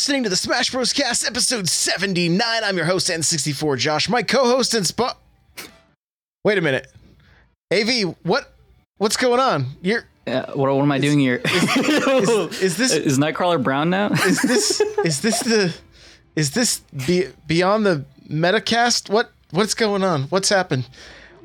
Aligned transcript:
Listening 0.00 0.22
to 0.22 0.30
the 0.30 0.36
Smash 0.36 0.70
Bros. 0.70 0.94
Cast 0.94 1.26
episode 1.26 1.68
79. 1.68 2.40
I'm 2.64 2.74
your 2.74 2.86
host, 2.86 3.10
N64 3.10 3.76
Josh. 3.76 4.08
My 4.08 4.22
co-host 4.22 4.72
and 4.72 4.86
spot. 4.86 5.20
Wait 6.42 6.56
a 6.56 6.62
minute. 6.62 6.90
AV, 7.70 8.16
what 8.22 8.50
what's 8.96 9.18
going 9.18 9.40
on? 9.40 9.66
You're 9.82 10.06
Yeah, 10.26 10.52
what, 10.52 10.74
what 10.74 10.80
am 10.80 10.90
I 10.90 10.98
doing 11.00 11.18
here? 11.18 11.42
is, 11.44 12.62
is 12.62 12.76
this 12.78 12.92
Is 12.94 13.18
Nightcrawler 13.18 13.62
brown 13.62 13.90
now? 13.90 14.10
is 14.10 14.40
this 14.40 14.80
is 15.04 15.20
this 15.20 15.40
the 15.40 15.76
is 16.34 16.52
this 16.52 16.78
be, 17.06 17.26
beyond 17.46 17.84
the 17.84 18.06
metacast? 18.26 19.10
What 19.10 19.30
what's 19.50 19.74
going 19.74 20.02
on? 20.02 20.22
What's 20.30 20.48
happened? 20.48 20.88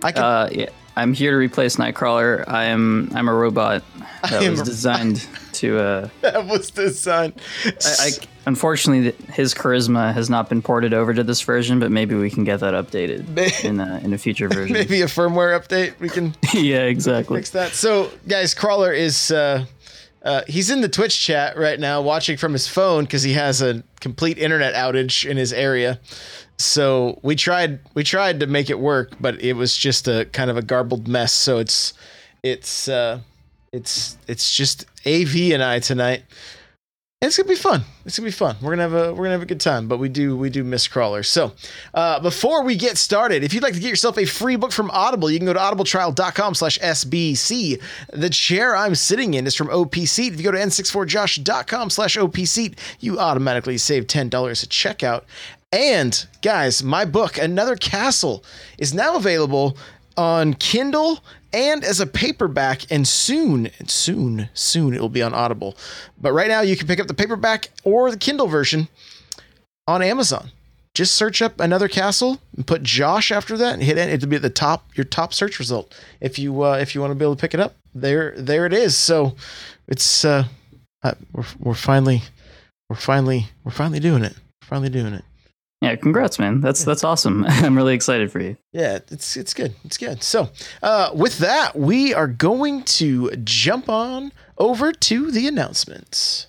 I 0.02 0.14
can 0.14 0.24
uh, 0.24 0.50
yeah, 0.54 0.70
I'm 0.96 1.12
here 1.12 1.32
to 1.32 1.38
replace 1.38 1.76
Nightcrawler. 1.76 2.48
I 2.48 2.66
am 2.66 3.12
I'm 3.16 3.28
a 3.28 3.34
robot 3.34 3.84
that 4.30 4.50
was 4.50 4.62
designed 4.62 5.28
to. 5.54 5.78
Uh, 5.78 6.10
that 6.22 6.46
was 6.46 6.72
designed. 6.72 7.34
sign. 7.80 8.22
I, 8.24 8.24
I 8.24 8.35
unfortunately 8.46 9.12
his 9.34 9.54
charisma 9.54 10.14
has 10.14 10.30
not 10.30 10.50
been 10.50 10.62
ported 10.62 10.94
over 10.94 11.14
to 11.14 11.24
this 11.24 11.42
version, 11.42 11.80
but 11.80 11.92
maybe 11.92 12.16
we 12.16 12.30
can 12.30 12.44
get 12.44 12.60
that 12.60 12.74
updated 12.74 13.64
in 13.64 13.80
a, 13.80 14.00
in 14.04 14.14
a 14.14 14.18
future 14.18 14.48
version. 14.50 14.74
Maybe 14.74 15.02
a 15.02 15.08
firmware 15.08 15.60
update. 15.60 16.00
We 16.00 16.10
can 16.10 16.36
yeah, 16.54 16.84
exactly. 16.84 17.38
fix 17.38 17.52
that. 17.52 17.72
So, 17.72 18.12
guys, 18.28 18.54
Crawler 18.54 18.94
is 18.94 19.32
uh, 19.32 19.66
uh, 20.24 20.42
he's 20.48 20.70
in 20.70 20.82
the 20.82 20.90
Twitch 20.90 21.20
chat 21.20 21.58
right 21.58 21.80
now, 21.80 22.02
watching 22.02 22.38
from 22.38 22.54
his 22.54 22.68
phone 22.68 23.04
because 23.04 23.24
he 23.24 23.34
has 23.34 23.62
a 23.62 23.84
complete 24.00 24.38
internet 24.38 24.74
outage 24.74 25.30
in 25.30 25.38
his 25.38 25.54
area. 25.54 26.00
So 26.58 27.20
we 27.22 27.36
tried 27.36 27.80
we 27.94 28.04
tried 28.04 28.40
to 28.40 28.48
make 28.48 28.70
it 28.70 28.80
work, 28.80 29.14
but 29.20 29.42
it 29.42 29.54
was 29.54 29.76
just 29.76 30.08
a 30.08 30.26
kind 30.32 30.50
of 30.50 30.58
a 30.58 30.62
garbled 30.62 31.08
mess. 31.08 31.34
So 31.34 31.58
it's 31.60 31.94
it's 32.44 32.88
uh, 32.88 33.20
it's 33.72 34.18
it's 34.28 34.56
just 34.56 34.86
AV 35.06 35.52
and 35.52 35.62
I 35.64 35.80
tonight. 35.80 36.24
It's 37.26 37.38
gonna 37.38 37.50
be 37.50 37.56
fun. 37.56 37.82
It's 38.06 38.18
gonna 38.18 38.28
be 38.28 38.32
fun. 38.32 38.56
We're 38.62 38.72
gonna 38.72 38.84
have 38.84 38.94
a 38.94 39.14
we're 39.14 39.24
gonna 39.24 39.32
have 39.32 39.42
a 39.42 39.48
good 39.48 39.60
time. 39.60 39.88
But 39.88 39.98
we 39.98 40.10
do 40.10 40.38
we 40.38 40.50
do 40.50 40.64
miss 40.64 40.88
crawlers. 40.88 41.28
So 41.28 41.54
uh, 41.94 42.20
before 42.20 42.64
we 42.64 42.76
get 42.76 42.98
started, 42.98 43.44
if 43.44 43.54
you'd 43.54 43.64
like 43.64 43.74
to 43.74 43.80
get 43.80 43.90
yourself 43.90 44.18
a 44.18 44.26
free 44.26 44.56
book 44.56 44.72
from 44.72 44.92
Audible, 44.92 45.32
you 45.32 45.40
can 45.40 45.46
go 45.46 45.54
to 45.54 45.60
audibletrial.com 45.60 46.54
slash 46.54 46.78
SBC. 46.80 47.82
The 48.14 48.30
chair 48.30 48.76
I'm 48.76 48.96
sitting 48.96 49.34
in 49.34 49.48
is 49.48 49.56
from 49.56 49.70
OP 49.70 49.96
Seat. 49.96 50.34
If 50.34 50.40
you 50.40 50.44
go 50.44 50.52
to 50.52 50.58
n64josh.com 50.58 51.90
slash 51.90 52.18
OP 52.18 52.38
Seat, 52.38 52.80
you 53.00 53.20
automatically 53.20 53.78
save 53.78 54.06
$10 54.06 54.26
at 54.26 54.70
checkout. 54.70 55.24
And 55.72 56.26
guys, 56.42 56.84
my 56.84 57.06
book, 57.06 57.38
Another 57.38 57.76
Castle, 57.76 58.46
is 58.78 58.94
now 58.94 59.16
available 59.16 59.78
on 60.16 60.54
Kindle 60.54 61.20
and 61.56 61.86
as 61.86 62.02
a 62.02 62.06
paperback, 62.06 62.92
and 62.92 63.08
soon, 63.08 63.72
soon, 63.88 64.50
soon 64.54 64.94
it 64.94 65.00
will 65.00 65.10
be 65.10 65.22
on 65.22 65.34
Audible. 65.34 65.78
But 66.20 66.34
right 66.34 66.50
now, 66.50 66.62
you 66.62 66.76
can 66.76 66.86
pick 66.86 67.00
up 67.00 67.08
the 67.08 67.14
paperback 67.14 67.70
or 67.86 68.12
the 68.12 68.18
Kindle 68.18 68.48
version 68.48 68.90
on 69.88 70.02
Amazon. 70.02 70.52
Just 70.94 71.16
search 71.16 71.42
up 71.42 71.60
another 71.60 71.88
castle 71.88 72.40
and 72.56 72.68
put 72.68 72.84
Josh 72.84 73.32
after 73.32 73.58
that 73.58 73.74
and 73.74 73.84
hit 73.84 73.98
it. 73.98 74.10
It'll 74.10 74.30
be 74.30 74.36
at 74.36 74.42
the 74.42 74.50
top, 74.50 74.90
your 74.96 75.06
top 75.06 75.34
search 75.34 75.58
result. 75.58 75.98
If 76.20 76.38
you 76.38 76.62
uh, 76.64 76.78
if 76.78 76.94
you 76.94 77.02
want 77.02 77.12
to 77.12 77.16
be 77.16 77.24
able 77.24 77.36
to 77.36 77.42
pick 77.42 77.54
it 77.54 77.60
up, 77.60 77.76
there 77.94 78.34
there 78.38 78.66
it 78.66 78.74
is. 78.74 78.96
So 78.98 79.36
it's 79.88 80.24
uh, 80.24 80.46
uh 81.04 81.14
we're 81.34 81.46
we're 81.60 81.74
finally 81.74 82.22
we're 82.90 82.96
finally 82.96 83.48
we're 83.64 83.72
finally 83.72 84.00
doing 84.00 84.24
it. 84.24 84.34
We're 84.62 84.68
finally 84.68 84.90
doing 84.90 85.14
it. 85.14 85.24
Yeah, 85.82 85.96
congrats, 85.96 86.40
man. 86.40 86.62
That's 86.62 86.84
that's 86.84 87.04
awesome. 87.04 87.46
I'm 87.48 87.76
really 87.76 87.94
excited 87.94 88.32
for 88.32 88.40
you. 88.40 88.58
Yeah, 88.72 89.00
it's 89.12 89.38
it's 89.38 89.54
good. 89.54 89.76
It's 89.84 89.98
good. 89.98 90.24
So, 90.24 90.50
uh, 90.82 91.12
with 91.14 91.38
that, 91.40 91.76
we 91.76 92.14
are 92.14 92.28
going 92.28 92.84
to 92.84 93.32
jump 93.44 93.90
on 93.90 94.32
over 94.58 94.92
to 94.92 95.32
the 95.32 95.48
announcements. 95.48 96.48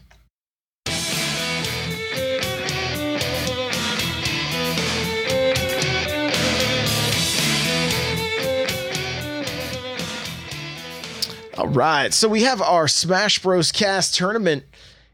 All 11.58 11.68
right, 11.68 12.12
so 12.12 12.28
we 12.28 12.42
have 12.42 12.60
our 12.60 12.86
Smash 12.86 13.38
Bros. 13.38 13.72
Cast 13.72 14.14
tournament, 14.14 14.64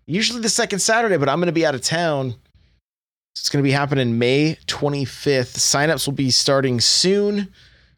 usually 0.07 0.41
the 0.41 0.49
second 0.49 0.81
Saturday, 0.81 1.17
but 1.17 1.29
I'm 1.29 1.39
going 1.39 1.47
to 1.47 1.53
be 1.53 1.65
out 1.65 1.77
of 1.77 1.83
town. 1.83 2.35
It's 3.43 3.49
going 3.49 3.61
to 3.61 3.67
be 3.67 3.73
happening 3.73 4.21
May 4.21 4.57
25th. 4.69 5.59
Signups 5.59 6.07
will 6.07 6.15
be 6.15 6.31
starting 6.31 6.79
soon. 6.79 7.49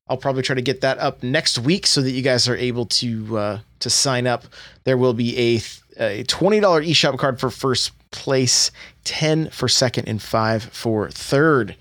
I'll 0.08 0.16
probably 0.16 0.40
try 0.40 0.54
to 0.54 0.62
get 0.62 0.80
that 0.80 0.98
up 0.98 1.22
next 1.22 1.58
week 1.58 1.86
so 1.86 2.00
that 2.00 2.12
you 2.12 2.22
guys 2.22 2.48
are 2.48 2.56
able 2.56 2.86
to 2.86 3.36
uh, 3.36 3.58
to 3.80 3.90
sign 3.90 4.26
up. 4.26 4.46
There 4.84 4.96
will 4.96 5.12
be 5.12 5.38
a 5.38 5.62
a 6.02 6.22
twenty 6.22 6.60
dollar 6.60 6.82
eShop 6.82 7.18
card 7.18 7.40
for 7.40 7.50
first 7.50 7.92
place, 8.10 8.70
ten 9.04 9.50
for 9.50 9.68
second, 9.68 10.08
and 10.08 10.22
five 10.22 10.62
for 10.62 11.10
third. 11.10 11.76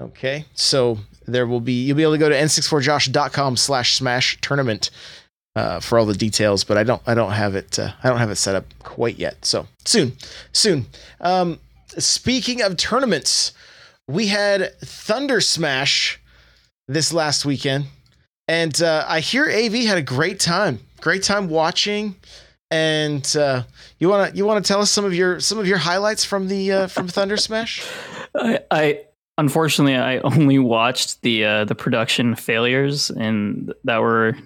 Okay, 0.00 0.44
so 0.54 0.98
there 1.28 1.46
will 1.46 1.60
be 1.60 1.84
you'll 1.84 1.96
be 1.96 2.02
able 2.02 2.14
to 2.14 2.18
go 2.18 2.28
to 2.28 2.34
n64josh.com 2.34 3.56
slash 3.56 3.94
smash 3.94 4.36
tournament 4.40 4.90
uh, 5.54 5.78
for 5.78 5.96
all 5.96 6.06
the 6.06 6.14
details, 6.14 6.64
but 6.64 6.76
I 6.76 6.82
don't 6.82 7.02
I 7.06 7.14
don't 7.14 7.30
have 7.32 7.54
it 7.54 7.78
uh, 7.78 7.92
I 8.02 8.08
don't 8.08 8.18
have 8.18 8.32
it 8.32 8.36
set 8.36 8.56
up 8.56 8.64
quite 8.80 9.16
yet. 9.16 9.44
So 9.44 9.68
soon, 9.84 10.16
soon. 10.50 10.86
Um, 11.20 11.60
speaking 11.98 12.62
of 12.62 12.76
tournaments, 12.76 13.52
we 14.08 14.28
had 14.28 14.78
Thunder 14.80 15.40
Smash 15.40 16.20
this 16.88 17.12
last 17.12 17.44
weekend, 17.44 17.86
and 18.48 18.80
uh, 18.80 19.04
I 19.08 19.20
hear 19.20 19.44
AV 19.44 19.74
had 19.84 19.98
a 19.98 20.02
great 20.02 20.40
time. 20.40 20.80
Great 21.00 21.22
time 21.22 21.48
watching. 21.48 22.16
And 22.70 23.36
uh, 23.36 23.62
you 23.98 24.08
wanna 24.08 24.32
you 24.34 24.44
wanna 24.44 24.60
tell 24.60 24.80
us 24.80 24.90
some 24.90 25.04
of 25.04 25.14
your 25.14 25.38
some 25.38 25.58
of 25.58 25.68
your 25.68 25.78
highlights 25.78 26.24
from 26.24 26.48
the 26.48 26.72
uh, 26.72 26.86
from 26.88 27.06
Thunder 27.06 27.36
Smash? 27.36 27.86
I, 28.34 28.60
I 28.70 29.00
unfortunately 29.38 29.96
I 29.96 30.18
only 30.18 30.58
watched 30.58 31.22
the 31.22 31.44
uh, 31.44 31.64
the 31.64 31.76
production 31.76 32.34
failures 32.34 33.10
and 33.10 33.72
that 33.84 33.98
were 33.98 34.36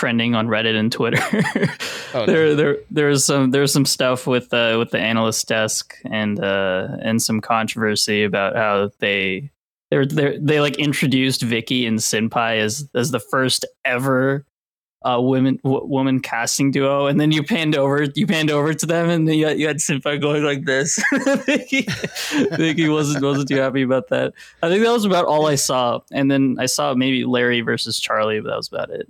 trending 0.00 0.34
on 0.34 0.48
Reddit 0.48 0.76
and 0.76 0.90
Twitter. 0.90 1.20
Oh, 2.12 2.24
no. 2.24 2.26
there 2.26 2.56
there 2.56 2.76
there's 2.90 3.24
some 3.24 3.52
there's 3.52 3.72
some 3.72 3.84
stuff 3.84 4.26
with 4.26 4.52
uh, 4.52 4.74
with 4.80 4.90
the 4.90 4.98
analyst 4.98 5.46
desk 5.46 5.94
and 6.04 6.42
uh, 6.42 6.88
and 7.00 7.22
some 7.22 7.40
controversy 7.40 8.24
about 8.24 8.56
how 8.56 8.90
they 8.98 9.52
they're, 9.92 10.04
they're 10.04 10.36
they 10.36 10.60
like 10.60 10.76
introduced 10.76 11.40
Vicky 11.42 11.86
and 11.86 12.00
Senpai 12.00 12.58
as 12.58 12.88
as 12.96 13.12
the 13.12 13.20
first 13.20 13.64
ever 13.84 14.44
uh, 15.02 15.20
women 15.20 15.60
w- 15.62 15.84
woman 15.84 16.18
casting 16.18 16.72
duo, 16.72 17.06
and 17.06 17.20
then 17.20 17.30
you 17.30 17.44
panned 17.44 17.76
over 17.76 18.08
you 18.16 18.26
panned 18.26 18.50
over 18.50 18.74
to 18.74 18.86
them, 18.86 19.08
and 19.08 19.32
you 19.32 19.46
had, 19.46 19.60
you 19.60 19.68
had 19.68 19.76
Senpai 19.76 20.20
going 20.20 20.42
like 20.42 20.64
this. 20.64 21.00
Vicky, 21.46 21.86
Vicky 22.56 22.88
wasn't 22.88 23.24
wasn't 23.24 23.48
too 23.48 23.58
happy 23.58 23.82
about 23.82 24.08
that. 24.08 24.34
I 24.64 24.68
think 24.68 24.82
that 24.82 24.90
was 24.90 25.04
about 25.04 25.26
all 25.26 25.46
I 25.46 25.54
saw, 25.54 26.00
and 26.10 26.28
then 26.28 26.56
I 26.58 26.66
saw 26.66 26.94
maybe 26.94 27.24
Larry 27.24 27.60
versus 27.60 28.00
Charlie, 28.00 28.40
but 28.40 28.48
that 28.48 28.56
was 28.56 28.66
about 28.66 28.90
it. 28.90 29.06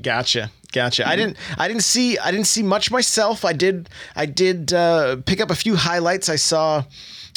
Gotcha. 0.00 0.50
Gotcha. 0.72 1.08
I 1.08 1.16
didn't 1.16 1.36
I 1.56 1.66
didn't 1.66 1.82
see 1.82 2.18
I 2.18 2.30
didn't 2.30 2.46
see 2.46 2.62
much 2.62 2.90
myself. 2.90 3.44
I 3.44 3.52
did 3.52 3.88
I 4.14 4.26
did 4.26 4.72
uh, 4.72 5.16
pick 5.24 5.40
up 5.40 5.50
a 5.50 5.54
few 5.54 5.76
highlights. 5.76 6.28
I 6.28 6.36
saw 6.36 6.84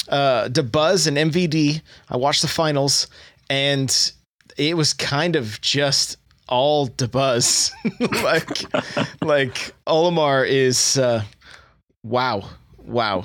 uh 0.08 0.48
Dabuz 0.48 1.06
and 1.06 1.16
MVD. 1.32 1.80
I 2.10 2.16
watched 2.16 2.42
the 2.42 2.48
finals 2.48 3.08
and 3.48 4.12
it 4.56 4.76
was 4.76 4.92
kind 4.92 5.34
of 5.36 5.60
just 5.60 6.18
all 6.48 6.88
Dabuz. 6.88 7.72
like 8.22 9.22
like 9.22 9.74
Olimar 9.86 10.46
is 10.46 10.98
uh 10.98 11.22
wow. 12.02 12.48
Wow. 12.84 13.24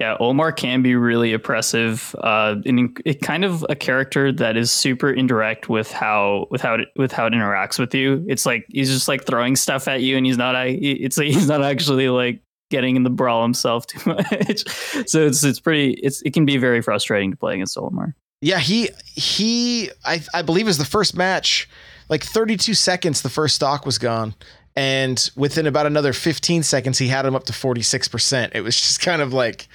Yeah, 0.00 0.16
Omar 0.18 0.50
can 0.50 0.82
be 0.82 0.96
really 0.96 1.32
oppressive. 1.32 2.16
Uh, 2.18 2.56
and 2.66 3.00
it 3.04 3.22
kind 3.22 3.44
of 3.44 3.64
a 3.68 3.76
character 3.76 4.32
that 4.32 4.56
is 4.56 4.72
super 4.72 5.10
indirect 5.10 5.68
with 5.68 5.92
how 5.92 6.48
with 6.50 6.60
how 6.60 6.74
it, 6.74 6.88
with 6.96 7.12
how 7.12 7.26
it 7.26 7.32
interacts 7.32 7.78
with 7.78 7.94
you. 7.94 8.24
It's 8.28 8.44
like 8.44 8.66
he's 8.68 8.90
just 8.90 9.06
like 9.06 9.24
throwing 9.24 9.54
stuff 9.54 9.86
at 9.86 10.02
you, 10.02 10.16
and 10.16 10.26
he's 10.26 10.36
not. 10.36 10.54
It's 10.66 11.16
like 11.16 11.28
he's 11.32 11.48
not 11.48 11.62
actually 11.62 12.08
like 12.08 12.40
getting 12.70 12.96
in 12.96 13.04
the 13.04 13.10
brawl 13.10 13.42
himself 13.42 13.86
too 13.86 14.00
much. 14.06 14.68
so 15.08 15.24
it's 15.26 15.44
it's 15.44 15.60
pretty. 15.60 15.92
It's 16.02 16.22
it 16.22 16.34
can 16.34 16.44
be 16.44 16.56
very 16.56 16.82
frustrating 16.82 17.30
to 17.30 17.36
play 17.36 17.54
against 17.54 17.78
Omar. 17.78 18.16
Yeah, 18.40 18.58
he 18.58 18.90
he 19.04 19.90
I 20.04 20.20
I 20.34 20.42
believe 20.42 20.66
is 20.66 20.78
the 20.78 20.84
first 20.84 21.16
match, 21.16 21.68
like 22.08 22.24
32 22.24 22.74
seconds 22.74 23.22
the 23.22 23.30
first 23.30 23.54
stock 23.54 23.86
was 23.86 23.98
gone. 23.98 24.34
And 24.76 25.30
within 25.36 25.66
about 25.66 25.86
another 25.86 26.12
15 26.12 26.62
seconds, 26.64 26.98
he 26.98 27.08
had 27.08 27.24
him 27.24 27.36
up 27.36 27.44
to 27.44 27.52
46%. 27.52 28.50
It 28.54 28.60
was 28.62 28.76
just 28.76 29.00
kind 29.00 29.22
of 29.22 29.32
like 29.32 29.68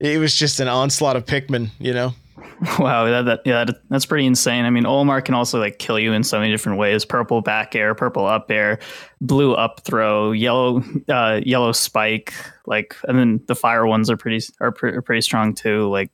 it 0.00 0.18
was 0.18 0.34
just 0.34 0.60
an 0.60 0.68
onslaught 0.68 1.16
of 1.16 1.26
Pikmin, 1.26 1.70
you 1.78 1.92
know? 1.92 2.14
Wow, 2.78 3.04
that, 3.04 3.22
that 3.22 3.40
yeah, 3.44 3.64
that, 3.64 3.76
that's 3.88 4.06
pretty 4.06 4.26
insane. 4.26 4.64
I 4.64 4.70
mean, 4.70 4.82
Olimar 4.82 5.24
can 5.24 5.34
also 5.34 5.60
like 5.60 5.78
kill 5.78 5.96
you 5.98 6.12
in 6.12 6.24
so 6.24 6.40
many 6.40 6.50
different 6.50 6.78
ways: 6.78 7.04
purple 7.04 7.40
back 7.40 7.76
air, 7.76 7.94
purple 7.94 8.26
up 8.26 8.50
air, 8.50 8.80
blue 9.20 9.54
up 9.54 9.80
throw, 9.84 10.32
yellow 10.32 10.82
uh, 11.08 11.40
yellow 11.44 11.70
spike. 11.70 12.32
Like, 12.66 12.96
and 13.04 13.16
then 13.16 13.40
the 13.46 13.54
fire 13.54 13.86
ones 13.86 14.10
are 14.10 14.16
pretty 14.16 14.44
are, 14.60 14.74
are 14.82 15.02
pretty 15.02 15.20
strong 15.20 15.54
too. 15.54 15.88
Like, 15.88 16.10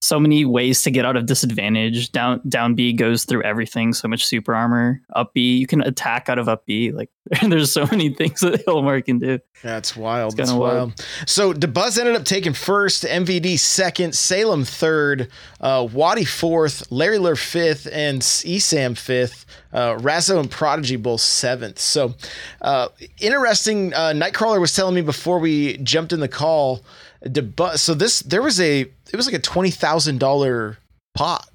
so 0.00 0.20
many 0.20 0.44
ways 0.44 0.82
to 0.82 0.90
get 0.90 1.04
out 1.04 1.16
of 1.16 1.26
disadvantage. 1.26 2.12
Down 2.12 2.40
down 2.48 2.74
B 2.74 2.92
goes 2.92 3.24
through 3.24 3.42
everything. 3.42 3.92
So 3.92 4.08
much 4.08 4.24
super 4.24 4.54
armor. 4.54 5.02
Up 5.14 5.34
B, 5.34 5.56
you 5.56 5.66
can 5.66 5.80
attack 5.82 6.28
out 6.28 6.38
of 6.38 6.48
up 6.48 6.64
B. 6.66 6.92
Like 6.92 7.10
there's 7.48 7.72
so 7.72 7.86
many 7.86 8.10
things 8.10 8.40
that 8.40 8.64
Olimar 8.66 9.04
can 9.04 9.18
do. 9.18 9.40
That's 9.62 9.96
wild. 9.96 10.36
That's 10.36 10.52
wild. 10.52 10.60
wild. 10.60 11.06
So 11.26 11.52
Dabuz 11.52 11.98
ended 11.98 12.14
up 12.14 12.24
taking 12.24 12.52
first, 12.52 13.02
MVD 13.02 13.58
second, 13.58 14.14
Salem 14.14 14.64
third, 14.64 15.30
uh, 15.60 15.86
Waddy 15.92 16.24
fourth, 16.24 16.90
Larry 16.92 17.18
Lurr 17.18 17.36
fifth, 17.36 17.88
and 17.90 18.22
Esam 18.22 18.96
fifth. 18.96 19.46
Uh, 19.72 19.96
Razzo 19.96 20.40
and 20.40 20.50
Prodigy 20.50 20.96
both 20.96 21.20
seventh. 21.20 21.78
So 21.78 22.14
uh, 22.62 22.88
interesting. 23.20 23.92
Uh, 23.92 24.12
Nightcrawler 24.14 24.60
was 24.60 24.74
telling 24.74 24.94
me 24.94 25.02
before 25.02 25.38
we 25.38 25.76
jumped 25.78 26.12
in 26.12 26.20
the 26.20 26.28
call. 26.28 26.82
Dabuz. 27.24 27.78
So 27.78 27.94
this 27.94 28.20
there 28.20 28.42
was 28.42 28.60
a 28.60 28.80
it 28.80 29.16
was 29.16 29.26
like 29.26 29.34
a 29.34 29.40
twenty 29.40 29.70
thousand 29.70 30.18
dollar 30.18 30.78
pot. 31.14 31.48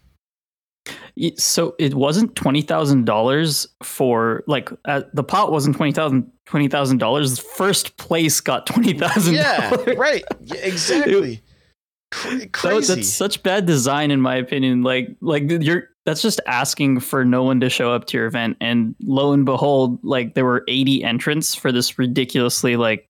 So 1.37 1.75
it 1.79 1.93
wasn't 1.93 2.35
twenty 2.35 2.61
thousand 2.61 3.05
dollars 3.05 3.67
for 3.83 4.43
like 4.47 4.69
uh, 4.85 5.03
the 5.13 5.23
pot 5.23 5.51
wasn't 5.51 5.75
twenty 5.75 5.91
thousand 5.91 6.29
twenty 6.45 6.67
thousand 6.67 6.97
dollars. 6.97 7.39
First 7.39 7.95
place 7.97 8.41
got 8.41 8.65
twenty 8.65 8.93
thousand. 8.93 9.35
Yeah, 9.35 9.73
right. 9.95 10.23
Yeah, 10.41 10.57
exactly. 10.57 11.41
Cra- 12.11 12.47
crazy. 12.49 12.93
that's 12.93 13.09
such 13.11 13.41
bad 13.41 13.65
design, 13.65 14.11
in 14.11 14.21
my 14.21 14.35
opinion. 14.35 14.83
Like, 14.83 15.15
like 15.19 15.49
you're 15.49 15.89
that's 16.05 16.21
just 16.21 16.39
asking 16.45 16.99
for 16.99 17.23
no 17.23 17.43
one 17.43 17.59
to 17.61 17.69
show 17.69 17.91
up 17.91 18.05
to 18.07 18.17
your 18.17 18.27
event. 18.27 18.57
And 18.61 18.95
lo 19.01 19.31
and 19.31 19.45
behold, 19.45 19.99
like 20.03 20.35
there 20.35 20.45
were 20.45 20.63
80 20.67 21.03
entrants 21.03 21.55
for 21.55 21.71
this 21.71 21.97
ridiculously 21.97 22.75
like 22.75 23.07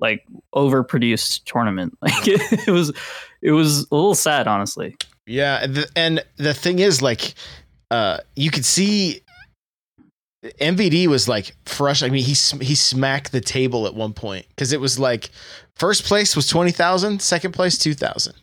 like 0.00 0.26
overproduced 0.54 1.44
tournament. 1.44 1.96
Like 2.02 2.26
it, 2.26 2.70
was 2.70 2.92
it 3.42 3.52
was 3.52 3.82
a 3.90 3.94
little 3.94 4.14
sad, 4.14 4.46
honestly. 4.48 4.96
Yeah, 5.26 5.60
and 5.62 5.74
the, 5.74 5.88
and 5.96 6.24
the 6.36 6.52
thing 6.54 6.78
is, 6.80 7.00
like, 7.00 7.34
uh, 7.90 8.18
you 8.36 8.50
could 8.50 8.64
see 8.64 9.22
MVD 10.60 11.06
was 11.06 11.28
like 11.28 11.56
fresh. 11.64 12.02
I 12.02 12.08
mean, 12.10 12.24
he 12.24 12.34
sm- 12.34 12.60
he 12.60 12.74
smacked 12.74 13.32
the 13.32 13.40
table 13.40 13.86
at 13.86 13.94
one 13.94 14.12
point 14.12 14.46
because 14.50 14.72
it 14.72 14.80
was 14.80 14.98
like 14.98 15.30
first 15.76 16.04
place 16.04 16.36
was 16.36 16.46
twenty 16.46 16.70
thousand, 16.70 17.22
second 17.22 17.52
place 17.52 17.78
two 17.78 17.94
thousand. 17.94 18.34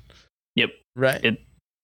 Yep. 0.56 0.70
Right. 0.96 1.24
It- 1.24 1.42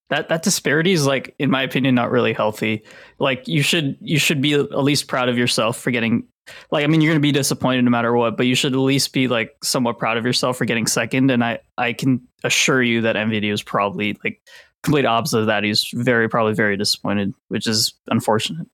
That 0.10 0.30
that 0.30 0.42
disparity 0.42 0.94
is 0.94 1.06
like, 1.06 1.36
in 1.38 1.52
my 1.52 1.62
opinion, 1.62 1.94
not 1.94 2.10
really 2.10 2.34
healthy. 2.34 2.84
Like 3.20 3.48
you 3.48 3.62
should 3.62 3.98
you 4.02 4.18
should 4.18 4.42
be 4.42 4.54
at 4.54 4.72
least 4.84 5.08
proud 5.08 5.30
of 5.30 5.38
yourself 5.38 5.78
for 5.78 5.92
getting. 5.92 6.24
Like 6.72 6.84
I 6.84 6.88
mean, 6.88 7.02
you're 7.02 7.14
gonna 7.14 7.20
be 7.20 7.32
disappointed 7.32 7.84
no 7.84 7.92
matter 7.92 8.14
what, 8.14 8.38
but 8.38 8.46
you 8.46 8.56
should 8.56 8.74
at 8.74 8.80
least 8.80 9.14
be 9.14 9.28
like 9.28 9.56
somewhat 9.64 10.00
proud 10.00 10.18
of 10.18 10.26
yourself 10.26 10.58
for 10.58 10.66
getting 10.66 10.88
second. 10.88 11.32
And 11.32 11.44
I 11.44 11.60
I 11.78 11.94
can 11.94 12.28
assure 12.44 12.82
you 12.82 13.02
that 13.02 13.16
MVD 13.16 13.52
is 13.52 13.64
probably 13.64 14.18
like 14.24 14.42
complete 14.84 15.06
opposite 15.06 15.40
of 15.40 15.48
that. 15.48 15.64
He's 15.64 15.90
very 15.94 16.30
probably 16.30 16.54
very 16.54 16.78
disappointed, 16.78 17.34
which 17.50 17.68
is 17.68 17.94
unfortunate. 18.08 18.68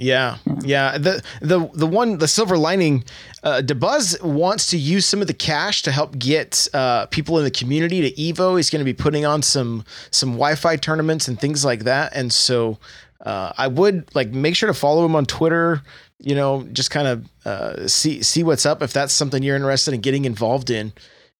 Yeah, 0.00 0.38
yeah. 0.62 0.96
The 0.96 1.22
the 1.42 1.68
the 1.74 1.86
one 1.86 2.16
the 2.16 2.26
silver 2.26 2.56
lining, 2.56 3.04
uh, 3.42 3.60
Dabuz 3.62 4.22
wants 4.22 4.68
to 4.68 4.78
use 4.78 5.04
some 5.04 5.20
of 5.20 5.26
the 5.26 5.34
cash 5.34 5.82
to 5.82 5.92
help 5.92 6.18
get 6.18 6.68
uh, 6.72 7.04
people 7.06 7.36
in 7.36 7.44
the 7.44 7.50
community 7.50 8.00
to 8.00 8.16
Evo. 8.18 8.56
He's 8.56 8.70
going 8.70 8.80
to 8.80 8.84
be 8.84 8.94
putting 8.94 9.26
on 9.26 9.42
some 9.42 9.84
some 10.10 10.30
Wi-Fi 10.30 10.76
tournaments 10.76 11.28
and 11.28 11.38
things 11.38 11.66
like 11.66 11.84
that. 11.84 12.12
And 12.14 12.32
so 12.32 12.78
uh, 13.20 13.52
I 13.58 13.68
would 13.68 14.14
like 14.14 14.30
make 14.30 14.56
sure 14.56 14.68
to 14.68 14.74
follow 14.74 15.04
him 15.04 15.14
on 15.14 15.26
Twitter. 15.26 15.82
You 16.20 16.34
know, 16.34 16.66
just 16.72 16.90
kind 16.90 17.08
of 17.08 17.28
uh, 17.46 17.88
see 17.88 18.22
see 18.22 18.42
what's 18.42 18.66
up 18.66 18.82
if 18.82 18.92
that's 18.92 19.12
something 19.12 19.42
you're 19.42 19.56
interested 19.56 19.94
in 19.94 20.00
getting 20.00 20.24
involved 20.24 20.70
in. 20.70 20.92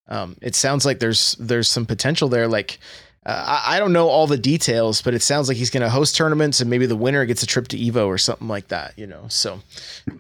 Um, 0.09 0.37
it 0.43 0.55
sounds 0.55 0.85
like 0.85 0.99
there's 0.99 1.37
there's 1.39 1.69
some 1.69 1.87
potential 1.87 2.29
there. 2.29 2.49
Like 2.49 2.79
uh, 3.27 3.61
I, 3.67 3.77
I 3.77 3.79
don't 3.79 3.93
know 3.93 4.09
all 4.09 4.27
the 4.27 4.39
details, 4.39 5.03
but 5.03 5.13
it 5.13 5.21
sounds 5.21 5.47
like 5.47 5.59
he's 5.59 5.69
going 5.69 5.83
to 5.83 5.91
host 5.91 6.17
tournaments 6.17 6.61
and 6.61 6.71
maybe 6.71 6.87
the 6.87 6.97
winner 6.97 7.27
gets 7.27 7.43
a 7.43 7.47
trip 7.47 7.69
to 7.69 7.77
Evo 7.77 8.07
or 8.07 8.17
something 8.17 8.49
like 8.49 8.69
that. 8.69 8.99
You 8.99 9.07
know, 9.07 9.27
so 9.29 9.61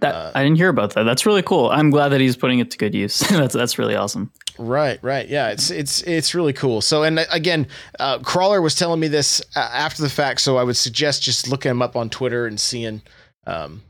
That 0.00 0.14
Uh, 0.14 0.32
I 0.34 0.42
didn't 0.42 0.58
hear 0.58 0.68
about 0.68 0.94
that. 0.94 1.04
That's 1.04 1.24
really 1.24 1.42
cool. 1.42 1.70
I'm 1.70 1.90
glad 1.90 2.10
that 2.10 2.20
he's 2.20 2.36
putting 2.36 2.58
it 2.58 2.70
to 2.72 2.78
good 2.78 2.94
use. 2.94 3.18
that's 3.30 3.54
that's 3.54 3.78
really 3.78 3.96
awesome. 3.96 4.30
right, 4.58 4.98
right, 5.02 5.26
yeah, 5.28 5.48
it's 5.48 5.70
it's 5.70 6.02
it's 6.02 6.34
really 6.34 6.52
cool. 6.52 6.82
So 6.82 7.02
and 7.02 7.26
again, 7.32 7.66
uh, 7.98 8.18
Crawler 8.18 8.60
was 8.60 8.74
telling 8.74 9.00
me 9.00 9.08
this 9.08 9.40
uh, 9.56 9.70
after 9.72 10.02
the 10.02 10.10
fact, 10.10 10.42
so 10.42 10.58
I 10.58 10.62
would 10.62 10.76
suggest 10.76 11.22
just 11.22 11.48
looking 11.48 11.70
him 11.70 11.80
up 11.80 11.96
on 11.96 12.10
Twitter 12.10 12.46
and 12.46 12.60
seeing, 12.60 13.00
um, 13.46 13.82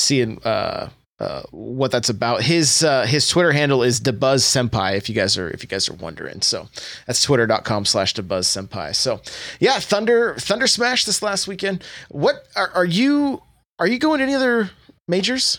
seeing 0.00 0.42
uh, 0.44 0.90
uh, 1.20 1.42
what 1.50 1.90
that's 1.90 2.08
about. 2.08 2.42
His 2.42 2.82
uh, 2.82 3.04
his 3.04 3.28
Twitter 3.28 3.52
handle 3.52 3.82
is 3.82 4.00
Dabuz 4.00 4.42
Senpai. 4.42 4.96
If 4.96 5.08
you 5.08 5.14
guys 5.14 5.36
are 5.36 5.50
if 5.50 5.62
you 5.62 5.68
guys 5.68 5.88
are 5.88 5.94
wondering, 5.94 6.40
so 6.40 6.68
that's 7.06 7.22
twitter.com 7.22 7.84
slash 7.84 8.14
Dabuz 8.14 8.46
Senpai. 8.46 8.94
So 8.94 9.20
yeah, 9.60 9.78
Thunder 9.78 10.34
Thunder 10.36 10.66
Smash 10.66 11.04
this 11.04 11.22
last 11.22 11.46
weekend. 11.46 11.84
What 12.08 12.48
are, 12.56 12.70
are 12.70 12.86
you 12.86 13.42
are 13.78 13.86
you 13.86 13.98
going 13.98 14.18
to 14.18 14.24
any 14.24 14.34
other 14.34 14.70
majors? 15.08 15.58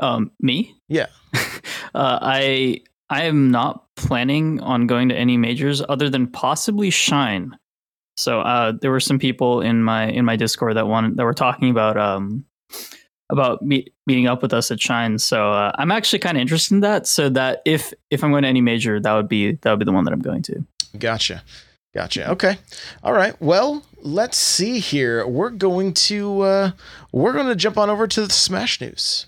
Um, 0.00 0.32
me? 0.40 0.74
Yeah. 0.88 1.06
uh, 1.34 2.18
I 2.20 2.82
I 3.08 3.22
am 3.22 3.50
not 3.50 3.86
planning 3.96 4.60
on 4.60 4.86
going 4.86 5.08
to 5.08 5.14
any 5.14 5.38
majors 5.38 5.82
other 5.88 6.10
than 6.10 6.26
possibly 6.26 6.90
Shine. 6.90 7.56
So 8.16 8.40
uh, 8.40 8.72
there 8.80 8.90
were 8.90 9.00
some 9.00 9.18
people 9.18 9.62
in 9.62 9.82
my 9.82 10.08
in 10.08 10.26
my 10.26 10.36
Discord 10.36 10.76
that 10.76 10.86
wanted 10.86 11.16
that 11.16 11.24
were 11.24 11.32
talking 11.32 11.70
about 11.70 11.96
um 11.96 12.44
about 13.32 13.62
meet, 13.62 13.92
meeting 14.06 14.28
up 14.28 14.42
with 14.42 14.52
us 14.52 14.70
at 14.70 14.80
Shine. 14.80 15.18
So 15.18 15.50
uh, 15.52 15.72
I'm 15.76 15.90
actually 15.90 16.20
kind 16.20 16.36
of 16.36 16.42
interested 16.42 16.74
in 16.74 16.80
that. 16.80 17.08
So 17.08 17.28
that 17.30 17.62
if 17.64 17.92
if 18.10 18.22
I'm 18.22 18.30
going 18.30 18.42
to 18.42 18.48
any 18.48 18.60
major, 18.60 19.00
that 19.00 19.12
would 19.12 19.28
be 19.28 19.52
that 19.52 19.70
would 19.70 19.80
be 19.80 19.84
the 19.84 19.92
one 19.92 20.04
that 20.04 20.12
I'm 20.12 20.20
going 20.20 20.42
to. 20.42 20.64
Gotcha. 20.98 21.42
Gotcha. 21.94 22.30
Okay. 22.30 22.58
All 23.02 23.12
right. 23.12 23.40
Well, 23.40 23.82
let's 24.02 24.38
see 24.38 24.78
here. 24.78 25.26
We're 25.26 25.50
going 25.50 25.94
to 25.94 26.42
uh 26.42 26.70
we're 27.10 27.32
going 27.32 27.48
to 27.48 27.56
jump 27.56 27.78
on 27.78 27.90
over 27.90 28.06
to 28.06 28.26
the 28.26 28.32
Smash 28.32 28.80
News. 28.80 29.26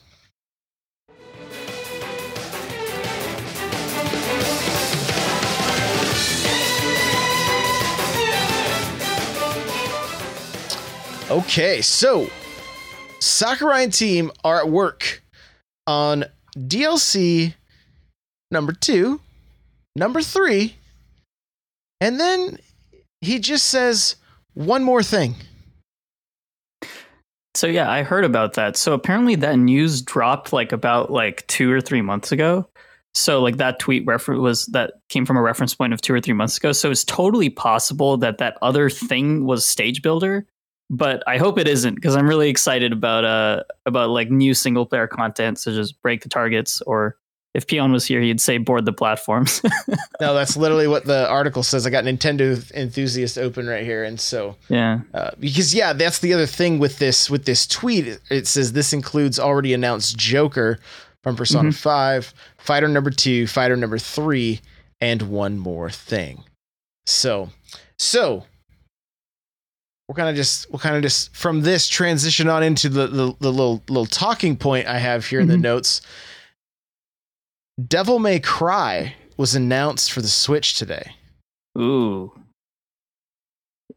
Okay, 11.30 11.80
so 11.80 12.28
Sakurai 13.24 13.84
and 13.84 13.92
team 13.92 14.30
are 14.44 14.60
at 14.60 14.68
work 14.68 15.22
on 15.86 16.24
DLC 16.56 17.54
number 18.50 18.72
two, 18.72 19.20
number 19.96 20.22
three, 20.22 20.76
and 22.00 22.20
then 22.20 22.58
he 23.20 23.38
just 23.38 23.66
says 23.68 24.16
one 24.52 24.84
more 24.84 25.02
thing. 25.02 25.34
So 27.54 27.66
yeah, 27.66 27.90
I 27.90 28.02
heard 28.02 28.24
about 28.24 28.54
that. 28.54 28.76
So 28.76 28.92
apparently 28.92 29.36
that 29.36 29.56
news 29.56 30.02
dropped 30.02 30.52
like 30.52 30.72
about 30.72 31.10
like 31.10 31.46
two 31.46 31.72
or 31.72 31.80
three 31.80 32.02
months 32.02 32.32
ago. 32.32 32.68
So 33.14 33.40
like 33.40 33.58
that 33.58 33.78
tweet 33.78 34.04
reference 34.06 34.40
was 34.40 34.66
that 34.66 34.94
came 35.08 35.24
from 35.24 35.36
a 35.36 35.42
reference 35.42 35.74
point 35.74 35.92
of 35.92 36.00
two 36.00 36.12
or 36.12 36.20
three 36.20 36.34
months 36.34 36.56
ago. 36.56 36.72
So 36.72 36.90
it's 36.90 37.04
totally 37.04 37.48
possible 37.48 38.16
that 38.18 38.38
that 38.38 38.58
other 38.60 38.90
thing 38.90 39.44
was 39.44 39.64
Stage 39.64 40.02
Builder, 40.02 40.46
but 40.90 41.22
I 41.26 41.38
hope 41.38 41.58
it 41.58 41.68
isn't 41.68 41.94
because 41.94 42.16
I'm 42.16 42.28
really 42.28 42.48
excited 42.48 42.92
about 42.92 43.24
uh 43.24 43.62
about 43.86 44.10
like 44.10 44.30
new 44.30 44.54
single 44.54 44.86
player 44.86 45.06
content 45.06 45.58
such 45.58 45.74
as 45.74 45.92
Break 45.92 46.22
the 46.22 46.28
Targets 46.28 46.80
or 46.82 47.16
if 47.54 47.68
Peon 47.68 47.92
was 47.92 48.04
here, 48.04 48.20
he'd 48.20 48.40
say 48.40 48.58
board 48.58 48.84
the 48.84 48.92
platforms. 48.92 49.62
No, 50.20 50.32
that's 50.32 50.56
literally 50.56 50.86
what 50.86 51.04
the 51.04 51.28
article 51.28 51.62
says. 51.62 51.86
I 51.86 51.90
got 51.90 52.04
Nintendo 52.04 52.70
enthusiast 52.72 53.36
open 53.36 53.66
right 53.66 53.84
here, 53.84 54.04
and 54.04 54.18
so 54.18 54.56
yeah. 54.68 55.00
uh, 55.12 55.32
because 55.38 55.74
yeah, 55.74 55.92
that's 55.92 56.20
the 56.20 56.32
other 56.32 56.46
thing 56.46 56.78
with 56.78 56.98
this 56.98 57.28
with 57.28 57.44
this 57.44 57.66
tweet. 57.66 58.18
It 58.30 58.46
says 58.46 58.72
this 58.72 58.92
includes 58.92 59.38
already 59.38 59.74
announced 59.74 60.16
Joker 60.16 60.78
from 61.22 61.36
Persona 61.36 61.70
Mhm. 61.70 61.74
Five, 61.74 62.32
Fighter 62.58 62.88
Number 62.88 63.10
Two, 63.10 63.46
Fighter 63.48 63.76
Number 63.76 63.98
Three, 63.98 64.60
and 65.00 65.22
one 65.22 65.58
more 65.58 65.90
thing. 65.90 66.44
So, 67.06 67.50
so 67.98 68.44
we're 70.08 70.14
kind 70.14 70.28
of 70.28 70.36
just 70.36 70.70
we'll 70.70 70.78
kind 70.80 70.96
of 70.96 71.02
just 71.02 71.34
from 71.34 71.62
this 71.62 71.88
transition 71.88 72.48
on 72.48 72.62
into 72.62 72.88
the 72.88 73.06
the, 73.06 73.34
the 73.40 73.50
little 73.50 73.82
little 73.88 74.06
talking 74.06 74.56
point 74.56 74.86
I 74.86 74.98
have 74.98 75.26
here 75.26 75.40
in 75.40 75.48
the 75.48 75.54
Mhm. 75.56 75.60
notes. 75.62 76.00
Devil 77.88 78.18
May 78.18 78.38
Cry 78.38 79.14
was 79.36 79.54
announced 79.54 80.12
for 80.12 80.20
the 80.22 80.28
Switch 80.28 80.74
today. 80.78 81.16
Ooh. 81.78 82.32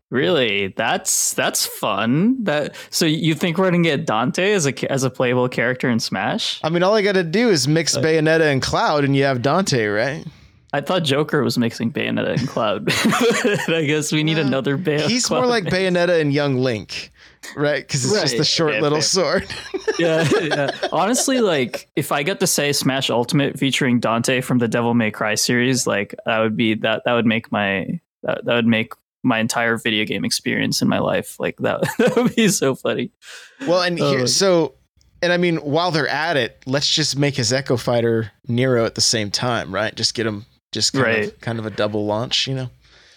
Really? 0.10 0.74
That's 0.78 1.34
that's 1.34 1.66
fun. 1.66 2.44
That 2.46 2.76
so 2.90 3.06
you 3.06 3.36
think 3.36 3.58
we're 3.58 3.70
gonna 3.70 3.84
get 3.84 4.06
Dante 4.06 4.54
as 4.54 4.66
a 4.66 4.92
as 4.92 5.04
a 5.04 5.10
playable 5.10 5.50
character 5.50 5.90
in 5.90 6.00
Smash? 6.00 6.62
I 6.64 6.70
mean, 6.70 6.82
all 6.82 6.96
I 6.96 7.02
got 7.02 7.14
to 7.16 7.24
do 7.24 7.50
is 7.50 7.68
mix 7.68 7.98
Bayonetta 7.98 8.50
and 8.52 8.62
Cloud, 8.62 9.04
and 9.04 9.16
you 9.18 9.26
have 9.26 9.42
Dante, 9.42 9.86
right? 9.86 10.26
I 10.74 10.82
thought 10.82 11.04
Joker 11.04 11.44
was 11.44 11.58
mixing 11.58 11.92
Bayonetta 11.94 12.38
and 12.40 12.48
Cloud. 12.48 12.86
But 12.86 12.96
I 13.74 13.86
guess 13.86 14.12
we 14.12 14.24
need 14.24 14.38
Uh, 14.38 14.42
another 14.42 14.76
Bay. 14.78 15.02
He's 15.08 15.26
Cloud 15.26 15.40
more 15.40 15.48
like 15.48 15.64
mix. 15.66 15.76
Bayonetta 15.76 16.20
and 16.20 16.34
Young 16.34 16.58
Link, 16.58 17.12
right? 17.56 17.82
Because 17.88 18.04
it's 18.04 18.14
just 18.14 18.34
Right. 18.34 18.38
the 18.38 18.44
short 18.44 18.72
Okay, 18.74 18.82
little 18.82 18.98
fair. 18.98 19.02
sword. 19.02 19.46
yeah, 20.00 20.28
yeah. 20.42 20.72
Honestly, 20.92 21.40
like 21.40 21.90
if 21.96 22.12
I 22.12 22.24
got 22.24 22.40
to 22.42 22.48
say 22.48 22.74
Smash 22.74 23.10
Ultimate 23.10 23.58
featuring 23.58 24.00
Dante 24.02 24.42
from 24.42 24.58
the 24.58 24.68
Devil 24.68 24.94
May 24.94 25.10
Cry 25.12 25.36
series, 25.36 25.88
like 25.88 26.14
that 26.26 26.40
would 26.40 26.58
be 26.58 26.74
that 26.76 27.04
that 27.06 27.14
would 27.14 27.26
make 27.26 27.52
my 27.52 28.00
That 28.24 28.44
that 28.46 28.56
would 28.56 28.68
make 28.68 28.92
my 29.24 29.40
entire 29.40 29.78
video 29.78 30.06
game 30.06 30.24
experience 30.26 30.82
in 30.82 30.88
my 30.90 31.00
life 31.00 31.40
like 31.40 31.56
that. 31.60 31.82
that 31.98 32.16
would 32.16 32.36
be 32.36 32.50
so 32.50 32.76
funny. 32.76 33.10
Well, 33.68 33.82
and 33.82 33.98
here, 33.98 34.22
Oh. 34.22 34.26
so, 34.26 34.76
and 35.22 35.32
I 35.34 35.38
mean, 35.38 35.58
while 35.58 35.92
they're 35.92 36.08
at 36.08 36.38
it, 36.38 36.62
let's 36.66 36.90
just 36.90 37.18
make 37.18 37.36
his 37.36 37.52
Echo 37.52 37.78
Fighter 37.78 38.32
Nero 38.48 38.86
at 38.86 38.96
the 38.96 39.02
same 39.02 39.32
time, 39.32 39.74
right? 39.74 39.94
Just 39.96 40.14
get 40.14 40.26
him, 40.28 40.46
just 40.72 40.94
kind 40.94 41.26
of, 41.26 41.42
kind 41.42 41.60
of 41.60 41.66
a 41.66 41.70
double 41.70 42.06
launch, 42.06 42.48
you 42.48 42.56
know? 42.56 42.70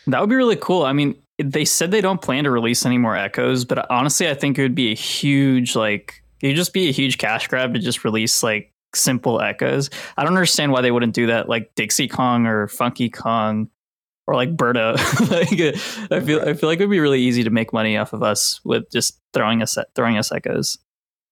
That 0.07 0.21
would 0.21 0.31
be 0.31 0.37
really 0.37 0.57
cool. 0.57 0.85
I 0.85 0.93
mean, 0.93 1.21
they 1.39 1.65
said 1.65 1.91
they 1.91 2.01
don't 2.01 2.21
plan 2.21 2.45
to 2.45 2.51
release 2.51 2.85
any 2.85 2.99
more 2.99 3.17
echoes, 3.17 3.65
but 3.65 3.91
honestly, 3.91 4.29
I 4.29 4.35
think 4.35 4.59
it 4.59 4.63
would 4.63 4.75
be 4.75 4.93
a 4.93 4.95
huge 4.95 5.77
like 5.77 6.23
it 6.41 6.49
would 6.49 6.57
just 6.57 6.73
be 6.73 6.89
a 6.89 6.93
huge 6.93 7.19
cash 7.19 7.49
grab 7.49 7.75
to 7.75 7.81
just 7.81 8.05
release 8.05 8.43
like 8.43 8.73
simple 8.95 9.41
echoes. 9.41 9.91
I 10.17 10.25
don't 10.25 10.35
understand 10.35 10.73
why 10.73 10.81
they 10.81 10.91
wouldn't 10.91 11.15
do 11.15 11.27
that 11.29 11.49
like 11.49 11.75
Dixie 11.75 12.09
Kong 12.09 12.47
or 12.47 12.67
Funky 12.69 13.09
Kong 13.09 13.69
or 14.27 14.35
like 14.35 14.57
Birdo. 14.57 14.97
like 16.11 16.11
I 16.11 16.25
feel 16.25 16.41
I 16.41 16.55
feel 16.55 16.69
like 16.69 16.81
it 16.81 16.87
would 16.87 16.93
be 16.93 17.01
really 17.01 17.21
easy 17.21 17.45
to 17.45 17.51
make 17.51 17.73
money 17.73 17.97
off 17.97 18.13
of 18.13 18.23
us 18.23 18.61
with 18.65 18.91
just 18.91 19.19
throwing 19.33 19.63
us 19.63 19.77
throwing 19.95 20.19
us 20.19 20.33
echoes. 20.33 20.79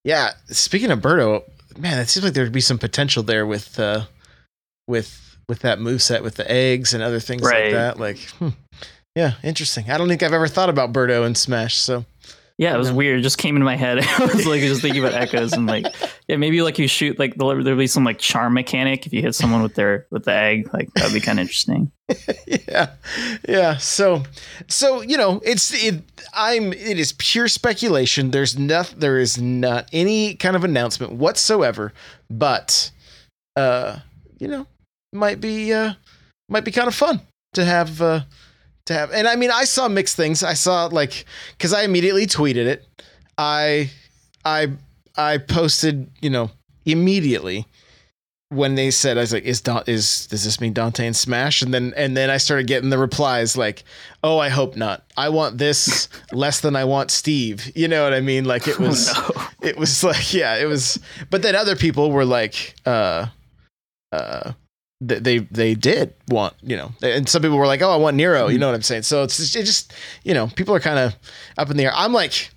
Yeah. 0.05 0.33
Speaking 0.47 0.91
of 0.91 1.01
Birdo, 1.01 1.43
man, 1.79 1.99
it 1.99 2.09
seems 2.09 2.25
like 2.25 2.35
there'd 2.35 2.53
be 2.53 2.61
some 2.61 2.79
potential 2.79 3.23
there 3.23 3.47
with, 3.47 3.79
uh, 3.79 4.05
with, 4.87 5.28
with 5.49 5.61
that 5.61 5.81
move 5.81 6.02
set 6.02 6.23
with 6.23 6.35
the 6.35 6.50
eggs 6.50 6.95
and 6.95 7.02
other 7.02 7.21
things 7.21 7.43
Right. 7.43 7.64
like 7.64 7.73
that. 7.73 7.99
Like, 7.99 8.19
hmm. 8.38 8.49
yeah, 9.17 9.33
interesting. 9.43 9.90
I 9.90 9.97
don't 9.99 10.09
think 10.09 10.23
I've 10.23 10.33
ever 10.35 10.49
thought 10.49 10.69
about 10.69 10.93
Birdo 10.93 11.25
and 11.25 11.37
Smash. 11.37 11.76
So, 11.76 12.05
Yeah, 12.59 12.75
it 12.75 12.78
was 12.78 12.93
weird. 12.93 13.21
It 13.21 13.23
just 13.23 13.38
came 13.38 13.57
into 13.57 13.64
my 13.64 13.76
head. 13.76 13.99
I 14.19 14.26
was 14.26 14.47
like 14.47 14.61
just 14.61 14.83
thinking 14.83 15.02
about 15.02 15.14
echoes 15.14 15.52
and 15.55 15.67
like 15.67 15.87
yeah, 16.28 16.37
maybe 16.37 16.61
like 16.61 16.78
you 16.78 16.87
shoot 16.87 17.19
like 17.19 17.35
there'll, 17.37 17.62
there'll 17.62 17.78
be 17.78 17.87
some 17.87 18.05
like 18.05 18.19
charm 18.19 18.52
mechanic 18.52 19.07
if 19.07 19.12
you 19.12 19.23
hit 19.23 19.35
someone 19.35 19.62
with 19.62 19.75
their 19.75 20.07
with 20.11 20.25
the 20.25 20.33
egg. 20.35 20.73
Like 20.75 20.93
that'd 20.95 21.14
be 21.14 21.21
kind 21.21 21.38
of 21.38 21.43
interesting. 21.45 21.90
yeah 22.47 22.93
yeah 23.47 23.76
so 23.76 24.23
so 24.67 25.02
you 25.02 25.14
know 25.19 25.43
it's 25.45 25.75
it 25.85 26.02
i'm 26.33 26.73
it 26.73 26.99
is 26.99 27.12
pure 27.19 27.49
speculation 27.49 28.31
there's 28.31 28.59
not 28.59 28.95
there 28.97 29.19
is 29.19 29.37
not 29.38 29.87
any 29.93 30.35
kind 30.35 30.57
of 30.57 30.64
announcement 30.64 31.12
whatsoever 31.12 31.93
but 32.31 32.90
uh 33.57 33.99
you 34.38 34.49
know 34.49 34.67
might 35.12 35.41
be 35.41 35.73
uh 35.73 35.93
might 36.49 36.65
be 36.65 36.71
kind 36.71 36.88
of 36.88 36.95
fun 36.95 37.21
to 37.55 37.65
have 37.65 38.00
uh 38.03 38.21
to 38.87 38.95
have 38.95 39.11
and 39.12 39.27
i 39.29 39.37
mean 39.37 39.50
i 39.50 39.65
saw 39.65 39.88
mixed 39.88 40.17
things 40.17 40.43
i 40.43 40.55
saw 40.55 40.87
like 40.87 41.25
because 41.57 41.73
i 41.73 41.83
immediately 41.83 42.27
tweeted 42.27 42.67
it 42.67 42.87
i 43.37 43.91
i 44.45 44.69
i 45.17 45.38
posted 45.38 46.11
you 46.21 46.31
know 46.31 46.50
immediately 46.85 47.67
when 48.50 48.77
they 48.77 48.91
said 48.91 49.19
I 49.19 49.21
was 49.21 49.33
like, 49.33 49.45
is 49.45 49.61
Don 49.61 49.83
is 49.87 50.27
does 50.27 50.45
this 50.45 50.61
mean 50.61 50.73
Dante 50.73 51.07
and 51.07 51.15
Smash? 51.15 51.61
And 51.61 51.73
then 51.75 51.93
and 51.97 52.17
then 52.17 52.31
I 52.31 52.38
started 52.38 52.67
getting 52.67 52.91
the 52.91 52.99
replies 52.99 53.57
like, 53.57 53.85
oh, 54.25 54.38
I 54.38 54.49
hope 54.49 54.75
not. 54.77 55.05
I 55.17 55.29
want 55.29 55.59
this 55.59 56.09
less 56.33 56.61
than 56.61 56.75
I 56.75 56.85
want 56.85 57.11
Steve. 57.11 57.71
You 57.77 57.88
know 57.88 58.03
what 58.05 58.15
I 58.15 58.21
mean? 58.21 58.45
Like 58.45 58.67
it 58.67 58.79
was 58.79 59.11
Oh, 59.15 59.31
no. 59.37 59.69
it 59.69 59.77
was 59.77 60.03
like 60.03 60.33
yeah, 60.33 60.57
it 60.57 60.65
was. 60.65 60.99
But 61.31 61.43
then 61.43 61.55
other 61.55 61.77
people 61.77 62.11
were 62.11 62.25
like, 62.25 62.75
uh, 62.87 63.27
uh. 64.12 64.53
Th- 65.07 65.23
They 65.23 65.38
they 65.38 65.75
did 65.75 66.14
want 66.28 66.55
you 66.62 66.76
know, 66.76 66.93
and 67.02 67.28
some 67.28 67.43
people 67.43 67.59
were 67.59 67.67
like, 67.67 67.83
"Oh, 67.83 67.90
I 67.90 67.97
want 67.97 68.17
Nero." 68.17 68.47
You 68.47 68.55
mm-hmm. 68.55 68.61
know 68.61 68.67
what 68.69 68.75
I'm 68.75 68.83
saying? 68.83 69.02
So 69.02 69.23
it's 69.23 69.37
just, 69.37 69.57
it 69.57 69.64
just 69.64 69.93
you 70.25 70.35
know, 70.35 70.49
people 70.49 70.75
are 70.75 70.81
kind 70.81 70.99
of 70.99 71.17
up 71.57 71.71
in 71.71 71.76
the 71.76 71.85
air. 71.85 71.93
I'm 71.95 72.12
like, 72.12 72.50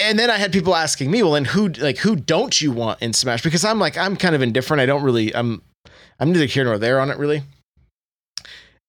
and 0.00 0.18
then 0.18 0.30
I 0.30 0.36
had 0.36 0.52
people 0.52 0.74
asking 0.74 1.10
me, 1.10 1.22
well, 1.22 1.34
and 1.34 1.46
who 1.46 1.68
like 1.68 1.98
who 1.98 2.16
don't 2.16 2.60
you 2.60 2.70
want 2.72 3.00
in 3.02 3.12
Smash? 3.12 3.42
Because 3.42 3.64
I'm 3.64 3.78
like 3.78 3.96
I'm 3.96 4.16
kind 4.16 4.34
of 4.34 4.42
indifferent. 4.42 4.80
I 4.80 4.86
don't 4.86 5.02
really 5.02 5.34
I'm 5.34 5.62
I'm 6.18 6.32
neither 6.32 6.46
here 6.46 6.64
nor 6.64 6.78
there 6.78 7.00
on 7.00 7.10
it 7.10 7.18
really. 7.18 7.42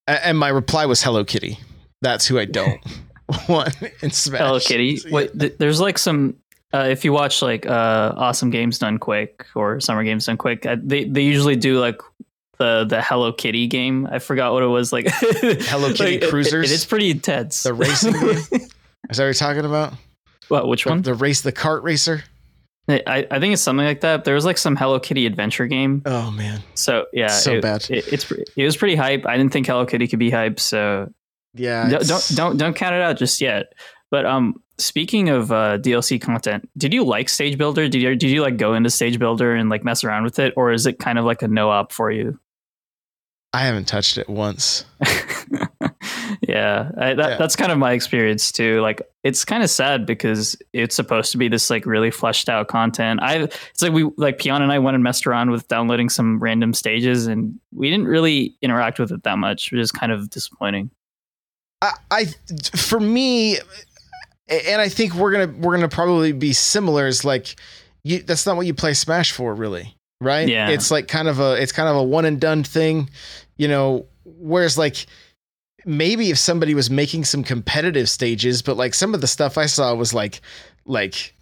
And 0.06 0.38
my 0.38 0.48
reply 0.48 0.86
was 0.86 1.02
Hello 1.02 1.24
Kitty. 1.24 1.58
That's 2.00 2.26
who 2.26 2.38
I 2.38 2.46
don't 2.46 2.80
want 3.48 3.76
in 4.02 4.10
Smash. 4.10 4.40
Hello 4.40 4.60
Kitty. 4.60 5.00
Wait, 5.10 5.38
th- 5.38 5.56
there's 5.58 5.80
like 5.80 5.98
some. 5.98 6.36
Uh, 6.74 6.86
if 6.90 7.04
you 7.04 7.12
watch 7.12 7.40
like 7.40 7.66
uh, 7.66 8.12
Awesome 8.16 8.50
Games 8.50 8.78
Done 8.78 8.98
Quick 8.98 9.46
or 9.54 9.80
Summer 9.80 10.04
Games 10.04 10.26
Done 10.26 10.36
Quick, 10.36 10.66
uh, 10.66 10.76
they 10.82 11.04
they 11.04 11.22
usually 11.22 11.56
do 11.56 11.80
like 11.80 12.00
the 12.58 12.84
the 12.84 13.00
Hello 13.00 13.32
Kitty 13.32 13.66
game. 13.66 14.06
I 14.10 14.18
forgot 14.18 14.52
what 14.52 14.62
it 14.62 14.66
was 14.66 14.92
like. 14.92 15.06
Hello 15.10 15.92
Kitty 15.92 16.20
Like, 16.20 16.30
Cruisers? 16.30 16.70
It, 16.70 16.74
it's 16.74 16.84
pretty 16.84 17.10
intense. 17.10 17.62
The 17.62 17.72
racing 17.74 18.12
game? 18.12 18.30
Is 18.50 18.50
that 18.50 18.68
what 19.10 19.18
you're 19.18 19.34
talking 19.34 19.64
about? 19.64 19.94
what? 20.48 20.68
Which 20.68 20.84
The, 20.84 20.90
one? 20.90 21.02
the 21.02 21.14
race, 21.14 21.40
the 21.40 21.52
cart 21.52 21.82
racer. 21.82 22.24
I, 22.90 23.26
I 23.30 23.38
think 23.38 23.52
it's 23.52 23.60
something 23.60 23.84
like 23.84 24.00
that. 24.00 24.24
There 24.24 24.34
was 24.34 24.46
like 24.46 24.56
some 24.56 24.74
Hello 24.74 24.98
Kitty 24.98 25.26
adventure 25.26 25.66
game. 25.66 26.02
Oh 26.06 26.30
man, 26.30 26.62
So 26.74 27.04
yeah, 27.12 27.28
So 27.28 27.54
it, 27.54 27.62
bad. 27.62 27.86
It, 27.90 28.10
it's 28.12 28.30
it 28.56 28.64
was 28.64 28.76
pretty 28.78 28.96
hype. 28.96 29.26
I 29.26 29.36
didn't 29.36 29.52
think 29.52 29.66
Hello 29.66 29.84
Kitty 29.84 30.08
could 30.08 30.18
be 30.18 30.30
hype, 30.30 30.58
so 30.58 31.12
yeah. 31.54 31.88
don't, 31.88 32.06
don't 32.06 32.28
don't 32.34 32.56
don't 32.56 32.74
count 32.74 32.94
it 32.94 33.02
out 33.02 33.18
just 33.18 33.42
yet. 33.42 33.74
But 34.10 34.24
um, 34.24 34.62
speaking 34.78 35.28
of 35.28 35.50
uh, 35.52 35.78
DLC 35.78 36.20
content, 36.20 36.68
did 36.78 36.92
you 36.92 37.04
like 37.04 37.28
Stage 37.28 37.58
Builder? 37.58 37.88
Did 37.88 38.00
you 38.02 38.14
did 38.16 38.30
you 38.30 38.42
like 38.42 38.56
go 38.56 38.74
into 38.74 38.90
Stage 38.90 39.18
Builder 39.18 39.54
and 39.54 39.68
like 39.68 39.84
mess 39.84 40.04
around 40.04 40.24
with 40.24 40.38
it, 40.38 40.54
or 40.56 40.72
is 40.72 40.86
it 40.86 40.98
kind 40.98 41.18
of 41.18 41.24
like 41.24 41.42
a 41.42 41.48
no 41.48 41.70
op 41.70 41.92
for 41.92 42.10
you? 42.10 42.38
I 43.52 43.60
haven't 43.62 43.86
touched 43.88 44.18
it 44.18 44.28
once. 44.28 44.84
yeah, 46.42 46.90
I, 46.98 47.14
that, 47.14 47.30
Yeah. 47.30 47.36
that's 47.38 47.56
kind 47.56 47.72
of 47.72 47.78
my 47.78 47.92
experience 47.92 48.52
too. 48.52 48.80
Like, 48.82 49.00
it's 49.24 49.44
kind 49.44 49.62
of 49.62 49.70
sad 49.70 50.04
because 50.06 50.56
it's 50.72 50.94
supposed 50.94 51.32
to 51.32 51.38
be 51.38 51.48
this 51.48 51.70
like 51.70 51.86
really 51.86 52.10
fleshed 52.10 52.48
out 52.48 52.68
content. 52.68 53.20
I 53.22 53.36
it's 53.44 53.80
like 53.82 53.92
we 53.92 54.10
like 54.16 54.38
Peon 54.38 54.62
and 54.62 54.70
I 54.70 54.78
went 54.78 54.96
and 54.96 55.02
messed 55.04 55.26
around 55.26 55.50
with 55.50 55.66
downloading 55.68 56.08
some 56.08 56.38
random 56.38 56.74
stages, 56.74 57.26
and 57.26 57.58
we 57.72 57.90
didn't 57.90 58.06
really 58.06 58.56
interact 58.62 58.98
with 58.98 59.10
it 59.12 59.22
that 59.24 59.38
much, 59.38 59.72
which 59.72 59.80
is 59.80 59.90
kind 59.92 60.12
of 60.12 60.30
disappointing. 60.30 60.90
I, 61.80 61.92
I 62.10 62.24
for 62.76 62.98
me 63.00 63.58
and 64.48 64.80
I 64.80 64.88
think 64.88 65.14
we're 65.14 65.32
gonna 65.32 65.52
we're 65.58 65.74
gonna 65.74 65.88
probably 65.88 66.32
be 66.32 66.52
similar 66.52 67.06
is 67.06 67.24
like 67.24 67.56
you 68.04 68.22
that's 68.22 68.46
not 68.46 68.56
what 68.56 68.66
you 68.66 68.74
play 68.74 68.94
Smash 68.94 69.32
for 69.32 69.54
really 69.54 69.94
right 70.20 70.48
Yeah. 70.48 70.68
it's 70.70 70.90
like 70.90 71.08
kind 71.08 71.28
of 71.28 71.38
a 71.40 71.54
it's 71.60 71.72
kind 71.72 71.88
of 71.88 71.96
a 71.96 72.02
one 72.02 72.24
and 72.24 72.40
done 72.40 72.64
thing 72.64 73.10
you 73.56 73.68
know 73.68 74.06
whereas 74.24 74.76
like 74.78 75.06
maybe 75.84 76.30
if 76.30 76.38
somebody 76.38 76.74
was 76.74 76.90
making 76.90 77.24
some 77.24 77.42
competitive 77.44 78.08
stages 78.10 78.62
but 78.62 78.76
like 78.76 78.94
some 78.94 79.14
of 79.14 79.20
the 79.20 79.26
stuff 79.26 79.56
I 79.58 79.66
saw 79.66 79.94
was 79.94 80.12
like 80.12 80.40
like 80.86 81.34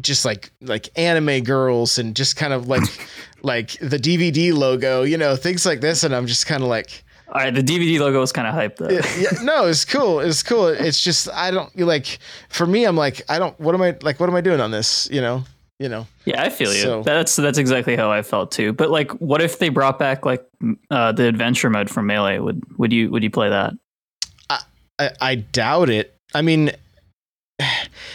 just 0.00 0.24
like 0.24 0.52
like 0.60 0.88
anime 0.96 1.42
girls 1.42 1.98
and 1.98 2.14
just 2.14 2.36
kind 2.36 2.52
of 2.52 2.68
like 2.68 2.82
like 3.42 3.72
the 3.80 3.98
DVD 3.98 4.52
logo 4.52 5.02
you 5.02 5.16
know 5.16 5.34
things 5.36 5.66
like 5.66 5.80
this 5.80 6.04
and 6.04 6.14
I'm 6.14 6.26
just 6.26 6.46
kind 6.46 6.62
of 6.62 6.68
like 6.68 7.02
All 7.32 7.40
right, 7.40 7.54
the 7.54 7.62
DVD 7.62 8.00
logo 8.00 8.18
was 8.20 8.32
kind 8.32 8.48
of 8.48 8.54
hype 8.54 8.76
though. 8.76 8.88
yeah, 8.90 9.06
yeah, 9.18 9.42
no, 9.42 9.66
it's 9.66 9.84
cool. 9.84 10.20
It's 10.20 10.42
cool. 10.42 10.66
It's 10.66 11.00
just 11.02 11.28
I 11.30 11.50
don't 11.50 11.70
you 11.76 11.84
like 11.86 12.18
for 12.48 12.66
me. 12.66 12.84
I'm 12.84 12.96
like 12.96 13.22
I 13.28 13.38
don't. 13.38 13.58
What 13.60 13.74
am 13.74 13.82
I 13.82 13.96
like? 14.02 14.18
What 14.18 14.28
am 14.28 14.34
I 14.34 14.40
doing 14.40 14.60
on 14.60 14.70
this? 14.70 15.08
You 15.12 15.20
know. 15.20 15.44
You 15.78 15.88
know. 15.88 16.06
Yeah, 16.26 16.42
I 16.42 16.50
feel 16.50 16.74
you. 16.74 16.82
So- 16.82 17.02
that's 17.02 17.36
that's 17.36 17.56
exactly 17.56 17.96
how 17.96 18.10
I 18.10 18.22
felt 18.22 18.50
too. 18.52 18.72
But 18.72 18.90
like, 18.90 19.12
what 19.12 19.40
if 19.40 19.58
they 19.58 19.68
brought 19.70 19.98
back 19.98 20.26
like 20.26 20.44
uh, 20.90 21.12
the 21.12 21.26
adventure 21.26 21.70
mode 21.70 21.88
from 21.88 22.06
Melee? 22.06 22.38
Would 22.38 22.62
would 22.78 22.92
you 22.92 23.10
would 23.10 23.22
you 23.22 23.30
play 23.30 23.48
that? 23.48 23.72
I, 24.50 25.10
I 25.20 25.34
doubt 25.36 25.88
it. 25.88 26.14
I 26.34 26.42
mean, 26.42 26.72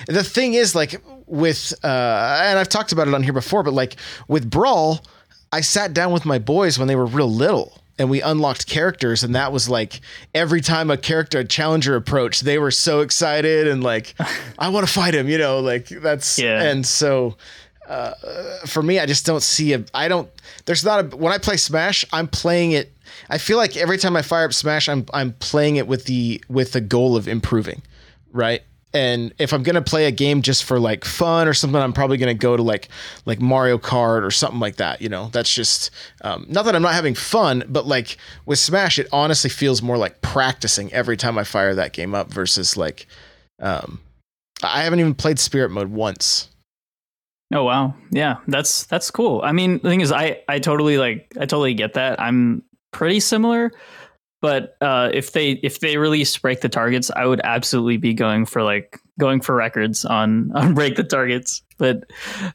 the 0.08 0.24
thing 0.24 0.54
is 0.54 0.76
like 0.76 1.02
with 1.26 1.74
uh, 1.84 1.88
and 2.44 2.60
I've 2.60 2.70
talked 2.70 2.92
about 2.92 3.08
it 3.08 3.14
on 3.16 3.24
here 3.24 3.34
before, 3.34 3.64
but 3.64 3.74
like 3.74 3.96
with 4.28 4.48
Brawl, 4.50 5.04
I 5.52 5.62
sat 5.62 5.94
down 5.94 6.12
with 6.12 6.26
my 6.26 6.38
boys 6.38 6.78
when 6.78 6.88
they 6.88 6.96
were 6.96 7.08
real 7.08 7.32
little. 7.32 7.82
And 7.98 8.10
we 8.10 8.22
unlocked 8.22 8.68
characters, 8.68 9.24
and 9.24 9.36
that 9.36 9.54
was 9.54 9.70
like 9.70 10.02
every 10.34 10.60
time 10.60 10.92
a 10.92 10.98
character, 10.98 11.40
a 11.40 11.46
challenger 11.46 11.96
approached, 11.96 12.44
they 12.44 12.60
were 12.60 12.72
so 12.72 13.00
excited 13.00 13.70
and 13.70 13.82
like, 13.82 14.16
I 14.60 14.68
want 14.68 14.86
to 14.86 14.92
fight 14.92 15.16
him, 15.16 15.30
you 15.30 15.38
know, 15.38 15.60
like 15.60 15.88
that's 15.88 16.38
Yeah. 16.38 16.62
And 16.62 16.86
so, 16.86 17.38
uh, 17.88 18.14
for 18.66 18.84
me, 18.84 19.00
I 19.00 19.06
just 19.06 19.26
don't 19.26 19.44
see 19.44 19.74
a. 19.74 19.86
I 19.94 20.08
don't. 20.08 20.30
There's 20.66 20.84
not 20.84 21.14
a. 21.14 21.16
When 21.16 21.32
I 21.32 21.38
play 21.38 21.56
Smash, 21.56 22.04
I'm 22.12 22.28
playing 22.28 22.72
it. 22.72 22.92
I 23.30 23.38
feel 23.38 23.58
like 23.58 23.78
every 23.78 23.98
time 23.98 24.16
I 24.16 24.22
fire 24.22 24.46
up 24.46 24.54
Smash, 24.54 24.90
I'm 24.90 25.06
I'm 25.14 25.34
playing 25.34 25.78
it 25.78 25.88
with 25.88 26.06
the 26.06 26.44
with 26.50 26.74
the 26.74 26.82
goal 26.82 27.16
of 27.16 27.28
improving, 27.28 27.82
right? 28.32 28.62
And 28.96 29.34
if 29.40 29.52
I'm 29.52 29.62
gonna 29.62 29.82
play 29.82 30.06
a 30.06 30.12
game 30.12 30.42
just 30.42 30.64
for 30.64 30.80
like 30.80 31.04
fun 31.04 31.50
or 31.50 31.54
something, 31.54 31.82
I'm 31.82 31.92
probably 31.92 32.16
gonna 32.16 32.34
go 32.34 32.56
to 32.56 32.64
like 32.64 32.88
like 33.26 33.42
Mario 33.42 33.78
Kart 33.78 34.24
or 34.24 34.32
something 34.32 34.62
like 34.62 34.78
that. 34.78 35.02
You 35.02 35.10
know, 35.10 35.28
that's 35.34 35.54
just 35.54 35.92
um, 36.22 36.46
not 36.48 36.64
that 36.64 36.78
I'm 36.78 36.82
not 36.82 36.94
having 36.94 37.14
fun, 37.14 37.66
but 37.68 37.86
like 37.86 38.16
with 38.46 38.58
Smash, 38.58 38.98
it 38.98 39.10
honestly 39.12 39.50
feels 39.50 39.82
more 39.82 39.98
like 39.98 40.22
practicing 40.22 40.94
every 40.94 41.18
time 41.18 41.38
I 41.38 41.44
fire 41.44 41.76
that 41.76 41.92
game 41.92 42.16
up 42.16 42.32
versus 42.32 42.78
like 42.78 43.06
um, 43.60 44.00
I 44.64 44.84
haven't 44.84 45.02
even 45.02 45.14
played 45.14 45.40
Spirit 45.40 45.72
Mode 45.72 45.90
once. 45.90 46.48
Oh 47.54 47.66
wow, 47.66 47.96
yeah, 48.12 48.38
that's 48.48 48.86
that's 48.86 49.12
cool. 49.12 49.42
I 49.44 49.52
mean, 49.52 49.80
the 49.80 49.90
thing 49.90 50.00
is, 50.00 50.14
I 50.14 50.42
I 50.48 50.60
totally 50.60 50.98
like 50.98 51.34
I 51.36 51.42
totally 51.42 51.74
get 51.74 51.96
that. 51.96 52.18
I'm 52.22 52.64
pretty 52.94 53.20
similar, 53.20 53.74
but 54.42 54.76
uh, 54.82 55.10
if 55.14 55.32
they 55.32 55.52
if 55.52 55.80
they 55.80 55.98
release 55.98 56.38
break 56.38 56.62
the 56.62 56.70
targets, 56.70 57.10
I 57.16 57.26
would 57.26 57.42
absolutely 57.44 57.98
be 57.98 58.14
going 58.14 58.46
for 58.46 58.64
like 58.64 59.00
going 59.20 59.42
for 59.42 59.56
records 59.56 60.06
on 60.06 60.52
on 60.56 60.74
break 60.74 60.96
the 60.96 61.04
targets. 61.04 61.64
But 61.78 62.10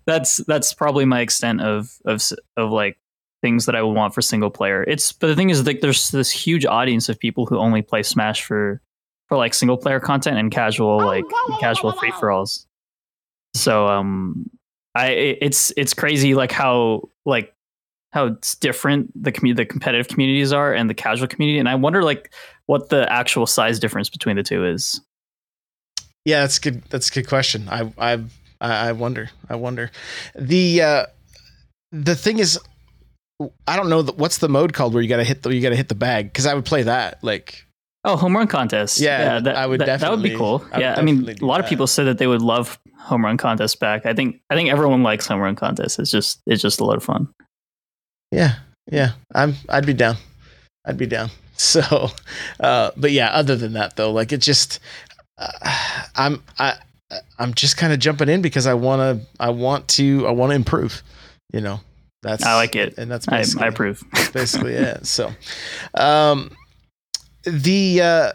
that's 0.06 0.38
that's 0.46 0.72
probably 0.72 1.04
my 1.04 1.20
extent 1.20 1.60
of 1.60 1.90
of 2.04 2.22
of 2.56 2.70
like 2.70 2.98
things 3.42 3.66
that 3.66 3.74
I 3.74 3.82
would 3.82 3.94
want 3.94 4.14
for 4.14 4.22
single 4.22 4.50
player. 4.50 4.82
It's 4.82 5.12
but 5.12 5.28
the 5.28 5.36
thing 5.36 5.50
is 5.50 5.66
like 5.66 5.80
there's 5.80 6.10
this 6.10 6.30
huge 6.30 6.66
audience 6.66 7.08
of 7.08 7.18
people 7.18 7.46
who 7.46 7.58
only 7.58 7.82
play 7.82 8.02
Smash 8.02 8.44
for 8.44 8.80
for 9.28 9.36
like 9.36 9.54
single 9.54 9.76
player 9.76 10.00
content 10.00 10.38
and 10.38 10.50
casual 10.50 10.98
like 10.98 11.24
casual 11.60 11.92
free 11.92 12.12
for 12.12 12.30
alls. 12.30 12.66
So 13.54 13.86
um 13.88 14.50
I 14.94 15.08
it's 15.08 15.72
it's 15.76 15.94
crazy 15.94 16.34
like 16.34 16.52
how 16.52 17.08
like 17.24 17.54
how 18.12 18.26
it's 18.26 18.54
different 18.56 19.10
the 19.20 19.32
commu- 19.32 19.56
the 19.56 19.64
competitive 19.64 20.08
communities 20.08 20.52
are 20.52 20.74
and 20.74 20.90
the 20.90 20.94
casual 20.94 21.28
community 21.28 21.58
and 21.58 21.68
I 21.68 21.74
wonder 21.74 22.02
like 22.02 22.32
what 22.66 22.88
the 22.88 23.10
actual 23.12 23.46
size 23.46 23.78
difference 23.78 24.08
between 24.08 24.36
the 24.36 24.42
two 24.42 24.64
is. 24.64 25.00
Yeah, 26.24 26.42
that's 26.42 26.58
good. 26.58 26.82
That's 26.90 27.08
a 27.08 27.12
good 27.12 27.28
question. 27.28 27.68
I 27.68 27.92
I 27.98 28.20
I 28.60 28.92
wonder. 28.92 29.30
I 29.48 29.56
wonder. 29.56 29.90
The 30.34 30.82
uh, 30.82 31.06
the 31.92 32.14
thing 32.14 32.38
is, 32.38 32.58
I 33.66 33.76
don't 33.76 33.88
know. 33.88 34.02
What's 34.02 34.38
the 34.38 34.48
mode 34.48 34.72
called 34.74 34.92
where 34.92 35.02
you 35.02 35.08
gotta 35.08 35.24
hit 35.24 35.42
the 35.42 35.54
you 35.54 35.62
gotta 35.62 35.76
hit 35.76 35.88
the 35.88 35.94
bag? 35.94 36.26
Because 36.26 36.46
I 36.46 36.54
would 36.54 36.66
play 36.66 36.82
that. 36.82 37.24
Like, 37.24 37.64
oh, 38.04 38.16
home 38.16 38.36
run 38.36 38.48
contest. 38.48 39.00
Yeah, 39.00 39.40
that, 39.40 39.56
I 39.56 39.66
would 39.66 39.80
that, 39.80 40.00
that 40.00 40.10
would 40.10 40.22
be 40.22 40.36
cool. 40.36 40.64
yeah, 40.76 40.94
I 40.96 41.02
mean, 41.02 41.28
a 41.28 41.44
lot 41.44 41.56
that. 41.56 41.64
of 41.64 41.68
people 41.68 41.86
said 41.86 42.04
that 42.04 42.18
they 42.18 42.26
would 42.26 42.42
love 42.42 42.78
home 42.98 43.24
run 43.24 43.38
contest 43.38 43.80
back. 43.80 44.04
I 44.04 44.12
think 44.12 44.42
I 44.50 44.54
think 44.54 44.68
everyone 44.68 45.02
likes 45.02 45.26
home 45.26 45.40
run 45.40 45.56
contest. 45.56 45.98
It's 45.98 46.10
just 46.10 46.42
it's 46.46 46.60
just 46.60 46.80
a 46.80 46.84
lot 46.84 46.96
of 46.96 47.02
fun. 47.02 47.28
Yeah, 48.30 48.56
yeah. 48.90 49.12
I'm 49.34 49.54
I'd 49.68 49.86
be 49.86 49.94
down. 49.94 50.16
I'd 50.84 50.98
be 50.98 51.06
down. 51.06 51.30
So, 51.60 52.08
uh, 52.58 52.90
but 52.96 53.12
yeah. 53.12 53.28
Other 53.32 53.54
than 53.54 53.74
that, 53.74 53.94
though, 53.96 54.10
like 54.12 54.32
it 54.32 54.38
just, 54.38 54.80
uh, 55.36 55.50
I'm 56.16 56.42
I 56.58 56.76
I'm 57.38 57.52
just 57.54 57.76
kind 57.76 57.92
of 57.92 57.98
jumping 57.98 58.30
in 58.30 58.40
because 58.40 58.66
I 58.66 58.72
want 58.72 59.00
to 59.00 59.26
I 59.38 59.50
want 59.50 59.86
to 59.88 60.26
I 60.26 60.30
want 60.30 60.52
to 60.52 60.56
improve. 60.56 61.02
You 61.52 61.60
know, 61.60 61.80
that's 62.22 62.44
I 62.44 62.54
like 62.54 62.76
it, 62.76 62.96
and 62.96 63.10
that's 63.10 63.28
I, 63.28 63.44
I 63.62 63.68
approve. 63.68 64.02
That's 64.12 64.30
basically 64.30 64.74
it. 64.74 65.06
So, 65.06 65.32
um, 65.94 66.50
the 67.44 68.00
uh, 68.00 68.32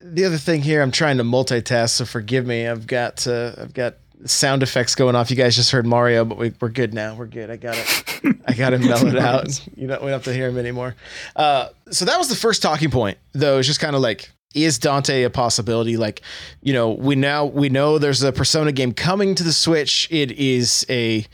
the 0.00 0.24
other 0.24 0.38
thing 0.38 0.62
here, 0.62 0.82
I'm 0.82 0.90
trying 0.90 1.16
to 1.18 1.24
multitask, 1.24 1.90
so 1.90 2.04
forgive 2.04 2.46
me. 2.46 2.66
I've 2.66 2.86
got 2.86 3.26
uh, 3.26 3.52
I've 3.58 3.74
got 3.74 3.94
sound 4.24 4.62
effects 4.62 4.94
going 4.94 5.14
off. 5.14 5.30
You 5.30 5.36
guys 5.36 5.56
just 5.56 5.70
heard 5.70 5.86
Mario, 5.86 6.24
but 6.24 6.38
we, 6.38 6.52
we're 6.60 6.68
good 6.68 6.94
now. 6.94 7.14
We're 7.14 7.26
good. 7.26 7.50
I 7.50 7.56
got 7.56 7.76
it. 7.76 8.36
I 8.46 8.52
got 8.52 8.72
him 8.72 8.82
mellowed 8.82 9.16
out. 9.18 9.66
You 9.76 9.86
don't 9.86 10.00
we 10.02 10.06
don't 10.06 10.12
have 10.12 10.24
to 10.24 10.34
hear 10.34 10.48
him 10.48 10.58
anymore. 10.58 10.94
Uh, 11.36 11.68
so 11.90 12.04
that 12.04 12.18
was 12.18 12.28
the 12.28 12.36
first 12.36 12.62
talking 12.62 12.90
point, 12.90 13.18
though. 13.32 13.58
It's 13.58 13.66
just 13.66 13.80
kind 13.80 13.94
of 13.94 14.02
like 14.02 14.30
is 14.54 14.78
Dante 14.78 15.22
a 15.24 15.30
possibility? 15.30 15.96
Like, 15.96 16.22
you 16.62 16.72
know, 16.72 16.90
we 16.90 17.14
now 17.14 17.44
we 17.44 17.68
know 17.68 17.98
there's 17.98 18.22
a 18.22 18.32
Persona 18.32 18.72
game 18.72 18.92
coming 18.92 19.34
to 19.34 19.42
the 19.44 19.52
Switch. 19.52 20.08
It 20.10 20.32
is 20.32 20.86
a, 20.88 21.24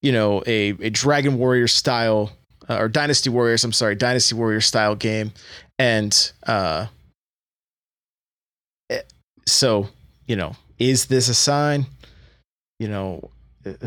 you 0.00 0.12
know, 0.12 0.42
a 0.46 0.70
a 0.80 0.90
Dragon 0.90 1.38
Warrior 1.38 1.68
style 1.68 2.32
uh, 2.68 2.78
or 2.78 2.88
Dynasty 2.88 3.30
Warriors. 3.30 3.64
I'm 3.64 3.72
sorry, 3.72 3.94
Dynasty 3.94 4.34
Warrior 4.34 4.60
style 4.60 4.94
game, 4.94 5.32
and 5.78 6.32
uh, 6.46 6.86
so 9.46 9.88
you 10.26 10.36
know, 10.36 10.56
is 10.78 11.06
this 11.06 11.28
a 11.28 11.34
sign? 11.34 11.86
You 12.82 12.88
know, 12.88 13.30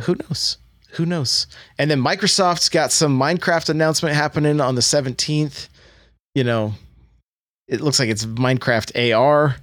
who 0.03 0.15
knows? 0.15 0.57
Who 0.91 1.05
knows? 1.05 1.47
And 1.77 1.91
then 1.91 2.01
Microsoft's 2.01 2.69
got 2.69 2.93
some 2.93 3.19
Minecraft 3.19 3.67
announcement 3.67 4.15
happening 4.15 4.61
on 4.61 4.75
the 4.75 4.81
17th. 4.81 5.67
You 6.33 6.45
know, 6.45 6.73
it 7.67 7.81
looks 7.81 7.99
like 7.99 8.07
it's 8.07 8.23
Minecraft 8.23 9.13
AR, 9.13 9.57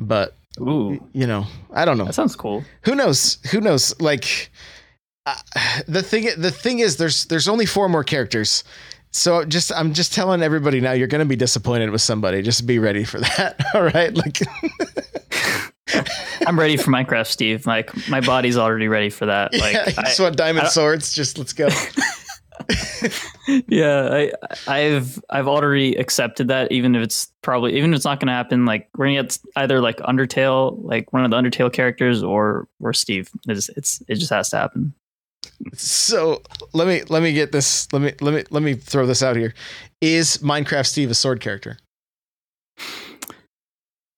but 0.00 0.34
Ooh, 0.60 0.98
you 1.12 1.28
know, 1.28 1.46
I 1.72 1.84
don't 1.84 1.96
know. 1.96 2.06
That 2.06 2.14
sounds 2.16 2.34
cool. 2.34 2.64
Who 2.82 2.96
knows? 2.96 3.38
Who 3.52 3.60
knows? 3.60 3.94
Like 4.00 4.50
uh, 5.26 5.36
the 5.86 6.02
thing 6.02 6.28
the 6.36 6.50
thing 6.50 6.80
is 6.80 6.96
there's 6.96 7.26
there's 7.26 7.46
only 7.46 7.66
four 7.66 7.88
more 7.88 8.02
characters. 8.02 8.64
So 9.12 9.44
just 9.44 9.70
I'm 9.70 9.92
just 9.92 10.12
telling 10.12 10.42
everybody 10.42 10.80
now 10.80 10.90
you're 10.90 11.06
going 11.06 11.20
to 11.20 11.24
be 11.24 11.36
disappointed 11.36 11.90
with 11.90 12.02
somebody. 12.02 12.42
Just 12.42 12.66
be 12.66 12.80
ready 12.80 13.04
for 13.04 13.20
that. 13.36 13.64
All 13.74 13.84
right? 13.84 14.12
Like 14.12 14.40
I'm 16.46 16.58
ready 16.58 16.76
for 16.76 16.90
Minecraft, 16.90 17.26
Steve. 17.26 17.66
Like 17.66 17.90
my 18.08 18.20
body's 18.20 18.56
already 18.56 18.88
ready 18.88 19.10
for 19.10 19.26
that. 19.26 19.52
Like 19.54 19.74
yeah, 19.74 19.92
I 19.98 20.02
just 20.02 20.20
want 20.20 20.36
diamond 20.36 20.68
swords. 20.68 21.12
Just 21.12 21.38
let's 21.38 21.52
go. 21.52 21.68
yeah, 23.68 24.08
I, 24.12 24.32
I've 24.66 25.22
I've 25.30 25.46
already 25.46 25.94
accepted 25.96 26.48
that, 26.48 26.72
even 26.72 26.94
if 26.94 27.02
it's 27.02 27.32
probably 27.42 27.76
even 27.76 27.92
if 27.92 27.96
it's 27.96 28.04
not 28.04 28.20
going 28.20 28.28
to 28.28 28.32
happen. 28.32 28.64
Like 28.64 28.88
we're 28.96 29.06
gonna 29.06 29.22
get 29.22 29.38
either 29.56 29.80
like 29.80 29.98
Undertale, 29.98 30.78
like 30.82 31.12
one 31.12 31.24
of 31.24 31.30
the 31.30 31.36
Undertale 31.36 31.72
characters, 31.72 32.22
or 32.22 32.68
or 32.80 32.92
Steve. 32.92 33.30
It's 33.46 33.68
it's 33.70 34.02
it 34.08 34.16
just 34.16 34.30
has 34.30 34.50
to 34.50 34.56
happen. 34.56 34.94
So 35.74 36.42
let 36.72 36.88
me 36.88 37.02
let 37.08 37.22
me 37.22 37.32
get 37.32 37.52
this. 37.52 37.92
Let 37.92 38.02
me 38.02 38.12
let 38.20 38.34
me 38.34 38.44
let 38.50 38.62
me 38.62 38.74
throw 38.74 39.06
this 39.06 39.22
out 39.22 39.36
here. 39.36 39.54
Is 40.00 40.38
Minecraft 40.38 40.86
Steve 40.86 41.10
a 41.10 41.14
sword 41.14 41.40
character? 41.40 41.78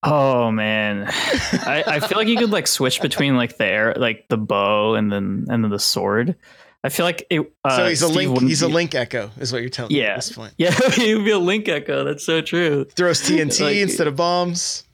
Oh 0.03 0.51
man, 0.51 1.07
I, 1.09 1.85
I 1.87 2.01
feel 2.01 2.19
like 2.19 2.29
you 2.29 2.37
could 2.37 2.51
like 2.51 2.67
switch 2.67 3.01
between 3.01 3.37
like 3.37 3.57
the 3.57 3.65
air, 3.65 3.95
like 3.97 4.29
the 4.29 4.37
bow, 4.37 4.95
and 4.95 5.11
then 5.11 5.47
and 5.49 5.65
then 5.65 5.71
the 5.71 5.79
sword. 5.79 6.37
I 6.85 6.91
feel 6.91 7.05
like 7.05 7.27
it. 7.31 7.53
Uh, 7.65 7.77
so 7.77 7.89
he's 7.89 8.03
a 8.03 8.09
Steve 8.09 8.31
link. 8.31 8.43
He's 8.43 8.61
be, 8.61 8.67
a 8.67 8.69
link 8.69 8.95
echo, 8.95 9.31
is 9.41 9.53
what 9.53 9.61
you're 9.61 9.71
telling 9.71 9.91
yeah. 9.91 10.03
me 10.03 10.09
at 10.11 10.17
this 10.17 10.33
point. 10.33 10.55
Yeah, 10.57 10.71
he 10.93 11.15
would 11.15 11.25
be 11.25 11.33
a 11.33 11.39
link 11.39 11.69
echo. 11.69 12.05
That's 12.05 12.25
so 12.25 12.41
true. 12.41 12.85
Throws 12.85 13.21
TNT 13.23 13.61
like, 13.65 13.77
instead 13.77 14.07
of 14.07 14.15
bombs. 14.15 14.85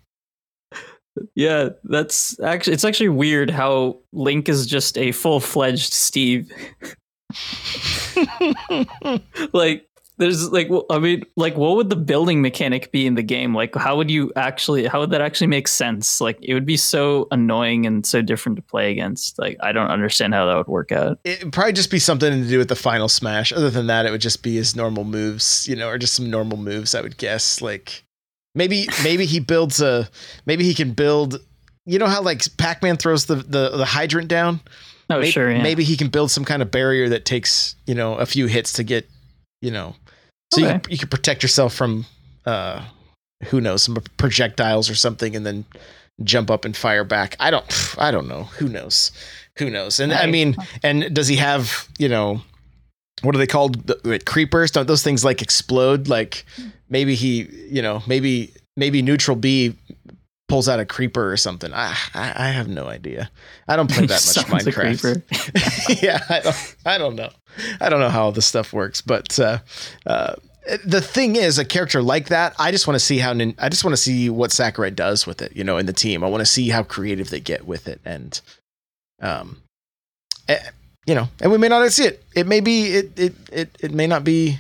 Yeah, 1.35 1.69
that's 1.85 2.40
actually 2.40 2.73
it's 2.73 2.85
actually 2.85 3.11
weird 3.11 3.51
how 3.51 3.99
Link 4.12 4.49
is 4.49 4.67
just 4.67 4.97
a 4.99 5.12
full 5.12 5.38
fledged 5.38 5.93
Steve. 5.93 6.51
like 9.53 9.88
there's 10.16 10.50
like 10.50 10.68
I 10.90 10.98
mean 10.98 11.24
like 11.37 11.57
what 11.57 11.77
would 11.77 11.90
the 11.90 11.96
building 11.96 12.40
mechanic 12.42 12.92
be 12.92 13.07
in 13.07 13.14
the 13.14 13.22
game? 13.22 13.55
Like 13.55 13.74
how 13.74 13.96
would 13.96 14.11
you 14.11 14.33
actually 14.37 14.87
how 14.87 15.00
would 15.00 15.11
that 15.11 15.20
actually 15.20 15.48
make 15.48 15.68
sense? 15.68 16.20
Like 16.20 16.38
it 16.42 16.55
would 16.55 16.66
be 16.66 16.77
so 16.77 17.27
annoying 17.31 17.87
and 17.87 18.07
so 18.07 18.22
different 18.22 18.57
to 18.57 18.62
play 18.62 18.92
against. 18.92 19.38
Like 19.38 19.57
I 19.61 19.72
don't 19.72 19.90
understand 19.90 20.35
how 20.35 20.46
that 20.46 20.57
would 20.57 20.68
work 20.68 20.92
out. 20.92 21.18
It'd 21.24 21.53
probably 21.53 21.72
just 21.72 21.90
be 21.90 21.98
something 21.98 22.31
to 22.31 22.48
do 22.48 22.59
with 22.59 22.68
the 22.68 22.77
final 22.77 23.09
smash. 23.09 23.53
Other 23.53 23.70
than 23.70 23.87
that, 23.88 24.07
it 24.07 24.11
would 24.11 24.20
just 24.20 24.42
be 24.42 24.55
his 24.55 24.77
normal 24.77 25.05
moves, 25.05 25.66
you 25.68 25.77
know, 25.77 25.88
or 25.88 25.98
just 25.98 26.14
some 26.14 26.31
normal 26.31 26.59
moves, 26.59 26.94
I 26.94 27.00
would 27.00 27.16
guess. 27.16 27.61
Like 27.61 28.05
maybe 28.55 28.87
maybe 29.03 29.27
he 29.27 29.40
builds 29.40 29.81
a 29.81 30.09
maybe 30.46 30.64
he 30.64 30.74
can 30.74 30.92
build 30.92 31.40
you 31.87 31.98
know 31.98 32.07
how 32.07 32.22
like 32.22 32.42
Pac-Man 32.57 32.96
throws 32.96 33.27
the 33.27 33.37
the, 33.37 33.70
the 33.77 33.85
hydrant 33.85 34.29
down? 34.29 34.61
Oh 35.11 35.18
maybe, 35.18 35.31
sure, 35.31 35.50
yeah. 35.50 35.62
Maybe 35.62 35.85
he 35.85 35.96
can 35.96 36.09
build 36.09 36.31
some 36.31 36.44
kind 36.44 36.62
of 36.62 36.70
barrier 36.70 37.09
that 37.11 37.24
takes, 37.24 37.77
you 37.87 37.94
know, 37.94 38.14
a 38.14 38.24
few 38.24 38.46
hits 38.46 38.72
to 38.74 38.85
get, 38.85 39.09
you 39.61 39.70
know, 39.70 39.94
so 40.52 40.64
okay. 40.64 40.74
you, 40.74 40.80
you 40.90 40.98
can 40.98 41.09
protect 41.09 41.42
yourself 41.42 41.74
from 41.74 42.07
uh 42.46 42.85
who 43.46 43.61
knows 43.61 43.83
some 43.83 43.96
projectiles 44.16 44.88
or 44.88 44.94
something 44.94 45.37
and 45.37 45.44
then 45.44 45.64
jump 46.22 46.50
up 46.50 46.64
and 46.64 46.76
fire 46.76 47.04
back. 47.04 47.37
I 47.40 47.50
don't 47.50 47.94
i 47.98 48.11
don't 48.11 48.28
know. 48.28 48.44
Who 48.59 48.68
knows? 48.68 49.11
Who 49.59 49.70
knows? 49.70 50.00
And 50.00 50.12
i 50.12 50.26
mean 50.26 50.57
and 50.83 51.14
does 51.14 51.28
he 51.28 51.37
have 51.37 51.88
you 51.98 52.09
know 52.09 52.42
what 53.22 53.35
are 53.35 53.38
they 53.38 53.46
called? 53.46 53.92
Like 54.04 54.24
creepers? 54.24 54.70
Don't 54.72 54.88
those 54.88 55.02
things 55.02 55.24
like 55.24 55.40
explode? 55.40 56.09
Like 56.09 56.44
maybe 56.88 57.14
he 57.14 57.48
you 57.70 57.80
know 57.80 58.02
maybe 58.07 58.52
maybe 58.76 59.02
neutral 59.02 59.37
b 59.37 59.76
pulls 60.48 60.68
out 60.68 60.78
a 60.80 60.85
creeper 60.85 61.33
or 61.33 61.37
something. 61.37 61.72
I 61.72 61.96
i, 62.14 62.33
I 62.37 62.48
have 62.48 62.68
no 62.68 62.87
idea. 62.87 63.30
I 63.68 63.76
don't 63.76 63.90
play 63.90 64.07
that 64.07 64.46
much 64.50 64.64
minecraft. 64.64 66.02
yeah 66.02 66.20
I 66.28 66.40
don't, 66.40 66.76
I 66.85 66.98
don't 66.98 67.16
know. 67.16 67.30
I 67.80 67.88
don't 67.88 68.00
know 68.00 68.11
how 68.11 68.24
all 68.24 68.33
this 68.33 68.46
stuff 68.46 68.72
works 68.72 69.00
but 69.00 69.38
uh 69.38 69.59
uh 70.07 70.35
the 70.85 71.00
thing 71.00 71.37
is 71.37 71.59
a 71.59 71.64
character 71.64 72.02
like 72.02 72.28
that 72.28 72.54
i 72.59 72.70
just 72.70 72.87
want 72.87 72.94
to 72.94 73.04
see 73.04 73.18
how 73.18 73.33
i 73.59 73.68
just 73.68 73.85
want 73.85 73.92
to 73.92 74.00
see 74.00 74.30
what 74.30 74.50
sakurai 74.50 74.90
does 74.90 75.26
with 75.26 75.42
it 75.42 75.54
you 75.54 75.62
know 75.62 75.76
in 75.76 75.87
the 75.87 75.92
team. 75.92 76.24
I 76.24 76.28
want 76.28 76.40
to 76.40 76.46
see 76.46 76.68
how 76.70 76.83
creative 76.83 77.30
they 77.30 77.40
get 77.40 77.66
with 77.66 77.87
it 77.87 78.00
and 78.04 78.40
um 79.20 79.59
eh, 80.48 80.59
you 81.07 81.14
know 81.14 81.28
and 81.40 81.52
we 81.52 81.59
may 81.59 81.68
not 81.68 81.90
see 81.92 82.04
it. 82.04 82.24
It 82.35 82.46
may 82.46 82.61
be 82.61 82.87
it 82.87 83.18
it 83.18 83.35
it, 83.52 83.76
it 83.80 83.92
may 83.92 84.07
not 84.07 84.24
be 84.24 84.59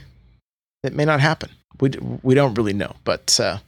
it 0.82 0.94
may 0.94 1.04
not 1.04 1.20
happen. 1.20 1.50
We 1.80 1.90
we 2.22 2.34
don't 2.34 2.54
really 2.54 2.74
know 2.74 2.94
but 3.04 3.38
uh 3.40 3.58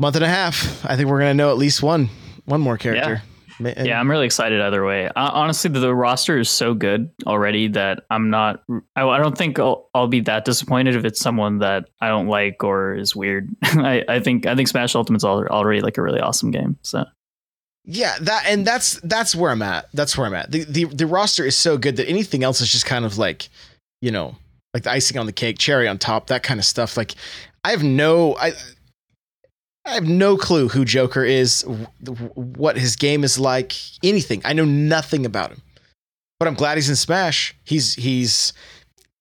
month 0.00 0.16
and 0.16 0.24
a 0.24 0.28
half 0.28 0.84
i 0.84 0.96
think 0.96 1.08
we're 1.08 1.18
gonna 1.18 1.34
know 1.34 1.50
at 1.50 1.58
least 1.58 1.82
one 1.82 2.08
one 2.46 2.60
more 2.60 2.76
character 2.76 3.22
yeah. 3.22 3.30
And 3.66 3.86
yeah, 3.86 4.00
I'm 4.00 4.10
really 4.10 4.24
excited 4.24 4.60
either 4.60 4.84
way. 4.84 5.06
Uh, 5.06 5.12
honestly, 5.32 5.70
the, 5.70 5.80
the, 5.80 5.94
roster 5.94 6.38
is 6.38 6.48
so 6.48 6.72
good 6.72 7.10
already 7.26 7.68
that 7.68 8.04
I'm 8.08 8.30
not. 8.30 8.62
I, 8.96 9.06
I 9.06 9.18
don't 9.18 9.36
think 9.36 9.58
I'll, 9.58 9.90
I'll, 9.94 10.08
be 10.08 10.20
that 10.20 10.46
disappointed 10.46 10.96
if 10.96 11.04
it's 11.04 11.20
someone 11.20 11.58
that 11.58 11.90
I 12.00 12.08
don't 12.08 12.26
like 12.26 12.64
or 12.64 12.94
is 12.94 13.14
weird. 13.14 13.54
I, 13.62 14.02
I 14.08 14.20
think 14.20 14.46
I 14.46 14.56
think 14.56 14.68
Smash 14.68 14.94
Ultimate's 14.94 15.24
already 15.24 15.82
like 15.82 15.98
a 15.98 16.02
really 16.02 16.20
awesome 16.20 16.50
game. 16.50 16.78
So 16.82 17.04
yeah, 17.84 18.16
that 18.20 18.44
and 18.46 18.66
that's 18.66 19.00
that's 19.00 19.34
where 19.34 19.50
I'm 19.50 19.62
at. 19.62 19.88
That's 19.92 20.16
where 20.16 20.26
I'm 20.26 20.34
at. 20.34 20.50
The 20.50 20.64
the 20.64 20.84
the 20.84 21.06
roster 21.06 21.44
is 21.44 21.56
so 21.56 21.76
good 21.76 21.96
that 21.96 22.08
anything 22.08 22.42
else 22.42 22.60
is 22.60 22.70
just 22.70 22.86
kind 22.86 23.04
of 23.04 23.18
like, 23.18 23.48
you 24.00 24.10
know, 24.10 24.36
like 24.74 24.84
the 24.84 24.90
icing 24.90 25.18
on 25.18 25.26
the 25.26 25.32
cake, 25.32 25.58
cherry 25.58 25.88
on 25.88 25.98
top, 25.98 26.28
that 26.28 26.42
kind 26.42 26.60
of 26.60 26.64
stuff. 26.64 26.96
Like 26.96 27.14
I 27.64 27.70
have 27.70 27.82
no 27.82 28.36
I 28.36 28.52
I 29.90 29.94
have 29.94 30.08
no 30.08 30.36
clue 30.36 30.68
who 30.68 30.84
Joker 30.84 31.24
is, 31.24 31.62
what 32.34 32.76
his 32.76 32.96
game 32.96 33.24
is 33.24 33.38
like, 33.38 33.74
anything. 34.04 34.40
I 34.44 34.52
know 34.52 34.64
nothing 34.64 35.26
about 35.26 35.50
him. 35.50 35.62
But 36.38 36.48
I'm 36.48 36.54
glad 36.54 36.76
he's 36.78 36.88
in 36.88 36.96
Smash. 36.96 37.54
He's 37.64 37.94
he's 37.94 38.52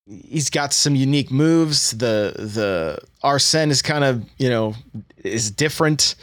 he's 0.05 0.49
got 0.49 0.71
some 0.71 0.95
unique 0.95 1.31
moves. 1.31 1.91
The 1.91 2.33
the 2.37 2.99
Arsene 3.23 3.71
is 3.71 3.81
kind 3.81 4.03
of 4.03 4.23
you 4.37 4.49
know 4.49 4.75
is 5.17 5.51
different. 5.51 6.15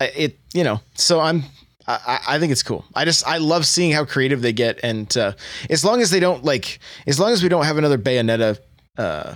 It 0.00 0.38
you 0.54 0.64
know 0.64 0.80
so 0.94 1.20
I'm 1.20 1.44
I, 1.86 2.20
I 2.26 2.38
think 2.38 2.52
it's 2.52 2.62
cool. 2.62 2.84
I 2.94 3.04
just 3.04 3.26
I 3.26 3.38
love 3.38 3.66
seeing 3.66 3.92
how 3.92 4.04
creative 4.04 4.40
they 4.40 4.52
get, 4.52 4.80
and 4.82 5.14
uh, 5.16 5.32
as 5.68 5.84
long 5.84 6.00
as 6.00 6.10
they 6.10 6.20
don't 6.20 6.44
like, 6.44 6.78
as 7.06 7.20
long 7.20 7.32
as 7.32 7.42
we 7.42 7.48
don't 7.48 7.64
have 7.64 7.76
another 7.76 7.98
Bayonetta, 7.98 8.58
uh, 8.96 9.34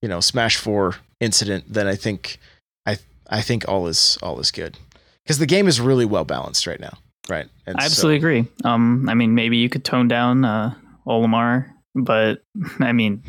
you 0.00 0.08
know, 0.08 0.20
Smash 0.20 0.56
Four 0.56 0.96
incident, 1.20 1.64
then 1.68 1.86
I 1.86 1.96
think 1.96 2.38
I 3.30 3.40
think 3.40 3.68
all 3.68 3.86
is 3.86 4.18
all 4.22 4.40
is 4.40 4.50
good 4.50 4.76
because 5.24 5.38
the 5.38 5.46
game 5.46 5.68
is 5.68 5.80
really 5.80 6.04
well 6.04 6.24
balanced 6.24 6.66
right 6.66 6.80
now, 6.80 6.98
right? 7.28 7.46
And 7.66 7.76
I 7.78 7.84
absolutely 7.84 8.16
so, 8.16 8.18
agree. 8.18 8.46
Um, 8.64 9.08
I 9.08 9.14
mean, 9.14 9.34
maybe 9.34 9.56
you 9.56 9.68
could 9.68 9.84
tone 9.84 10.08
down 10.08 10.44
uh, 10.44 10.74
Olimar, 11.06 11.70
but 11.94 12.42
I 12.80 12.92
mean, 12.92 13.22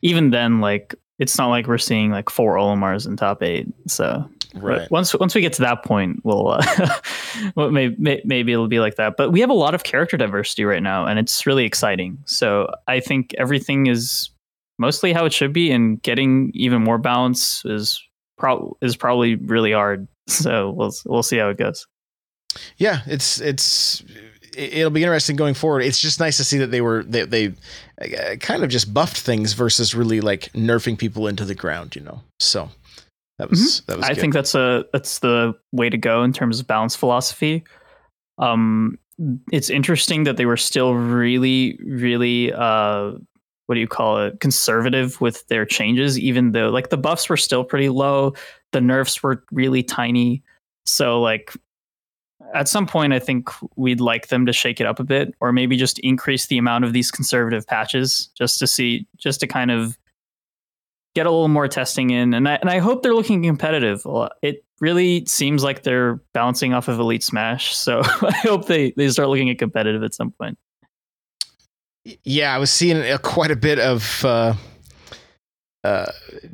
even 0.00 0.30
then, 0.30 0.60
like 0.60 0.94
it's 1.18 1.36
not 1.38 1.48
like 1.48 1.66
we're 1.66 1.78
seeing 1.78 2.10
like 2.10 2.30
four 2.30 2.56
Olimars 2.56 3.06
in 3.06 3.16
top 3.16 3.42
eight. 3.42 3.68
So 3.86 4.28
right. 4.54 4.90
once 4.90 5.14
once 5.14 5.34
we 5.34 5.42
get 5.42 5.52
to 5.54 5.62
that 5.62 5.84
point, 5.84 6.20
we'll 6.24 6.48
uh, 6.48 7.00
well, 7.54 7.70
maybe 7.70 8.22
maybe 8.24 8.52
it'll 8.52 8.68
be 8.68 8.80
like 8.80 8.96
that. 8.96 9.16
But 9.18 9.30
we 9.32 9.40
have 9.40 9.50
a 9.50 9.54
lot 9.54 9.74
of 9.74 9.84
character 9.84 10.16
diversity 10.16 10.64
right 10.64 10.82
now, 10.82 11.06
and 11.06 11.18
it's 11.18 11.46
really 11.46 11.64
exciting. 11.64 12.18
So 12.24 12.68
I 12.88 13.00
think 13.00 13.34
everything 13.36 13.86
is 13.86 14.30
mostly 14.78 15.12
how 15.12 15.26
it 15.26 15.32
should 15.32 15.52
be, 15.52 15.70
and 15.70 16.02
getting 16.02 16.50
even 16.54 16.82
more 16.82 16.98
balance 16.98 17.64
is 17.66 18.02
pro- 18.42 18.76
is 18.82 18.96
probably 18.96 19.36
really 19.36 19.72
hard. 19.72 20.08
So 20.28 20.70
we'll 20.70 20.92
we'll 21.06 21.22
see 21.22 21.38
how 21.38 21.48
it 21.48 21.58
goes. 21.58 21.86
Yeah, 22.76 23.00
it's 23.06 23.40
it's 23.40 24.04
it'll 24.56 24.90
be 24.90 25.02
interesting 25.02 25.36
going 25.36 25.54
forward. 25.54 25.80
It's 25.80 26.00
just 26.00 26.20
nice 26.20 26.36
to 26.36 26.44
see 26.44 26.58
that 26.58 26.70
they 26.70 26.80
were 26.80 27.02
they 27.02 27.24
they 27.24 27.46
uh, 28.00 28.36
kind 28.36 28.62
of 28.62 28.70
just 28.70 28.94
buffed 28.94 29.16
things 29.16 29.52
versus 29.52 29.94
really 29.94 30.20
like 30.20 30.52
nerfing 30.52 30.98
people 30.98 31.26
into 31.26 31.44
the 31.44 31.54
ground, 31.54 31.96
you 31.96 32.02
know. 32.02 32.20
So 32.40 32.68
that 33.38 33.50
was 33.50 33.60
mm-hmm. 33.60 33.90
that 33.90 33.96
was. 33.98 34.06
I 34.06 34.08
good. 34.10 34.20
think 34.20 34.34
that's 34.34 34.54
a 34.54 34.84
that's 34.92 35.20
the 35.20 35.54
way 35.72 35.90
to 35.90 35.98
go 35.98 36.22
in 36.22 36.32
terms 36.32 36.60
of 36.60 36.66
balance 36.66 36.94
philosophy. 36.94 37.64
Um, 38.38 38.98
it's 39.50 39.70
interesting 39.70 40.24
that 40.24 40.36
they 40.36 40.46
were 40.46 40.56
still 40.56 40.94
really 40.94 41.78
really 41.84 42.52
uh 42.52 43.12
what 43.66 43.76
do 43.76 43.80
you 43.80 43.88
call 43.88 44.18
it 44.18 44.40
conservative 44.40 45.20
with 45.20 45.46
their 45.48 45.64
changes 45.64 46.18
even 46.18 46.52
though 46.52 46.68
like 46.68 46.90
the 46.90 46.96
buffs 46.96 47.28
were 47.28 47.36
still 47.36 47.64
pretty 47.64 47.88
low 47.88 48.32
the 48.72 48.80
nerfs 48.80 49.22
were 49.22 49.44
really 49.52 49.82
tiny 49.82 50.42
so 50.84 51.20
like 51.20 51.52
at 52.54 52.68
some 52.68 52.86
point, 52.86 53.12
I 53.12 53.18
think 53.18 53.48
we'd 53.76 54.00
like 54.00 54.28
them 54.28 54.46
to 54.46 54.52
shake 54.52 54.80
it 54.80 54.86
up 54.86 55.00
a 55.00 55.04
bit, 55.04 55.34
or 55.40 55.52
maybe 55.52 55.76
just 55.76 55.98
increase 56.00 56.46
the 56.46 56.58
amount 56.58 56.84
of 56.84 56.92
these 56.92 57.10
conservative 57.10 57.66
patches, 57.66 58.30
just 58.36 58.58
to 58.58 58.66
see, 58.66 59.06
just 59.16 59.40
to 59.40 59.46
kind 59.46 59.70
of 59.70 59.98
get 61.14 61.26
a 61.26 61.30
little 61.30 61.48
more 61.48 61.68
testing 61.68 62.10
in. 62.10 62.34
And 62.34 62.48
I, 62.48 62.54
and 62.56 62.70
I 62.70 62.78
hope 62.78 63.02
they're 63.02 63.14
looking 63.14 63.42
competitive. 63.42 64.06
It 64.42 64.64
really 64.80 65.24
seems 65.26 65.62
like 65.62 65.82
they're 65.82 66.20
bouncing 66.32 66.74
off 66.74 66.88
of 66.88 66.98
Elite 66.98 67.22
Smash, 67.22 67.74
so 67.76 68.00
I 68.04 68.32
hope 68.42 68.66
they 68.66 68.92
they 68.96 69.08
start 69.08 69.28
looking 69.28 69.50
at 69.50 69.58
competitive 69.58 70.02
at 70.02 70.14
some 70.14 70.32
point. 70.32 70.58
Yeah, 72.24 72.54
I 72.54 72.58
was 72.58 72.70
seeing 72.70 72.98
a, 72.98 73.18
quite 73.18 73.50
a 73.50 73.56
bit 73.56 73.78
of. 73.78 74.24
Uh 74.24 74.54
uh, 75.84 76.06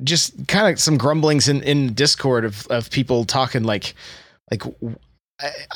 just 0.03 0.49
kind 0.49 0.73
of 0.73 0.81
some 0.81 0.97
grumblings 0.97 1.49
in, 1.49 1.63
in 1.63 1.93
Discord 1.93 2.47
of, 2.47 2.67
of 2.69 2.91
people 2.91 3.27
talking 3.27 3.63
like, 3.63 3.95
like 4.51 4.63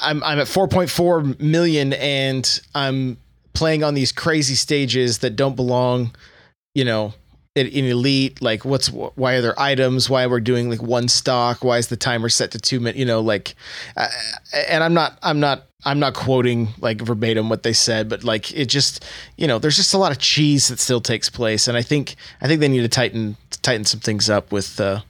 I'm 0.00 0.22
I'm 0.24 0.38
at 0.38 0.46
4.4 0.46 1.38
million 1.40 1.92
and 1.92 2.61
I'm 2.74 3.18
playing 3.52 3.85
on 3.85 3.94
these 3.94 4.11
crazy 4.11 4.54
stages 4.54 5.18
that 5.18 5.37
don't 5.37 5.54
belong, 5.54 6.14
you 6.74 6.85
know, 6.85 7.14
in, 7.54 7.68
in 7.68 7.85
elite. 7.85 8.42
Like, 8.42 8.64
what's 8.64 8.88
why 8.88 9.35
are 9.35 9.42
there 9.42 9.58
items? 9.61 10.08
Why 10.08 10.26
we're 10.26 10.40
doing 10.40 10.70
like 10.70 10.82
one 10.82 11.08
stock? 11.08 11.62
Why 11.62 11.78
is 11.78 11.88
the 11.88 11.96
timer 11.96 12.28
set 12.28 12.50
to 12.52 12.58
two 12.58 12.80
minutes? 12.80 12.98
You 12.98 13.04
know, 13.04 13.20
like, 13.20 13.54
uh, 13.96 14.08
and 14.68 14.82
I'm 14.82 14.94
not 14.94 15.18
I'm 15.22 15.40
not 15.40 15.66
I'm 15.85 15.99
not 15.99 16.14
quoting 16.14 16.68
like 16.81 17.01
verbatim 17.01 17.49
what 17.49 17.62
they 17.62 17.73
said, 17.73 18.09
but 18.09 18.25
like 18.25 18.53
it 18.53 18.66
just 18.66 19.05
you 19.37 19.47
know 19.47 19.59
there's 19.59 19.77
just 19.77 19.95
a 19.95 19.99
lot 19.99 20.12
of 20.12 20.18
cheese 20.18 20.68
that 20.68 20.79
still 20.79 21.01
takes 21.01 21.29
place, 21.29 21.68
and 21.68 21.77
I 21.77 21.83
think 21.83 22.16
I 22.40 22.47
think 22.47 22.61
they 22.61 22.68
need 22.68 22.83
to 22.83 22.88
tighten 22.88 23.37
tighten 23.62 23.85
some 23.85 24.01
things 24.01 24.31
up 24.31 24.53
with 24.53 24.81
uh, 24.81 25.01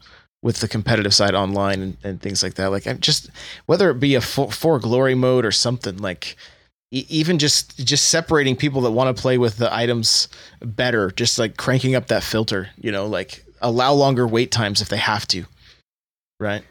with 0.42 0.60
the 0.60 0.68
competitive 0.68 1.14
side 1.14 1.34
online 1.34 1.80
and, 1.80 1.96
and 2.02 2.20
things 2.20 2.42
like 2.42 2.54
that. 2.54 2.70
Like 2.70 2.86
I'm 2.86 3.00
just 3.00 3.30
whether 3.66 3.90
it 3.90 4.00
be 4.00 4.14
a 4.14 4.20
for, 4.20 4.50
for 4.50 4.78
glory 4.78 5.14
mode 5.14 5.44
or 5.44 5.52
something 5.52 5.98
like 5.98 6.36
even 6.92 7.38
just 7.38 7.78
just 7.84 8.08
separating 8.08 8.54
people 8.54 8.82
that 8.82 8.90
want 8.90 9.14
to 9.14 9.20
play 9.20 9.38
with 9.38 9.56
the 9.56 9.74
items 9.74 10.28
better, 10.60 11.10
just 11.10 11.38
like 11.38 11.56
cranking 11.56 11.94
up 11.94 12.08
that 12.08 12.22
filter, 12.22 12.68
you 12.78 12.92
know, 12.92 13.06
like 13.06 13.44
allow 13.62 13.92
longer 13.92 14.26
wait 14.26 14.50
times 14.50 14.82
if 14.82 14.88
they 14.90 14.98
have 14.98 15.26
to. 15.28 15.44
Right? 16.38 16.64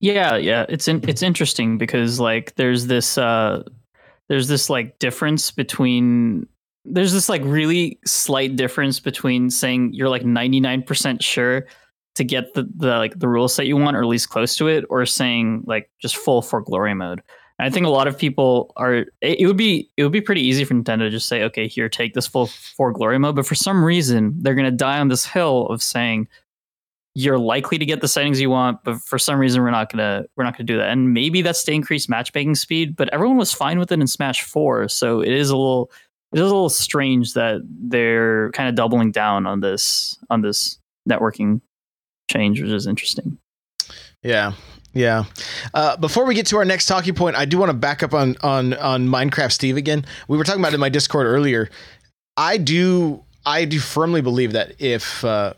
Yeah, 0.00 0.36
yeah, 0.36 0.66
it's 0.68 0.88
in, 0.88 1.02
it's 1.08 1.22
interesting 1.22 1.78
because 1.78 2.20
like 2.20 2.54
there's 2.56 2.86
this 2.86 3.16
uh 3.16 3.62
there's 4.28 4.48
this 4.48 4.68
like 4.68 4.98
difference 4.98 5.50
between 5.50 6.46
there's 6.84 7.12
this 7.12 7.28
like 7.28 7.42
really 7.44 7.98
slight 8.04 8.56
difference 8.56 9.00
between 9.00 9.50
saying 9.50 9.92
you're 9.92 10.08
like 10.08 10.22
99% 10.22 11.22
sure 11.22 11.66
to 12.14 12.24
get 12.24 12.54
the, 12.54 12.68
the 12.76 12.96
like 12.96 13.18
the 13.18 13.28
rule 13.28 13.48
set 13.48 13.66
you 13.66 13.76
want 13.76 13.96
or 13.96 14.02
at 14.02 14.08
least 14.08 14.30
close 14.30 14.56
to 14.56 14.68
it 14.68 14.84
or 14.88 15.04
saying 15.04 15.64
like 15.66 15.90
just 16.00 16.16
full 16.16 16.42
for 16.42 16.60
glory 16.60 16.94
mode. 16.94 17.22
And 17.58 17.66
i 17.66 17.70
think 17.70 17.86
a 17.86 17.90
lot 17.90 18.06
of 18.06 18.18
people 18.18 18.72
are 18.76 18.94
it, 18.94 19.08
it, 19.22 19.46
would 19.46 19.56
be 19.56 19.90
it 19.96 20.02
would 20.02 20.12
be 20.12 20.20
pretty 20.20 20.42
easy 20.42 20.64
for 20.64 20.74
nintendo 20.74 21.00
to 21.00 21.10
just 21.10 21.26
say 21.26 21.42
okay 21.44 21.66
here 21.66 21.88
take 21.88 22.14
this 22.14 22.26
full 22.26 22.46
for 22.46 22.92
glory 22.92 23.18
mode. 23.18 23.36
But 23.36 23.46
for 23.46 23.54
some 23.54 23.82
reason 23.82 24.34
they're 24.42 24.54
going 24.54 24.70
to 24.70 24.76
die 24.76 24.98
on 24.98 25.08
this 25.08 25.24
hill 25.24 25.66
of 25.68 25.82
saying 25.82 26.28
you're 27.18 27.38
likely 27.38 27.78
to 27.78 27.86
get 27.86 28.02
the 28.02 28.08
settings 28.08 28.40
you 28.40 28.50
want 28.50 28.82
but 28.84 29.00
for 29.00 29.18
some 29.18 29.38
reason 29.38 29.62
we're 29.62 29.70
not 29.70 29.88
to 29.88 30.26
we're 30.36 30.44
not 30.44 30.56
to 30.56 30.62
do 30.62 30.76
that 30.76 30.90
and 30.90 31.14
maybe 31.14 31.40
that's 31.40 31.64
to 31.64 31.72
increase 31.72 32.08
matchmaking 32.08 32.54
speed 32.54 32.94
but 32.94 33.08
everyone 33.12 33.36
was 33.38 33.52
fine 33.52 33.78
with 33.78 33.90
it 33.90 34.00
in 34.00 34.06
smash 34.06 34.42
4 34.42 34.88
so 34.88 35.20
it 35.20 35.32
is 35.32 35.48
a 35.48 35.56
little 35.56 35.90
it 36.32 36.38
is 36.38 36.42
a 36.42 36.54
little 36.54 36.68
strange 36.68 37.34
that 37.34 37.62
they're 37.64 38.50
kind 38.50 38.68
of 38.68 38.74
doubling 38.74 39.12
down 39.12 39.46
on 39.46 39.60
this 39.60 40.18
on 40.28 40.42
this 40.42 40.78
networking 41.08 41.60
change, 42.30 42.60
which 42.60 42.70
is 42.70 42.86
interesting. 42.86 43.38
Yeah. 44.22 44.52
Yeah. 44.92 45.24
Uh, 45.74 45.96
before 45.96 46.24
we 46.24 46.34
get 46.34 46.46
to 46.46 46.56
our 46.56 46.64
next 46.64 46.86
talking 46.86 47.14
point, 47.14 47.36
I 47.36 47.44
do 47.44 47.58
want 47.58 47.70
to 47.70 47.76
back 47.76 48.02
up 48.02 48.14
on 48.14 48.36
on 48.42 48.74
on 48.74 49.08
Minecraft 49.08 49.52
Steve 49.52 49.76
again. 49.76 50.04
We 50.26 50.36
were 50.36 50.44
talking 50.44 50.60
about 50.60 50.72
it 50.72 50.74
in 50.74 50.80
my 50.80 50.88
Discord 50.88 51.26
earlier. 51.26 51.68
I 52.36 52.56
do 52.56 53.22
I 53.44 53.64
do 53.64 53.78
firmly 53.78 54.22
believe 54.22 54.52
that 54.52 54.80
if 54.80 55.24
uh, 55.24 55.52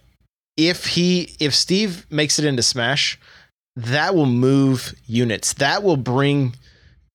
if 0.58 0.86
he 0.86 1.36
if 1.38 1.54
Steve 1.54 2.04
makes 2.10 2.38
it 2.38 2.44
into 2.44 2.62
Smash, 2.62 3.18
that 3.76 4.14
will 4.14 4.26
move 4.26 4.92
units. 5.06 5.54
That 5.54 5.82
will 5.82 5.96
bring 5.96 6.54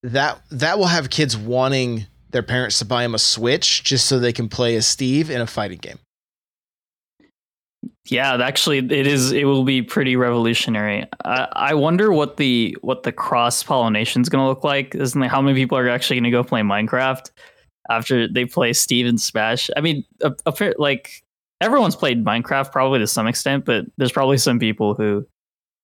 that 0.02 0.42
that 0.50 0.80
will 0.80 0.88
have 0.88 1.12
kids 1.12 1.38
wanting 1.38 2.08
their 2.32 2.42
parents 2.42 2.80
to 2.80 2.86
buy 2.86 3.04
him 3.04 3.14
a 3.14 3.20
Switch 3.20 3.84
just 3.84 4.08
so 4.08 4.18
they 4.18 4.34
can 4.34 4.50
play 4.50 4.76
as 4.76 4.88
Steve 4.88 5.30
in 5.30 5.42
a 5.42 5.46
fighting 5.46 5.78
game. 5.78 6.00
Yeah, 8.06 8.36
actually, 8.36 8.80
it 8.80 9.08
is. 9.08 9.34
It 9.34 9.44
will 9.44 9.64
be 9.64 9.82
pretty 9.82 10.16
revolutionary. 10.16 11.06
I, 11.26 11.48
I 11.52 11.74
wonder 11.74 12.12
what 12.14 12.38
the 12.38 12.78
what 12.82 13.04
the 13.04 13.12
cross 13.12 13.62
pollination 13.62 14.22
is 14.22 14.30
going 14.30 14.44
to 14.44 14.48
look 14.48 14.64
like. 14.64 14.96
Isn't 14.96 15.20
like 15.20 15.32
how 15.32 15.42
many 15.42 15.58
people 15.58 15.78
are 15.78 15.90
actually 15.90 16.18
going 16.18 16.24
to 16.26 16.32
go 16.32 16.44
play 16.44 16.62
Minecraft 16.62 17.30
after 17.90 18.28
they 18.28 18.46
play 18.46 18.72
Steve 18.72 19.06
and 19.06 19.20
Smash? 19.20 19.70
I 19.76 19.82
mean, 19.82 20.06
a, 20.22 20.34
a, 20.46 20.74
like 20.78 21.24
everyone's 21.62 21.96
played 21.96 22.24
Minecraft 22.24 22.72
probably 22.72 23.00
to 23.00 23.08
some 23.08 23.28
extent, 23.28 23.66
but 23.66 23.86
there's 23.98 24.12
probably 24.12 24.38
some 24.38 24.60
people 24.60 24.94
who 24.94 25.26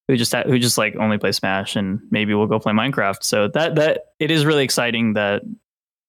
who 0.08 0.17
just 0.17 0.34
ha- 0.34 0.43
who 0.45 0.58
just 0.58 0.77
like 0.77 0.95
only 0.95 1.17
play 1.17 1.32
Smash 1.32 1.75
and 1.75 1.99
maybe 2.10 2.34
we'll 2.34 2.47
go 2.47 2.60
play 2.60 2.73
Minecraft. 2.73 3.23
So 3.23 3.47
that 3.49 3.75
that 3.75 4.01
it 4.19 4.32
is 4.32 4.45
really 4.45 4.63
exciting 4.63 5.13
that 5.13 5.43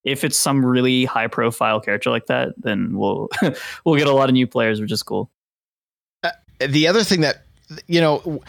if 0.05 0.25
it's 0.25 0.39
some 0.39 0.65
really 0.65 1.05
high 1.05 1.27
profile 1.27 1.81
character 1.81 2.11
like 2.11 2.27
that, 2.27 2.55
then 2.57 2.97
we'll 2.97 3.29
we'll 3.85 3.97
get 3.97 4.07
a 4.07 4.13
lot 4.13 4.29
of 4.29 4.35
new 4.35 4.47
players, 4.47 4.81
which 4.81 4.93
is 4.93 5.03
cool 5.03 5.31
uh, 6.61 6.67
the 6.67 6.87
other 6.87 7.03
thing 7.03 7.21
that 7.21 7.45
you 7.87 8.01
know 8.01 8.43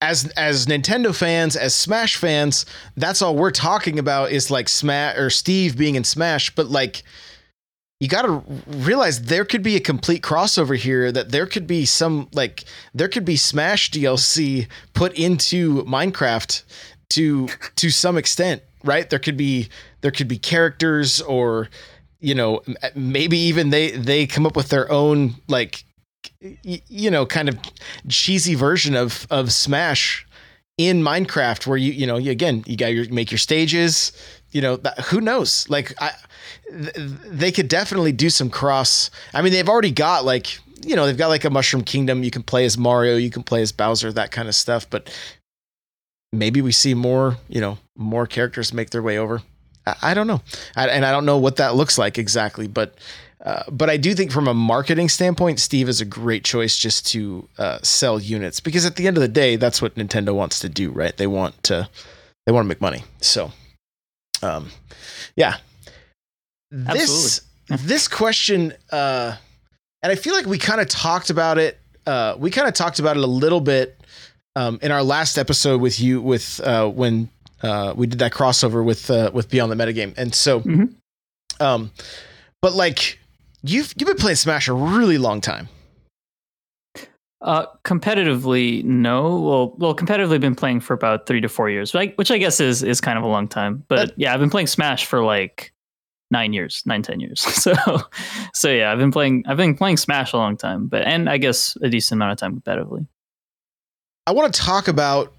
as 0.00 0.30
as 0.32 0.66
Nintendo 0.66 1.14
fans, 1.14 1.56
as 1.56 1.74
Smash 1.74 2.16
fans, 2.16 2.66
that's 2.96 3.22
all 3.22 3.36
we're 3.36 3.50
talking 3.50 3.98
about 3.98 4.32
is 4.32 4.50
like 4.50 4.68
Smash 4.68 5.16
or 5.16 5.30
Steve 5.30 5.76
being 5.76 5.94
in 5.94 6.04
Smash, 6.04 6.54
but 6.54 6.66
like 6.68 7.02
you 8.00 8.08
got 8.08 8.22
to 8.22 8.42
realize 8.66 9.22
there 9.22 9.44
could 9.44 9.62
be 9.62 9.76
a 9.76 9.80
complete 9.80 10.22
crossover 10.22 10.74
here 10.74 11.12
that 11.12 11.30
there 11.30 11.46
could 11.46 11.66
be 11.66 11.84
some 11.84 12.28
like 12.32 12.64
there 12.94 13.08
could 13.08 13.26
be 13.26 13.36
Smash 13.36 13.90
DLC 13.90 14.66
put 14.94 15.12
into 15.12 15.84
Minecraft 15.84 16.62
to 17.10 17.48
to 17.76 17.90
some 17.90 18.16
extent, 18.16 18.62
right? 18.82 19.08
There 19.08 19.18
could 19.18 19.36
be 19.36 19.68
there 20.00 20.10
could 20.10 20.28
be 20.28 20.38
characters 20.38 21.20
or 21.20 21.68
you 22.20 22.34
know 22.34 22.62
maybe 22.94 23.36
even 23.36 23.68
they 23.68 23.90
they 23.90 24.26
come 24.26 24.46
up 24.46 24.56
with 24.56 24.70
their 24.70 24.90
own 24.90 25.34
like 25.46 25.84
you 26.40 27.10
know 27.10 27.26
kind 27.26 27.50
of 27.50 27.58
cheesy 28.08 28.54
version 28.54 28.96
of 28.96 29.26
of 29.30 29.52
Smash 29.52 30.26
in 30.78 31.02
Minecraft 31.02 31.66
where 31.66 31.76
you 31.76 31.92
you 31.92 32.06
know 32.06 32.16
again 32.16 32.64
you 32.66 32.78
got 32.78 32.94
your 32.94 33.06
make 33.10 33.30
your 33.30 33.38
stages 33.38 34.12
you 34.52 34.60
know 34.60 34.76
that, 34.76 34.98
who 35.06 35.20
knows 35.20 35.68
like 35.68 35.92
I 36.00 36.12
th- 36.68 36.94
they 36.96 37.52
could 37.52 37.68
definitely 37.68 38.12
do 38.12 38.30
some 38.30 38.50
cross 38.50 39.10
I 39.34 39.42
mean 39.42 39.52
they've 39.52 39.68
already 39.68 39.90
got 39.90 40.24
like 40.24 40.58
you 40.84 40.96
know 40.96 41.06
they've 41.06 41.16
got 41.16 41.28
like 41.28 41.44
a 41.44 41.50
Mushroom 41.50 41.84
Kingdom. 41.84 42.24
You 42.24 42.30
can 42.30 42.42
play 42.42 42.64
as 42.64 42.78
Mario, 42.78 43.16
you 43.16 43.30
can 43.30 43.42
play 43.42 43.62
as 43.62 43.72
Bowser, 43.72 44.12
that 44.12 44.30
kind 44.30 44.48
of 44.48 44.54
stuff. 44.54 44.88
But 44.88 45.10
maybe 46.32 46.62
we 46.62 46.72
see 46.72 46.94
more, 46.94 47.36
you 47.48 47.60
know, 47.60 47.78
more 47.96 48.26
characters 48.26 48.72
make 48.72 48.90
their 48.90 49.02
way 49.02 49.18
over. 49.18 49.42
I, 49.86 49.96
I 50.02 50.14
don't 50.14 50.26
know, 50.26 50.42
I, 50.76 50.88
and 50.88 51.04
I 51.04 51.10
don't 51.10 51.26
know 51.26 51.38
what 51.38 51.56
that 51.56 51.74
looks 51.74 51.98
like 51.98 52.18
exactly, 52.18 52.66
but. 52.66 52.94
Uh, 53.42 53.62
but 53.70 53.88
I 53.88 53.96
do 53.96 54.14
think 54.14 54.30
from 54.30 54.48
a 54.48 54.52
marketing 54.52 55.08
standpoint, 55.08 55.60
Steve 55.60 55.88
is 55.88 56.02
a 56.02 56.04
great 56.04 56.44
choice 56.44 56.76
just 56.76 57.06
to 57.12 57.48
uh, 57.56 57.78
sell 57.82 58.20
units 58.20 58.60
because 58.60 58.84
at 58.84 58.96
the 58.96 59.06
end 59.06 59.16
of 59.16 59.22
the 59.22 59.28
day, 59.28 59.56
that's 59.56 59.80
what 59.80 59.94
Nintendo 59.94 60.34
wants 60.34 60.60
to 60.60 60.68
do, 60.68 60.90
right? 60.90 61.16
They 61.16 61.26
want 61.26 61.62
to 61.62 61.88
they 62.44 62.52
want 62.52 62.66
to 62.66 62.68
make 62.68 62.82
money. 62.82 63.02
So, 63.22 63.50
um, 64.42 64.70
yeah, 65.36 65.56
this 66.70 67.40
this 67.68 68.08
question, 68.08 68.72
uh, 68.90 69.36
and 70.02 70.12
I 70.12 70.14
feel 70.14 70.34
like 70.34 70.46
we 70.46 70.58
kind 70.58 70.80
of 70.80 70.88
talked 70.88 71.30
about 71.30 71.58
it. 71.58 71.78
Uh, 72.06 72.34
we 72.38 72.50
kind 72.50 72.66
of 72.68 72.74
talked 72.74 72.98
about 72.98 73.16
it 73.16 73.22
a 73.22 73.26
little 73.26 73.60
bit 73.60 73.98
um, 74.56 74.78
in 74.82 74.90
our 74.90 75.02
last 75.02 75.38
episode 75.38 75.80
with 75.80 76.00
you 76.00 76.20
with 76.20 76.60
uh, 76.64 76.88
when 76.88 77.28
uh, 77.62 77.92
we 77.96 78.06
did 78.06 78.18
that 78.20 78.32
crossover 78.32 78.84
with 78.84 79.10
uh, 79.10 79.30
with 79.32 79.50
Beyond 79.50 79.70
the 79.72 79.76
Metagame, 79.76 80.14
and 80.16 80.34
so, 80.34 80.60
Mhm. 80.60 80.94
um, 81.60 81.90
but 82.62 82.72
like 82.74 83.18
you've 83.62 83.92
you've 83.96 84.06
been 84.08 84.16
playing 84.16 84.36
Smash 84.36 84.68
a 84.68 84.72
really 84.72 85.18
long 85.18 85.40
time. 85.40 85.68
Uh, 87.42 87.64
competitively, 87.84 88.84
no. 88.84 89.40
Well, 89.40 89.74
well, 89.78 89.94
competitively, 89.94 90.38
been 90.40 90.54
playing 90.54 90.80
for 90.80 90.92
about 90.94 91.26
three 91.26 91.40
to 91.40 91.48
four 91.48 91.70
years, 91.70 91.94
like, 91.94 92.14
which 92.16 92.30
I 92.30 92.36
guess 92.38 92.60
is 92.60 92.82
is 92.82 93.00
kind 93.00 93.16
of 93.16 93.24
a 93.24 93.28
long 93.28 93.48
time. 93.48 93.82
But 93.88 94.08
That- 94.08 94.18
yeah, 94.18 94.34
I've 94.34 94.40
been 94.40 94.50
playing 94.50 94.66
Smash 94.66 95.06
for 95.06 95.22
like 95.24 95.72
nine 96.30 96.52
years, 96.52 96.82
nine 96.84 97.02
ten 97.02 97.18
years. 97.20 97.40
So, 97.60 97.72
so 98.52 98.70
yeah, 98.70 98.92
I've 98.92 98.98
been 98.98 99.10
playing. 99.10 99.44
I've 99.46 99.56
been 99.56 99.74
playing 99.74 99.96
Smash 99.96 100.32
a 100.34 100.36
long 100.36 100.56
time, 100.56 100.86
but 100.86 101.06
and 101.06 101.30
I 101.30 101.38
guess 101.38 101.76
a 101.82 101.88
decent 101.88 102.18
amount 102.18 102.32
of 102.32 102.38
time 102.38 102.60
competitively. 102.60 103.06
I 104.26 104.32
want 104.32 104.52
to 104.54 104.60
talk 104.60 104.86
about 104.86 105.32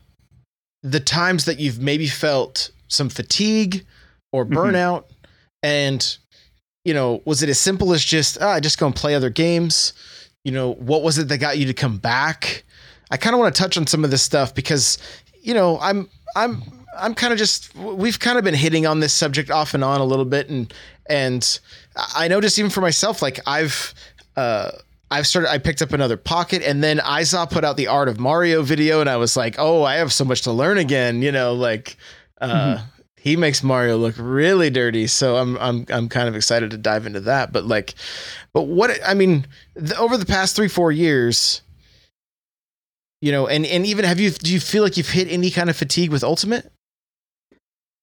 the 0.81 0.99
times 0.99 1.45
that 1.45 1.59
you've 1.59 1.79
maybe 1.79 2.07
felt 2.07 2.71
some 2.87 3.09
fatigue 3.09 3.85
or 4.33 4.43
Mhm. 4.45 4.53
burnout. 4.55 5.03
And, 5.61 6.17
you 6.83 6.95
know, 6.95 7.21
was 7.25 7.43
it 7.43 7.49
as 7.49 7.59
simple 7.59 7.93
as 7.93 8.03
just, 8.03 8.39
ah, 8.41 8.49
I 8.53 8.59
just 8.59 8.79
go 8.79 8.87
and 8.87 8.95
play 8.95 9.13
other 9.13 9.29
games? 9.29 9.93
You 10.43 10.51
know, 10.51 10.73
what 10.73 11.03
was 11.03 11.17
it 11.17 11.27
that 11.27 11.37
got 11.37 11.57
you 11.57 11.65
to 11.67 11.73
come 11.73 11.97
back? 11.97 12.63
I 13.11 13.17
kind 13.17 13.33
of 13.33 13.39
want 13.39 13.53
to 13.53 13.61
touch 13.61 13.77
on 13.77 13.85
some 13.87 14.03
of 14.03 14.11
this 14.11 14.23
stuff 14.23 14.55
because, 14.55 14.97
you 15.41 15.53
know, 15.53 15.77
I'm, 15.79 16.09
I'm, 16.35 16.63
I'm 16.97 17.13
kind 17.13 17.33
of 17.33 17.39
just, 17.39 17.75
we've 17.75 18.19
kind 18.19 18.37
of 18.37 18.43
been 18.43 18.53
hitting 18.53 18.85
on 18.85 18.99
this 18.99 19.13
subject 19.13 19.51
off 19.51 19.73
and 19.73 19.83
on 19.83 20.01
a 20.01 20.05
little 20.05 20.25
bit. 20.25 20.49
And, 20.49 20.73
and 21.07 21.59
I 22.15 22.27
noticed 22.27 22.57
even 22.57 22.71
for 22.71 22.81
myself, 22.81 23.21
like 23.21 23.39
I've, 23.45 23.93
uh, 24.35 24.71
I've 25.11 25.27
started. 25.27 25.51
I 25.51 25.57
picked 25.57 25.81
up 25.81 25.91
another 25.91 26.15
pocket, 26.15 26.63
and 26.63 26.81
then 26.81 27.01
I 27.01 27.23
saw 27.23 27.45
put 27.45 27.65
out 27.65 27.75
the 27.75 27.87
Art 27.87 28.07
of 28.07 28.17
Mario 28.17 28.61
video, 28.61 29.01
and 29.01 29.09
I 29.09 29.17
was 29.17 29.35
like, 29.35 29.55
"Oh, 29.57 29.83
I 29.83 29.95
have 29.95 30.13
so 30.13 30.23
much 30.23 30.43
to 30.43 30.53
learn 30.53 30.77
again." 30.77 31.21
You 31.21 31.33
know, 31.33 31.53
like 31.53 31.97
uh, 32.39 32.79
he 33.21 33.35
makes 33.35 33.61
Mario 33.61 33.97
look 33.97 34.15
really 34.17 34.71
dirty. 34.71 35.05
So 35.05 35.37
I'm 35.37 35.55
I'm 35.59 35.85
I'm 35.89 36.09
kind 36.09 36.27
of 36.27 36.35
excited 36.35 36.71
to 36.71 36.77
dive 36.77 37.05
into 37.05 37.19
that. 37.21 37.53
But 37.53 37.65
like, 37.65 37.93
but 38.51 38.63
what 38.63 38.97
I 39.05 39.13
mean, 39.13 39.45
the, 39.75 39.95
over 39.97 40.17
the 40.17 40.25
past 40.25 40.55
three 40.55 40.67
four 40.67 40.91
years, 40.91 41.61
you 43.21 43.31
know, 43.31 43.45
and 43.45 43.63
and 43.63 43.85
even 43.85 44.05
have 44.05 44.19
you 44.19 44.31
do 44.31 44.51
you 44.51 44.59
feel 44.59 44.81
like 44.81 44.97
you've 44.97 45.09
hit 45.09 45.27
any 45.29 45.51
kind 45.51 45.69
of 45.69 45.75
fatigue 45.77 46.09
with 46.09 46.23
Ultimate? 46.23 46.71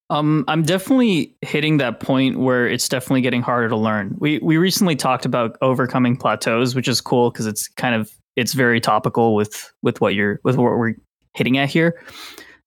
Um, 0.08 0.44
I'm 0.46 0.62
definitely 0.62 1.34
hitting 1.42 1.78
that 1.78 1.98
point 1.98 2.38
where 2.38 2.68
it's 2.68 2.88
definitely 2.88 3.22
getting 3.22 3.42
harder 3.42 3.68
to 3.70 3.76
learn. 3.76 4.14
We 4.20 4.38
we 4.38 4.56
recently 4.56 4.94
talked 4.94 5.24
about 5.26 5.58
overcoming 5.62 6.16
plateaus, 6.16 6.76
which 6.76 6.86
is 6.86 7.00
cool 7.00 7.32
because 7.32 7.48
it's 7.48 7.66
kind 7.66 7.96
of 7.96 8.08
it's 8.36 8.52
very 8.52 8.80
topical 8.80 9.34
with 9.34 9.72
with 9.82 10.00
what 10.00 10.14
you're 10.14 10.38
with 10.44 10.54
what 10.54 10.78
we're 10.78 10.94
hitting 11.34 11.58
at 11.58 11.70
here. 11.70 12.00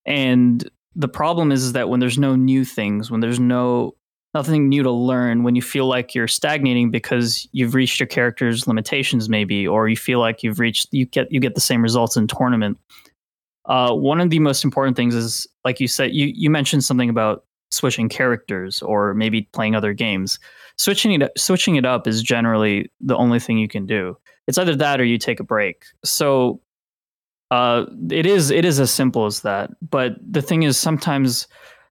And 0.05 0.69
the 0.95 1.08
problem 1.08 1.51
is, 1.51 1.63
is 1.63 1.73
that 1.73 1.89
when 1.89 1.99
there's 1.99 2.17
no 2.17 2.36
new 2.36 2.65
things, 2.65 3.10
when 3.10 3.21
there's 3.21 3.39
no 3.39 3.95
nothing 4.34 4.69
new 4.69 4.84
to 4.84 4.91
learn, 4.91 5.43
when 5.43 5.56
you 5.56 5.62
feel 5.62 5.88
like 5.88 6.15
you're 6.15 6.27
stagnating 6.27 6.89
because 6.89 7.47
you've 7.51 7.75
reached 7.75 7.99
your 7.99 8.08
character's 8.08 8.67
limitations, 8.67 9.27
maybe, 9.27 9.67
or 9.67 9.89
you 9.89 9.97
feel 9.97 10.19
like 10.19 10.43
you've 10.43 10.60
reached 10.60 10.88
you 10.91 11.06
get 11.06 11.32
you 11.32 11.39
get 11.39 11.56
the 11.56 11.62
same 11.62 11.82
results 11.82 12.15
in 12.17 12.27
tournament. 12.27 12.77
Uh, 13.65 13.93
one 13.93 14.19
of 14.19 14.30
the 14.30 14.39
most 14.39 14.63
important 14.63 14.97
things 14.97 15.15
is, 15.15 15.47
like 15.63 15.80
you 15.80 15.88
said, 15.88 16.12
you 16.13 16.32
you 16.34 16.49
mentioned 16.49 16.84
something 16.84 17.10
about 17.10 17.45
switching 17.69 18.10
characters 18.10 18.82
or 18.82 19.13
maybe 19.13 19.43
playing 19.54 19.75
other 19.75 19.93
games. 19.93 20.39
Switching 20.77 21.21
it 21.21 21.32
switching 21.38 21.75
it 21.75 21.86
up 21.86 22.08
is 22.08 22.21
generally 22.21 22.91
the 22.99 23.15
only 23.15 23.39
thing 23.39 23.58
you 23.58 23.67
can 23.67 23.86
do. 23.86 24.17
It's 24.47 24.58
either 24.58 24.75
that 24.75 24.99
or 24.99 25.06
you 25.06 25.17
take 25.17 25.39
a 25.39 25.43
break. 25.43 25.86
So 26.04 26.60
uh, 27.51 27.85
it 28.09 28.25
is 28.25 28.49
it 28.49 28.65
is 28.65 28.79
as 28.79 28.89
simple 28.89 29.25
as 29.25 29.41
that. 29.41 29.69
But 29.87 30.13
the 30.21 30.41
thing 30.41 30.63
is, 30.63 30.77
sometimes 30.77 31.47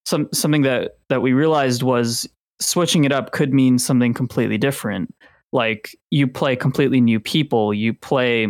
some 0.07 0.29
something 0.33 0.63
that 0.63 0.99
that 1.09 1.21
we 1.21 1.35
realized 1.35 1.83
was 1.83 2.29
switching 2.61 3.05
it 3.05 3.13
up 3.13 3.33
could 3.33 3.53
mean 3.53 3.79
something 3.79 4.15
completely 4.15 4.59
different. 4.59 5.15
Like 5.53 5.95
you 6.11 6.27
play 6.27 6.57
completely 6.57 7.01
new 7.01 7.21
people, 7.21 7.75
you 7.75 7.93
play, 7.93 8.47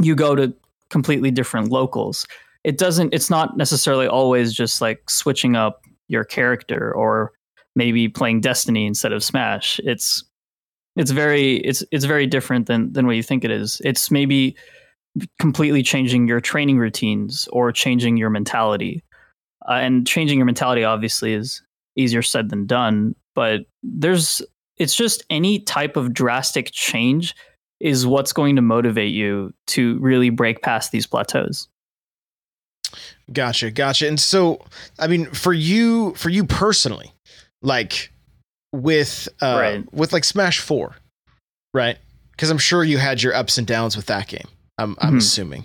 you 0.00 0.14
go 0.14 0.34
to 0.34 0.54
completely 0.90 1.30
different 1.30 1.70
locals. 1.70 2.26
It 2.62 2.78
doesn't. 2.78 3.12
It's 3.12 3.30
not 3.30 3.56
necessarily 3.56 4.06
always 4.06 4.52
just 4.52 4.80
like 4.80 5.10
switching 5.10 5.56
up 5.56 5.82
your 6.06 6.24
character 6.24 6.92
or 6.94 7.32
maybe 7.74 8.08
playing 8.08 8.42
Destiny 8.42 8.86
instead 8.86 9.12
of 9.12 9.24
Smash. 9.24 9.80
It's 9.82 10.22
it's 10.94 11.10
very 11.10 11.56
it's 11.58 11.82
it's 11.90 12.04
very 12.04 12.26
different 12.26 12.66
than 12.66 12.92
than 12.92 13.06
what 13.06 13.16
you 13.16 13.22
think 13.24 13.44
it 13.44 13.50
is. 13.50 13.80
It's 13.84 14.10
maybe 14.10 14.56
completely 15.38 15.82
changing 15.82 16.28
your 16.28 16.40
training 16.40 16.78
routines 16.78 17.48
or 17.52 17.72
changing 17.72 18.16
your 18.16 18.30
mentality. 18.30 19.02
Uh, 19.68 19.74
and 19.74 20.06
changing 20.06 20.38
your 20.38 20.46
mentality 20.46 20.84
obviously 20.84 21.34
is 21.34 21.62
easier 21.96 22.22
said 22.22 22.48
than 22.50 22.66
done, 22.66 23.14
but 23.34 23.62
there's 23.82 24.40
it's 24.76 24.94
just 24.94 25.24
any 25.30 25.58
type 25.58 25.96
of 25.96 26.14
drastic 26.14 26.70
change 26.72 27.34
is 27.80 28.06
what's 28.06 28.32
going 28.32 28.56
to 28.56 28.62
motivate 28.62 29.12
you 29.12 29.52
to 29.66 29.98
really 29.98 30.30
break 30.30 30.62
past 30.62 30.92
these 30.92 31.06
plateaus. 31.06 31.68
Gotcha, 33.32 33.70
gotcha. 33.70 34.08
And 34.08 34.18
so, 34.18 34.64
I 34.98 35.06
mean, 35.06 35.26
for 35.26 35.52
you, 35.52 36.14
for 36.14 36.30
you 36.30 36.44
personally, 36.44 37.12
like 37.60 38.10
with 38.72 39.28
uh, 39.42 39.58
Right. 39.60 39.92
with 39.92 40.12
like 40.12 40.24
Smash 40.24 40.60
Four, 40.60 40.96
right? 41.74 41.98
Because 42.32 42.50
I'm 42.50 42.58
sure 42.58 42.84
you 42.84 42.98
had 42.98 43.22
your 43.22 43.34
ups 43.34 43.58
and 43.58 43.66
downs 43.66 43.96
with 43.96 44.06
that 44.06 44.28
game. 44.28 44.46
I'm 44.78 44.96
I'm 45.00 45.14
Mhm. 45.14 45.18
assuming, 45.18 45.64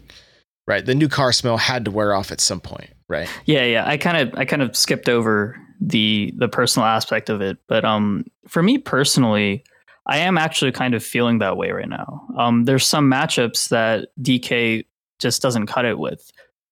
right? 0.67 0.86
The 0.86 0.95
new 0.95 1.08
car 1.08 1.32
smell 1.32 1.58
had 1.58 1.86
to 1.86 1.91
wear 1.91 2.13
off 2.13 2.32
at 2.32 2.41
some 2.41 2.60
point, 2.60 2.89
right? 3.08 3.30
Yeah, 3.45 3.63
yeah. 3.65 3.84
I 3.88 3.97
kind 3.97 4.17
of 4.30 4.38
I 4.38 4.45
kind 4.45 4.62
of 4.62 4.76
skipped 4.76 5.08
over 5.10 5.56
the 5.82 6.34
the 6.38 6.47
personal 6.47 6.88
aspect 6.88 7.30
of 7.30 7.41
it, 7.41 7.58
but 7.67 7.84
um 7.86 8.26
for 8.47 8.63
me 8.63 8.78
personally, 8.78 9.63
I 10.08 10.19
am 10.19 10.38
actually 10.38 10.71
kind 10.71 10.93
of 10.95 11.04
feeling 11.04 11.39
that 11.39 11.58
way 11.58 11.71
right 11.71 11.89
now. 11.89 12.28
Um 12.38 12.65
there's 12.65 12.86
some 12.86 13.10
matchups 13.10 13.69
that 13.69 14.10
DK 14.21 14.86
just 15.19 15.41
doesn't 15.41 15.67
cut 15.67 15.86
it 15.86 15.99
with. 15.99 16.30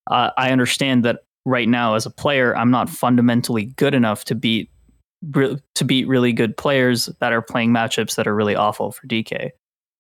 Uh, 0.10 0.32
I 0.38 0.52
understand 0.52 1.06
that 1.06 1.20
right 1.46 1.70
now 1.70 1.94
as 1.96 2.06
a 2.06 2.10
player, 2.10 2.56
I'm 2.58 2.72
not 2.72 2.90
fundamentally 2.90 3.66
good 3.78 3.94
enough 3.94 4.26
to 4.26 4.36
beat 4.36 4.70
to 5.76 5.86
beat 5.86 6.08
really 6.08 6.34
good 6.34 6.58
players 6.58 7.06
that 7.20 7.32
are 7.32 7.42
playing 7.44 7.70
matchups 7.72 8.16
that 8.16 8.28
are 8.28 8.36
really 8.36 8.56
awful 8.56 8.92
for 8.92 9.06
DK. 9.08 9.52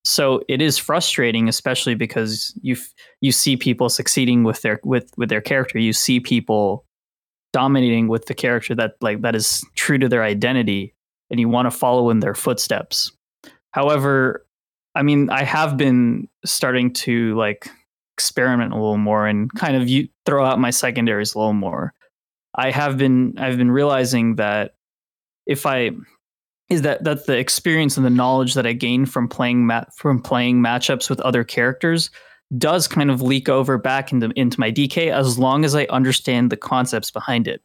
So 0.03 0.41
it 0.47 0.61
is 0.61 0.77
frustrating, 0.77 1.47
especially 1.47 1.95
because 1.95 2.57
you 2.61 2.75
you 3.21 3.31
see 3.31 3.55
people 3.55 3.89
succeeding 3.89 4.43
with 4.43 4.61
their 4.61 4.79
with 4.83 5.11
with 5.17 5.29
their 5.29 5.41
character. 5.41 5.77
You 5.77 5.93
see 5.93 6.19
people 6.19 6.85
dominating 7.53 8.07
with 8.07 8.25
the 8.25 8.33
character 8.33 8.73
that 8.75 8.93
like 9.01 9.21
that 9.21 9.35
is 9.35 9.63
true 9.75 9.97
to 9.99 10.09
their 10.09 10.23
identity, 10.23 10.95
and 11.29 11.39
you 11.39 11.49
want 11.49 11.67
to 11.67 11.77
follow 11.77 12.09
in 12.09 12.19
their 12.19 12.33
footsteps. 12.33 13.11
However, 13.71 14.45
I 14.95 15.03
mean, 15.03 15.29
I 15.29 15.43
have 15.43 15.77
been 15.77 16.27
starting 16.45 16.93
to 16.93 17.35
like 17.35 17.69
experiment 18.17 18.73
a 18.73 18.75
little 18.75 18.97
more 18.97 19.27
and 19.27 19.51
kind 19.53 19.75
of 19.75 19.87
you, 19.87 20.07
throw 20.25 20.45
out 20.45 20.59
my 20.59 20.69
secondaries 20.69 21.33
a 21.33 21.39
little 21.39 21.53
more. 21.53 21.93
I 22.55 22.71
have 22.71 22.97
been 22.97 23.35
I've 23.37 23.57
been 23.57 23.71
realizing 23.71 24.35
that 24.35 24.73
if 25.45 25.65
I 25.65 25.91
is 26.71 26.83
that 26.83 27.03
that 27.03 27.25
the 27.25 27.37
experience 27.37 27.97
and 27.97 28.05
the 28.05 28.09
knowledge 28.09 28.53
that 28.53 28.65
I 28.65 28.73
gain 28.73 29.05
from 29.05 29.27
playing 29.27 29.67
ma- 29.67 29.83
from 29.95 30.21
playing 30.21 30.61
matchups 30.61 31.09
with 31.09 31.19
other 31.19 31.43
characters 31.43 32.09
does 32.57 32.87
kind 32.87 33.11
of 33.11 33.21
leak 33.21 33.49
over 33.49 33.77
back 33.77 34.11
into 34.11 34.31
into 34.37 34.59
my 34.59 34.71
DK 34.71 35.11
as 35.11 35.37
long 35.37 35.65
as 35.65 35.75
I 35.75 35.83
understand 35.85 36.49
the 36.49 36.57
concepts 36.57 37.11
behind 37.11 37.47
it. 37.47 37.61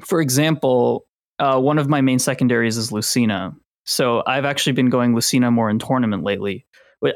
For 0.00 0.20
example, 0.20 1.06
uh, 1.38 1.60
one 1.60 1.78
of 1.78 1.88
my 1.88 2.00
main 2.00 2.18
secondaries 2.18 2.78
is 2.78 2.90
Lucina. 2.90 3.54
So 3.84 4.22
I've 4.26 4.44
actually 4.46 4.72
been 4.72 4.90
going 4.90 5.14
Lucina 5.14 5.50
more 5.50 5.70
in 5.70 5.78
tournament 5.78 6.24
lately. 6.24 6.66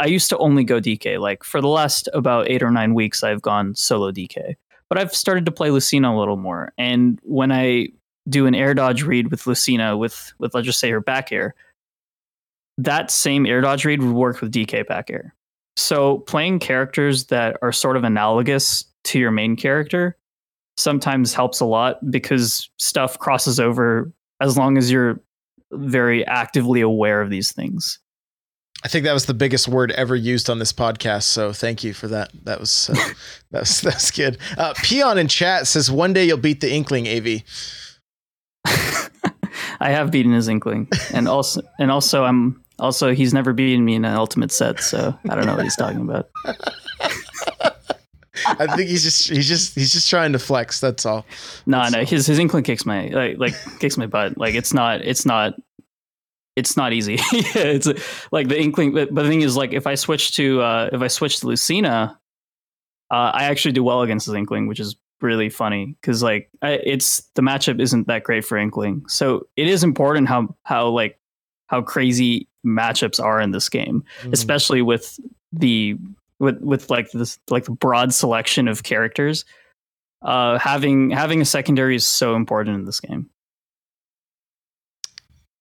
I 0.00 0.06
used 0.06 0.28
to 0.28 0.38
only 0.38 0.62
go 0.62 0.80
DK. 0.80 1.18
Like 1.18 1.42
for 1.42 1.60
the 1.60 1.68
last 1.68 2.08
about 2.12 2.48
eight 2.48 2.62
or 2.62 2.70
nine 2.70 2.94
weeks, 2.94 3.24
I've 3.24 3.42
gone 3.42 3.74
solo 3.74 4.12
DK. 4.12 4.54
But 4.88 4.98
I've 4.98 5.14
started 5.14 5.46
to 5.46 5.52
play 5.52 5.70
Lucina 5.70 6.14
a 6.14 6.18
little 6.18 6.36
more. 6.36 6.72
And 6.76 7.18
when 7.22 7.50
I 7.50 7.88
do 8.28 8.46
an 8.46 8.54
air 8.54 8.74
dodge 8.74 9.02
read 9.02 9.30
with 9.30 9.46
Lucina 9.46 9.96
with 9.96 10.32
with 10.38 10.54
let's 10.54 10.66
just 10.66 10.80
say 10.80 10.90
her 10.90 11.00
back 11.00 11.32
air, 11.32 11.54
that 12.78 13.10
same 13.10 13.46
air 13.46 13.60
dodge 13.60 13.84
read 13.84 14.02
would 14.02 14.14
work 14.14 14.40
with 14.40 14.52
DK 14.52 14.86
back 14.86 15.10
air. 15.10 15.34
so 15.76 16.18
playing 16.20 16.58
characters 16.58 17.26
that 17.26 17.56
are 17.62 17.72
sort 17.72 17.96
of 17.96 18.04
analogous 18.04 18.84
to 19.04 19.18
your 19.18 19.30
main 19.30 19.56
character 19.56 20.16
sometimes 20.76 21.34
helps 21.34 21.60
a 21.60 21.64
lot 21.64 21.98
because 22.10 22.70
stuff 22.78 23.18
crosses 23.18 23.60
over 23.60 24.12
as 24.40 24.56
long 24.56 24.78
as 24.78 24.90
you're 24.90 25.20
very 25.72 26.26
actively 26.26 26.80
aware 26.80 27.20
of 27.20 27.30
these 27.30 27.52
things. 27.52 27.98
I 28.82 28.88
think 28.88 29.04
that 29.04 29.12
was 29.12 29.26
the 29.26 29.34
biggest 29.34 29.68
word 29.68 29.92
ever 29.92 30.16
used 30.16 30.48
on 30.48 30.58
this 30.58 30.72
podcast. 30.72 31.24
So 31.24 31.52
thank 31.52 31.84
you 31.84 31.92
for 31.92 32.08
that. 32.08 32.30
That 32.44 32.60
was 32.60 32.88
uh, 32.88 32.96
that's 33.50 33.82
that's 33.82 34.10
good. 34.10 34.38
Uh, 34.56 34.72
Peon 34.82 35.18
in 35.18 35.28
chat 35.28 35.66
says 35.66 35.90
one 35.90 36.14
day 36.14 36.24
you'll 36.24 36.38
beat 36.38 36.60
the 36.60 36.72
Inkling. 36.72 37.06
Av. 37.06 37.42
I 39.80 39.90
have 39.90 40.10
beaten 40.10 40.32
his 40.32 40.48
Inkling, 40.48 40.88
and 41.12 41.28
also 41.28 41.62
and 41.78 41.90
also 41.90 42.24
I'm 42.24 42.62
also 42.78 43.12
he's 43.14 43.32
never 43.32 43.52
beaten 43.52 43.84
me 43.84 43.94
in 43.94 44.04
an 44.04 44.14
Ultimate 44.14 44.52
set. 44.52 44.80
So 44.80 45.14
I 45.28 45.34
don't 45.34 45.46
know 45.46 45.54
what 45.54 45.64
he's 45.64 45.76
talking 45.76 46.02
about. 46.02 46.30
I 48.46 48.66
think 48.74 48.88
he's 48.88 49.02
just 49.02 49.28
he's 49.28 49.48
just 49.48 49.74
he's 49.74 49.92
just 49.92 50.08
trying 50.08 50.32
to 50.32 50.38
flex. 50.38 50.80
That's 50.80 51.04
all. 51.04 51.26
No, 51.66 51.78
that's 51.78 51.92
no, 51.92 52.04
his 52.04 52.26
his 52.26 52.38
Inkling 52.38 52.64
kicks 52.64 52.86
my 52.86 53.08
like 53.08 53.38
like 53.38 53.54
kicks 53.80 53.96
my 53.96 54.06
butt. 54.06 54.38
Like 54.38 54.54
it's 54.54 54.72
not 54.72 55.02
it's 55.02 55.26
not 55.26 55.54
it's 56.56 56.76
not 56.76 56.92
easy. 56.92 57.16
it's 57.20 57.88
like 58.32 58.48
the 58.48 58.60
Inkling, 58.60 58.92
but, 58.92 59.12
but, 59.14 59.22
the 59.22 59.28
thing 59.28 59.42
is, 59.42 59.56
like 59.56 59.72
if 59.72 59.86
I 59.86 59.94
switch 59.94 60.32
to 60.32 60.60
uh, 60.60 60.90
if 60.92 61.00
I 61.00 61.08
switch 61.08 61.40
to 61.40 61.46
Lucina, 61.46 62.18
uh, 63.10 63.30
I 63.34 63.44
actually 63.44 63.72
do 63.72 63.84
well 63.84 64.02
against 64.02 64.26
the 64.26 64.36
Inkling, 64.36 64.66
which 64.66 64.80
is 64.80 64.96
really 65.22 65.48
funny 65.48 65.96
because 66.00 66.22
like 66.22 66.50
I, 66.62 66.72
it's 66.72 67.22
the 67.34 67.42
matchup 67.42 67.80
isn't 67.80 68.06
that 68.08 68.24
great 68.24 68.44
for 68.44 68.56
Inkling. 68.58 69.04
So 69.08 69.46
it 69.56 69.68
is 69.68 69.84
important 69.84 70.28
how 70.28 70.54
how 70.64 70.88
like 70.88 71.18
how 71.68 71.82
crazy 71.82 72.48
matchups 72.66 73.22
are 73.22 73.40
in 73.40 73.52
this 73.52 73.68
game, 73.68 74.04
mm. 74.22 74.32
especially 74.32 74.82
with 74.82 75.18
the 75.52 75.96
with 76.38 76.60
with 76.60 76.90
like 76.90 77.10
this 77.12 77.38
like 77.48 77.64
the 77.64 77.72
broad 77.72 78.12
selection 78.12 78.68
of 78.68 78.82
characters. 78.82 79.44
Uh, 80.22 80.58
having 80.58 81.10
having 81.10 81.40
a 81.40 81.46
secondary 81.46 81.94
is 81.96 82.06
so 82.06 82.34
important 82.34 82.76
in 82.76 82.84
this 82.84 83.00
game. 83.00 83.30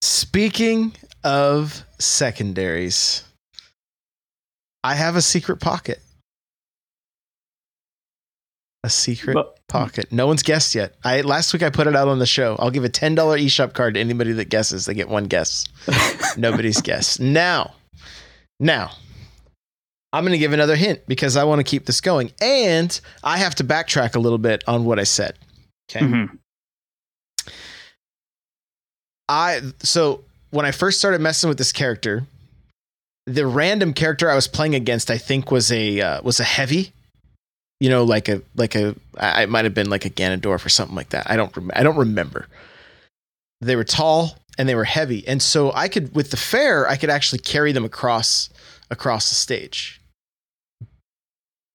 Speaking 0.02 0.94
of 1.24 1.84
secondaries, 2.00 3.24
I 4.84 4.96
have 4.96 5.16
a 5.16 5.22
secret 5.22 5.58
pocket. 5.58 6.00
A 8.84 8.90
secret 8.90 9.34
but, 9.34 9.60
pocket. 9.68 10.12
No 10.12 10.26
one's 10.26 10.42
guessed 10.42 10.74
yet. 10.74 10.96
I 11.04 11.22
last 11.22 11.52
week 11.52 11.64
I 11.64 11.70
put 11.70 11.88
it 11.88 11.96
out 11.96 12.08
on 12.08 12.20
the 12.20 12.26
show. 12.26 12.56
I'll 12.60 12.72
give 12.72 12.86
a 12.86 12.90
ten 12.90 13.14
dollar 13.14 13.38
eShop 13.38 13.74
card 13.74 13.96
to 13.96 14.00
anybody 14.00 14.32
that 14.34 14.50
guesses. 14.50 14.86
They 14.86 14.94
get 14.94 15.10
one 15.10 15.26
guess. 15.26 15.66
Nobody's 16.38 16.82
guessed. 16.82 17.20
Now, 17.20 17.74
now, 18.60 18.92
I'm 20.14 20.24
going 20.24 20.32
to 20.32 20.38
give 20.40 20.54
another 20.54 20.76
hint 20.76 21.02
because 21.08 21.36
I 21.36 21.44
want 21.44 21.60
to 21.60 21.64
keep 21.64 21.86
this 21.86 22.00
going, 22.00 22.32
and 22.42 23.00
I 23.24 23.38
have 23.38 23.56
to 23.56 23.64
backtrack 23.64 24.16
a 24.16 24.20
little 24.20 24.38
bit 24.38 24.64
on 24.66 24.86
what 24.86 24.98
I 24.98 25.04
said. 25.04 25.38
Okay. 25.90 26.06
Mm-hmm. 26.06 26.36
I 29.28 29.62
so 29.80 30.24
when 30.52 30.66
I 30.66 30.72
first 30.72 31.00
started 31.00 31.22
messing 31.22 31.48
with 31.48 31.58
this 31.58 31.72
character, 31.72 32.26
the 33.26 33.46
random 33.46 33.94
character 33.94 34.30
I 34.30 34.36
was 34.36 34.48
playing 34.48 34.74
against, 34.76 35.12
I 35.12 35.18
think 35.18 35.52
was 35.52 35.72
a 35.72 36.02
uh, 36.02 36.22
was 36.24 36.40
a 36.40 36.44
heavy, 36.44 36.94
you 37.80 37.90
know, 37.90 38.04
like 38.04 38.28
a 38.28 38.42
like 38.56 38.76
a 38.76 38.96
I 39.18 39.46
might 39.46 39.66
have 39.66 39.74
been 39.74 39.90
like 39.90 40.06
a 40.06 40.10
Ganondorf 40.10 40.66
or 40.66 40.70
something 40.70 40.96
like 40.96 41.10
that. 41.10 41.30
I 41.30 41.36
don't 41.36 41.56
rem- 41.56 41.72
I 41.74 41.84
don't 41.84 41.98
remember. 41.98 42.48
They 43.62 43.76
were 43.76 43.84
tall 43.84 44.38
and 44.58 44.68
they 44.68 44.76
were 44.76 44.86
heavy, 44.86 45.28
and 45.28 45.42
so 45.42 45.72
I 45.74 45.88
could 45.88 46.14
with 46.14 46.32
the 46.32 46.38
fair 46.38 46.88
I 46.88 46.98
could 46.98 47.10
actually 47.10 47.40
carry 47.40 47.72
them 47.72 47.86
across 47.86 48.50
across 48.90 49.30
the 49.30 49.36
stage. 49.36 50.02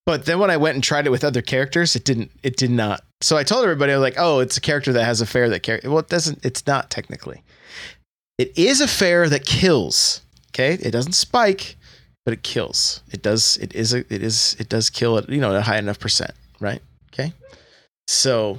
But 0.07 0.27
then 0.27 0.38
when 0.38 0.51
I 0.51 0.59
went 0.59 0.75
and 0.75 0.85
tried 0.85 1.07
it 1.07 1.11
with 1.11 1.25
other 1.25 1.40
characters, 1.40 1.97
it 1.97 2.05
didn't. 2.05 2.31
It 2.43 2.57
did 2.57 2.71
not. 2.71 3.03
So 3.23 3.38
I 3.38 3.43
told 3.43 3.64
everybody, 3.64 3.93
I 3.93 3.97
was 3.97 4.03
like, 4.03 4.19
"Oh, 4.19 4.40
it's 4.40 4.59
a 4.59 4.61
character 4.61 4.93
that 4.93 5.05
has 5.05 5.23
a 5.23 5.27
fair 5.27 5.49
that 5.49 5.62
carry." 5.62 5.81
Well, 5.85 5.99
it 5.99 6.09
doesn't. 6.09 6.45
It's 6.45 6.67
not 6.67 6.90
technically. 6.90 7.43
It 8.37 8.53
is 8.59 8.81
a 8.81 8.88
fair 8.88 9.29
that 9.31 9.47
kills. 9.47 10.21
Okay, 10.51 10.75
it 10.75 10.90
doesn't 10.90 11.12
spike, 11.12 11.77
but 12.24 12.34
it 12.34 12.42
kills. 12.42 13.02
It 13.12 13.22
does. 13.22 13.56
It 13.58 13.74
is 13.74 13.92
a. 13.92 13.98
It 14.12 14.22
is. 14.22 14.56
It 14.58 14.68
does 14.68 14.90
kill 14.90 15.18
at 15.18 15.28
you 15.28 15.40
know 15.40 15.54
a 15.54 15.60
high 15.60 15.78
enough 15.78 15.98
percent. 15.98 16.32
Right. 16.60 16.82
Okay. 17.12 17.32
So 18.08 18.58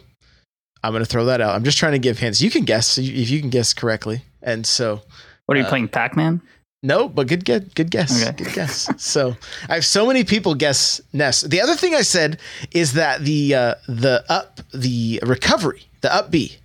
I'm 0.83 0.93
gonna 0.93 1.05
throw 1.05 1.25
that 1.25 1.41
out. 1.41 1.55
I'm 1.55 1.63
just 1.63 1.77
trying 1.77 1.93
to 1.93 1.99
give 1.99 2.19
hints. 2.19 2.41
You 2.41 2.51
can 2.51 2.63
guess 2.63 2.97
if 2.97 3.29
you 3.29 3.39
can 3.39 3.49
guess 3.49 3.73
correctly. 3.73 4.21
And 4.41 4.65
so, 4.65 5.01
what 5.47 5.57
are 5.57 5.59
you 5.59 5.65
uh, 5.65 5.69
playing, 5.69 5.87
Pac 5.87 6.15
Man? 6.15 6.41
No, 6.83 7.09
but 7.09 7.27
good, 7.27 7.43
good, 7.43 7.73
good 7.73 7.89
guess. 7.89 8.23
Okay. 8.23 8.43
Good 8.43 8.53
guess. 8.53 8.87
so 9.03 9.35
I 9.67 9.73
have 9.73 9.85
so 9.85 10.05
many 10.05 10.23
people 10.23 10.53
guess 10.53 11.01
Ness. 11.13 11.41
The 11.41 11.59
other 11.59 11.75
thing 11.75 11.95
I 11.95 12.03
said 12.03 12.39
is 12.71 12.93
that 12.93 13.21
the 13.21 13.55
uh, 13.55 13.75
the 13.87 14.23
up 14.29 14.59
the 14.71 15.19
recovery, 15.25 15.87
the 16.01 16.13
up 16.13 16.29
B, 16.29 16.57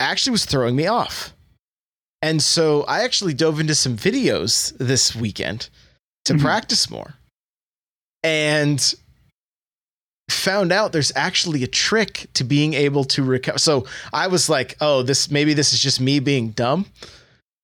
actually 0.00 0.32
was 0.32 0.44
throwing 0.44 0.74
me 0.74 0.88
off, 0.88 1.32
and 2.22 2.42
so 2.42 2.84
I 2.84 3.02
actually 3.02 3.34
dove 3.34 3.60
into 3.60 3.74
some 3.74 3.96
videos 3.96 4.76
this 4.78 5.14
weekend 5.14 5.68
to 6.24 6.34
mm-hmm. 6.34 6.42
practice 6.42 6.88
more, 6.88 7.14
and 8.22 8.94
found 10.30 10.72
out 10.72 10.92
there's 10.92 11.12
actually 11.14 11.62
a 11.62 11.66
trick 11.66 12.28
to 12.34 12.44
being 12.44 12.72
able 12.72 13.04
to 13.04 13.22
recover. 13.22 13.58
So 13.58 13.86
I 14.12 14.28
was 14.28 14.48
like, 14.48 14.76
oh, 14.80 15.02
this 15.02 15.30
maybe 15.30 15.52
this 15.52 15.74
is 15.74 15.80
just 15.80 16.00
me 16.00 16.20
being 16.20 16.50
dumb 16.50 16.86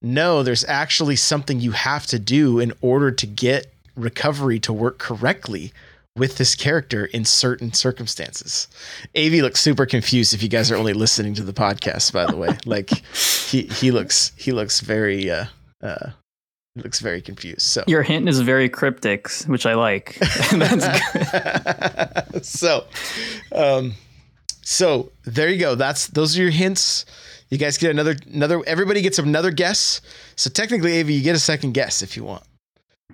no, 0.01 0.43
there's 0.43 0.65
actually 0.65 1.17
something 1.17 1.61
you 1.61 1.73
have 1.73 2.07
to 2.07 2.19
do 2.19 2.61
in 2.61 2.73
order 2.81 3.11
to 3.11 3.27
get 3.27 3.73
recovery 3.97 4.61
to 4.61 4.73
work 4.73 4.99
correctly 4.99 5.73
with 6.19 6.37
this 6.37 6.55
character 6.55 7.07
in 7.07 7.25
certain 7.25 7.73
circumstances. 7.73 8.69
Av 9.17 9.33
looks 9.33 9.61
super 9.61 9.87
confused 9.87 10.35
if 10.35 10.43
you 10.43 10.49
guys 10.49 10.71
are 10.71 10.77
only 10.77 10.93
listening 10.93 11.35
to 11.35 11.43
the 11.43 11.53
podcast, 11.53 12.13
by 12.13 12.27
the 12.27 12.37
way. 12.37 12.57
like 12.67 12.91
he 12.91 13.63
he 13.63 13.91
looks 13.91 14.33
he 14.37 14.53
looks 14.53 14.81
very 14.81 15.31
uh 15.31 15.47
uh 15.83 16.11
looks 16.77 17.01
very 17.01 17.21
confused. 17.21 17.63
So 17.63 17.85
your 17.87 18.03
hint 18.03 18.29
is 18.29 18.41
very 18.41 18.69
cryptic, 18.69 19.31
which 19.47 19.67
I 19.67 19.75
like. 19.75 20.13
so 22.43 22.85
um 23.53 23.95
so 24.63 25.13
there 25.25 25.49
you 25.49 25.59
go. 25.59 25.75
That's 25.75 26.09
those 26.09 26.39
are 26.39 26.43
your 26.43 26.51
hints. 26.51 27.07
You 27.49 27.57
guys 27.57 27.79
get 27.79 27.91
another 27.91 28.17
another. 28.33 28.63
Everybody 28.67 29.01
gets 29.01 29.19
another 29.19 29.51
guess. 29.51 30.03
So 30.37 30.51
technically, 30.51 31.01
Av, 31.01 31.09
you 31.09 31.23
get 31.23 31.35
a 31.35 31.39
second 31.39 31.73
guess 31.73 32.03
if 32.03 32.17
you 32.17 32.25
want. 32.25 32.45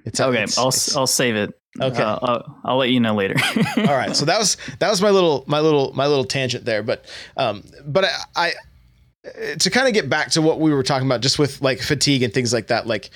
It's 0.04 0.20
okay. 0.20 0.42
It's, 0.42 0.58
I'll 0.58 0.68
it's, 0.68 0.96
I'll 0.96 1.06
save 1.06 1.36
it. 1.36 1.58
Okay. 1.80 2.02
Uh, 2.02 2.18
I'll, 2.22 2.60
I'll, 2.64 2.76
let 2.76 2.90
you 2.90 3.00
know 3.00 3.14
later. 3.14 3.34
All 3.78 3.84
right. 3.84 4.14
So 4.14 4.24
that 4.26 4.38
was 4.38 4.56
that 4.78 4.90
was 4.90 5.02
my 5.02 5.10
little 5.10 5.44
my 5.46 5.60
little 5.60 5.92
my 5.92 6.06
little 6.06 6.24
tangent 6.24 6.64
there, 6.64 6.82
but 6.82 7.04
um, 7.36 7.64
but 7.84 8.04
I, 8.04 8.52
I 9.34 9.54
to 9.58 9.70
kind 9.70 9.88
of 9.88 9.94
get 9.94 10.08
back 10.08 10.30
to 10.32 10.42
what 10.42 10.60
we 10.60 10.72
were 10.72 10.82
talking 10.82 11.08
about, 11.08 11.20
just 11.20 11.38
with 11.38 11.62
like 11.62 11.80
fatigue 11.80 12.22
and 12.22 12.32
things 12.32 12.52
like 12.52 12.68
that, 12.68 12.86
like 12.86 13.10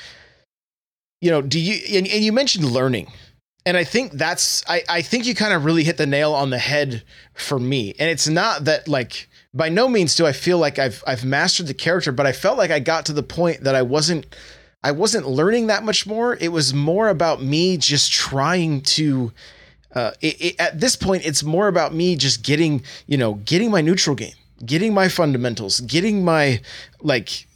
you 1.21 1.31
know, 1.31 1.41
do 1.41 1.61
you 1.61 1.99
and, 1.99 2.07
and 2.09 2.25
you 2.25 2.33
mentioned 2.33 2.65
learning 2.65 3.13
and 3.69 3.77
I 3.77 3.85
think 3.85 4.13
that's 4.13 4.65
I, 4.67 4.83
I 4.89 5.03
think 5.03 5.27
you 5.27 5.35
kind 5.35 5.53
of 5.53 5.67
really 5.67 5.85
hit 5.85 5.99
the 5.99 6.07
nail 6.07 6.33
on 6.33 6.49
the 6.49 6.59
head 6.59 7.03
for 7.35 7.59
me. 7.59 7.95
And 7.99 8.09
it's 8.09 8.27
not 8.27 8.65
that 8.65 8.89
like 8.89 9.29
by 9.53 9.69
no 9.69 9.89
means 9.89 10.17
do 10.17 10.27
I 10.27 10.33
feel 10.33 10.57
like 10.57 10.79
I've 10.79 11.05
I've 11.07 11.23
mastered 11.23 11.67
the 11.67 11.75
character, 11.75 12.11
but 12.11 12.27
I 12.27 12.33
felt 12.33 12.57
like 12.57 12.71
I 12.71 12.81
got 12.81 13.05
to 13.07 13.13
the 13.13 13.23
point 13.23 13.65
that 13.65 13.75
I 13.75 13.83
wasn't 13.83 14.35
I 14.83 14.93
wasn't 14.93 15.29
learning 15.29 15.67
that 15.67 15.83
much 15.83 16.07
more. 16.07 16.37
It 16.41 16.53
was 16.53 16.73
more 16.73 17.09
about 17.09 17.43
me 17.43 17.77
just 17.77 18.13
trying 18.13 18.83
to 18.83 19.33
uh, 19.95 20.13
it, 20.21 20.41
it, 20.41 20.61
at 20.61 20.79
this 20.81 20.97
point, 20.97 21.25
it's 21.25 21.43
more 21.43 21.69
about 21.69 21.95
me 21.95 22.15
just 22.15 22.43
getting, 22.43 22.83
you 23.07 23.17
know, 23.17 23.35
getting 23.35 23.71
my 23.71 23.81
neutral 23.81 24.15
game, 24.15 24.35
getting 24.65 24.93
my 24.93 25.09
fundamentals, 25.09 25.81
getting 25.81 26.25
my 26.25 26.61
like, 27.01 27.47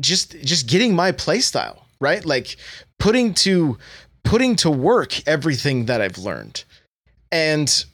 just 0.00 0.40
just 0.42 0.68
getting 0.68 0.94
my 0.94 1.12
play 1.12 1.40
style, 1.40 1.86
right? 2.00 2.24
Like 2.24 2.56
putting 2.98 3.34
to 3.34 3.76
putting 4.22 4.54
to 4.56 4.70
work 4.70 5.26
everything 5.26 5.86
that 5.86 6.00
I've 6.00 6.18
learned, 6.18 6.64
and 7.32 7.84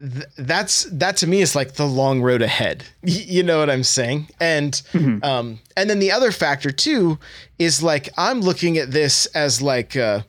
th- 0.00 0.26
that's 0.36 0.84
that 0.84 1.16
to 1.18 1.26
me 1.26 1.40
is 1.40 1.54
like 1.56 1.74
the 1.74 1.86
long 1.86 2.22
road 2.22 2.42
ahead. 2.42 2.84
Y- 3.02 3.24
you 3.26 3.42
know 3.42 3.58
what 3.58 3.70
I'm 3.70 3.84
saying? 3.84 4.28
And 4.40 4.72
mm-hmm. 4.92 5.24
um, 5.24 5.60
and 5.76 5.88
then 5.88 5.98
the 5.98 6.12
other 6.12 6.32
factor 6.32 6.70
too 6.70 7.18
is 7.58 7.82
like 7.82 8.08
I'm 8.16 8.40
looking 8.40 8.78
at 8.78 8.90
this 8.90 9.26
as 9.26 9.62
like 9.62 9.96
uh, 9.96 10.22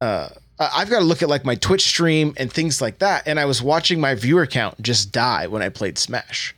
uh, 0.00 0.28
I've 0.58 0.90
got 0.90 1.00
to 1.00 1.04
look 1.04 1.22
at 1.22 1.28
like 1.28 1.44
my 1.44 1.54
Twitch 1.56 1.82
stream 1.82 2.34
and 2.36 2.52
things 2.52 2.80
like 2.80 2.98
that. 2.98 3.26
And 3.26 3.40
I 3.40 3.44
was 3.44 3.62
watching 3.62 4.00
my 4.00 4.14
viewer 4.14 4.46
count 4.46 4.80
just 4.80 5.12
die 5.12 5.46
when 5.46 5.62
I 5.62 5.68
played 5.68 5.98
Smash. 5.98 6.54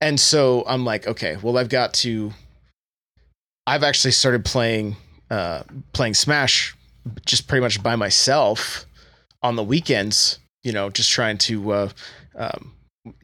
And 0.00 0.20
so 0.20 0.64
I'm 0.66 0.84
like, 0.84 1.06
okay, 1.06 1.36
well, 1.40 1.56
I've 1.56 1.68
got 1.68 1.94
to. 1.94 2.32
I've 3.68 3.82
actually 3.82 4.12
started 4.12 4.44
playing 4.44 4.96
uh, 5.30 5.62
playing 5.92 6.14
Smash 6.14 6.76
just 7.24 7.48
pretty 7.48 7.62
much 7.62 7.82
by 7.82 7.96
myself 7.96 8.84
on 9.42 9.56
the 9.56 9.62
weekends 9.62 10.38
you 10.66 10.72
know, 10.72 10.90
just 10.90 11.10
trying 11.12 11.38
to, 11.38 11.70
uh, 11.70 11.88
um, 12.34 12.72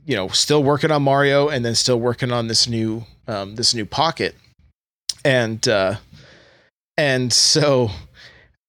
you 0.07 0.14
know, 0.14 0.28
still 0.28 0.62
working 0.62 0.93
on 0.93 1.03
Mario 1.03 1.49
and 1.49 1.64
then 1.64 1.74
still 1.74 1.99
working 1.99 2.30
on 2.30 2.47
this 2.47 2.68
new, 2.68 3.05
um, 3.26 3.57
this 3.57 3.74
new 3.74 3.84
pocket. 3.84 4.36
And, 5.24 5.66
uh, 5.66 5.97
and 6.97 7.32
so, 7.32 7.90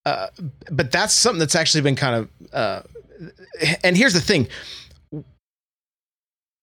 uh, 0.06 0.28
but 0.72 0.92
that's 0.92 1.14
something 1.14 1.38
that's 1.40 1.56
actually 1.56 1.82
been 1.82 1.96
kind 1.96 2.16
of. 2.16 2.30
Uh, 2.52 2.82
and 3.84 3.96
here's 3.96 4.14
the 4.14 4.22
thing: 4.22 4.48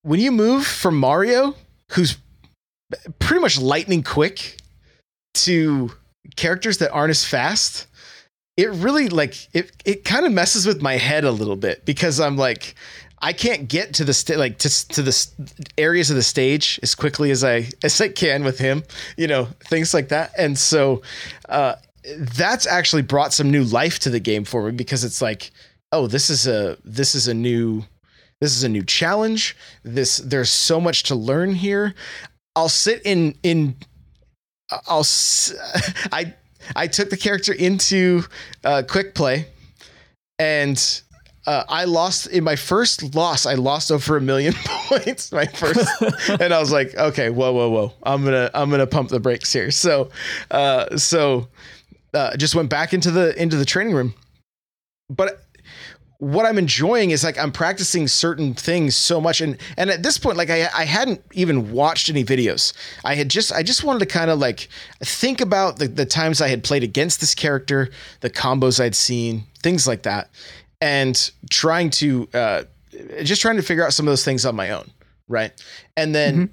when 0.02 0.20
you 0.20 0.32
move 0.32 0.66
from 0.66 0.98
Mario, 0.98 1.54
who's 1.92 2.18
pretty 3.18 3.40
much 3.40 3.58
lightning 3.58 4.02
quick, 4.02 4.56
to 5.34 5.92
characters 6.36 6.78
that 6.78 6.90
aren't 6.90 7.10
as 7.10 7.24
fast, 7.24 7.86
it 8.60 8.70
really 8.72 9.08
like 9.08 9.48
it. 9.54 9.72
It 9.86 10.04
kind 10.04 10.26
of 10.26 10.32
messes 10.32 10.66
with 10.66 10.82
my 10.82 10.96
head 10.96 11.24
a 11.24 11.30
little 11.30 11.56
bit 11.56 11.84
because 11.84 12.20
I'm 12.20 12.36
like. 12.36 12.74
I 13.22 13.34
can't 13.34 13.68
get 13.68 13.92
to 13.96 14.04
the 14.04 14.14
sta- 14.14 14.38
like 14.38 14.56
to 14.60 14.88
to 14.88 15.02
the 15.02 15.28
areas 15.76 16.08
of 16.08 16.16
the 16.16 16.22
stage 16.22 16.80
as 16.82 16.94
quickly 16.94 17.30
as 17.30 17.44
I 17.44 17.68
as 17.84 18.00
I 18.00 18.08
can 18.08 18.44
with 18.44 18.58
him, 18.58 18.82
you 19.18 19.26
know, 19.26 19.44
things 19.64 19.92
like 19.92 20.08
that. 20.08 20.32
And 20.38 20.56
so 20.58 21.02
uh, 21.46 21.74
that's 22.16 22.66
actually 22.66 23.02
brought 23.02 23.34
some 23.34 23.50
new 23.50 23.62
life 23.62 23.98
to 23.98 24.10
the 24.10 24.20
game 24.20 24.44
for 24.44 24.62
me 24.62 24.72
because 24.72 25.04
it's 25.04 25.20
like, 25.20 25.50
oh, 25.92 26.06
this 26.06 26.30
is 26.30 26.46
a 26.46 26.78
this 26.82 27.14
is 27.14 27.28
a 27.28 27.34
new 27.34 27.84
this 28.40 28.56
is 28.56 28.64
a 28.64 28.70
new 28.70 28.82
challenge. 28.82 29.54
This 29.82 30.16
there's 30.16 30.48
so 30.48 30.80
much 30.80 31.02
to 31.02 31.14
learn 31.14 31.54
here. 31.54 31.94
I'll 32.56 32.70
sit 32.70 33.02
in 33.04 33.34
in 33.42 33.76
I'll 34.86 35.04
I 36.12 36.34
I 36.76 36.86
took 36.86 37.10
the 37.10 37.16
character 37.16 37.52
into 37.52 38.24
uh, 38.64 38.82
quick 38.88 39.14
play 39.14 39.46
and 40.38 41.02
uh, 41.46 41.64
I 41.68 41.84
lost 41.84 42.26
in 42.28 42.44
my 42.44 42.56
first 42.56 43.14
loss. 43.14 43.46
I 43.46 43.54
lost 43.54 43.90
over 43.90 44.16
a 44.16 44.20
million 44.20 44.54
points. 44.64 45.32
My 45.32 45.46
first, 45.46 45.88
and 46.28 46.52
I 46.52 46.60
was 46.60 46.70
like, 46.70 46.94
okay, 46.94 47.30
whoa, 47.30 47.52
whoa, 47.52 47.68
whoa. 47.68 47.92
I'm 48.02 48.24
gonna, 48.24 48.50
I'm 48.54 48.70
gonna 48.70 48.86
pump 48.86 49.08
the 49.08 49.20
brakes 49.20 49.52
here. 49.52 49.70
So, 49.70 50.10
uh, 50.50 50.96
so, 50.96 51.48
uh, 52.12 52.36
just 52.36 52.54
went 52.54 52.68
back 52.68 52.92
into 52.92 53.10
the 53.10 53.40
into 53.40 53.56
the 53.56 53.64
training 53.64 53.94
room. 53.94 54.14
But 55.08 55.44
what 56.20 56.46
I'm 56.46 56.56
enjoying 56.56 57.10
is 57.10 57.24
like 57.24 57.38
I'm 57.38 57.52
practicing 57.52 58.08
certain 58.08 58.54
things 58.54 58.96
so 58.96 59.20
much, 59.20 59.40
and 59.40 59.58
and 59.76 59.90
at 59.90 60.02
this 60.02 60.16
point, 60.16 60.36
like 60.36 60.50
I 60.50 60.68
I 60.74 60.84
hadn't 60.84 61.22
even 61.32 61.72
watched 61.72 62.08
any 62.08 62.24
videos. 62.24 62.72
I 63.04 63.14
had 63.16 63.28
just 63.28 63.52
I 63.52 63.62
just 63.62 63.84
wanted 63.84 63.98
to 64.00 64.06
kind 64.06 64.30
of 64.30 64.38
like 64.38 64.68
think 65.02 65.40
about 65.40 65.78
the 65.78 65.88
the 65.88 66.06
times 66.06 66.40
I 66.40 66.48
had 66.48 66.62
played 66.62 66.82
against 66.82 67.20
this 67.20 67.34
character, 67.34 67.90
the 68.20 68.30
combos 68.30 68.80
I'd 68.80 68.94
seen, 68.94 69.44
things 69.62 69.86
like 69.86 70.02
that 70.02 70.30
and 70.80 71.30
trying 71.50 71.90
to 71.90 72.28
uh, 72.34 72.62
just 73.22 73.42
trying 73.42 73.56
to 73.56 73.62
figure 73.62 73.84
out 73.84 73.92
some 73.92 74.06
of 74.06 74.12
those 74.12 74.24
things 74.24 74.44
on 74.46 74.56
my 74.56 74.70
own, 74.70 74.90
right? 75.28 75.52
And 75.96 76.14
then 76.14 76.50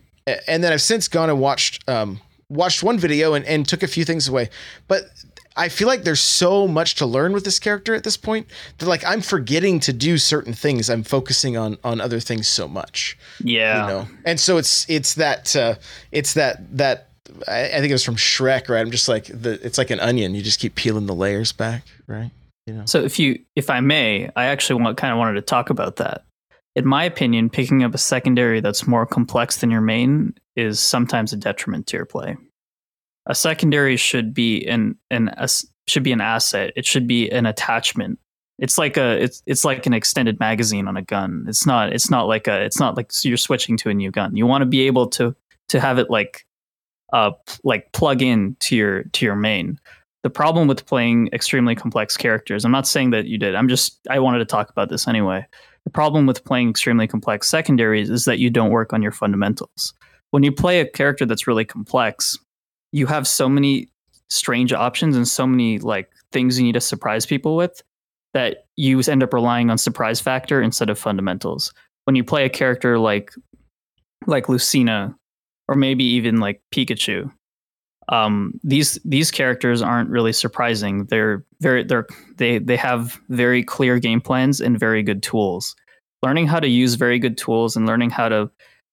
and 0.48 0.64
then 0.64 0.74
I've 0.74 0.82
since 0.82 1.08
gone 1.08 1.30
and 1.30 1.40
watched 1.40 1.88
um, 1.90 2.20
watched 2.50 2.84
one 2.84 3.00
video 3.00 3.34
and, 3.34 3.46
and 3.46 3.68
took 3.68 3.84
a 3.84 3.88
few 3.88 4.06
things 4.06 4.28
away, 4.28 4.50
but 4.88 5.04
I 5.58 5.70
feel 5.70 5.88
like 5.88 6.04
there's 6.04 6.20
so 6.22 6.68
much 6.68 6.96
to 6.96 7.06
learn 7.06 7.34
with 7.34 7.44
this 7.44 7.60
character 7.60 7.96
at 7.96 8.04
this 8.04 8.16
point 8.18 8.48
that 8.78 8.86
like 8.88 9.04
I'm 9.06 9.22
forgetting 9.22 9.80
to 9.82 9.94
do 9.94 10.18
certain 10.18 10.54
things. 10.54 10.90
I'm 10.90 11.04
focusing 11.04 11.58
on 11.58 11.78
on 11.84 12.00
other 12.00 12.20
things 12.20 12.48
so 12.48 12.68
much, 12.68 13.18
Yeah. 13.44 13.82
you 13.82 13.88
know. 13.88 14.08
And 14.26 14.40
so 14.40 14.58
it's 14.58 14.90
it's 14.90 15.16
that 15.16 15.56
uh, 15.56 15.76
it's 16.12 16.34
that 16.36 16.78
that 16.78 17.10
I, 17.48 17.66
I 17.66 17.80
think 17.80 17.90
it 17.90 17.94
was 17.94 18.04
from 18.06 18.16
Shrek, 18.16 18.70
right? 18.70 18.80
I'm 18.80 18.92
just 18.92 19.10
like 19.10 19.26
the 19.26 19.60
it's 19.66 19.78
like 19.78 19.90
an 19.90 20.00
onion. 20.00 20.36
You 20.36 20.42
just 20.42 20.60
keep 20.60 20.76
peeling 20.76 21.08
the 21.08 21.16
layers 21.16 21.52
back, 21.52 21.84
right? 22.08 22.32
You 22.68 22.74
know. 22.76 22.86
So 22.86 23.02
if 23.04 23.18
you 23.20 23.40
if 23.56 23.70
I 23.70 23.80
may, 23.80 24.30
I 24.36 24.46
actually 24.46 24.82
want 24.82 24.98
kind 24.98 25.12
of 25.12 25.18
wanted 25.18 25.34
to 25.34 25.42
talk 25.42 25.70
about 25.70 25.98
that. 25.98 26.24
In 26.76 26.86
my 26.86 27.04
opinion, 27.06 27.50
picking 27.50 27.84
up 27.84 27.96
a 27.96 27.98
secondary 27.98 28.60
that's 28.62 28.86
more 28.86 29.06
complex 29.08 29.58
than 29.58 29.72
your 29.72 29.82
main 29.82 30.36
is 30.56 30.80
sometimes 30.80 31.34
a 31.34 31.38
detriment 31.38 31.88
to 31.88 31.98
your 31.98 32.06
play. 32.06 32.36
A 33.28 33.36
secondary 33.36 33.98
should 33.98 34.34
be 34.34 34.66
an 34.66 34.98
an 35.12 35.30
should 35.88 36.04
be 36.04 36.12
an 36.12 36.22
asset. 36.22 36.74
It 36.76 36.86
should 36.86 37.08
be 37.08 37.30
an 37.30 37.46
attachment. 37.46 38.20
It's 38.60 38.78
like 38.78 38.98
a 38.98 39.22
it's 39.22 39.44
it's 39.46 39.64
like 39.64 39.86
an 39.86 39.94
extended 39.94 40.40
magazine 40.40 40.88
on 40.88 40.98
a 40.98 41.02
gun. 41.02 41.46
It's 41.48 41.66
not 41.66 41.94
it's 41.94 42.10
not 42.10 42.28
like 42.28 42.48
a 42.48 42.62
it's 42.64 42.80
not 42.80 42.98
like 42.98 43.12
you're 43.24 43.38
switching 43.38 43.78
to 43.78 43.90
a 43.90 43.94
new 43.94 44.12
gun. 44.12 44.36
You 44.36 44.46
want 44.46 44.62
to 44.62 44.66
be 44.66 44.82
able 44.88 45.08
to 45.12 45.36
to 45.70 45.80
have 45.80 46.00
it 46.00 46.10
like 46.10 46.46
uh 47.14 47.32
like 47.64 47.92
plug 47.94 48.22
in 48.22 48.56
to 48.60 48.76
your 48.76 49.04
to 49.04 49.26
your 49.26 49.36
main 49.36 49.80
the 50.24 50.30
problem 50.30 50.68
with 50.68 50.86
playing 50.86 51.30
extremely 51.32 51.76
complex 51.76 52.18
characters 52.18 52.66
i'm 52.66 52.72
not 52.72 52.88
saying 52.88 53.12
that 53.12 53.26
you 53.28 53.38
did 53.38 53.56
i'm 53.56 53.70
just 53.70 54.00
i 54.10 54.20
wanted 54.20 54.40
to 54.40 54.46
talk 54.46 54.70
about 54.70 54.90
this 54.90 55.08
anyway 55.08 55.46
the 55.86 55.90
problem 55.90 56.26
with 56.26 56.44
playing 56.44 56.70
extremely 56.70 57.08
complex 57.08 57.48
secondaries 57.48 58.10
is 58.10 58.26
that 58.26 58.40
you 58.40 58.50
don't 58.50 58.72
work 58.72 58.92
on 58.92 59.02
your 59.02 59.12
fundamentals 59.12 59.94
when 60.32 60.44
you 60.44 60.52
play 60.52 60.82
a 60.82 60.90
character 60.90 61.26
that's 61.26 61.48
really 61.48 61.66
complex 61.66 62.38
you 62.92 63.06
have 63.06 63.28
so 63.28 63.48
many 63.50 63.90
strange 64.30 64.74
options 64.74 65.16
and 65.16 65.28
so 65.28 65.48
many 65.48 65.80
like 65.80 66.10
things 66.32 66.60
you 66.60 66.66
need 66.66 66.74
to 66.74 66.82
surprise 66.82 67.26
people 67.26 67.56
with 67.56 67.82
that 68.34 68.66
you 68.76 69.00
end 69.08 69.24
up 69.24 69.34
relying 69.34 69.70
on 69.70 69.78
surprise 69.78 70.20
factor 70.20 70.62
instead 70.62 70.90
of 70.90 71.00
fundamentals 71.00 71.74
when 72.06 72.16
you 72.16 72.24
play 72.24 72.46
a 72.46 72.50
character 72.50 73.00
like 73.00 73.32
like 74.26 74.50
lucina 74.50 75.16
or 75.70 75.76
maybe 75.76 76.04
even 76.04 76.38
like 76.38 76.62
pikachu 76.74 77.32
um, 78.10 78.60
these 78.64 79.00
these 79.04 79.32
characters 79.32 79.82
aren't 79.82 80.10
really 80.10 80.32
surprising. 80.32 81.06
They're 81.06 81.44
very 81.60 81.84
they're 81.84 82.08
they 82.38 82.60
they 82.60 82.78
have 82.78 83.20
very 83.30 83.64
clear 83.64 84.00
game 84.00 84.22
plans 84.22 84.62
and 84.62 84.80
very 84.80 85.04
good 85.04 85.22
tools. 85.22 85.76
Learning 86.24 86.48
how 86.48 86.60
to 86.60 86.68
use 86.68 86.96
very 86.96 87.20
good 87.20 87.38
tools 87.38 87.76
and 87.76 87.86
learning 87.86 88.10
how 88.10 88.30
to 88.30 88.50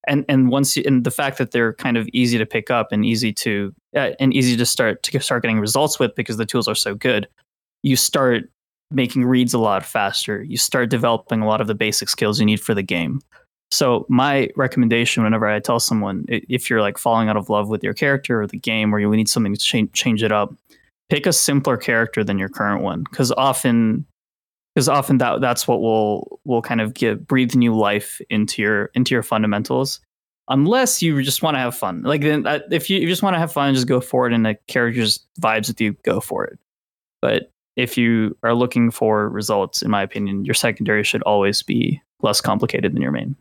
and 0.06 0.24
and 0.28 0.50
once 0.50 0.76
you, 0.76 0.82
and 0.86 1.04
the 1.04 1.10
fact 1.10 1.38
that 1.38 1.50
they're 1.50 1.74
kind 1.74 1.96
of 1.96 2.08
easy 2.12 2.38
to 2.38 2.46
pick 2.46 2.70
up 2.70 2.88
and 2.92 3.04
easy 3.04 3.32
to 3.32 3.74
uh, 3.96 4.10
and 4.20 4.34
easy 4.34 4.56
to 4.56 4.66
start 4.66 5.02
to 5.02 5.20
start 5.20 5.42
getting 5.42 5.60
results 5.60 5.98
with 5.98 6.14
because 6.14 6.36
the 6.36 6.46
tools 6.46 6.68
are 6.68 6.74
so 6.74 6.94
good, 6.94 7.28
you 7.82 7.96
start 7.96 8.44
making 8.90 9.24
reads 9.24 9.54
a 9.54 9.58
lot 9.58 9.84
faster. 9.84 10.42
You 10.42 10.56
start 10.56 10.90
developing 10.90 11.40
a 11.40 11.46
lot 11.46 11.60
of 11.60 11.66
the 11.66 11.74
basic 11.74 12.08
skills 12.08 12.38
you 12.38 12.46
need 12.46 12.60
for 12.60 12.74
the 12.74 12.82
game. 12.82 13.20
So 13.70 14.06
my 14.08 14.48
recommendation, 14.56 15.24
whenever 15.24 15.48
I 15.48 15.58
tell 15.58 15.80
someone, 15.80 16.26
if 16.28 16.70
you're 16.70 16.80
like 16.80 16.96
falling 16.96 17.28
out 17.28 17.36
of 17.36 17.48
love 17.48 17.68
with 17.68 17.82
your 17.82 17.94
character 17.94 18.40
or 18.40 18.46
the 18.46 18.58
game, 18.58 18.94
or 18.94 19.00
you 19.00 19.10
need 19.10 19.28
something 19.28 19.52
to 19.52 19.58
change, 19.58 19.92
change 19.92 20.22
it 20.22 20.30
up, 20.30 20.54
pick 21.08 21.26
a 21.26 21.32
simpler 21.32 21.76
character 21.76 22.22
than 22.22 22.38
your 22.38 22.48
current 22.48 22.82
one, 22.82 23.02
because 23.10 23.32
often, 23.32 24.06
because 24.74 24.88
often 24.88 25.18
that 25.18 25.40
that's 25.40 25.68
what 25.68 25.80
will 25.80 26.40
will 26.44 26.62
kind 26.62 26.80
of 26.80 26.94
give 26.94 27.26
breathe 27.26 27.54
new 27.54 27.74
life 27.76 28.20
into 28.30 28.62
your 28.62 28.86
into 28.94 29.14
your 29.14 29.22
fundamentals. 29.22 30.00
Unless 30.48 31.00
you 31.00 31.22
just 31.22 31.42
want 31.42 31.54
to 31.54 31.58
have 31.58 31.74
fun, 31.74 32.02
like 32.02 32.20
then 32.20 32.46
uh, 32.46 32.58
if 32.70 32.90
you, 32.90 32.98
you 32.98 33.08
just 33.08 33.22
want 33.22 33.32
to 33.34 33.38
have 33.38 33.50
fun, 33.52 33.72
just 33.74 33.86
go 33.86 33.98
for 34.00 34.26
it, 34.26 34.34
and 34.34 34.44
the 34.44 34.56
character's 34.68 35.20
vibes 35.40 35.68
with 35.68 35.80
you, 35.80 35.94
go 36.02 36.20
for 36.20 36.44
it. 36.44 36.58
But 37.22 37.50
if 37.76 37.96
you 37.96 38.36
are 38.42 38.52
looking 38.54 38.90
for 38.90 39.28
results, 39.30 39.80
in 39.80 39.90
my 39.90 40.02
opinion, 40.02 40.44
your 40.44 40.52
secondary 40.54 41.02
should 41.02 41.22
always 41.22 41.62
be 41.62 42.02
less 42.20 42.42
complicated 42.42 42.94
than 42.94 43.00
your 43.00 43.10
main. 43.10 43.36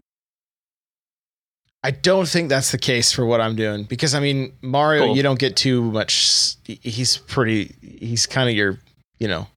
I 1.83 1.91
don't 1.91 2.27
think 2.27 2.47
that's 2.47 2.71
the 2.71 2.77
case 2.77 3.11
for 3.11 3.25
what 3.25 3.41
I'm 3.41 3.57
doing 3.57 3.83
because 3.83 4.15
I 4.15 4.21
mean 4.21 4.53
Mario, 4.61 5.07
Cool. 5.07 5.17
you 5.17 5.23
don't 5.23 5.37
get 5.39 5.57
too 5.57 5.81
much. 5.91 6.55
He's 6.63 7.17
pretty. 7.17 7.75
He's 7.81 8.25
kind 8.25 8.49
of 8.49 8.55
your, 8.55 8.79
you 9.19 9.27
know, 9.27 9.47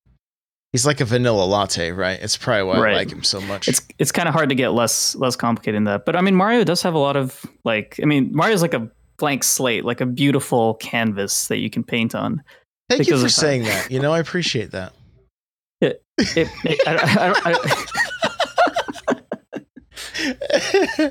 he's 0.76 0.84
like 0.86 1.00
a 1.00 1.06
vanilla 1.06 1.44
latte, 1.44 1.90
right? 1.90 2.20
It's 2.20 2.36
probably 2.36 2.64
why 2.64 2.78
Right. 2.78 2.92
I 2.92 2.96
like 2.96 3.10
him 3.10 3.22
so 3.22 3.40
much. 3.40 3.66
it's 3.66 3.80
it's 3.98 4.12
kind 4.12 4.28
of 4.28 4.34
hard 4.34 4.50
to 4.50 4.54
get 4.54 4.68
less 4.74 5.14
less 5.14 5.34
complicated 5.36 5.76
than 5.76 5.84
that. 5.84 6.04
But 6.04 6.16
I 6.16 6.20
mean, 6.20 6.34
Mario 6.34 6.64
does 6.64 6.82
have 6.82 6.92
a 6.92 6.98
lot 6.98 7.16
of 7.16 7.44
like. 7.64 7.98
I 8.02 8.04
mean, 8.04 8.28
Mario's 8.32 8.60
like 8.60 8.74
a 8.74 8.90
blank 9.16 9.42
slate, 9.42 9.86
like 9.86 10.02
a 10.02 10.06
beautiful 10.06 10.74
canvas 10.74 11.48
that 11.48 11.56
you 11.58 11.70
can 11.70 11.82
paint 11.82 12.14
on. 12.14 12.42
Thank 12.90 13.06
you 13.08 13.16
for 13.18 13.24
of- 13.24 13.32
saying 13.32 13.62
that. 13.62 13.90
You 13.90 14.00
know, 14.00 14.12
I 14.12 14.18
appreciate 14.18 14.72
that. 14.72 14.92
It, 15.80 16.02
it, 16.18 16.48
I, 16.86 16.94
I, 16.94 17.50
I, 17.50 17.54
I, 20.98 21.10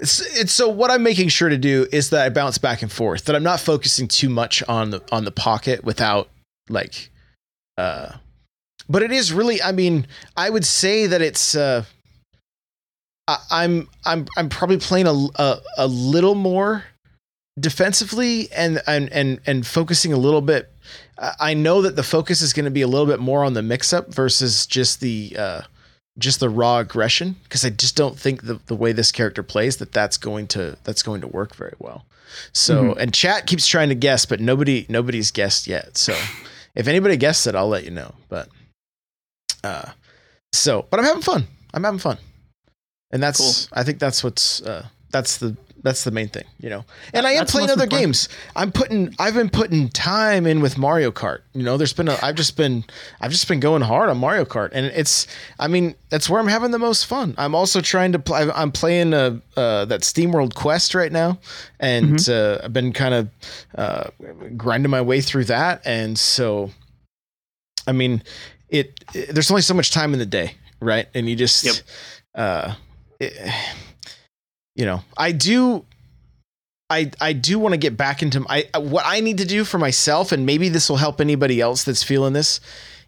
it's, 0.00 0.20
it's 0.38 0.52
so 0.52 0.68
what 0.68 0.90
I'm 0.90 1.02
making 1.02 1.28
sure 1.28 1.48
to 1.48 1.58
do 1.58 1.86
is 1.92 2.10
that 2.10 2.24
I 2.24 2.28
bounce 2.28 2.58
back 2.58 2.82
and 2.82 2.90
forth. 2.90 3.24
That 3.24 3.36
I'm 3.36 3.42
not 3.42 3.60
focusing 3.60 4.08
too 4.08 4.28
much 4.28 4.62
on 4.68 4.90
the 4.90 5.02
on 5.12 5.24
the 5.24 5.30
pocket 5.30 5.84
without 5.84 6.28
like, 6.68 7.10
uh, 7.76 8.12
but 8.88 9.02
it 9.02 9.12
is 9.12 9.32
really. 9.32 9.62
I 9.62 9.72
mean, 9.72 10.06
I 10.36 10.50
would 10.50 10.64
say 10.64 11.06
that 11.06 11.22
it's. 11.22 11.54
Uh, 11.54 11.84
I, 13.26 13.38
I'm 13.50 13.88
I'm 14.04 14.26
I'm 14.36 14.48
probably 14.48 14.78
playing 14.78 15.06
a, 15.06 15.12
a 15.12 15.60
a 15.78 15.86
little 15.86 16.34
more 16.34 16.84
defensively 17.58 18.50
and 18.52 18.80
and 18.86 19.10
and 19.12 19.40
and 19.46 19.66
focusing 19.66 20.12
a 20.12 20.18
little 20.18 20.42
bit. 20.42 20.72
I 21.18 21.54
know 21.54 21.82
that 21.82 21.96
the 21.96 22.02
focus 22.02 22.42
is 22.42 22.52
going 22.52 22.64
to 22.64 22.70
be 22.70 22.82
a 22.82 22.86
little 22.86 23.06
bit 23.06 23.18
more 23.18 23.44
on 23.44 23.54
the 23.54 23.62
mix 23.62 23.92
up 23.92 24.12
versus 24.12 24.66
just 24.66 25.00
the. 25.00 25.36
Uh, 25.38 25.60
just 26.18 26.40
the 26.40 26.48
raw 26.48 26.78
aggression 26.78 27.36
because 27.44 27.64
I 27.64 27.70
just 27.70 27.94
don't 27.94 28.18
think 28.18 28.42
the, 28.42 28.58
the 28.66 28.74
way 28.74 28.90
this 28.90 29.12
character 29.12 29.44
plays 29.44 29.76
that 29.76 29.92
that's 29.92 30.16
going 30.16 30.48
to 30.48 30.76
that's 30.82 31.04
going 31.04 31.20
to 31.20 31.28
work 31.28 31.54
very 31.54 31.74
well. 31.78 32.06
So 32.52 32.94
and 32.94 33.14
chat 33.14 33.46
keeps 33.46 33.68
trying 33.68 33.88
to 33.90 33.94
guess, 33.94 34.26
but 34.26 34.40
nobody 34.40 34.84
nobody's 34.88 35.30
guessed 35.30 35.68
yet. 35.68 35.96
So 35.96 36.12
if 36.74 36.88
anybody 36.88 37.16
guessed 37.16 37.46
it, 37.46 37.54
I'll 37.54 37.68
let 37.68 37.84
you 37.84 37.92
know. 37.92 38.14
But 38.28 38.48
uh, 39.64 39.90
so 40.52 40.86
but 40.90 41.00
I'm 41.00 41.06
having 41.06 41.22
fun. 41.22 41.44
I'm 41.74 41.84
having 41.84 42.00
fun, 42.00 42.18
and 43.10 43.22
that's 43.22 43.68
I 43.72 43.82
think 43.84 43.98
that's 43.98 44.24
what's 44.24 44.62
uh 44.62 44.86
that's 45.10 45.38
the 45.38 45.56
that's 45.82 46.04
the 46.04 46.10
main 46.10 46.28
thing, 46.28 46.44
you 46.58 46.68
know. 46.68 46.84
And 47.14 47.26
I 47.26 47.32
am 47.32 47.38
That's 47.38 47.52
playing 47.52 47.70
other 47.70 47.84
important. 47.84 48.02
games. 48.02 48.28
I'm 48.56 48.72
putting 48.72 49.14
I've 49.18 49.34
been 49.34 49.50
putting 49.50 49.88
time 49.90 50.46
in 50.46 50.60
with 50.60 50.76
Mario 50.76 51.10
Kart. 51.10 51.40
You 51.52 51.62
know, 51.62 51.76
there's 51.76 51.92
been 51.92 52.08
a 52.08 52.18
I've 52.22 52.34
just 52.34 52.56
been 52.56 52.84
I've 53.20 53.30
just 53.30 53.48
been 53.48 53.60
going 53.60 53.82
hard 53.82 54.10
on 54.10 54.18
Mario 54.18 54.44
Kart 54.44 54.70
and 54.72 54.86
it's 54.86 55.26
I 55.58 55.68
mean, 55.68 55.94
that's 56.10 56.28
where 56.28 56.40
I'm 56.40 56.48
having 56.48 56.72
the 56.72 56.78
most 56.78 57.06
fun. 57.06 57.34
I'm 57.38 57.54
also 57.54 57.80
trying 57.80 58.12
to 58.12 58.18
play 58.18 58.50
I'm 58.54 58.72
playing 58.72 59.14
uh, 59.14 59.38
uh 59.56 59.84
that 59.86 60.04
Steam 60.04 60.32
World 60.32 60.54
Quest 60.54 60.94
right 60.94 61.12
now 61.12 61.38
and 61.78 62.28
uh, 62.28 62.60
I've 62.64 62.72
been 62.72 62.92
kind 62.92 63.14
of 63.14 63.28
uh 63.76 64.04
grinding 64.56 64.90
my 64.90 65.00
way 65.00 65.20
through 65.20 65.44
that 65.44 65.82
and 65.86 66.18
so 66.18 66.70
I 67.86 67.92
mean, 67.92 68.22
it, 68.70 68.98
it- 69.14 69.34
there's 69.34 69.50
only 69.50 69.62
so 69.62 69.74
much 69.74 69.90
time 69.90 70.12
in 70.12 70.18
the 70.18 70.26
day, 70.26 70.54
right? 70.80 71.06
And 71.14 71.28
you 71.28 71.36
just 71.36 71.64
Yep. 71.64 71.74
uh 72.34 72.74
it, 73.20 73.32
you 74.76 74.84
know, 74.86 75.02
I 75.16 75.32
do 75.32 75.84
I 76.90 77.10
I 77.20 77.32
do 77.32 77.58
want 77.58 77.72
to 77.74 77.78
get 77.78 77.96
back 77.96 78.22
into 78.22 78.44
I 78.48 78.64
what 78.78 79.04
I 79.06 79.20
need 79.20 79.38
to 79.38 79.44
do 79.44 79.64
for 79.64 79.78
myself 79.78 80.32
and 80.32 80.46
maybe 80.46 80.68
this 80.68 80.88
will 80.88 80.96
help 80.96 81.20
anybody 81.20 81.60
else 81.60 81.84
that's 81.84 82.02
feeling 82.02 82.32
this. 82.32 82.60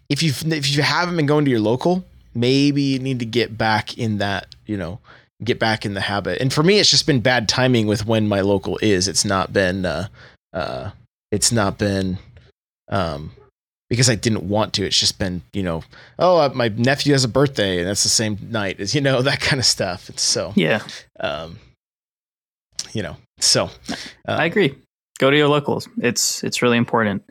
If 0.09 0.21
you 0.21 0.33
if 0.51 0.69
you 0.75 0.81
haven't 0.83 1.15
been 1.15 1.25
going 1.25 1.45
to 1.45 1.51
your 1.51 1.61
local, 1.61 2.03
maybe 2.35 2.81
you 2.81 2.99
need 2.99 3.19
to 3.19 3.25
get 3.25 3.57
back 3.57 3.97
in 3.97 4.17
that, 4.19 4.47
you 4.65 4.77
know, 4.77 4.99
get 5.43 5.57
back 5.57 5.85
in 5.85 5.93
the 5.93 6.01
habit. 6.01 6.39
And 6.41 6.51
for 6.53 6.61
me 6.63 6.79
it's 6.79 6.91
just 6.91 7.07
been 7.07 7.21
bad 7.21 7.47
timing 7.49 7.87
with 7.87 8.05
when 8.05 8.27
my 8.27 8.41
local 8.41 8.77
is. 8.81 9.07
It's 9.07 9.25
not 9.25 9.51
been 9.53 9.85
uh 9.85 10.07
uh 10.53 10.91
it's 11.31 11.51
not 11.51 11.77
been 11.77 12.17
um 12.89 13.31
because 13.91 14.09
I 14.09 14.15
didn't 14.15 14.43
want 14.43 14.71
to. 14.75 14.85
It's 14.85 14.97
just 14.97 15.19
been, 15.19 15.41
you 15.51 15.63
know, 15.63 15.83
oh, 16.17 16.37
uh, 16.37 16.49
my 16.55 16.69
nephew 16.69 17.11
has 17.11 17.25
a 17.25 17.27
birthday 17.27 17.79
and 17.79 17.89
that's 17.89 18.03
the 18.03 18.09
same 18.09 18.37
night 18.49 18.79
as, 18.79 18.95
you 18.95 19.01
know, 19.01 19.21
that 19.21 19.41
kind 19.41 19.59
of 19.59 19.65
stuff. 19.65 20.09
It's 20.09 20.21
so, 20.21 20.53
Yeah, 20.55 20.81
um, 21.19 21.59
you 22.93 23.03
know, 23.03 23.17
so 23.39 23.65
uh, 23.89 23.97
I 24.27 24.45
agree. 24.45 24.77
Go 25.19 25.29
to 25.29 25.35
your 25.35 25.49
locals. 25.49 25.89
It's 25.97 26.41
it's 26.41 26.61
really 26.61 26.77
important. 26.77 27.23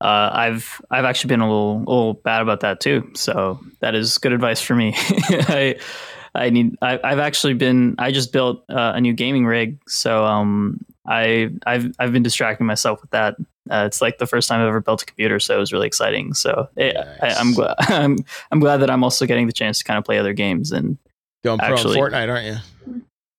Uh, 0.00 0.28
I've 0.32 0.80
I've 0.90 1.04
actually 1.04 1.28
been 1.28 1.40
a 1.40 1.46
little 1.48 1.76
a 1.76 1.88
little 1.88 2.14
bad 2.14 2.42
about 2.42 2.60
that 2.60 2.80
too. 2.80 3.08
So 3.14 3.60
that 3.78 3.94
is 3.94 4.18
good 4.18 4.32
advice 4.32 4.60
for 4.60 4.74
me. 4.74 4.94
I 4.96 5.76
I 6.34 6.50
need 6.50 6.74
I, 6.82 6.98
I've 7.04 7.20
actually 7.20 7.54
been 7.54 7.94
I 7.98 8.10
just 8.10 8.32
built 8.32 8.64
uh, 8.68 8.92
a 8.96 9.00
new 9.00 9.12
gaming 9.12 9.46
rig. 9.46 9.78
So 9.86 10.24
um 10.24 10.80
I 11.06 11.50
I've 11.64 11.94
I've 12.00 12.12
been 12.12 12.24
distracting 12.24 12.66
myself 12.66 13.00
with 13.02 13.12
that. 13.12 13.36
Uh, 13.70 13.84
it's 13.86 14.00
like 14.02 14.18
the 14.18 14.26
first 14.26 14.48
time 14.48 14.60
I've 14.60 14.68
ever 14.68 14.80
built 14.80 15.02
a 15.02 15.06
computer, 15.06 15.38
so 15.40 15.54
it 15.54 15.58
was 15.58 15.72
really 15.72 15.86
exciting. 15.86 16.34
So 16.34 16.68
it, 16.76 16.96
I, 16.96 17.28
I'm 17.28 17.52
glad 17.54 17.74
I'm 17.80 18.18
I'm 18.50 18.60
glad 18.60 18.78
that 18.78 18.90
I'm 18.90 19.04
also 19.04 19.26
getting 19.26 19.46
the 19.46 19.52
chance 19.52 19.78
to 19.78 19.84
kind 19.84 19.98
of 19.98 20.04
play 20.04 20.18
other 20.18 20.32
games 20.32 20.72
and 20.72 20.98
going 21.44 21.58
pro 21.58 21.74
actually- 21.74 21.98
in 21.98 22.04
Fortnite, 22.04 22.28
aren't 22.28 22.46
you? 22.46 22.56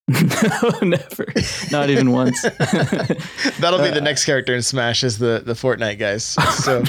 no, 0.09 0.79
never, 0.89 1.25
not 1.71 1.89
even 1.89 2.11
once. 2.11 2.41
That'll 3.61 3.79
be 3.79 3.89
the 3.89 4.01
next 4.03 4.25
character 4.25 4.53
in 4.53 4.61
Smash 4.61 5.01
is 5.03 5.17
the 5.17 5.41
the 5.45 5.53
Fortnite 5.53 5.97
guys. 5.97 6.25
So 6.63 6.83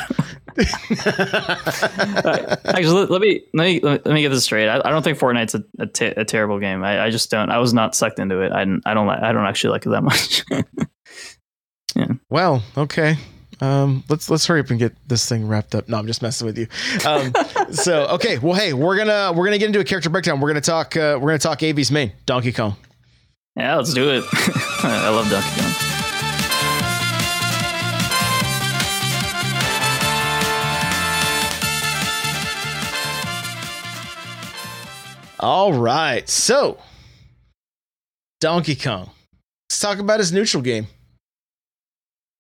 Uh, 0.57 2.57
Actually, 2.67 3.07
let, 3.07 3.21
me 3.21 3.43
let 3.55 3.65
me 3.65 3.81
let 3.83 4.07
me 4.07 4.23
get 4.23 4.29
this 4.31 4.45
straight. 4.45 4.69
I, 4.69 4.77
I 4.85 4.91
don't 4.91 5.03
think 5.03 5.19
Fortnite's 5.19 5.55
a, 5.55 5.65
a, 5.79 5.87
te- 5.87 6.07
a 6.17 6.25
terrible 6.25 6.59
game. 6.59 6.85
I, 6.85 7.07
I 7.07 7.11
just 7.11 7.31
don't. 7.31 7.51
I 7.51 7.59
was 7.59 7.73
not 7.75 7.95
sucked 7.95 8.19
into 8.19 8.41
it. 8.41 8.53
I, 8.53 8.61
didn't- 8.61 8.83
I 8.87 8.95
don't 8.95 9.07
like. 9.07 9.23
I 9.23 9.33
don't 9.33 9.47
actually 9.47 9.71
like 9.71 9.87
it 9.87 9.91
that 9.91 10.03
much. 10.03 10.45
Well, 12.31 12.63
okay. 12.77 13.17
Um, 13.61 14.05
let's 14.09 14.29
let's 14.31 14.47
hurry 14.47 14.61
up 14.61 14.71
and 14.71 14.79
get 14.79 14.95
this 15.09 15.29
thing 15.29 15.47
wrapped 15.47 15.75
up. 15.75 15.89
No, 15.89 15.97
I'm 15.97 16.07
just 16.07 16.23
messing 16.23 16.47
with 16.47 16.59
you. 16.59 16.67
Um, 17.07 17.33
so 17.73 18.07
okay, 18.09 18.39
well, 18.39 18.55
hey, 18.55 18.73
we're 18.73 18.97
gonna 18.97 19.33
we're 19.33 19.45
gonna 19.45 19.59
get 19.59 19.67
into 19.67 19.81
a 19.81 19.85
character 19.85 20.11
breakdown. 20.11 20.41
We're 20.41 20.49
gonna 20.51 20.61
talk 20.61 20.97
uh, 20.97 21.19
we're 21.21 21.29
gonna 21.29 21.39
talk 21.39 21.63
AV's 21.63 21.91
main 21.91 22.13
Donkey 22.27 22.53
Kong. 22.53 22.77
yeah, 23.57 23.77
let's 23.77 23.95
do 23.95 24.11
it. 24.11 24.25
I 24.83 25.09
love 25.11 25.31
Donkey 25.31 25.61
Kong. 25.61 25.91
All 35.41 35.75
right, 35.75 36.27
so 36.29 36.79
Donkey 38.41 38.75
Kong. 38.77 39.11
Let's 39.69 39.81
talk 39.81 39.99
about 39.99 40.19
his 40.19 40.33
neutral 40.33 40.63
game. 40.63 40.87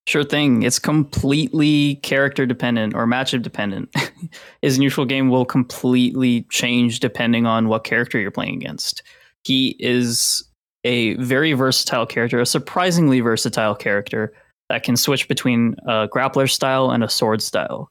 Sure 0.07 0.25
thing. 0.25 0.63
It's 0.63 0.79
completely 0.79 1.97
character 1.97 2.45
dependent 2.45 2.95
or 2.95 3.07
matchup 3.07 3.43
dependent. 3.43 3.95
His 4.63 4.79
neutral 4.79 5.07
game 5.07 5.31
will 5.31 5.47
completely 5.47 6.43
change 6.51 7.01
depending 7.01 7.47
on 7.47 7.69
what 7.69 7.85
character 7.85 8.21
you're 8.21 8.31
playing 8.31 8.57
against. 8.57 9.03
He 9.45 9.77
is 9.79 10.45
a 10.85 11.15
very 11.15 11.55
versatile 11.55 12.05
character, 12.05 12.39
a 12.39 12.47
surprisingly 12.47 13.21
versatile 13.21 13.75
character 13.75 14.35
that 14.69 14.83
can 14.83 14.97
switch 14.97 15.27
between 15.27 15.77
a 15.87 16.07
grappler 16.09 16.51
style 16.51 16.91
and 16.91 17.03
a 17.03 17.09
sword 17.09 17.41
style, 17.41 17.91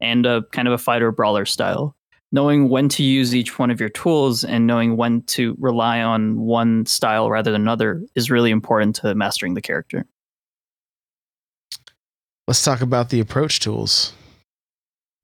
and 0.00 0.26
a 0.26 0.42
kind 0.52 0.66
of 0.66 0.74
a 0.74 0.78
fighter 0.78 1.12
brawler 1.12 1.44
style. 1.44 1.96
Knowing 2.32 2.70
when 2.70 2.88
to 2.88 3.02
use 3.02 3.36
each 3.36 3.58
one 3.58 3.70
of 3.70 3.78
your 3.78 3.90
tools 3.90 4.42
and 4.42 4.66
knowing 4.66 4.96
when 4.96 5.22
to 5.24 5.54
rely 5.60 6.00
on 6.00 6.40
one 6.40 6.86
style 6.86 7.30
rather 7.30 7.52
than 7.52 7.60
another 7.60 8.02
is 8.16 8.30
really 8.30 8.50
important 8.50 8.96
to 8.96 9.14
mastering 9.14 9.54
the 9.54 9.60
character. 9.60 10.06
Let's 12.52 12.62
talk 12.62 12.82
about 12.82 13.08
the 13.08 13.18
approach 13.18 13.60
tools. 13.60 14.12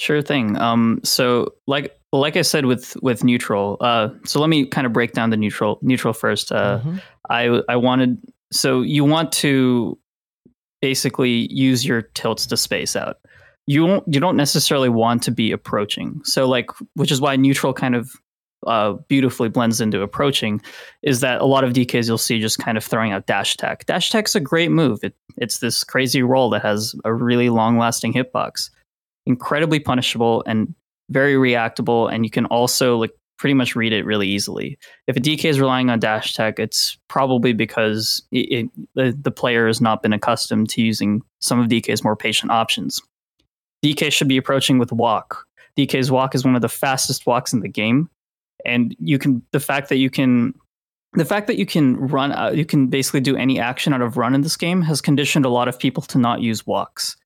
Sure 0.01 0.23
thing. 0.23 0.57
Um, 0.57 1.03
so 1.05 1.53
like 1.67 1.95
like 2.11 2.39
I 2.39 2.41
said 2.41 2.65
with 2.65 2.97
with 3.03 3.23
neutral. 3.23 3.77
Uh, 3.83 4.09
so 4.25 4.41
let 4.41 4.49
me 4.49 4.65
kind 4.65 4.87
of 4.87 4.95
break 4.95 5.13
down 5.13 5.29
the 5.29 5.37
neutral 5.37 5.79
neutral 5.83 6.15
first. 6.15 6.51
Uh, 6.51 6.81
Mhm. 6.81 7.03
I 7.29 7.61
I 7.69 7.77
wanted 7.77 8.17
so 8.51 8.81
you 8.81 9.05
want 9.05 9.31
to 9.45 9.99
basically 10.81 11.53
use 11.53 11.85
your 11.85 12.01
tilts 12.01 12.47
to 12.47 12.57
space 12.57 12.97
out. 12.97 13.19
You 13.67 13.85
won't, 13.85 14.05
you 14.09 14.21
don't 14.21 14.39
necessarily 14.39 14.89
want 14.89 15.23
to 15.25 15.31
be 15.31 15.53
approaching. 15.53 16.23
So 16.25 16.49
like 16.49 16.71
which 16.95 17.13
is 17.13 17.21
why 17.21 17.37
neutral 17.37 17.75
kind 17.75 17.95
of 17.95 18.11
uh, 18.67 18.93
beautifully 19.09 19.49
blends 19.49 19.81
into 19.81 20.03
approaching 20.03 20.61
is 21.03 21.21
that 21.21 21.41
a 21.41 21.47
lot 21.47 21.65
of 21.65 21.73
DKs 21.73 22.09
you'll 22.09 22.19
see 22.19 22.41
just 22.41 22.59
kind 22.59 22.77
of 22.77 22.85
throwing 22.85 23.13
out 23.13 23.27
dash 23.27 23.57
tech. 23.57 23.87
Dash 23.87 24.09
attack's 24.09 24.35
a 24.35 24.41
great 24.41 24.71
move. 24.71 25.01
It, 25.03 25.15
it's 25.37 25.59
this 25.59 25.85
crazy 25.85 26.23
roll 26.23 26.51
that 26.51 26.63
has 26.63 26.95
a 27.05 27.13
really 27.13 27.51
long 27.51 27.79
lasting 27.79 28.13
hitbox. 28.13 28.71
Incredibly 29.27 29.79
punishable 29.79 30.43
and 30.47 30.75
very 31.11 31.35
reactable, 31.35 32.13
and 32.13 32.25
you 32.25 32.31
can 32.31 32.47
also 32.47 32.97
like 32.97 33.13
pretty 33.39 33.55
much 33.55 33.77
read 33.77 33.93
it 33.93 34.05
really 34.05 34.29
easily. 34.29 34.77
If 35.07 35.17
a 35.17 35.21
DK 35.21 35.45
is 35.45 35.61
relying 35.61 35.91
on 35.91 36.01
dash 36.01 36.35
tech, 36.35 36.59
it's 36.59 36.99
probably 37.09 37.53
because 37.53 38.23
it, 38.33 38.37
it, 38.37 38.71
the, 38.95 39.17
the 39.19 39.31
player 39.31 39.69
has 39.69 39.81
not 39.81 40.03
been 40.03 40.13
accustomed 40.13 40.69
to 40.71 40.83
using 40.83 41.23
some 41.39 41.61
of 41.61 41.69
DK's 41.69 42.03
more 42.03 42.17
patient 42.17 42.51
options. 42.51 43.01
DK 43.85 44.11
should 44.11 44.29
be 44.29 44.37
approaching 44.37 44.79
with 44.79 44.91
walk. 44.91 45.47
DK's 45.79 46.11
walk 46.11 46.35
is 46.35 46.45
one 46.45 46.57
of 46.57 46.63
the 46.63 46.69
fastest 46.69 47.27
walks 47.27 47.53
in 47.53 47.61
the 47.61 47.69
game, 47.69 48.11
and 48.65 48.95
you 48.99 49.19
can 49.19 49.43
the 49.53 49.61
fact 49.61 49.89
that 49.89 49.97
you 49.97 50.11
can 50.11 50.55
the 51.15 51.25
fact 51.25 51.47
that 51.47 51.57
you 51.57 51.67
can 51.67 51.97
run 51.97 52.33
uh, 52.33 52.51
you 52.51 52.65
can 52.65 52.89
basically 52.89 53.21
do 53.21 53.37
any 53.37 53.59
action 53.59 53.93
out 53.93 54.03
of 54.03 54.17
run 54.17 54.35
in 54.35 54.43
this 54.43 54.57
game 54.57 54.83
has 54.83 55.01
conditioned 55.01 55.45
a 55.45 55.51
lot 55.51 55.69
of 55.69 55.79
people 55.79 56.03
to 56.05 56.19
not 56.19 56.41
use 56.41 56.67
walks. 56.67 57.17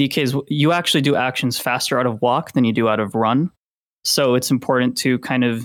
DK's 0.00 0.34
you 0.48 0.72
actually 0.72 1.00
do 1.00 1.16
actions 1.16 1.58
faster 1.58 1.98
out 1.98 2.06
of 2.06 2.20
walk 2.22 2.52
than 2.52 2.64
you 2.64 2.72
do 2.72 2.88
out 2.88 3.00
of 3.00 3.14
run. 3.14 3.50
So 4.04 4.34
it's 4.34 4.50
important 4.50 4.96
to 4.98 5.18
kind 5.18 5.44
of 5.44 5.64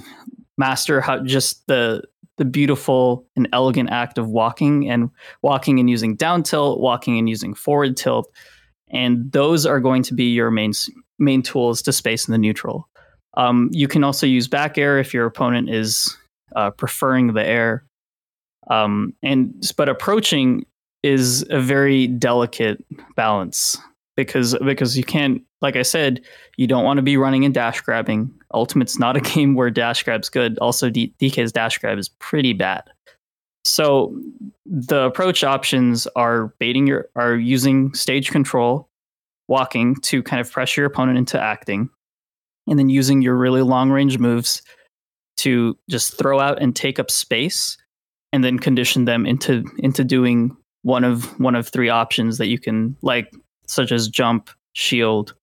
master 0.58 1.02
how 1.02 1.20
just 1.24 1.66
the 1.68 2.04
the 2.38 2.46
beautiful 2.46 3.28
and 3.36 3.48
elegant 3.54 3.90
act 3.92 4.18
of 4.18 4.28
walking 4.28 4.90
and 4.90 5.10
walking 5.44 5.80
and 5.80 5.90
using 5.90 6.16
down 6.16 6.44
tilt, 6.44 6.80
walking 6.80 7.20
and 7.20 7.30
using 7.30 7.54
forward 7.54 7.96
tilt, 7.96 8.32
and 8.90 9.32
those 9.32 9.66
are 9.66 9.80
going 9.80 10.04
to 10.04 10.14
be 10.14 10.26
your 10.26 10.50
main 10.50 10.72
main 11.20 11.42
tools 11.42 11.82
to 11.84 11.94
space 11.94 12.28
in 12.28 12.32
the 12.32 12.38
neutral. 12.38 12.90
Um, 13.36 13.70
you 13.72 13.88
can 13.88 14.04
also 14.04 14.26
use 14.26 14.48
back 14.48 14.78
air 14.78 15.00
if 15.00 15.14
your 15.14 15.26
opponent 15.26 15.70
is 15.70 16.18
uh, 16.56 16.72
preferring 16.72 17.34
the 17.34 17.46
air, 17.46 17.86
um, 18.70 19.14
and 19.24 19.72
but 19.78 19.90
approaching 19.90 20.66
is 21.04 21.46
a 21.50 21.60
very 21.60 22.08
delicate 22.08 22.84
balance 23.16 23.78
because 24.18 24.56
because 24.66 24.98
you 24.98 25.04
can't 25.04 25.42
like 25.62 25.76
I 25.76 25.82
said 25.82 26.22
you 26.58 26.68
don't 26.68 26.84
want 26.84 26.98
to 26.98 27.04
be 27.04 27.18
running 27.18 27.46
and 27.46 27.54
dash 27.54 27.82
grabbing. 27.82 28.32
Ultimate's 28.54 29.00
not 29.00 29.18
a 29.18 29.22
game 29.36 29.56
where 29.56 29.70
dash 29.70 30.04
grab's 30.04 30.30
good. 30.30 30.58
Also, 30.60 30.90
D- 30.90 31.14
DK's 31.20 31.52
dash 31.52 31.78
grab 31.78 31.98
is 31.98 32.10
pretty 32.10 32.54
bad. 32.54 32.84
So 33.64 34.16
the 34.66 35.04
approach 35.04 35.44
options 35.44 36.08
are 36.16 36.48
baiting 36.60 36.88
your 36.88 37.10
are 37.16 37.36
using 37.36 37.94
stage 37.94 38.32
control, 38.32 38.90
walking 39.48 39.96
to 40.02 40.24
kind 40.24 40.42
of 40.42 40.52
pressure 40.52 40.82
your 40.82 40.88
opponent 40.88 41.18
into 41.18 41.40
acting, 41.40 41.90
and 42.72 42.80
then 42.80 42.90
using 42.90 43.22
your 43.22 43.36
really 43.36 43.62
long 43.62 43.92
range 43.92 44.18
moves 44.18 44.62
to 45.38 45.78
just 45.90 46.18
throw 46.18 46.40
out 46.40 46.62
and 46.62 46.74
take 46.74 47.00
up 47.00 47.12
space, 47.12 47.78
and 48.32 48.44
then 48.44 48.58
condition 48.58 49.04
them 49.04 49.26
into 49.26 49.66
into 49.80 50.06
doing 50.06 50.56
one 50.84 51.04
of 51.04 51.38
one 51.40 51.54
of 51.54 51.68
three 51.68 51.90
options 51.90 52.38
that 52.38 52.48
you 52.48 52.58
can 52.58 52.96
like, 53.02 53.32
such 53.68 53.92
as 53.92 54.08
jump, 54.08 54.50
shield, 54.74 55.36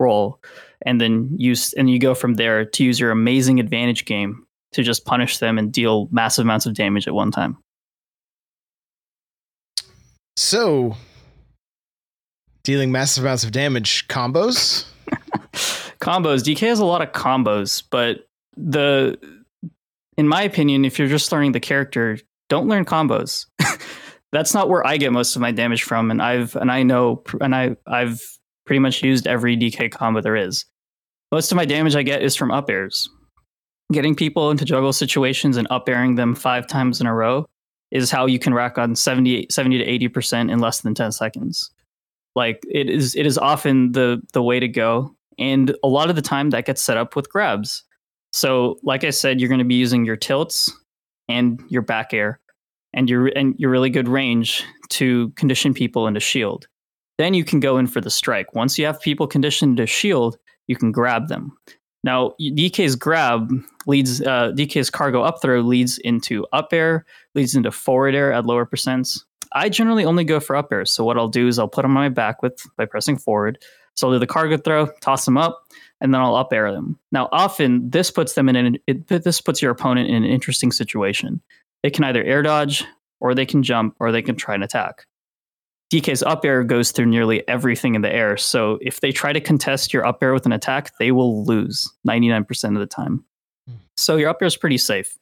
roll, 0.00 0.40
and 0.84 1.00
then 1.00 1.30
use 1.36 1.72
and 1.74 1.88
you 1.88 2.00
go 2.00 2.12
from 2.12 2.34
there 2.34 2.64
to 2.64 2.84
use 2.84 2.98
your 2.98 3.12
amazing 3.12 3.60
advantage 3.60 4.04
game 4.04 4.44
to 4.72 4.82
just 4.82 5.04
punish 5.04 5.38
them 5.38 5.56
and 5.56 5.72
deal 5.72 6.08
massive 6.10 6.44
amounts 6.44 6.66
of 6.66 6.74
damage 6.74 7.06
at 7.06 7.14
one 7.14 7.30
time. 7.30 7.56
So, 10.36 10.96
dealing 12.64 12.90
massive 12.90 13.22
amounts 13.22 13.44
of 13.44 13.52
damage 13.52 14.08
combos. 14.08 14.86
Combos. 16.04 16.42
DK 16.42 16.68
has 16.68 16.78
a 16.78 16.84
lot 16.84 17.02
of 17.02 17.12
combos, 17.12 17.82
but 17.90 18.28
the, 18.56 19.18
in 20.16 20.28
my 20.28 20.42
opinion, 20.42 20.84
if 20.84 20.98
you're 20.98 21.08
just 21.08 21.32
learning 21.32 21.52
the 21.52 21.60
character, 21.60 22.18
don't 22.48 22.68
learn 22.68 22.84
combos. 22.84 23.46
That's 24.32 24.52
not 24.52 24.68
where 24.68 24.86
I 24.86 24.96
get 24.96 25.12
most 25.12 25.34
of 25.34 25.42
my 25.42 25.52
damage 25.52 25.84
from, 25.84 26.10
and 26.10 26.20
I've 26.20 26.56
and 26.56 26.70
I 26.70 26.82
know 26.82 27.22
and 27.40 27.54
I 27.54 27.76
I've 27.86 28.20
pretty 28.66 28.80
much 28.80 29.02
used 29.02 29.26
every 29.26 29.56
DK 29.56 29.92
combo 29.92 30.20
there 30.20 30.36
is. 30.36 30.64
Most 31.30 31.52
of 31.52 31.56
my 31.56 31.64
damage 31.64 31.94
I 31.94 32.02
get 32.02 32.22
is 32.22 32.34
from 32.34 32.50
up 32.50 32.68
airs. 32.68 33.08
Getting 33.92 34.14
people 34.14 34.50
into 34.50 34.64
juggle 34.64 34.92
situations 34.92 35.56
and 35.56 35.68
up 35.70 35.88
airing 35.88 36.16
them 36.16 36.34
five 36.34 36.66
times 36.66 37.00
in 37.00 37.06
a 37.06 37.14
row 37.14 37.46
is 37.90 38.10
how 38.10 38.26
you 38.26 38.38
can 38.38 38.54
rack 38.54 38.76
on 38.76 38.96
70, 38.96 39.46
70 39.50 39.78
to 39.78 40.08
80% 40.08 40.50
in 40.50 40.58
less 40.58 40.80
than 40.80 40.94
10 40.94 41.12
seconds. 41.12 41.70
Like 42.34 42.64
it 42.68 42.90
is 42.90 43.14
it 43.14 43.26
is 43.26 43.38
often 43.38 43.92
the 43.92 44.20
the 44.32 44.42
way 44.42 44.58
to 44.58 44.68
go. 44.68 45.13
And 45.38 45.74
a 45.82 45.88
lot 45.88 46.10
of 46.10 46.16
the 46.16 46.22
time 46.22 46.50
that 46.50 46.66
gets 46.66 46.82
set 46.82 46.96
up 46.96 47.16
with 47.16 47.30
grabs. 47.30 47.82
So 48.32 48.76
like 48.82 49.04
I 49.04 49.10
said, 49.10 49.40
you're 49.40 49.48
going 49.48 49.58
to 49.58 49.64
be 49.64 49.74
using 49.74 50.04
your 50.04 50.16
tilts 50.16 50.72
and 51.28 51.60
your 51.68 51.82
back 51.82 52.12
air 52.12 52.40
and 52.92 53.08
your 53.08 53.26
and 53.36 53.54
your 53.58 53.70
really 53.70 53.90
good 53.90 54.08
range 54.08 54.64
to 54.90 55.30
condition 55.30 55.74
people 55.74 56.06
into 56.06 56.20
shield. 56.20 56.66
Then 57.18 57.34
you 57.34 57.44
can 57.44 57.60
go 57.60 57.78
in 57.78 57.86
for 57.86 58.00
the 58.00 58.10
strike. 58.10 58.54
Once 58.54 58.78
you 58.78 58.86
have 58.86 59.00
people 59.00 59.26
conditioned 59.26 59.76
to 59.76 59.86
shield, 59.86 60.36
you 60.66 60.76
can 60.76 60.92
grab 60.92 61.28
them. 61.28 61.56
Now, 62.02 62.32
DK's 62.40 62.96
grab 62.96 63.50
leads, 63.86 64.20
uh, 64.20 64.52
DK's 64.52 64.90
cargo 64.90 65.22
up 65.22 65.40
throw 65.40 65.60
leads 65.60 65.98
into 65.98 66.46
up 66.52 66.72
air, 66.72 67.06
leads 67.34 67.54
into 67.54 67.70
forward 67.70 68.14
air 68.14 68.32
at 68.32 68.44
lower 68.44 68.66
percents. 68.66 69.20
I 69.54 69.68
generally 69.68 70.04
only 70.04 70.24
go 70.24 70.40
for 70.40 70.56
up 70.56 70.72
air. 70.72 70.84
So 70.84 71.04
what 71.04 71.16
I'll 71.16 71.28
do 71.28 71.48
is 71.48 71.58
I'll 71.58 71.68
put 71.68 71.82
them 71.82 71.96
on 71.96 72.02
my 72.02 72.08
back 72.08 72.42
with 72.42 72.58
by 72.76 72.84
pressing 72.84 73.16
forward. 73.16 73.58
So 73.94 74.08
I'll 74.08 74.14
do 74.14 74.18
the 74.18 74.26
cargo 74.26 74.56
throw, 74.56 74.86
toss 75.00 75.24
them 75.24 75.38
up, 75.38 75.64
and 76.00 76.12
then 76.12 76.20
I'll 76.20 76.34
up 76.34 76.52
air 76.52 76.72
them. 76.72 76.98
Now, 77.12 77.28
often 77.32 77.90
this 77.90 78.10
puts 78.10 78.34
them 78.34 78.48
in 78.48 78.56
an 78.56 78.78
it, 78.86 79.06
this 79.06 79.40
puts 79.40 79.62
your 79.62 79.70
opponent 79.70 80.08
in 80.08 80.16
an 80.16 80.24
interesting 80.24 80.72
situation. 80.72 81.40
They 81.82 81.90
can 81.90 82.04
either 82.04 82.24
air 82.24 82.42
dodge, 82.42 82.84
or 83.20 83.34
they 83.34 83.46
can 83.46 83.62
jump, 83.62 83.96
or 84.00 84.10
they 84.10 84.22
can 84.22 84.36
try 84.36 84.54
and 84.54 84.64
attack. 84.64 85.06
DK's 85.92 86.22
up 86.22 86.44
air 86.44 86.64
goes 86.64 86.90
through 86.90 87.06
nearly 87.06 87.46
everything 87.46 87.94
in 87.94 88.02
the 88.02 88.12
air. 88.12 88.36
So 88.36 88.78
if 88.80 89.00
they 89.00 89.12
try 89.12 89.32
to 89.32 89.40
contest 89.40 89.92
your 89.92 90.04
up 90.04 90.22
air 90.22 90.32
with 90.32 90.46
an 90.46 90.52
attack, 90.52 90.92
they 90.98 91.12
will 91.12 91.44
lose 91.44 91.92
99% 92.06 92.74
of 92.74 92.80
the 92.80 92.86
time. 92.86 93.24
Hmm. 93.68 93.76
So 93.96 94.16
your 94.16 94.30
up 94.30 94.38
air 94.40 94.46
is 94.46 94.56
pretty 94.56 94.78
safe. 94.78 95.16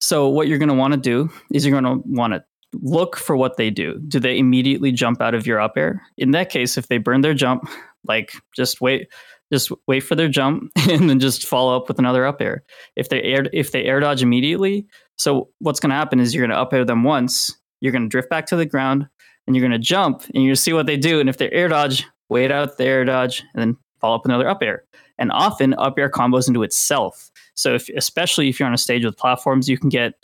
So 0.00 0.28
what 0.28 0.48
you're 0.48 0.58
going 0.58 0.68
to 0.68 0.74
want 0.74 0.92
to 0.92 1.00
do 1.00 1.30
is 1.52 1.64
you're 1.64 1.80
going 1.80 2.02
to 2.02 2.06
want 2.06 2.34
to 2.34 2.44
look 2.82 3.16
for 3.16 3.36
what 3.36 3.56
they 3.56 3.70
do. 3.70 3.98
Do 4.08 4.20
they 4.20 4.38
immediately 4.38 4.92
jump 4.92 5.20
out 5.20 5.34
of 5.34 5.46
your 5.46 5.60
up 5.60 5.72
air? 5.76 6.02
In 6.16 6.32
that 6.32 6.50
case, 6.50 6.76
if 6.76 6.88
they 6.88 6.98
burn 6.98 7.20
their 7.20 7.34
jump, 7.34 7.68
like 8.04 8.32
just 8.54 8.80
wait, 8.80 9.08
just 9.52 9.70
wait 9.86 10.00
for 10.00 10.14
their 10.14 10.28
jump 10.28 10.70
and 10.90 11.08
then 11.08 11.20
just 11.20 11.46
follow 11.46 11.76
up 11.76 11.88
with 11.88 11.98
another 11.98 12.26
up 12.26 12.40
air. 12.40 12.64
If 12.96 13.08
they 13.08 13.22
air 13.22 13.46
if 13.52 13.72
they 13.72 13.84
air 13.84 14.00
dodge 14.00 14.22
immediately, 14.22 14.86
so 15.16 15.48
what's 15.60 15.80
going 15.80 15.90
to 15.90 15.96
happen 15.96 16.20
is 16.20 16.34
you're 16.34 16.46
going 16.46 16.56
to 16.56 16.60
up 16.60 16.72
air 16.72 16.84
them 16.84 17.04
once, 17.04 17.56
you're 17.80 17.92
going 17.92 18.02
to 18.02 18.08
drift 18.08 18.30
back 18.30 18.46
to 18.46 18.56
the 18.56 18.66
ground, 18.66 19.06
and 19.46 19.54
you're 19.54 19.66
going 19.66 19.78
to 19.78 19.78
jump 19.78 20.22
and 20.22 20.34
you're 20.34 20.48
going 20.48 20.54
to 20.54 20.60
see 20.60 20.72
what 20.72 20.86
they 20.86 20.96
do. 20.96 21.20
And 21.20 21.28
if 21.28 21.38
they 21.38 21.50
air 21.50 21.68
dodge, 21.68 22.06
wait 22.28 22.50
out 22.50 22.76
the 22.76 22.84
air 22.84 23.04
dodge 23.04 23.42
and 23.54 23.60
then 23.60 23.76
follow 24.00 24.16
up 24.16 24.24
another 24.24 24.48
up 24.48 24.62
air. 24.62 24.84
And 25.18 25.30
often 25.30 25.74
up 25.74 25.98
air 25.98 26.10
combos 26.10 26.48
into 26.48 26.62
itself. 26.62 27.30
So 27.54 27.74
if 27.74 27.88
especially 27.90 28.48
if 28.48 28.58
you're 28.58 28.66
on 28.66 28.74
a 28.74 28.78
stage 28.78 29.04
with 29.04 29.16
platforms, 29.16 29.68
you 29.68 29.78
can 29.78 29.88
get 29.88 30.14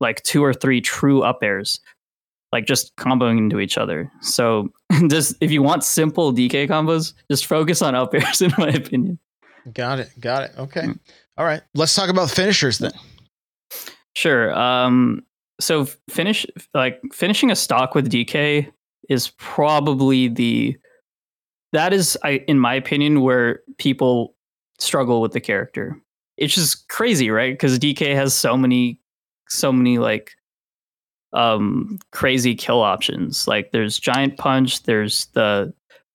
like 0.00 0.22
two 0.22 0.42
or 0.42 0.52
three 0.52 0.80
true 0.80 1.22
up 1.22 1.38
airs, 1.42 1.78
like 2.52 2.66
just 2.66 2.94
comboing 2.96 3.38
into 3.38 3.60
each 3.60 3.78
other. 3.78 4.10
So 4.20 4.70
just 5.08 5.34
if 5.40 5.50
you 5.50 5.62
want 5.62 5.84
simple 5.84 6.32
DK 6.32 6.68
combos, 6.68 7.14
just 7.30 7.46
focus 7.46 7.82
on 7.82 7.94
up 7.94 8.14
airs, 8.14 8.42
in 8.42 8.52
my 8.58 8.68
opinion. 8.68 9.18
Got 9.72 10.00
it. 10.00 10.08
Got 10.18 10.44
it. 10.44 10.52
Okay. 10.58 10.82
Mm. 10.82 10.98
All 11.36 11.44
right. 11.44 11.62
Let's 11.74 11.94
talk 11.94 12.10
about 12.10 12.30
finishers 12.30 12.78
then. 12.78 12.92
Sure. 14.14 14.56
Um, 14.58 15.22
so 15.60 15.86
finish 16.08 16.46
like 16.74 17.00
finishing 17.12 17.50
a 17.50 17.56
stock 17.56 17.94
with 17.94 18.10
DK 18.10 18.70
is 19.08 19.30
probably 19.38 20.28
the 20.28 20.76
that 21.72 21.92
is 21.92 22.18
I 22.24 22.42
in 22.48 22.58
my 22.58 22.74
opinion 22.74 23.20
where 23.20 23.60
people 23.78 24.34
struggle 24.78 25.20
with 25.20 25.32
the 25.32 25.40
character. 25.40 26.00
It's 26.36 26.54
just 26.54 26.88
crazy, 26.88 27.30
right? 27.30 27.52
Because 27.52 27.78
DK 27.78 28.14
has 28.14 28.34
so 28.34 28.56
many 28.56 29.00
so 29.48 29.72
many 29.72 29.98
like 29.98 30.32
um 31.32 31.98
crazy 32.12 32.54
kill 32.54 32.80
options. 32.80 33.46
Like 33.46 33.70
there's 33.72 33.98
giant 33.98 34.38
punch, 34.38 34.82
there's 34.84 35.26
the 35.34 35.72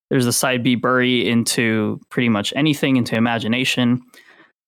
there's 0.09 0.25
the 0.25 0.33
side 0.33 0.63
B 0.63 0.75
bury 0.75 1.27
into 1.27 1.99
pretty 2.09 2.29
much 2.29 2.53
anything 2.55 2.95
into 2.97 3.15
imagination. 3.15 4.01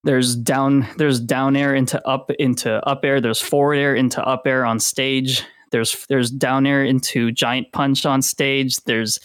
There's 0.03 0.35
down 0.35 0.87
there's 0.97 1.19
down 1.19 1.55
air 1.55 1.75
into 1.75 2.05
up 2.07 2.31
into 2.39 2.85
up 2.87 3.03
air. 3.03 3.19
There's 3.21 3.41
forward 3.41 3.75
air 3.75 3.95
into 3.95 4.23
up 4.25 4.43
air 4.45 4.65
on 4.65 4.79
stage. 4.79 5.43
There's 5.71 6.05
there's 6.07 6.31
down 6.31 6.65
air 6.65 6.83
into 6.83 7.31
giant 7.31 7.71
punch 7.71 8.05
on 8.05 8.21
stage. 8.21 8.77
There's 8.85 9.19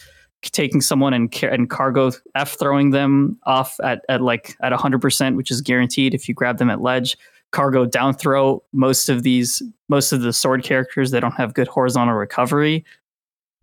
taking 0.51 0.81
someone 0.81 1.13
and 1.13 1.33
and 1.43 1.69
cargo 1.69 2.11
f 2.35 2.57
throwing 2.59 2.91
them 2.91 3.39
off 3.45 3.79
at, 3.81 4.03
at 4.09 4.21
like 4.21 4.57
at 4.61 4.73
100% 4.73 5.35
which 5.37 5.49
is 5.49 5.61
guaranteed 5.61 6.13
if 6.13 6.27
you 6.27 6.33
grab 6.33 6.57
them 6.57 6.69
at 6.69 6.81
ledge 6.81 7.17
cargo 7.53 7.85
down 7.85 8.13
throw 8.13 8.61
most 8.73 9.07
of 9.07 9.23
these 9.23 9.63
most 9.87 10.11
of 10.11 10.21
the 10.21 10.33
sword 10.33 10.63
characters 10.63 11.11
they 11.11 11.19
don't 11.19 11.35
have 11.35 11.53
good 11.53 11.67
horizontal 11.67 12.15
recovery 12.15 12.83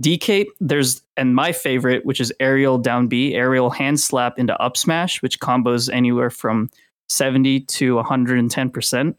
DK, 0.00 0.46
there's 0.60 1.02
and 1.16 1.34
my 1.34 1.52
favorite, 1.52 2.06
which 2.06 2.20
is 2.20 2.32
aerial 2.40 2.78
down 2.78 3.06
B, 3.06 3.34
aerial 3.34 3.70
hand 3.70 4.00
slap 4.00 4.38
into 4.38 4.58
up 4.60 4.76
smash, 4.76 5.20
which 5.20 5.40
combos 5.40 5.92
anywhere 5.92 6.30
from 6.30 6.70
70 7.08 7.60
to 7.60 7.96
110%. 7.96 9.14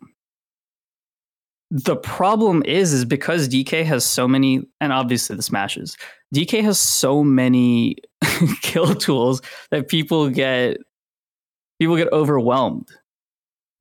The 1.69 1.95
problem 1.95 2.63
is 2.65 2.91
is 2.93 3.05
because 3.05 3.47
DK 3.47 3.85
has 3.85 4.05
so 4.05 4.27
many 4.27 4.63
and 4.81 4.91
obviously 4.91 5.35
the 5.35 5.43
smashes. 5.43 5.95
DK 6.35 6.63
has 6.63 6.79
so 6.79 7.23
many 7.23 7.97
kill 8.61 8.95
tools 8.95 9.41
that 9.69 9.87
people 9.87 10.29
get 10.29 10.77
people 11.79 11.95
get 11.95 12.11
overwhelmed. 12.11 12.89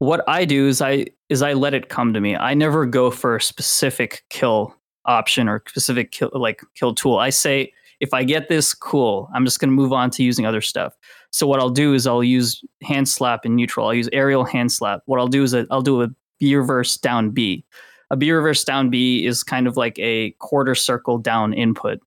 What 0.01 0.27
I 0.27 0.47
do 0.47 0.67
is 0.67 0.81
I 0.81 1.07
is 1.29 1.43
I 1.43 1.53
let 1.53 1.75
it 1.75 1.91
come 1.91 2.15
to 2.15 2.21
me. 2.21 2.35
I 2.35 2.55
never 2.55 2.87
go 2.87 3.11
for 3.11 3.37
a 3.37 3.41
specific 3.41 4.25
kill 4.31 4.75
option 5.05 5.47
or 5.47 5.63
specific 5.69 6.11
kill 6.11 6.31
like 6.33 6.63
kill 6.75 6.95
tool. 6.95 7.19
I 7.19 7.29
say 7.29 7.73
if 8.01 8.15
I 8.15 8.25
get 8.25 8.49
this, 8.49 8.73
cool. 8.73 9.29
I'm 9.35 9.45
just 9.45 9.61
going 9.61 9.69
to 9.69 9.75
move 9.75 9.93
on 9.93 10.09
to 10.13 10.23
using 10.23 10.47
other 10.47 10.63
stuff. 10.63 10.97
So 11.33 11.47
what 11.47 11.61
I'll 11.61 11.69
do 11.69 11.93
is 11.93 12.07
I'll 12.07 12.25
use 12.25 12.65
hand 12.83 13.11
slap 13.11 13.45
in 13.45 13.55
neutral. 13.55 13.87
I'll 13.87 13.95
use 13.95 14.09
aerial 14.11 14.45
hand 14.45 14.73
slap. 14.73 15.03
What 15.05 15.21
I'll 15.21 15.29
do 15.29 15.43
is 15.43 15.55
I'll 15.55 15.83
do 15.83 16.03
a 16.03 16.09
B 16.39 16.57
reverse 16.57 16.97
down 16.97 17.31
B. 17.31 17.63
A 18.11 18.17
B 18.17 18.33
reverse 18.33 18.65
down 18.65 18.89
B 18.89 19.27
is 19.27 19.45
kind 19.45 19.67
of 19.67 19.77
like 19.77 19.99
a 19.99 20.31
quarter 20.39 20.75
circle 20.75 21.19
down 21.19 21.53
input. 21.53 22.01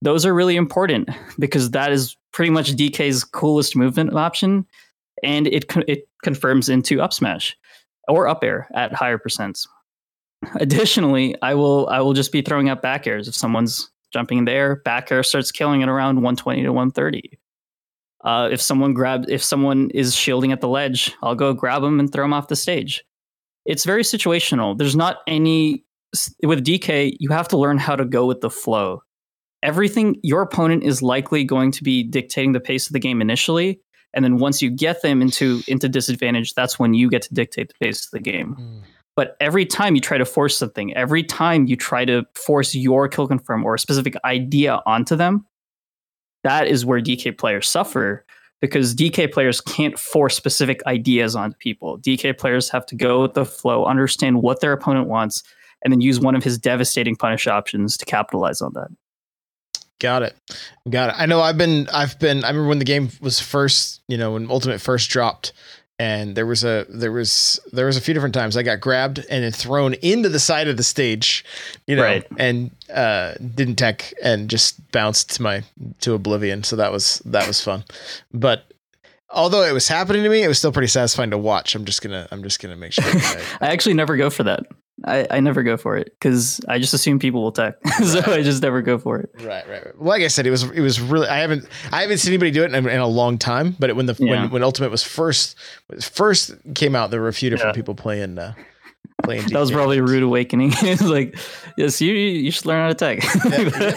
Those 0.00 0.24
are 0.24 0.34
really 0.34 0.56
important 0.56 1.10
because 1.38 1.70
that 1.72 1.92
is 1.92 2.16
pretty 2.32 2.50
much 2.50 2.72
DK's 2.72 3.24
coolest 3.24 3.76
movement 3.76 4.14
option, 4.14 4.66
and 5.22 5.46
it 5.46 5.64
it 5.86 6.08
confirms 6.22 6.68
into 6.68 7.00
up 7.00 7.12
smash 7.12 7.56
or 8.08 8.28
up 8.28 8.42
air 8.42 8.68
at 8.74 8.92
higher 8.92 9.18
percents. 9.18 9.66
Additionally, 10.56 11.34
I 11.42 11.54
will 11.54 11.88
I 11.88 12.00
will 12.00 12.12
just 12.12 12.32
be 12.32 12.42
throwing 12.42 12.68
out 12.68 12.82
back 12.82 13.06
airs 13.06 13.28
if 13.28 13.34
someone's 13.34 13.90
jumping 14.12 14.38
in 14.38 14.44
the 14.44 14.52
air. 14.52 14.76
Back 14.84 15.10
air 15.10 15.22
starts 15.22 15.50
killing 15.52 15.82
at 15.82 15.88
around 15.88 16.16
120 16.16 16.62
to 16.62 16.72
130. 16.72 17.38
Uh, 18.24 18.48
if 18.50 18.60
someone 18.60 18.92
grabs, 18.92 19.28
if 19.28 19.42
someone 19.42 19.90
is 19.90 20.14
shielding 20.14 20.52
at 20.52 20.60
the 20.60 20.68
ledge, 20.68 21.12
I'll 21.22 21.34
go 21.34 21.52
grab 21.52 21.82
them 21.82 22.00
and 22.00 22.12
throw 22.12 22.24
them 22.24 22.32
off 22.32 22.48
the 22.48 22.56
stage. 22.56 23.04
It's 23.64 23.84
very 23.84 24.02
situational. 24.02 24.76
There's 24.76 24.96
not 24.96 25.18
any 25.26 25.84
with 26.42 26.64
DK. 26.64 27.16
You 27.18 27.30
have 27.30 27.48
to 27.48 27.58
learn 27.58 27.78
how 27.78 27.96
to 27.96 28.04
go 28.04 28.26
with 28.26 28.40
the 28.40 28.50
flow. 28.50 29.02
Everything 29.62 30.16
your 30.22 30.42
opponent 30.42 30.84
is 30.84 31.02
likely 31.02 31.44
going 31.44 31.72
to 31.72 31.82
be 31.82 32.02
dictating 32.02 32.52
the 32.52 32.60
pace 32.60 32.86
of 32.86 32.92
the 32.92 33.00
game 33.00 33.20
initially, 33.20 33.80
and 34.16 34.24
then 34.24 34.38
once 34.38 34.62
you 34.62 34.70
get 34.70 35.02
them 35.02 35.20
into 35.20 35.62
into 35.68 35.88
disadvantage, 35.88 36.54
that's 36.54 36.78
when 36.78 36.94
you 36.94 37.08
get 37.08 37.22
to 37.22 37.34
dictate 37.34 37.68
the 37.68 37.74
pace 37.74 38.06
of 38.06 38.10
the 38.10 38.18
game. 38.18 38.56
Mm. 38.58 38.80
But 39.14 39.36
every 39.40 39.64
time 39.64 39.94
you 39.94 40.00
try 40.00 40.18
to 40.18 40.24
force 40.24 40.56
something, 40.56 40.94
every 40.94 41.22
time 41.22 41.66
you 41.66 41.76
try 41.76 42.04
to 42.06 42.24
force 42.34 42.74
your 42.74 43.08
kill 43.08 43.28
confirm 43.28 43.64
or 43.64 43.74
a 43.74 43.78
specific 43.78 44.14
idea 44.24 44.80
onto 44.86 45.16
them, 45.16 45.46
that 46.44 46.66
is 46.66 46.84
where 46.84 47.00
DK 47.00 47.36
players 47.36 47.68
suffer 47.68 48.24
because 48.60 48.94
DK 48.94 49.30
players 49.32 49.60
can't 49.60 49.98
force 49.98 50.34
specific 50.34 50.82
ideas 50.86 51.36
onto 51.36 51.56
people. 51.58 51.98
DK 51.98 52.38
players 52.38 52.70
have 52.70 52.86
to 52.86 52.94
go 52.94 53.22
with 53.22 53.34
the 53.34 53.44
flow, 53.44 53.84
understand 53.84 54.42
what 54.42 54.60
their 54.60 54.72
opponent 54.72 55.08
wants, 55.08 55.42
and 55.84 55.92
then 55.92 56.00
use 56.00 56.20
one 56.20 56.34
of 56.34 56.42
his 56.42 56.58
devastating 56.58 57.16
punish 57.16 57.46
options 57.46 57.96
to 57.98 58.04
capitalize 58.06 58.62
on 58.62 58.72
that. 58.74 58.88
Got 59.98 60.22
it. 60.22 60.36
Got 60.88 61.10
it. 61.10 61.14
I 61.18 61.26
know 61.26 61.40
I've 61.40 61.56
been 61.58 61.88
I've 61.92 62.18
been 62.18 62.44
I 62.44 62.48
remember 62.48 62.68
when 62.68 62.78
the 62.78 62.84
game 62.84 63.08
was 63.20 63.40
first, 63.40 64.02
you 64.08 64.18
know, 64.18 64.32
when 64.32 64.50
Ultimate 64.50 64.80
first 64.80 65.08
dropped 65.10 65.52
and 65.98 66.36
there 66.36 66.44
was 66.44 66.62
a 66.64 66.84
there 66.90 67.12
was 67.12 67.58
there 67.72 67.86
was 67.86 67.96
a 67.96 68.00
few 68.02 68.12
different 68.12 68.34
times 68.34 68.56
I 68.58 68.62
got 68.62 68.80
grabbed 68.80 69.18
and 69.30 69.42
then 69.42 69.52
thrown 69.52 69.94
into 69.94 70.28
the 70.28 70.38
side 70.38 70.68
of 70.68 70.76
the 70.76 70.82
stage, 70.82 71.44
you 71.86 71.96
know, 71.96 72.02
Right. 72.02 72.26
and 72.38 72.70
uh, 72.92 73.34
didn't 73.54 73.76
tech 73.76 74.12
and 74.22 74.50
just 74.50 74.92
bounced 74.92 75.36
to 75.36 75.42
my 75.42 75.62
to 76.00 76.12
oblivion. 76.12 76.62
So 76.62 76.76
that 76.76 76.92
was 76.92 77.22
that 77.24 77.46
was 77.48 77.62
fun, 77.62 77.82
but 78.34 78.70
although 79.30 79.62
it 79.62 79.72
was 79.72 79.88
happening 79.88 80.22
to 80.22 80.28
me, 80.28 80.42
it 80.42 80.48
was 80.48 80.58
still 80.58 80.72
pretty 80.72 80.88
satisfying 80.88 81.30
to 81.30 81.38
watch. 81.38 81.74
I'm 81.74 81.86
just 81.86 82.02
gonna 82.02 82.28
I'm 82.30 82.42
just 82.42 82.60
gonna 82.60 82.76
make 82.76 82.92
sure. 82.92 83.02
That 83.04 83.58
I 83.62 83.66
actually 83.72 83.94
never 83.94 84.18
go 84.18 84.28
for 84.28 84.42
that. 84.42 84.64
I, 85.04 85.26
I 85.30 85.40
never 85.40 85.62
go 85.62 85.76
for 85.76 85.96
it 85.96 86.06
because 86.18 86.60
I 86.68 86.78
just 86.78 86.94
assume 86.94 87.18
people 87.18 87.42
will 87.42 87.52
tech, 87.52 87.74
so 88.04 88.20
I 88.32 88.42
just 88.42 88.62
never 88.62 88.80
go 88.80 88.96
for 88.98 89.18
it. 89.20 89.30
Right, 89.40 89.68
right, 89.68 89.84
right. 89.84 89.98
Well, 89.98 90.08
like 90.08 90.22
I 90.22 90.28
said, 90.28 90.46
it 90.46 90.50
was 90.50 90.62
it 90.64 90.80
was 90.80 91.00
really 91.00 91.28
I 91.28 91.38
haven't 91.38 91.68
I 91.92 92.00
haven't 92.02 92.18
seen 92.18 92.30
anybody 92.32 92.50
do 92.50 92.64
it 92.64 92.72
in, 92.72 92.88
in 92.88 93.00
a 93.00 93.06
long 93.06 93.36
time. 93.36 93.76
But 93.78 93.94
when 93.94 94.06
the 94.06 94.16
Yeah. 94.18 94.30
when 94.42 94.50
when 94.50 94.62
Ultimate 94.62 94.90
was 94.90 95.02
first 95.02 95.56
first 96.00 96.52
came 96.74 96.96
out, 96.96 97.10
there 97.10 97.20
were 97.20 97.28
a 97.28 97.32
few 97.34 97.50
different 97.50 97.74
Yeah. 97.74 97.80
people 97.80 97.94
playing 97.94 98.38
uh, 98.38 98.54
playing. 99.22 99.42
That 99.50 99.60
was 99.60 99.70
probably 99.70 99.98
a 99.98 100.02
rude 100.02 100.22
awakening. 100.22 100.70
it's 100.76 101.02
like, 101.02 101.38
yes, 101.76 102.00
you 102.00 102.14
you 102.14 102.50
should 102.50 102.64
learn 102.64 102.80
how 102.80 102.88
to 102.88 102.94
tech. 102.94 103.20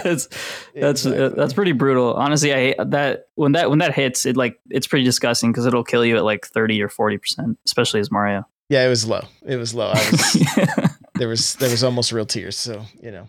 that's 0.04 0.28
that's 0.76 1.06
uh, 1.06 1.10
Exactly. 1.12 1.30
that's 1.30 1.54
pretty 1.54 1.72
brutal. 1.72 2.14
Honestly, 2.14 2.54
I 2.54 2.76
that 2.84 3.28
when 3.36 3.54
that 3.54 3.70
when 3.70 3.80
that 3.80 3.94
hits, 3.96 4.26
it 4.26 4.36
like 4.36 4.60
it's 4.70 4.86
pretty 4.88 5.06
disgusting 5.06 5.52
because 5.54 5.66
it'll 5.66 5.86
kill 5.86 6.04
you 6.06 6.18
at 6.18 6.26
like 6.26 6.46
thirty 6.46 6.82
or 6.82 6.90
forty 6.90 7.18
percent, 7.18 7.58
especially 7.66 8.02
as 8.02 8.12
Mario. 8.12 8.46
Yeah, 8.70 8.86
it 8.86 8.90
was 8.90 9.06
low. 9.06 9.22
It 9.46 9.58
was 9.58 9.74
low. 9.74 9.88
I 9.88 10.10
was, 10.12 10.90
there 11.16 11.28
was 11.28 11.56
there 11.56 11.70
was 11.70 11.84
almost 11.84 12.12
real 12.12 12.26
tears. 12.26 12.56
So 12.56 12.86
you 13.02 13.12
know, 13.12 13.26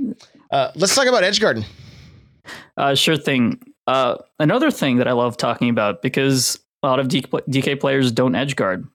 uh, 0.50 0.70
let's 0.74 0.94
talk 0.94 1.06
about 1.06 1.24
edge 1.24 1.40
guarding. 1.40 1.64
Uh, 2.76 2.94
sure 2.94 3.16
thing. 3.16 3.60
Uh, 3.86 4.16
another 4.38 4.70
thing 4.70 4.98
that 4.98 5.08
I 5.08 5.12
love 5.12 5.36
talking 5.36 5.70
about 5.70 6.02
because 6.02 6.60
a 6.82 6.86
lot 6.86 7.00
of 7.00 7.08
DK, 7.08 7.28
DK 7.48 7.80
players 7.80 8.12
don't 8.12 8.34
edge 8.34 8.54
guard. 8.54 8.86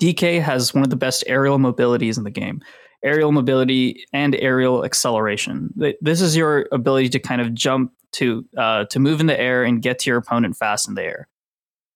DK 0.00 0.42
has 0.42 0.74
one 0.74 0.82
of 0.82 0.90
the 0.90 0.96
best 0.96 1.24
aerial 1.26 1.58
mobilities 1.58 2.18
in 2.18 2.24
the 2.24 2.30
game. 2.30 2.60
Aerial 3.04 3.32
mobility 3.32 4.04
and 4.12 4.34
aerial 4.36 4.84
acceleration. 4.84 5.72
This 6.00 6.20
is 6.20 6.36
your 6.36 6.68
ability 6.70 7.08
to 7.10 7.18
kind 7.18 7.40
of 7.40 7.54
jump 7.54 7.92
to 8.12 8.44
uh, 8.56 8.84
to 8.86 8.98
move 8.98 9.20
in 9.20 9.26
the 9.26 9.40
air 9.40 9.64
and 9.64 9.80
get 9.80 10.00
to 10.00 10.10
your 10.10 10.18
opponent 10.18 10.56
fast 10.56 10.88
in 10.88 10.94
the 10.94 11.02
air. 11.02 11.28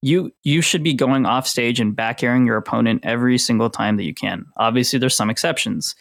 You 0.05 0.31
you 0.43 0.61
should 0.61 0.83
be 0.83 0.93
going 0.93 1.25
off 1.25 1.47
stage 1.47 1.81
and 1.81 1.97
back 1.97 2.23
airing 2.23 2.45
your 2.45 2.59
opponent 2.59 3.01
every 3.05 3.39
single 3.39 3.71
time 3.71 3.97
that 3.97 4.05
you 4.05 4.13
can. 4.13 4.45
Obviously, 4.59 4.99
there's 4.99 5.15
some 5.15 5.31
exceptions. 5.31 5.95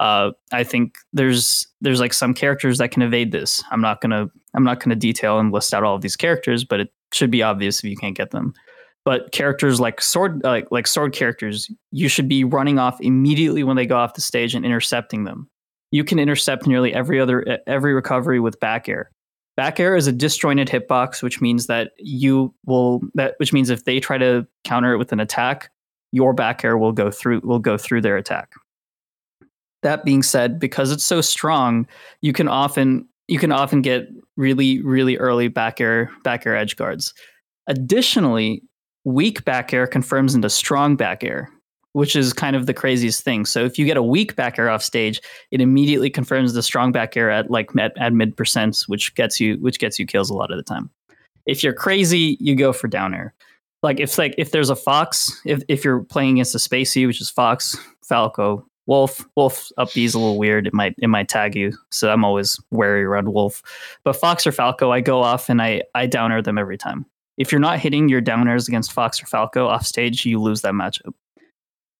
Uh, 0.00 0.30
I 0.52 0.64
think 0.64 0.96
there's 1.12 1.66
there's 1.82 2.00
like 2.00 2.14
some 2.14 2.32
characters 2.32 2.78
that 2.78 2.92
can 2.92 3.02
evade 3.02 3.32
this. 3.32 3.62
I'm 3.70 3.82
not 3.82 4.00
gonna 4.00 4.28
I'm 4.54 4.64
not 4.64 4.80
gonna 4.80 4.96
detail 4.96 5.38
and 5.38 5.52
list 5.52 5.74
out 5.74 5.84
all 5.84 5.94
of 5.94 6.00
these 6.00 6.16
characters, 6.16 6.64
but 6.64 6.80
it 6.80 6.88
should 7.12 7.30
be 7.30 7.42
obvious 7.42 7.78
if 7.78 7.84
you 7.84 7.96
can't 7.98 8.16
get 8.16 8.30
them. 8.30 8.54
But 9.04 9.32
characters 9.32 9.80
like 9.80 10.00
sword 10.00 10.42
like 10.42 10.68
like 10.70 10.86
sword 10.86 11.12
characters, 11.12 11.70
you 11.90 12.08
should 12.08 12.28
be 12.30 12.42
running 12.42 12.78
off 12.78 12.98
immediately 13.02 13.64
when 13.64 13.76
they 13.76 13.84
go 13.84 13.98
off 13.98 14.14
the 14.14 14.22
stage 14.22 14.54
and 14.54 14.64
intercepting 14.64 15.24
them. 15.24 15.50
You 15.90 16.04
can 16.04 16.18
intercept 16.18 16.66
nearly 16.66 16.94
every 16.94 17.20
other 17.20 17.58
every 17.66 17.92
recovery 17.92 18.40
with 18.40 18.58
back 18.60 18.88
air. 18.88 19.10
Back 19.56 19.80
air 19.80 19.96
is 19.96 20.06
a 20.06 20.12
disjointed 20.12 20.68
hitbox, 20.68 21.22
which 21.22 21.40
means 21.40 21.66
that 21.66 21.92
you 21.98 22.54
will 22.66 23.00
that 23.14 23.34
which 23.38 23.52
means 23.52 23.70
if 23.70 23.84
they 23.84 24.00
try 24.00 24.18
to 24.18 24.46
counter 24.64 24.92
it 24.92 24.98
with 24.98 25.12
an 25.12 25.20
attack, 25.20 25.70
your 26.12 26.34
back 26.34 26.62
air 26.64 26.76
will 26.76 26.92
go 26.92 27.10
through 27.10 27.40
will 27.42 27.58
go 27.58 27.78
through 27.78 28.02
their 28.02 28.16
attack. 28.16 28.52
That 29.82 30.04
being 30.04 30.22
said, 30.22 30.58
because 30.58 30.92
it's 30.92 31.04
so 31.04 31.20
strong, 31.20 31.86
you 32.20 32.32
can 32.32 32.48
often 32.48 33.08
you 33.28 33.38
can 33.38 33.50
often 33.50 33.80
get 33.80 34.08
really 34.36 34.82
really 34.82 35.16
early 35.16 35.48
back 35.48 35.80
air 35.80 36.10
back 36.22 36.44
air 36.44 36.54
edge 36.54 36.76
guards. 36.76 37.14
Additionally, 37.66 38.62
weak 39.04 39.44
back 39.44 39.72
air 39.72 39.86
confirms 39.86 40.34
into 40.34 40.50
strong 40.50 40.96
back 40.96 41.24
air, 41.24 41.48
which 41.96 42.14
is 42.14 42.34
kind 42.34 42.54
of 42.54 42.66
the 42.66 42.74
craziest 42.74 43.24
thing. 43.24 43.46
So 43.46 43.64
if 43.64 43.78
you 43.78 43.86
get 43.86 43.96
a 43.96 44.02
weak 44.02 44.36
back 44.36 44.58
air 44.58 44.68
off 44.68 44.82
stage, 44.82 45.18
it 45.50 45.62
immediately 45.62 46.10
confirms 46.10 46.52
the 46.52 46.62
strong 46.62 46.92
back 46.92 47.16
air 47.16 47.30
at 47.30 47.50
like 47.50 47.70
at, 47.78 47.96
at 47.96 48.12
mid 48.12 48.36
percents, 48.36 48.86
which 48.86 49.14
gets 49.14 49.40
you 49.40 49.56
which 49.62 49.78
gets 49.78 49.98
you 49.98 50.04
kills 50.04 50.28
a 50.28 50.34
lot 50.34 50.50
of 50.50 50.58
the 50.58 50.62
time. 50.62 50.90
If 51.46 51.64
you're 51.64 51.72
crazy, 51.72 52.36
you 52.38 52.54
go 52.54 52.74
for 52.74 52.86
down 52.86 53.14
air. 53.14 53.32
Like 53.82 53.98
if 53.98 54.18
like 54.18 54.34
if 54.36 54.50
there's 54.50 54.68
a 54.68 54.76
fox, 54.76 55.40
if 55.46 55.62
if 55.68 55.86
you're 55.86 56.02
playing 56.02 56.32
against 56.32 56.54
a 56.54 56.58
spacey, 56.58 57.06
which 57.06 57.22
is 57.22 57.30
fox, 57.30 57.78
falco, 58.02 58.66
wolf, 58.84 59.24
wolf 59.34 59.70
up 59.78 59.90
B 59.94 60.04
is 60.04 60.12
a 60.12 60.18
little 60.18 60.36
weird. 60.36 60.66
It 60.66 60.74
might 60.74 60.96
it 60.98 61.08
might 61.08 61.30
tag 61.30 61.56
you, 61.56 61.72
so 61.90 62.12
I'm 62.12 62.26
always 62.26 62.60
wary 62.70 63.04
around 63.04 63.32
wolf. 63.32 63.62
But 64.04 64.16
fox 64.16 64.46
or 64.46 64.52
falco, 64.52 64.92
I 64.92 65.00
go 65.00 65.22
off 65.22 65.48
and 65.48 65.62
I 65.62 65.80
I 65.94 66.04
down 66.04 66.30
air 66.30 66.42
them 66.42 66.58
every 66.58 66.76
time. 66.76 67.06
If 67.38 67.52
you're 67.52 67.58
not 67.58 67.78
hitting 67.78 68.10
your 68.10 68.20
down 68.20 68.46
airs 68.48 68.68
against 68.68 68.92
fox 68.92 69.22
or 69.22 69.24
falco 69.24 69.66
off 69.66 69.86
stage, 69.86 70.26
you 70.26 70.42
lose 70.42 70.60
that 70.60 70.74
matchup. 70.74 71.14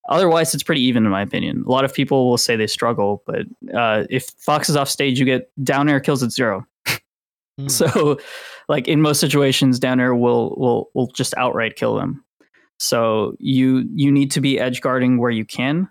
Otherwise, 0.09 0.55
it's 0.55 0.63
pretty 0.63 0.83
even 0.83 1.05
in 1.05 1.11
my 1.11 1.23
opinion. 1.23 1.65
A 1.67 1.71
lot 1.71 1.85
of 1.85 1.93
people 1.93 2.29
will 2.29 2.39
say 2.39 2.57
they 2.57 2.67
struggle, 2.67 3.23
but 3.27 3.47
uh, 3.75 4.05
if 4.09 4.27
fox 4.39 4.69
is 4.69 4.77
off 4.77 4.89
stage, 4.89 5.19
you 5.19 5.25
get 5.25 5.51
down 5.63 5.89
air 5.89 6.01
kills 6.01 6.23
at 6.23 6.33
zero. 6.33 6.67
Hmm. 7.59 7.69
So, 7.69 8.19
like 8.69 8.87
in 8.87 9.01
most 9.01 9.19
situations, 9.19 9.79
down 9.79 9.99
air 9.99 10.15
will 10.15 10.55
will 10.59 10.91
will 10.93 11.07
just 11.07 11.33
outright 11.39 11.75
kill 11.75 11.95
them. 11.95 12.23
So 12.79 13.35
you 13.39 13.89
you 13.95 14.13
need 14.13 14.31
to 14.33 14.41
be 14.41 14.59
edge 14.61 14.81
guarding 14.83 15.19
where 15.19 15.31
you 15.31 15.47
can. 15.47 15.89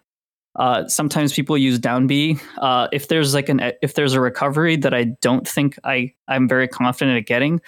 Uh, 0.55 0.87
sometimes 0.87 1.33
people 1.33 1.57
use 1.57 1.79
down 1.79 2.07
B. 2.07 2.37
Uh, 2.59 2.87
if 2.93 3.07
there's 3.07 3.33
like 3.33 3.49
an 3.49 3.73
if 3.81 3.95
there's 3.95 4.13
a 4.13 4.21
recovery 4.21 4.75
that 4.77 4.93
I 4.93 5.05
don't 5.21 5.47
think 5.47 5.77
I 5.83 6.13
I'm 6.27 6.47
very 6.47 6.67
confident 6.67 7.17
at 7.17 7.25
getting, 7.25 7.61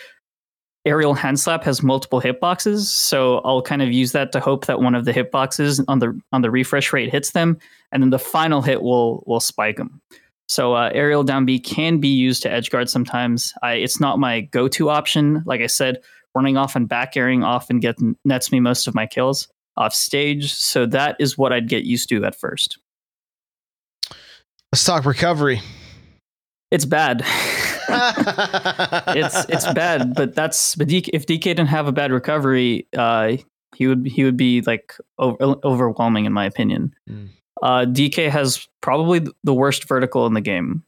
aerial 0.87 1.13
hand 1.13 1.39
slap 1.39 1.63
has 1.63 1.83
multiple 1.83 2.21
hitboxes, 2.21 2.85
so 2.85 3.39
I'll 3.39 3.61
kind 3.61 3.81
of 3.81 3.91
use 3.91 4.13
that 4.13 4.31
to 4.31 4.39
hope 4.39 4.65
that 4.65 4.81
one 4.81 4.95
of 4.95 5.05
the 5.05 5.13
hitboxes 5.13 5.83
on 5.87 5.99
the 5.99 6.19
on 6.31 6.41
the 6.41 6.49
refresh 6.49 6.91
rate 6.93 7.11
hits 7.11 7.31
them, 7.31 7.57
and 7.91 8.01
then 8.01 8.09
the 8.09 8.19
final 8.19 8.61
hit 8.61 8.81
will 8.81 9.23
will 9.27 9.39
spike 9.39 9.77
them. 9.77 10.01
So 10.47 10.73
uh, 10.73 10.89
aerial 10.93 11.23
down 11.23 11.45
B 11.45 11.59
can 11.59 11.99
be 11.99 12.07
used 12.07 12.41
to 12.43 12.51
edge 12.51 12.69
guard 12.69 12.89
sometimes. 12.89 13.53
I, 13.61 13.73
it's 13.73 13.99
not 13.99 14.17
my 14.17 14.41
go-to 14.41 14.89
option. 14.89 15.43
Like 15.45 15.59
I 15.59 15.67
said, 15.67 16.01
running 16.33 16.55
off 16.55 16.75
and 16.75 16.87
back 16.87 17.17
airing 17.17 17.43
often 17.43 17.79
get 17.79 17.97
nets 18.23 18.51
me 18.51 18.61
most 18.61 18.87
of 18.87 18.95
my 18.95 19.07
kills 19.07 19.49
off 19.75 19.93
stage. 19.93 20.53
So 20.53 20.85
that 20.87 21.17
is 21.19 21.37
what 21.37 21.51
I'd 21.51 21.67
get 21.67 21.83
used 21.83 22.09
to 22.09 22.23
at 22.23 22.35
first. 22.35 22.79
Let's 24.71 24.85
talk 24.85 25.05
recovery. 25.05 25.61
It's 26.71 26.85
bad. 26.85 27.25
it's 29.15 29.45
it's 29.49 29.71
bad, 29.73 30.13
but 30.15 30.35
that's 30.35 30.75
but 30.75 30.87
DK, 30.87 31.09
if 31.13 31.25
DK 31.25 31.41
didn't 31.41 31.67
have 31.67 31.87
a 31.87 31.91
bad 31.91 32.11
recovery, 32.11 32.87
uh, 32.97 33.37
he 33.75 33.87
would 33.87 34.05
he 34.07 34.23
would 34.23 34.37
be 34.37 34.61
like 34.61 34.95
over, 35.17 35.37
overwhelming 35.63 36.25
in 36.25 36.33
my 36.33 36.45
opinion. 36.45 36.93
Mm. 37.09 37.29
Uh, 37.61 37.85
DK 37.85 38.29
has 38.29 38.67
probably 38.81 39.25
the 39.43 39.53
worst 39.53 39.87
vertical 39.87 40.25
in 40.25 40.33
the 40.33 40.41
game, 40.41 40.83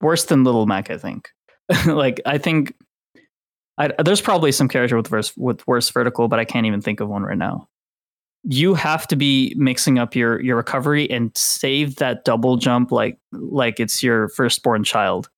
worse 0.00 0.24
than 0.24 0.44
Little 0.44 0.66
Mac, 0.66 0.90
I 0.90 0.98
think. 0.98 1.30
like 1.86 2.20
I 2.24 2.38
think 2.38 2.74
I, 3.78 3.92
there's 4.02 4.20
probably 4.20 4.52
some 4.52 4.68
character 4.68 4.96
with 4.96 5.10
worse 5.10 5.36
with 5.36 5.66
worse 5.66 5.90
vertical, 5.90 6.28
but 6.28 6.38
I 6.38 6.44
can't 6.44 6.66
even 6.66 6.80
think 6.80 7.00
of 7.00 7.08
one 7.08 7.22
right 7.22 7.38
now. 7.38 7.68
You 8.44 8.74
have 8.74 9.06
to 9.08 9.16
be 9.16 9.54
mixing 9.56 9.98
up 9.98 10.14
your 10.14 10.40
your 10.40 10.56
recovery 10.56 11.10
and 11.10 11.36
save 11.36 11.96
that 11.96 12.24
double 12.24 12.56
jump 12.56 12.90
like 12.90 13.18
like 13.32 13.78
it's 13.78 14.02
your 14.02 14.28
firstborn 14.30 14.84
child. 14.84 15.28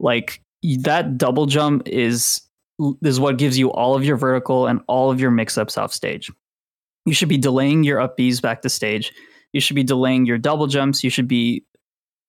Like 0.00 0.42
that 0.62 1.16
double 1.16 1.46
jump 1.46 1.86
is 1.86 2.40
is 3.02 3.20
what 3.20 3.36
gives 3.36 3.58
you 3.58 3.70
all 3.70 3.94
of 3.94 4.04
your 4.04 4.16
vertical 4.16 4.66
and 4.66 4.80
all 4.88 5.10
of 5.10 5.20
your 5.20 5.30
mix 5.30 5.58
ups 5.58 5.76
off 5.76 5.92
stage. 5.92 6.30
You 7.06 7.12
should 7.12 7.28
be 7.28 7.38
delaying 7.38 7.84
your 7.84 8.00
up 8.00 8.16
Bs 8.16 8.40
back 8.40 8.62
to 8.62 8.68
stage. 8.68 9.12
You 9.52 9.60
should 9.60 9.76
be 9.76 9.84
delaying 9.84 10.26
your 10.26 10.38
double 10.38 10.66
jumps. 10.66 11.04
You 11.04 11.10
should 11.10 11.28
be 11.28 11.64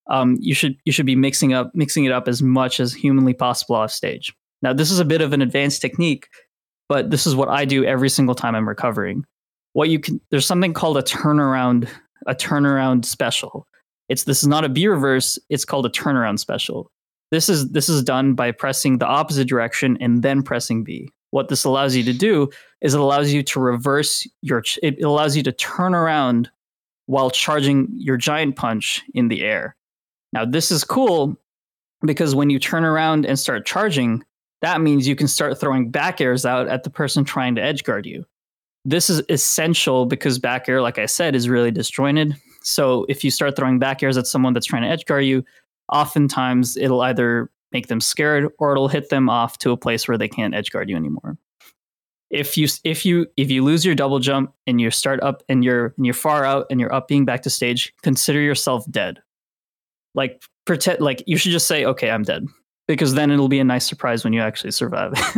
um, 0.09 0.37
you 0.39 0.53
should 0.53 0.77
you 0.85 0.91
should 0.91 1.05
be 1.05 1.15
mixing 1.15 1.53
up 1.53 1.71
mixing 1.73 2.05
it 2.05 2.11
up 2.11 2.27
as 2.27 2.41
much 2.41 2.79
as 2.79 2.93
humanly 2.93 3.33
possible 3.33 3.75
off 3.75 3.91
stage. 3.91 4.33
Now 4.61 4.73
this 4.73 4.91
is 4.91 4.99
a 4.99 5.05
bit 5.05 5.21
of 5.21 5.33
an 5.33 5.41
advanced 5.41 5.81
technique, 5.81 6.27
but 6.89 7.09
this 7.11 7.25
is 7.25 7.35
what 7.35 7.49
I 7.49 7.65
do 7.65 7.85
every 7.85 8.09
single 8.09 8.35
time 8.35 8.55
I'm 8.55 8.67
recovering. 8.67 9.25
What 9.73 9.89
you 9.89 9.99
can 9.99 10.19
there's 10.31 10.45
something 10.45 10.73
called 10.73 10.97
a 10.97 11.03
turnaround 11.03 11.87
a 12.27 12.35
turnaround 12.35 13.05
special. 13.05 13.67
It's 14.09 14.25
this 14.25 14.41
is 14.41 14.47
not 14.47 14.65
a 14.65 14.69
B 14.69 14.87
reverse, 14.87 15.39
it's 15.49 15.65
called 15.65 15.85
a 15.85 15.89
turnaround 15.89 16.39
special. 16.39 16.91
This 17.31 17.47
is 17.47 17.69
this 17.69 17.89
is 17.89 18.03
done 18.03 18.33
by 18.33 18.51
pressing 18.51 18.97
the 18.97 19.07
opposite 19.07 19.47
direction 19.47 19.97
and 20.01 20.21
then 20.21 20.43
pressing 20.43 20.83
B. 20.83 21.09
What 21.31 21.47
this 21.47 21.63
allows 21.63 21.95
you 21.95 22.03
to 22.03 22.13
do 22.13 22.49
is 22.81 22.93
it 22.93 22.99
allows 22.99 23.31
you 23.31 23.41
to 23.43 23.59
reverse 23.59 24.27
your 24.41 24.63
it 24.83 25.01
allows 25.01 25.35
you 25.35 25.43
to 25.43 25.51
turn 25.53 25.95
around 25.95 26.49
while 27.05 27.29
charging 27.29 27.87
your 27.93 28.17
giant 28.17 28.57
punch 28.57 29.01
in 29.13 29.29
the 29.29 29.43
air. 29.43 29.75
Now 30.33 30.45
this 30.45 30.71
is 30.71 30.83
cool 30.83 31.37
because 32.05 32.35
when 32.35 32.49
you 32.49 32.59
turn 32.59 32.83
around 32.83 33.25
and 33.25 33.39
start 33.39 33.65
charging, 33.65 34.23
that 34.61 34.81
means 34.81 35.07
you 35.07 35.15
can 35.15 35.27
start 35.27 35.57
throwing 35.57 35.89
back 35.89 36.19
airs 36.19 36.45
out 36.45 36.67
at 36.67 36.83
the 36.83 36.89
person 36.89 37.23
trying 37.23 37.55
to 37.55 37.63
edge 37.63 37.83
guard 37.83 38.05
you. 38.05 38.25
This 38.83 39.09
is 39.09 39.21
essential 39.29 40.05
because 40.05 40.39
back 40.39 40.67
air, 40.67 40.81
like 40.81 40.97
I 40.97 41.05
said, 41.05 41.35
is 41.35 41.47
really 41.47 41.71
disjointed. 41.71 42.35
So 42.63 43.05
if 43.09 43.23
you 43.23 43.31
start 43.31 43.55
throwing 43.55 43.79
back 43.79 44.03
airs 44.03 44.17
at 44.17 44.27
someone 44.27 44.53
that's 44.53 44.65
trying 44.65 44.83
to 44.83 44.87
edge 44.87 45.05
guard 45.05 45.25
you, 45.25 45.43
oftentimes 45.91 46.77
it'll 46.77 47.01
either 47.01 47.49
make 47.71 47.87
them 47.87 48.01
scared 48.01 48.49
or 48.59 48.71
it'll 48.71 48.87
hit 48.87 49.09
them 49.09 49.29
off 49.29 49.57
to 49.59 49.71
a 49.71 49.77
place 49.77 50.07
where 50.07 50.17
they 50.17 50.27
can't 50.27 50.53
edge 50.53 50.71
guard 50.71 50.89
you 50.89 50.95
anymore. 50.95 51.37
if 52.29 52.57
you 52.57 52.67
if 52.83 53.05
you 53.05 53.27
if 53.37 53.51
you 53.51 53.63
lose 53.63 53.85
your 53.85 53.95
double 53.95 54.19
jump 54.19 54.53
and 54.65 54.79
you 54.79 54.89
start 54.89 55.21
up 55.21 55.43
and 55.49 55.63
you're 55.63 55.93
and 55.97 56.05
you're 56.05 56.13
far 56.13 56.45
out 56.45 56.65
and 56.69 56.79
you're 56.79 56.93
up 56.93 57.07
being 57.07 57.25
back 57.25 57.41
to 57.43 57.49
stage, 57.49 57.93
consider 58.01 58.39
yourself 58.39 58.89
dead. 58.89 59.19
Like 60.15 60.41
pretend 60.65 60.99
like 61.01 61.23
you 61.27 61.37
should 61.37 61.51
just 61.51 61.67
say, 61.67 61.85
okay, 61.85 62.09
I'm 62.09 62.23
dead. 62.23 62.45
Because 62.87 63.13
then 63.13 63.31
it'll 63.31 63.47
be 63.47 63.59
a 63.59 63.63
nice 63.63 63.87
surprise 63.87 64.23
when 64.23 64.33
you 64.33 64.41
actually 64.41 64.71
survive. 64.71 65.13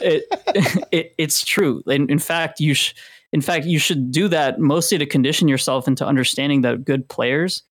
it, 0.00 0.24
it, 0.90 1.14
it's 1.18 1.44
true. 1.44 1.82
In, 1.86 2.10
in 2.10 2.18
fact, 2.18 2.58
you 2.60 2.74
sh- 2.74 2.94
in 3.32 3.40
fact 3.40 3.66
you 3.66 3.78
should 3.78 4.10
do 4.10 4.26
that 4.28 4.58
mostly 4.58 4.98
to 4.98 5.06
condition 5.06 5.48
yourself 5.48 5.86
into 5.86 6.04
understanding 6.04 6.62
that 6.62 6.84
good 6.84 7.08
players 7.08 7.62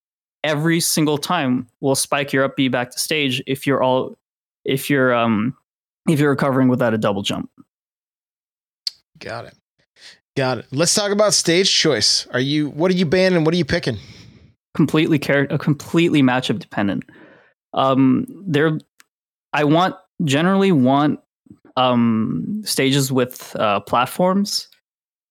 every 0.46 0.80
single 0.80 1.18
time 1.18 1.68
will 1.82 1.96
spike 1.96 2.32
your 2.32 2.44
up 2.44 2.56
B 2.56 2.68
back 2.68 2.92
to 2.92 3.00
stage 3.00 3.42
if 3.48 3.66
you're 3.66 3.82
all 3.82 4.16
if 4.64 4.90
you're 4.90 5.14
um 5.14 5.58
if 6.08 6.20
you're 6.20 6.30
recovering 6.30 6.68
without 6.70 6.94
a 6.94 6.98
double 6.98 7.24
jump. 7.24 7.50
Got 9.18 9.46
it. 9.46 9.56
Got 10.38 10.60
it. 10.60 10.66
Let's 10.72 10.94
talk 10.94 11.12
about 11.12 11.34
stage 11.34 11.74
choice. 11.74 12.28
Are 12.28 12.40
you 12.40 12.70
what 12.70 12.92
are 12.92 12.94
you 12.94 13.08
banning? 13.08 13.44
What 13.44 13.54
are 13.56 13.58
you 13.58 13.66
picking? 13.66 13.98
Completely 14.76 15.18
care 15.18 15.48
a 15.50 15.58
completely 15.58 16.22
matchup 16.22 16.60
dependent. 16.60 17.04
Um 17.74 18.28
there 18.46 18.78
I 19.52 19.64
want 19.64 19.96
generally 20.24 20.72
want 20.72 21.20
um 21.76 22.62
stages 22.64 23.12
with 23.12 23.56
uh 23.56 23.80
platforms, 23.80 24.68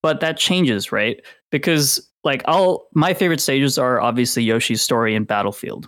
but 0.03 0.19
that 0.21 0.39
changes, 0.39 0.91
right? 0.91 1.21
Because 1.53 2.11
like 2.25 2.43
I'll 2.47 2.87
my 2.95 3.14
favorite 3.14 3.41
stages 3.41 3.79
are 3.79 4.01
obviously 4.01 4.43
Yoshi's 4.43 4.83
story 4.83 5.14
and 5.14 5.27
Battlefield. 5.27 5.87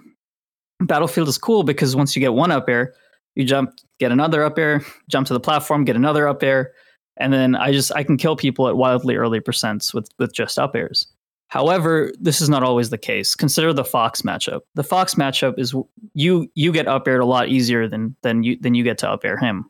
Battlefield 0.81 1.29
is 1.29 1.39
cool 1.39 1.63
because 1.63 1.97
once 1.97 2.15
you 2.15 2.21
get 2.21 2.35
one 2.35 2.53
up 2.53 2.69
air, 2.69 2.95
you 3.35 3.45
jump, 3.45 3.71
get 3.99 4.13
another 4.13 4.45
up 4.45 4.59
air, 4.59 4.85
jump 5.09 5.27
to 5.29 5.33
the 5.33 5.41
platform, 5.41 5.85
get 5.85 5.97
another 5.97 6.29
up 6.29 6.43
air, 6.43 6.73
and 7.17 7.33
then 7.33 7.55
I 7.55 7.73
just 7.73 7.93
I 7.95 8.03
can 8.03 8.17
kill 8.17 8.37
people 8.37 8.69
at 8.69 8.77
wildly 8.77 9.17
early 9.17 9.41
percents 9.41 9.95
with 9.95 10.09
with 10.19 10.35
just 10.35 10.59
up 10.59 10.77
airs. 10.77 11.07
However, 11.49 12.13
this 12.21 12.41
is 12.41 12.49
not 12.49 12.65
always 12.65 12.91
the 12.91 12.99
case. 12.99 13.35
Consider 13.35 13.73
the 13.73 13.85
Fox 13.85 14.23
matchup. 14.23 14.63
The 14.75 14.83
Fox 14.83 15.15
matchup 15.15 15.59
is 15.59 15.75
you 16.15 16.51
you 16.55 16.73
get 16.73 16.89
up 16.89 17.07
aired 17.07 17.21
a 17.21 17.27
lot 17.27 17.49
easier 17.49 17.89
than 17.89 18.17
than 18.23 18.43
you 18.43 18.59
than 18.61 18.75
you 18.75 18.83
get 18.83 18.99
to 18.99 19.11
up 19.11 19.25
air 19.25 19.39
him. 19.39 19.65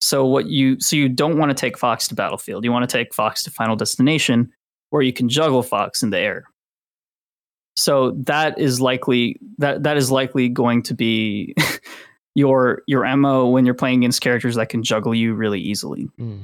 So 0.00 0.26
what 0.26 0.46
you 0.46 0.78
so 0.80 0.96
you 0.96 1.08
don't 1.08 1.38
want 1.38 1.50
to 1.50 1.54
take 1.54 1.78
Fox 1.78 2.08
to 2.08 2.14
Battlefield. 2.14 2.64
You 2.64 2.72
want 2.72 2.88
to 2.88 2.96
take 2.96 3.14
Fox 3.14 3.42
to 3.44 3.50
Final 3.50 3.76
Destination, 3.76 4.50
where 4.90 5.02
you 5.02 5.12
can 5.12 5.28
juggle 5.28 5.62
Fox 5.62 6.02
in 6.02 6.10
the 6.10 6.18
air. 6.18 6.44
So 7.76 8.12
that 8.24 8.58
is 8.58 8.80
likely 8.80 9.38
that 9.58 9.84
that 9.84 9.96
is 9.96 10.10
likely 10.10 10.48
going 10.48 10.82
to 10.82 10.94
be 10.94 11.54
your 12.34 12.82
your 12.86 13.16
mo 13.16 13.48
when 13.48 13.64
you're 13.64 13.74
playing 13.74 14.00
against 14.00 14.20
characters 14.20 14.56
that 14.56 14.68
can 14.68 14.82
juggle 14.82 15.14
you 15.14 15.34
really 15.34 15.60
easily. 15.60 16.08
Mm. 16.18 16.40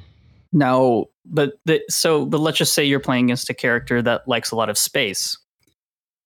Now, 0.53 1.07
but 1.25 1.55
the, 1.65 1.83
so 1.89 2.25
but 2.25 2.39
let's 2.39 2.59
just 2.59 2.73
say 2.73 2.85
you're 2.85 3.01
playing 3.01 3.25
against 3.25 3.51
a 3.51 3.55
character 3.55 4.01
that 4.03 4.29
likes 4.29 4.53
a 4.53 4.57
lot 4.57 4.71
of 4.71 4.79
space, 4.79 5.37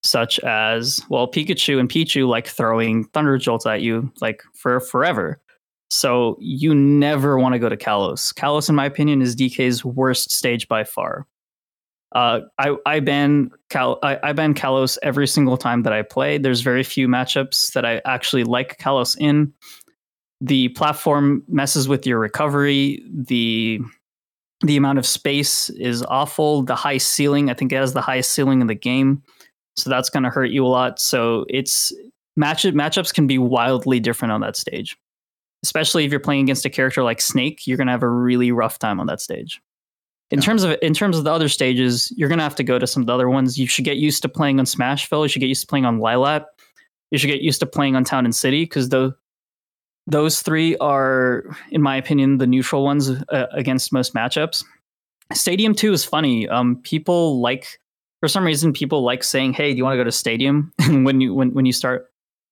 such 0.03 0.39
as 0.41 1.01
well 1.09 1.27
Pikachu 1.27 1.81
and 1.81 1.89
Pichu 1.89 2.29
like 2.29 2.47
throwing 2.47 3.05
thunder 3.05 3.39
jolts 3.39 3.65
at 3.65 3.81
you 3.81 4.13
like 4.21 4.43
for 4.53 4.79
forever. 4.79 5.41
So 5.91 6.37
you 6.39 6.75
never 6.75 7.39
want 7.39 7.55
to 7.55 7.59
go 7.59 7.71
to 7.71 7.77
Kalos. 7.79 8.35
Kalos, 8.35 8.69
in 8.69 8.75
my 8.75 8.85
opinion, 8.85 9.23
is 9.23 9.35
DK's 9.35 9.87
worst 9.87 10.31
stage 10.31 10.69
by 10.69 10.85
far. 10.85 11.27
Uh, 12.13 12.41
I 12.59 12.75
I 12.87 13.01
ban 13.01 13.51
Cal 13.69 13.99
I, 14.03 14.19
I 14.23 14.33
ban 14.33 14.55
Kalos 14.55 14.97
every 15.03 15.27
single 15.27 15.57
time 15.57 15.83
that 15.83 15.93
I 15.93 16.03
play. 16.03 16.39
There's 16.39 16.63
very 16.63 16.83
few 16.83 17.07
matchups 17.07 17.73
that 17.73 17.85
I 17.85 18.01
actually 18.05 18.45
like 18.45 18.79
Kalos 18.79 19.17
in. 19.19 19.53
The 20.41 20.69
platform 20.71 21.43
messes 21.49 21.89
with 21.89 22.07
your 22.07 22.19
recovery. 22.19 23.03
The 23.13 23.81
the 24.63 24.77
amount 24.77 24.99
of 24.99 25.07
space 25.07 25.71
is 25.71 26.03
awful. 26.05 26.63
The 26.63 26.75
high 26.75 26.99
ceiling, 26.99 27.51
I 27.51 27.55
think 27.55 27.73
it 27.73 27.77
has 27.77 27.93
the 27.93 28.01
highest 28.01 28.33
ceiling 28.33 28.61
in 28.61 28.67
the 28.67 28.75
game. 28.75 29.23
So 29.77 29.91
that's 29.91 30.11
going 30.11 30.25
to 30.25 30.31
hurt 30.31 30.51
you 30.51 30.67
a 30.67 30.69
lot. 30.69 30.99
So 30.99 31.45
it's 31.49 31.93
match 32.37 32.65
matchups 32.65 33.15
can 33.15 33.27
be 33.27 33.39
wildly 33.39 34.01
different 34.01 34.33
on 34.33 34.41
that 34.41 34.57
stage. 34.57 34.97
Especially 35.63 36.05
if 36.05 36.11
you're 36.11 36.21
playing 36.21 36.43
against 36.43 36.65
a 36.65 36.71
character 36.71 37.03
like 37.03 37.21
Snake, 37.21 37.67
you're 37.67 37.77
going 37.77 37.89
to 37.89 37.93
have 37.93 38.03
a 38.03 38.09
really 38.09 38.51
rough 38.53 38.79
time 38.79 39.01
on 39.01 39.07
that 39.07 39.21
stage. 39.21 39.61
In 40.31 40.39
yeah. 40.39 40.45
terms 40.45 40.63
of 40.63 40.77
in 40.83 40.93
terms 40.93 41.17
of 41.17 41.25
the 41.25 41.33
other 41.33 41.49
stages, 41.49 42.13
you're 42.17 42.29
gonna 42.29 42.43
have 42.43 42.57
to 42.57 42.65
go 42.65 42.79
to 42.79 42.87
some 42.87 43.03
of 43.03 43.07
the 43.07 43.15
other 43.15 43.31
ones. 43.31 43.59
You 43.59 43.67
should 43.67 43.85
get 43.85 43.97
used 43.97 44.23
to 44.23 44.29
playing 44.29 44.59
on 44.59 44.67
Smashville. 44.67 45.23
You 45.23 45.29
should 45.29 45.41
get 45.41 45.47
used 45.47 45.63
to 45.63 45.67
playing 45.67 45.87
on 45.87 46.01
Lylat. 46.01 46.45
You 47.11 47.19
should 47.19 47.29
get 47.29 47.41
used 47.41 47.61
to 47.61 47.67
playing 47.67 47.97
on 47.97 48.05
Town 48.05 48.25
and 48.27 48.35
City 48.35 48.65
because 48.65 48.91
the 48.91 49.15
those 50.07 50.41
three 50.41 50.77
are, 50.79 51.45
in 51.71 51.83
my 51.83 51.97
opinion, 51.97 52.39
the 52.39 52.47
neutral 52.47 52.83
ones 52.83 53.11
uh, 53.11 53.47
against 53.53 53.93
most 53.93 54.15
matchups. 54.15 54.65
Stadium 55.33 55.75
two 55.75 55.93
is 55.93 56.05
funny. 56.05 56.49
Um, 56.49 56.77
people 56.83 57.41
like 57.41 57.81
for 58.21 58.29
some 58.29 58.45
reason 58.45 58.75
people 58.75 59.03
like 59.03 59.25
saying, 59.25 59.55
"Hey, 59.55 59.73
do 59.73 59.79
you 59.79 59.85
want 59.85 59.95
to 59.95 59.99
go 59.99 60.05
to 60.05 60.13
Stadium?" 60.13 60.73
when 60.89 61.23
you 61.23 61.33
when 61.33 61.55
when 61.55 61.65
you 61.65 61.73
start 61.73 62.07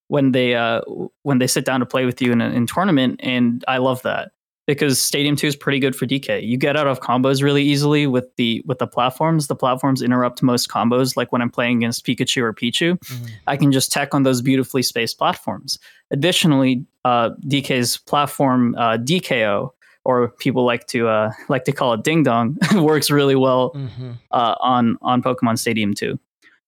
when 0.09 0.33
they 0.33 0.55
uh 0.55 0.81
when 1.25 1.39
they 1.39 1.47
sit 1.47 1.67
down 1.67 1.81
to 1.81 1.87
play 1.87 2.07
with 2.07 2.23
you 2.23 2.33
in 2.33 2.41
a 2.41 2.49
in 2.49 2.67
tournament, 2.67 3.21
and 3.23 3.63
I 3.69 3.79
love 3.79 4.01
that 4.03 4.33
because 4.67 5.01
Stadium 5.01 5.37
2 5.37 5.47
is 5.47 5.57
pretty 5.57 5.79
good 5.79 5.95
for 5.95 6.07
DK. 6.07 6.47
You 6.47 6.57
get 6.57 6.77
out 6.77 6.87
of 6.87 7.01
combos 7.01 7.43
really 7.43 7.63
easily 7.63 8.07
with 8.07 8.35
the 8.37 8.63
with 8.67 8.79
the 8.79 8.87
platforms. 8.87 9.47
The 9.47 9.55
platforms 9.55 10.03
interrupt 10.03 10.43
most 10.43 10.69
combos 10.69 11.17
like 11.17 11.33
when 11.33 11.41
I'm 11.41 11.51
playing 11.51 11.79
against 11.79 12.05
Pikachu 12.05 12.43
or 12.43 12.53
Pichu. 12.53 12.99
Mm-hmm. 12.99 13.27
I 13.47 13.57
can 13.57 13.73
just 13.73 13.93
tech 13.93 14.15
on 14.15 14.25
those 14.25 14.43
beautifully 14.43 14.83
spaced 14.83 15.19
platforms. 15.19 15.79
Additionally, 16.11 16.85
uh, 17.05 17.31
DK's 17.47 17.97
platform 17.97 18.75
uh, 18.77 18.99
DKO 18.99 19.71
or 20.05 20.29
people 20.29 20.65
like 20.65 20.87
to 20.89 21.09
uh, 21.09 21.31
like 21.49 21.65
to 21.65 21.73
call 21.73 21.93
it 21.95 22.03
Ding 22.03 22.23
Dong 22.23 22.59
works 22.75 23.11
really 23.11 23.37
well 23.37 23.73
mm-hmm. 23.73 24.13
Uh, 24.33 24.55
on 24.61 24.99
on 25.03 25.23
Pokemon 25.23 25.59
Stadium 25.59 25.95
2. 25.95 26.19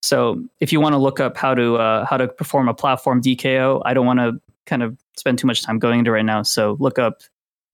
So 0.01 0.41
if 0.61 0.71
you 0.71 0.79
want 0.79 0.93
to 0.93 0.97
look 0.97 1.19
up 1.19 1.35
how 1.35 1.53
to 1.53 1.75
uh, 1.75 2.05
how 2.05 2.15
to 2.15 2.29
perform 2.29 2.69
a 2.69 2.73
platform 2.73 3.21
DKO, 3.21 3.81
I 3.85 3.93
don't 3.93 4.05
want 4.05 4.19
to 4.19 4.39
kind 4.65 4.83
of 4.83 4.97
spend 5.17 5.39
too 5.39 5.47
much 5.47 5.63
time 5.63 5.79
going 5.79 5.99
into 5.99 6.11
right 6.11 6.23
now. 6.25 6.43
So 6.43 6.77
look 6.79 6.97
up 6.97 7.21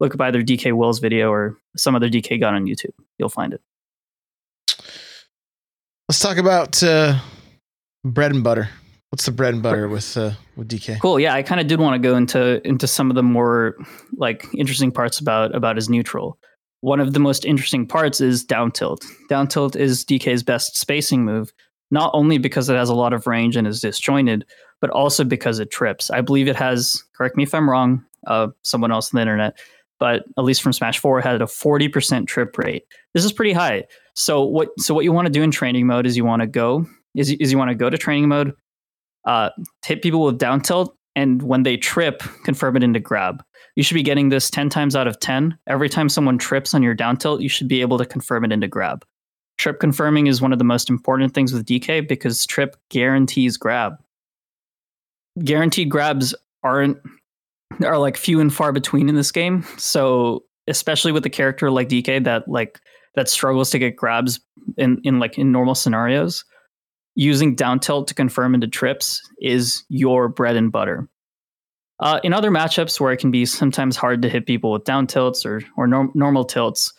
look 0.06 0.14
up 0.14 0.22
either 0.22 0.42
DK 0.42 0.74
Will's 0.74 1.00
video 1.00 1.32
or 1.32 1.58
some 1.76 1.96
other 1.96 2.10
DK 2.10 2.40
gun 2.40 2.54
on 2.54 2.66
YouTube. 2.66 2.92
You'll 3.18 3.30
find 3.30 3.54
it. 3.54 3.62
Let's 6.08 6.20
talk 6.20 6.38
about 6.38 6.82
uh, 6.84 7.20
bread 8.04 8.32
and 8.32 8.44
butter. 8.44 8.70
What's 9.10 9.26
the 9.26 9.32
bread 9.32 9.54
and 9.54 9.64
butter 9.64 9.88
with 9.88 10.16
uh, 10.18 10.32
with 10.56 10.70
DK? 10.70 11.00
Cool. 11.02 11.20
Yeah, 11.20 11.34
I 11.34 11.42
kind 11.42 11.60
of 11.60 11.68
did 11.68 11.80
want 11.80 12.02
to 12.02 12.08
go 12.08 12.16
into 12.16 12.66
into 12.68 12.88
some 12.88 13.10
of 13.10 13.16
the 13.16 13.24
more 13.24 13.76
like 14.16 14.46
interesting 14.56 14.92
parts 14.92 15.20
about 15.20 15.56
about 15.56 15.76
his 15.76 15.90
neutral. 15.90 16.38
One 16.82 17.00
of 17.00 17.14
the 17.14 17.20
most 17.20 17.46
interesting 17.46 17.88
parts 17.88 18.22
is 18.22 18.44
down 18.44 18.72
tilt. 18.72 19.04
Down 19.28 19.48
tilt 19.48 19.76
is 19.76 20.06
DK's 20.06 20.44
best 20.44 20.78
spacing 20.78 21.26
move, 21.26 21.52
not 21.90 22.12
only 22.14 22.38
because 22.38 22.70
it 22.70 22.76
has 22.76 22.90
a 22.90 22.96
lot 22.96 23.14
of 23.14 23.26
range 23.26 23.56
and 23.56 23.66
is 23.66 23.82
disjointed, 23.82 24.46
but 24.82 24.92
also 24.92 25.24
because 25.24 25.60
it 25.60 25.72
trips. 25.72 26.12
I 26.12 26.22
believe 26.22 26.48
it 26.48 26.56
has. 26.56 27.04
Correct 27.16 27.38
me 27.38 27.44
if 27.44 27.56
I'm 27.56 27.70
wrong. 27.70 28.06
Uh, 28.28 28.48
someone 28.64 28.92
else 28.92 29.14
on 29.14 29.18
the 29.18 29.22
internet 29.22 29.58
but 30.00 30.26
at 30.38 30.44
least 30.44 30.62
from 30.62 30.74
Smash 30.74 31.00
4 31.00 31.22
had 31.22 31.42
a 31.42 31.46
40% 31.46 32.28
trip 32.28 32.58
rate. 32.58 32.84
This 33.14 33.26
is 33.26 33.32
pretty 33.32 33.54
high. 33.54 33.86
So 34.14 34.44
what 34.44 34.70
so 34.80 34.94
what 34.94 35.04
you 35.04 35.12
want 35.12 35.26
to 35.28 35.32
do 35.32 35.44
in 35.44 35.52
training 35.52 35.88
mode 35.88 36.06
is 36.06 36.16
you 36.16 36.26
want 36.26 36.42
to 36.42 36.48
go 36.48 36.86
is, 37.16 37.32
is 37.32 37.52
you 37.52 37.58
want 37.58 37.70
to 37.70 37.76
go 37.76 37.90
to 37.90 37.98
training 37.98 38.28
mode, 38.28 38.54
uh, 39.26 39.50
hit 39.86 40.02
people 40.02 40.24
with 40.24 40.38
down 40.38 40.62
tilt, 40.62 40.96
and 41.16 41.42
when 41.42 41.64
they 41.64 41.78
trip, 41.78 42.22
confirm 42.44 42.76
it 42.76 42.84
into 42.84 43.00
grab. 43.00 43.44
You 43.76 43.84
should 43.84 43.96
be 43.96 44.04
getting 44.04 44.30
this 44.30 44.50
10 44.50 44.70
times 44.70 44.96
out 44.96 45.08
of 45.08 45.20
10. 45.20 45.58
Every 45.68 45.90
time 45.90 46.10
someone 46.10 46.38
trips 46.38 46.74
on 46.74 46.84
your 46.84 46.94
down 46.94 47.18
tilt, 47.18 47.42
you 47.42 47.50
should 47.50 47.68
be 47.68 47.82
able 47.82 47.98
to 47.98 48.06
confirm 48.06 48.46
it 48.46 48.52
into 48.52 48.68
grab. 48.68 49.06
Trip 49.58 49.80
confirming 49.80 50.28
is 50.28 50.42
one 50.42 50.52
of 50.52 50.60
the 50.60 50.66
most 50.66 50.90
important 50.90 51.34
things 51.34 51.54
with 51.54 51.66
DK 51.66 52.08
because 52.08 52.46
trip 52.46 52.76
guarantees 52.90 53.58
grab. 53.58 53.94
Guaranteed 55.44 55.90
grabs 55.90 56.36
aren't 56.64 56.98
are 57.84 57.98
like 57.98 58.18
few 58.18 58.40
and 58.40 58.54
far 58.54 58.72
between 58.72 59.10
in 59.10 59.16
this 59.16 59.32
game. 59.32 59.66
So 59.78 60.44
especially 60.68 61.12
with 61.12 61.26
a 61.26 61.30
character 61.30 61.70
like 61.72 61.90
DK 61.90 62.24
that 62.24 62.48
like 62.48 62.80
that 63.16 63.30
struggles 63.30 63.70
to 63.72 63.80
get 63.80 63.96
grabs 63.96 64.40
in 64.78 65.00
in 65.04 65.20
like 65.20 65.38
in 65.38 65.52
normal 65.52 65.76
scenarios, 65.76 66.44
using 67.16 67.56
down 67.56 67.80
tilt 67.80 68.08
to 68.08 68.14
confirm 68.14 68.54
into 68.54 68.68
trips 68.68 69.22
is 69.40 69.84
your 69.90 70.28
bread 70.28 70.56
and 70.56 70.72
butter. 70.72 71.08
Uh, 72.02 72.20
in 72.24 72.34
other 72.34 72.52
matchups 72.52 73.00
where 73.00 73.14
it 73.14 73.18
can 73.18 73.32
be 73.32 73.46
sometimes 73.46 73.96
hard 73.96 74.22
to 74.22 74.28
hit 74.30 74.46
people 74.46 74.72
with 74.72 74.84
down 74.84 75.08
tilts 75.08 75.46
or 75.46 75.62
or 75.78 75.88
norm- 75.88 76.12
normal 76.14 76.44
tilts, 76.44 76.94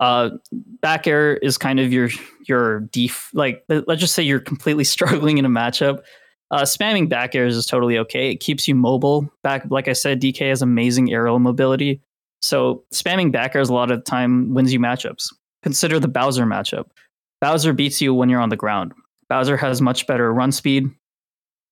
uh, 0.00 0.30
back 0.80 1.06
air 1.06 1.36
is 1.36 1.58
kind 1.58 1.78
of 1.78 1.92
your 1.92 2.08
your 2.48 2.80
def 2.92 3.30
like 3.34 3.64
let's 3.68 4.00
just 4.00 4.14
say 4.14 4.22
you're 4.22 4.40
completely 4.40 4.84
struggling 4.94 5.38
in 5.38 5.44
a 5.44 5.50
matchup 5.50 6.00
uh, 6.50 6.62
spamming 6.62 7.08
back 7.08 7.34
airs 7.34 7.56
is 7.56 7.66
totally 7.66 7.98
okay. 7.98 8.30
It 8.30 8.36
keeps 8.36 8.68
you 8.68 8.74
mobile. 8.74 9.28
Back, 9.42 9.64
like 9.70 9.88
I 9.88 9.92
said, 9.92 10.20
DK 10.20 10.48
has 10.48 10.62
amazing 10.62 11.12
aerial 11.12 11.38
mobility. 11.38 12.00
So 12.42 12.84
spamming 12.92 13.32
back 13.32 13.56
airs 13.56 13.70
a 13.70 13.74
lot 13.74 13.90
of 13.90 13.98
the 13.98 14.04
time 14.04 14.52
wins 14.54 14.72
you 14.72 14.78
matchups. 14.78 15.32
Consider 15.62 15.98
the 15.98 16.08
Bowser 16.08 16.44
matchup. 16.44 16.84
Bowser 17.40 17.72
beats 17.72 18.00
you 18.00 18.14
when 18.14 18.28
you're 18.28 18.40
on 18.40 18.50
the 18.50 18.56
ground. 18.56 18.92
Bowser 19.28 19.56
has 19.56 19.80
much 19.80 20.06
better 20.06 20.32
run 20.32 20.52
speed 20.52 20.86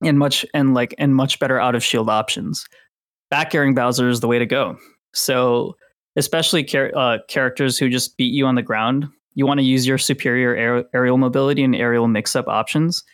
and 0.02 0.18
much 0.18 0.44
and 0.54 0.74
like 0.74 0.94
and 0.98 1.14
much 1.14 1.38
better 1.38 1.60
out 1.60 1.74
of 1.74 1.84
shield 1.84 2.08
options. 2.08 2.66
Back 3.30 3.54
airing 3.54 3.74
Bowser 3.74 4.08
is 4.08 4.20
the 4.20 4.28
way 4.28 4.38
to 4.38 4.46
go. 4.46 4.78
So 5.14 5.76
especially 6.16 6.64
char- 6.64 6.96
uh, 6.96 7.18
characters 7.28 7.78
who 7.78 7.88
just 7.88 8.16
beat 8.16 8.32
you 8.32 8.46
on 8.46 8.54
the 8.54 8.62
ground. 8.62 9.06
You 9.34 9.46
want 9.46 9.60
to 9.60 9.64
use 9.64 9.86
your 9.86 9.98
superior 9.98 10.54
aer- 10.54 10.84
aerial 10.94 11.18
mobility 11.18 11.62
and 11.62 11.74
aerial 11.74 12.08
mix-up 12.08 12.48
options 12.48 13.04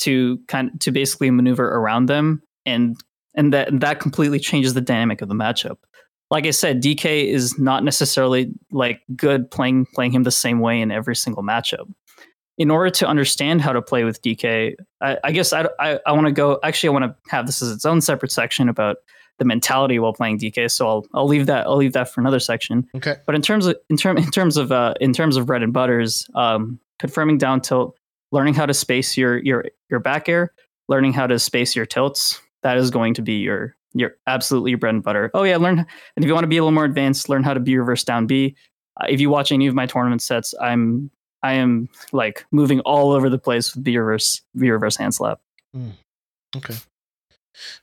to 0.00 0.38
kind 0.48 0.78
to 0.80 0.90
basically 0.90 1.30
maneuver 1.30 1.68
around 1.68 2.06
them, 2.06 2.42
and 2.66 2.96
and 3.34 3.52
that 3.52 3.68
and 3.68 3.80
that 3.80 4.00
completely 4.00 4.38
changes 4.38 4.74
the 4.74 4.80
dynamic 4.80 5.22
of 5.22 5.28
the 5.28 5.34
matchup. 5.34 5.78
Like 6.30 6.46
I 6.46 6.50
said, 6.50 6.82
DK 6.82 7.26
is 7.26 7.58
not 7.58 7.82
necessarily 7.82 8.52
like 8.70 9.02
good 9.16 9.50
playing 9.50 9.86
playing 9.94 10.12
him 10.12 10.22
the 10.22 10.30
same 10.30 10.60
way 10.60 10.80
in 10.80 10.90
every 10.90 11.16
single 11.16 11.42
matchup 11.42 11.88
in 12.60 12.70
order 12.70 12.90
to 12.90 13.06
understand 13.06 13.62
how 13.62 13.72
to 13.72 13.80
play 13.80 14.04
with 14.04 14.20
DK, 14.20 14.74
I, 15.00 15.16
I 15.24 15.32
guess 15.32 15.54
I, 15.54 15.66
I, 15.78 15.98
I 16.04 16.12
want 16.12 16.26
to 16.26 16.32
go. 16.32 16.60
Actually, 16.62 16.90
I 16.90 16.92
want 16.92 17.04
to 17.06 17.30
have 17.30 17.46
this 17.46 17.62
as 17.62 17.70
its 17.70 17.86
own 17.86 18.02
separate 18.02 18.30
section 18.30 18.68
about 18.68 18.98
the 19.38 19.46
mentality 19.46 19.98
while 19.98 20.12
playing 20.12 20.38
DK. 20.38 20.70
So 20.70 20.86
I'll 20.86 21.06
I'll 21.14 21.26
leave 21.26 21.46
that 21.46 21.66
I'll 21.66 21.78
leave 21.78 21.94
that 21.94 22.12
for 22.12 22.20
another 22.20 22.38
section. 22.38 22.86
Okay. 22.94 23.16
But 23.24 23.34
in 23.34 23.40
terms 23.40 23.64
of 23.64 23.76
in 23.88 23.96
term 23.96 24.18
in 24.18 24.30
terms 24.30 24.58
of 24.58 24.70
uh, 24.70 24.92
in 25.00 25.14
terms 25.14 25.38
of 25.38 25.46
bread 25.46 25.62
and 25.62 25.72
butters, 25.72 26.28
um, 26.34 26.78
confirming 26.98 27.38
down 27.38 27.62
tilt, 27.62 27.96
learning 28.32 28.54
how 28.54 28.66
to 28.66 28.74
space 28.74 29.16
your 29.16 29.38
your 29.38 29.64
your 29.88 30.00
back 30.00 30.28
air, 30.28 30.52
learning 30.88 31.12
how 31.12 31.26
to 31.26 31.38
space 31.38 31.74
your 31.74 31.86
tilts. 31.86 32.40
That 32.62 32.76
is 32.76 32.90
going 32.90 33.14
to 33.14 33.22
be 33.22 33.34
your 33.34 33.76
your 33.94 34.16
absolutely 34.26 34.70
your 34.72 34.78
bread 34.78 34.94
and 34.94 35.02
butter. 35.02 35.30
Oh 35.34 35.42
yeah, 35.42 35.56
learn. 35.56 35.78
And 35.78 36.24
if 36.24 36.26
you 36.26 36.34
want 36.34 36.44
to 36.44 36.48
be 36.48 36.58
a 36.58 36.62
little 36.62 36.72
more 36.72 36.84
advanced, 36.84 37.28
learn 37.28 37.42
how 37.42 37.54
to 37.54 37.60
be 37.60 37.76
reverse 37.76 38.04
down 38.04 38.26
B. 38.26 38.54
Uh, 39.00 39.06
if 39.08 39.20
you 39.20 39.30
watch 39.30 39.52
any 39.52 39.66
of 39.66 39.74
my 39.74 39.86
tournament 39.86 40.22
sets, 40.22 40.54
I'm 40.60 41.10
I 41.42 41.54
am 41.54 41.88
like 42.12 42.44
moving 42.50 42.80
all 42.80 43.12
over 43.12 43.30
the 43.30 43.38
place 43.38 43.74
with 43.74 43.84
B 43.84 43.96
reverse 43.96 44.42
B 44.56 44.70
reverse 44.70 44.96
hand 44.96 45.14
slap. 45.14 45.40
Mm. 45.76 45.92
Okay. 46.56 46.74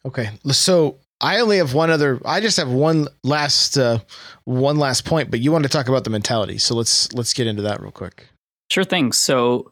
Okay. 0.05 0.29
So 0.51 0.97
I 1.19 1.39
only 1.39 1.57
have 1.57 1.73
one 1.73 1.89
other. 1.89 2.21
I 2.25 2.39
just 2.39 2.57
have 2.57 2.69
one 2.69 3.07
last 3.23 3.77
uh, 3.77 3.99
one 4.43 4.77
last 4.77 5.05
point, 5.05 5.31
but 5.31 5.39
you 5.39 5.51
want 5.51 5.63
to 5.63 5.69
talk 5.69 5.87
about 5.87 6.03
the 6.03 6.09
mentality. 6.09 6.57
So 6.57 6.75
let's 6.75 7.11
let's 7.13 7.33
get 7.33 7.47
into 7.47 7.63
that 7.63 7.81
real 7.81 7.91
quick. 7.91 8.27
Sure 8.69 8.83
thing. 8.83 9.11
So 9.11 9.71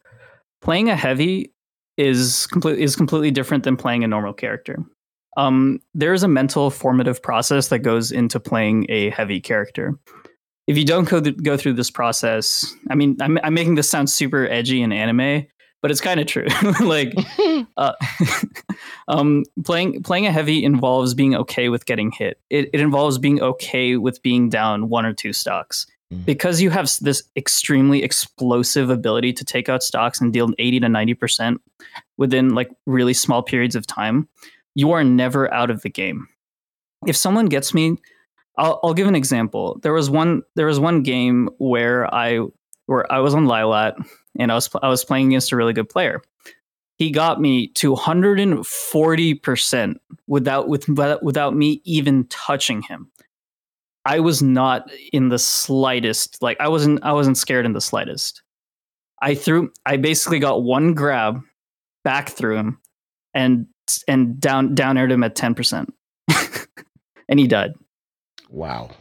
playing 0.62 0.89
a 0.89 0.95
heavy 0.95 1.53
is 1.97 2.47
completely 2.47 2.84
is 2.84 2.95
completely 2.95 3.32
different 3.32 3.64
than 3.64 3.78
playing 3.78 4.03
a 4.03 4.08
normal 4.08 4.34
character. 4.34 4.84
Um, 5.38 5.80
there 5.93 6.14
is 6.14 6.24
a 6.24 6.30
mental 6.30 6.70
formative 6.70 7.22
process 7.22 7.68
that 7.68 7.80
goes 7.80 8.12
into 8.12 8.39
playing 8.39 8.86
a 8.89 9.10
heavy 9.10 9.41
character 9.41 9.99
if 10.68 10.78
you 10.78 10.86
don't 10.86 11.08
go, 11.08 11.22
th- 11.22 11.38
go 11.43 11.58
through 11.58 11.74
this 11.74 11.91
process, 11.91 12.74
I 12.89 12.95
mean, 12.95 13.18
I'm, 13.22 13.38
I'm 13.43 13.53
making 13.53 13.76
this 13.76 13.89
sound 13.89 14.10
super 14.10 14.47
edgy 14.47 14.82
and 14.82 14.93
anime, 14.93 15.45
but 15.82 15.91
it's 15.91 16.01
kind 16.01 16.20
of 16.20 16.26
true. 16.28 16.47
like, 16.82 17.14
uh, 17.78 17.93
um, 19.08 19.43
playing 19.64 20.01
playing 20.03 20.26
a 20.26 20.32
heavy 20.32 20.64
involves 20.64 21.14
being 21.14 21.36
okay 21.36 21.70
with 21.70 21.86
getting 21.86 22.12
hit. 22.12 22.39
It, 22.49 22.70
it 22.74 22.80
involves 22.80 23.18
being 23.18 23.41
okay 23.41 23.97
with 23.97 24.22
being 24.24 24.49
down 24.49 24.89
one 24.89 25.06
or 25.06 25.14
two 25.14 25.34
stocks. 25.34 25.86
Mm. 26.16 26.26
Because 26.26 26.61
you 26.61 26.70
have 26.70 26.89
this 27.01 27.24
extremely 27.36 28.03
explosive 28.03 28.89
ability 28.89 29.34
to 29.34 29.45
take 29.45 29.70
out 29.70 29.84
stocks 29.84 30.22
and 30.22 30.32
deal 30.32 30.49
80 30.57 30.82
to 30.82 30.88
90% 30.88 31.57
within 32.18 32.55
like 32.55 32.72
really 32.86 33.13
small 33.13 33.43
periods 33.43 33.76
of 33.76 33.86
time, 33.86 34.28
you 34.76 34.91
are 34.91 35.03
never 35.03 35.53
out 35.53 35.70
of 35.70 35.82
the 35.82 35.89
game. 35.89 36.28
If 37.05 37.16
someone 37.16 37.47
gets 37.47 37.74
me 37.74 37.97
I'll, 38.57 38.80
I'll 38.84 38.93
give 38.93 39.07
an 39.07 39.16
example. 39.16 39.80
There 39.84 39.93
was 39.93 40.09
one 40.09 40.41
there 40.55 40.66
was 40.66 40.80
one 40.80 41.03
game 41.03 41.49
where 41.57 42.13
I 42.13 42.39
where 42.86 43.11
I 43.11 43.20
was 43.20 43.34
on 43.34 43.45
Lylat 43.45 43.95
and 44.38 44.51
I 44.51 44.55
was 44.55 44.70
I 44.82 44.89
was 44.89 45.03
playing 45.03 45.28
against 45.28 45.51
a 45.51 45.55
really 45.55 45.74
good 45.74 45.89
player. 45.89 46.22
He 46.97 47.11
got 47.11 47.41
me 47.41 47.68
to 47.74 47.93
140% 47.93 49.95
without 50.28 50.70
with 50.70 50.88
without 50.88 51.55
me 51.55 51.82
even 51.84 52.26
touching 52.28 52.82
him. 52.82 53.11
I 54.06 54.20
was 54.20 54.41
not 54.41 54.89
in 55.12 55.30
the 55.30 55.39
slightest 55.39 56.41
like 56.41 56.58
I 56.60 56.68
wasn't 56.68 57.03
I 57.03 57.12
wasn't 57.12 57.38
scared 57.38 57.66
in 57.66 57.74
the 57.74 57.82
slightest. 57.82 58.41
I 59.22 59.34
threw 59.36 59.72
I 59.86 59.97
basically 59.97 60.39
got 60.39 60.64
one 60.64 60.93
grab 60.93 61.41
back 62.03 62.30
through 62.30 62.58
him 62.58 62.80
and 63.34 63.66
and 64.08 64.39
down 64.39 64.76
down 64.76 64.97
aired 64.97 65.12
him 65.12 65.24
at 65.24 65.36
10%. 65.36 65.89
and 67.28 67.39
he 67.39 67.47
died. 67.47 67.74
Wow. 68.49 68.91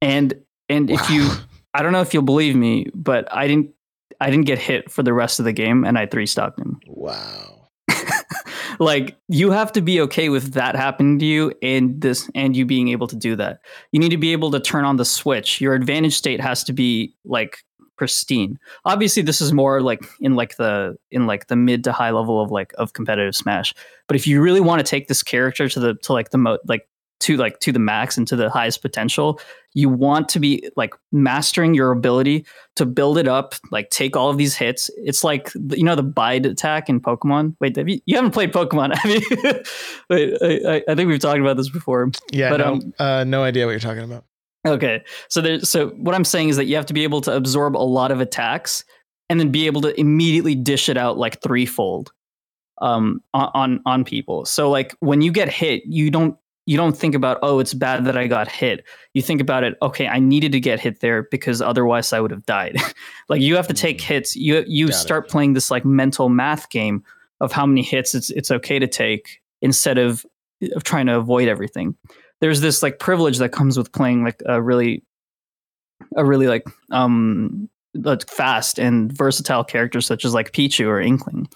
And 0.00 0.34
and 0.68 0.88
wow. 0.88 0.96
if 1.00 1.10
you 1.10 1.28
I 1.74 1.82
don't 1.82 1.92
know 1.92 2.00
if 2.00 2.14
you'll 2.14 2.22
believe 2.22 2.54
me, 2.54 2.86
but 2.94 3.26
I 3.34 3.48
didn't 3.48 3.70
I 4.20 4.30
didn't 4.30 4.46
get 4.46 4.58
hit 4.58 4.90
for 4.90 5.02
the 5.02 5.12
rest 5.12 5.40
of 5.40 5.44
the 5.44 5.52
game 5.52 5.84
and 5.84 5.98
I 5.98 6.06
three 6.06 6.26
stocked 6.26 6.60
him. 6.60 6.78
Wow. 6.86 7.68
like 8.78 9.16
you 9.28 9.50
have 9.50 9.72
to 9.72 9.80
be 9.80 10.00
okay 10.02 10.28
with 10.28 10.54
that 10.54 10.76
happening 10.76 11.18
to 11.18 11.26
you 11.26 11.52
and 11.62 12.00
this 12.00 12.30
and 12.34 12.56
you 12.56 12.66
being 12.66 12.88
able 12.88 13.06
to 13.08 13.16
do 13.16 13.36
that. 13.36 13.60
You 13.92 14.00
need 14.00 14.10
to 14.10 14.16
be 14.16 14.32
able 14.32 14.50
to 14.52 14.60
turn 14.60 14.84
on 14.84 14.96
the 14.96 15.04
switch. 15.04 15.60
Your 15.60 15.74
advantage 15.74 16.16
state 16.16 16.40
has 16.40 16.64
to 16.64 16.72
be 16.72 17.14
like 17.24 17.58
pristine. 17.96 18.58
Obviously 18.84 19.22
this 19.22 19.40
is 19.40 19.52
more 19.52 19.80
like 19.80 20.04
in 20.20 20.34
like 20.34 20.56
the 20.56 20.96
in 21.10 21.26
like 21.26 21.46
the 21.46 21.56
mid 21.56 21.84
to 21.84 21.92
high 21.92 22.10
level 22.10 22.40
of 22.40 22.50
like 22.50 22.72
of 22.76 22.92
competitive 22.92 23.36
smash. 23.36 23.74
But 24.08 24.16
if 24.16 24.26
you 24.26 24.42
really 24.42 24.60
want 24.60 24.80
to 24.80 24.88
take 24.88 25.08
this 25.08 25.22
character 25.22 25.68
to 25.68 25.80
the 25.80 25.94
to 25.94 26.12
like 26.12 26.30
the 26.30 26.38
mo 26.38 26.58
like 26.66 26.88
to 27.20 27.36
like 27.36 27.60
to 27.60 27.72
the 27.72 27.78
max 27.78 28.18
and 28.18 28.26
to 28.28 28.36
the 28.36 28.50
highest 28.50 28.82
potential 28.82 29.40
you 29.74 29.88
want 29.88 30.28
to 30.28 30.38
be 30.38 30.68
like 30.76 30.94
mastering 31.10 31.74
your 31.74 31.90
ability 31.90 32.46
to 32.76 32.86
build 32.86 33.18
it 33.18 33.26
up 33.26 33.54
like 33.70 33.90
take 33.90 34.16
all 34.16 34.30
of 34.30 34.38
these 34.38 34.54
hits. 34.54 34.88
It's 34.96 35.24
like 35.24 35.52
you 35.54 35.82
know 35.82 35.96
the 35.96 36.02
bide 36.02 36.46
attack 36.46 36.88
in 36.88 37.00
pokemon? 37.00 37.56
Wait 37.60 37.76
have 37.76 37.88
you, 37.88 38.00
you 38.06 38.16
haven't 38.16 38.30
played 38.30 38.52
pokemon 38.52 38.94
have 38.96 39.10
you? 39.10 39.62
Wait 40.08 40.64
I, 40.66 40.82
I, 40.88 40.94
think 40.94 41.08
we've 41.08 41.18
talked 41.18 41.40
about 41.40 41.56
this 41.56 41.68
before 41.68 42.10
yeah 42.32 42.50
but 42.50 42.58
no, 42.58 42.72
um, 42.72 42.94
uh, 42.98 43.24
no 43.24 43.42
idea 43.42 43.66
what 43.66 43.72
you're 43.72 43.80
talking 43.80 44.04
about. 44.04 44.24
Okay 44.66 45.04
so 45.28 45.40
there's 45.40 45.68
so 45.68 45.88
what 45.90 46.14
i'm 46.14 46.24
saying 46.24 46.48
is 46.48 46.56
that 46.56 46.64
you 46.64 46.76
have 46.76 46.86
to 46.86 46.94
be 46.94 47.02
able 47.02 47.20
to 47.20 47.34
absorb 47.34 47.76
a 47.76 47.78
lot 47.78 48.10
of 48.10 48.20
attacks 48.20 48.84
and 49.28 49.40
then 49.40 49.50
be 49.50 49.66
able 49.66 49.80
to 49.82 49.98
immediately 49.98 50.54
dish 50.54 50.88
it 50.88 50.96
out 50.96 51.18
like 51.18 51.42
threefold 51.42 52.12
um 52.80 53.22
on 53.32 53.80
on 53.84 54.04
people. 54.04 54.44
So 54.44 54.70
like 54.70 54.96
when 55.00 55.20
you 55.20 55.32
get 55.32 55.48
hit 55.48 55.82
you 55.86 56.10
don't 56.10 56.36
you 56.66 56.76
don't 56.76 56.96
think 56.96 57.14
about 57.14 57.38
oh 57.42 57.58
it's 57.58 57.74
bad 57.74 58.04
that 58.04 58.16
i 58.16 58.26
got 58.26 58.48
hit. 58.50 58.84
You 59.12 59.22
think 59.22 59.40
about 59.40 59.64
it 59.64 59.76
okay 59.82 60.06
i 60.08 60.18
needed 60.18 60.52
to 60.52 60.60
get 60.60 60.80
hit 60.80 61.00
there 61.00 61.24
because 61.30 61.60
otherwise 61.60 62.12
i 62.12 62.20
would 62.20 62.30
have 62.30 62.46
died. 62.46 62.76
Like 63.28 63.40
you 63.40 63.56
have 63.56 63.68
to 63.68 63.74
take 63.74 63.98
mm. 63.98 64.04
hits. 64.04 64.36
You 64.36 64.64
you 64.66 64.88
got 64.88 64.96
start 64.96 65.24
it. 65.24 65.30
playing 65.30 65.54
this 65.54 65.70
like 65.70 65.84
mental 65.84 66.28
math 66.28 66.68
game 66.68 67.02
of 67.40 67.52
how 67.52 67.64
many 67.64 67.82
hits 67.82 68.14
it's 68.14 68.30
it's 68.30 68.50
okay 68.50 68.78
to 68.78 68.86
take 68.86 69.40
instead 69.62 69.96
of 69.96 70.26
of 70.74 70.84
trying 70.84 71.06
to 71.06 71.16
avoid 71.16 71.48
everything. 71.48 71.96
There's 72.40 72.60
this 72.60 72.82
like 72.82 72.98
privilege 72.98 73.38
that 73.38 73.50
comes 73.50 73.78
with 73.78 73.92
playing 73.92 74.24
like 74.24 74.42
a 74.44 74.60
really 74.60 75.04
a 76.16 76.24
really 76.24 76.46
like 76.46 76.66
um 76.90 77.68
like 77.94 78.28
fast 78.28 78.78
and 78.78 79.10
versatile 79.12 79.64
characters 79.64 80.06
such 80.06 80.24
as 80.24 80.34
like 80.34 80.52
pichu 80.52 80.86
or 80.86 81.00
inkling 81.00 81.48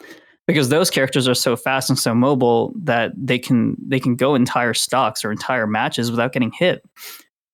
because 0.49 0.71
those 0.71 0.91
characters 0.91 1.29
are 1.29 1.35
so 1.35 1.57
fast 1.57 1.91
and 1.91 1.99
so 1.99 2.15
mobile 2.15 2.73
that 2.83 3.13
they 3.15 3.39
can 3.39 3.77
they 3.87 4.01
can 4.01 4.17
go 4.17 4.35
entire 4.35 4.75
stocks 4.75 5.25
or 5.25 5.31
entire 5.31 5.67
matches 5.67 6.11
without 6.11 6.33
getting 6.33 6.51
hit. 6.51 6.83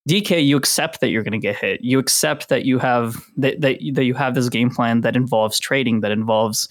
DK, 0.09 0.47
you 0.47 0.57
accept 0.57 1.01
that 1.01 1.09
you're 1.09 1.23
going 1.23 1.33
to 1.33 1.39
get 1.39 1.57
hit. 1.57 1.81
You 1.83 1.99
accept 1.99 2.51
that 2.51 2.65
you 2.65 2.79
have 2.79 3.17
that, 3.37 3.61
that 3.61 3.81
that 3.95 4.05
you 4.05 4.15
have 4.15 4.35
this 4.35 4.49
game 4.49 4.71
plan 4.71 5.01
that 5.01 5.17
involves 5.17 5.59
trading, 5.59 6.01
that 6.01 6.13
involves 6.13 6.69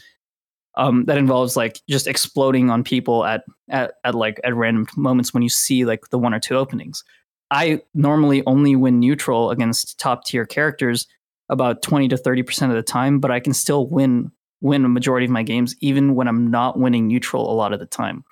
um, 0.76 1.04
that 1.06 1.18
involves 1.18 1.58
like 1.58 1.82
just 1.90 2.08
exploding 2.08 2.70
on 2.70 2.84
people 2.84 3.26
at, 3.26 3.44
at 3.70 3.96
at 4.06 4.16
like 4.16 4.40
at 4.46 4.56
random 4.56 4.88
moments 4.96 5.34
when 5.34 5.44
you 5.44 5.50
see 5.50 5.84
like 5.84 6.10
the 6.10 6.18
one 6.18 6.34
or 6.34 6.40
two 6.40 6.56
openings. 6.56 7.04
I 7.52 7.82
normally 7.94 8.44
only 8.48 8.78
win 8.78 9.00
neutral 9.00 9.52
against 9.52 10.00
top 10.00 10.26
tier 10.26 10.46
characters 10.46 11.06
about 11.50 11.82
20 11.84 12.08
to 12.08 12.16
30% 12.16 12.70
of 12.70 12.76
the 12.76 12.82
time, 12.82 13.20
but 13.20 13.30
I 13.30 13.40
can 13.40 13.54
still 13.54 13.88
win 13.88 14.32
win 14.64 14.86
a 14.86 14.90
majority 14.90 15.26
of 15.26 15.32
my 15.32 15.44
games, 15.44 15.76
even 15.82 16.16
when 16.16 16.28
I'm 16.28 16.50
not 16.50 16.80
winning 16.80 17.08
neutral 17.08 17.52
a 17.52 17.54
lot 17.54 17.74
of 17.74 17.80
the 17.80 17.86
time. 17.86 18.24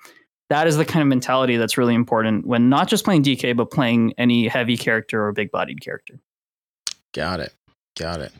That 0.48 0.66
is 0.66 0.76
the 0.76 0.84
kind 0.84 1.02
of 1.02 1.08
mentality 1.08 1.56
that's 1.56 1.78
really 1.78 1.94
important 1.94 2.46
when 2.46 2.68
not 2.68 2.88
just 2.88 3.04
playing 3.04 3.22
DK, 3.22 3.56
but 3.56 3.70
playing 3.70 4.14
any 4.18 4.48
heavy 4.48 4.76
character 4.76 5.24
or 5.24 5.32
big 5.32 5.50
bodied 5.50 5.80
character. 5.80 6.18
Got 7.14 7.40
it. 7.40 7.54
Got 7.98 8.20
it. 8.20 8.32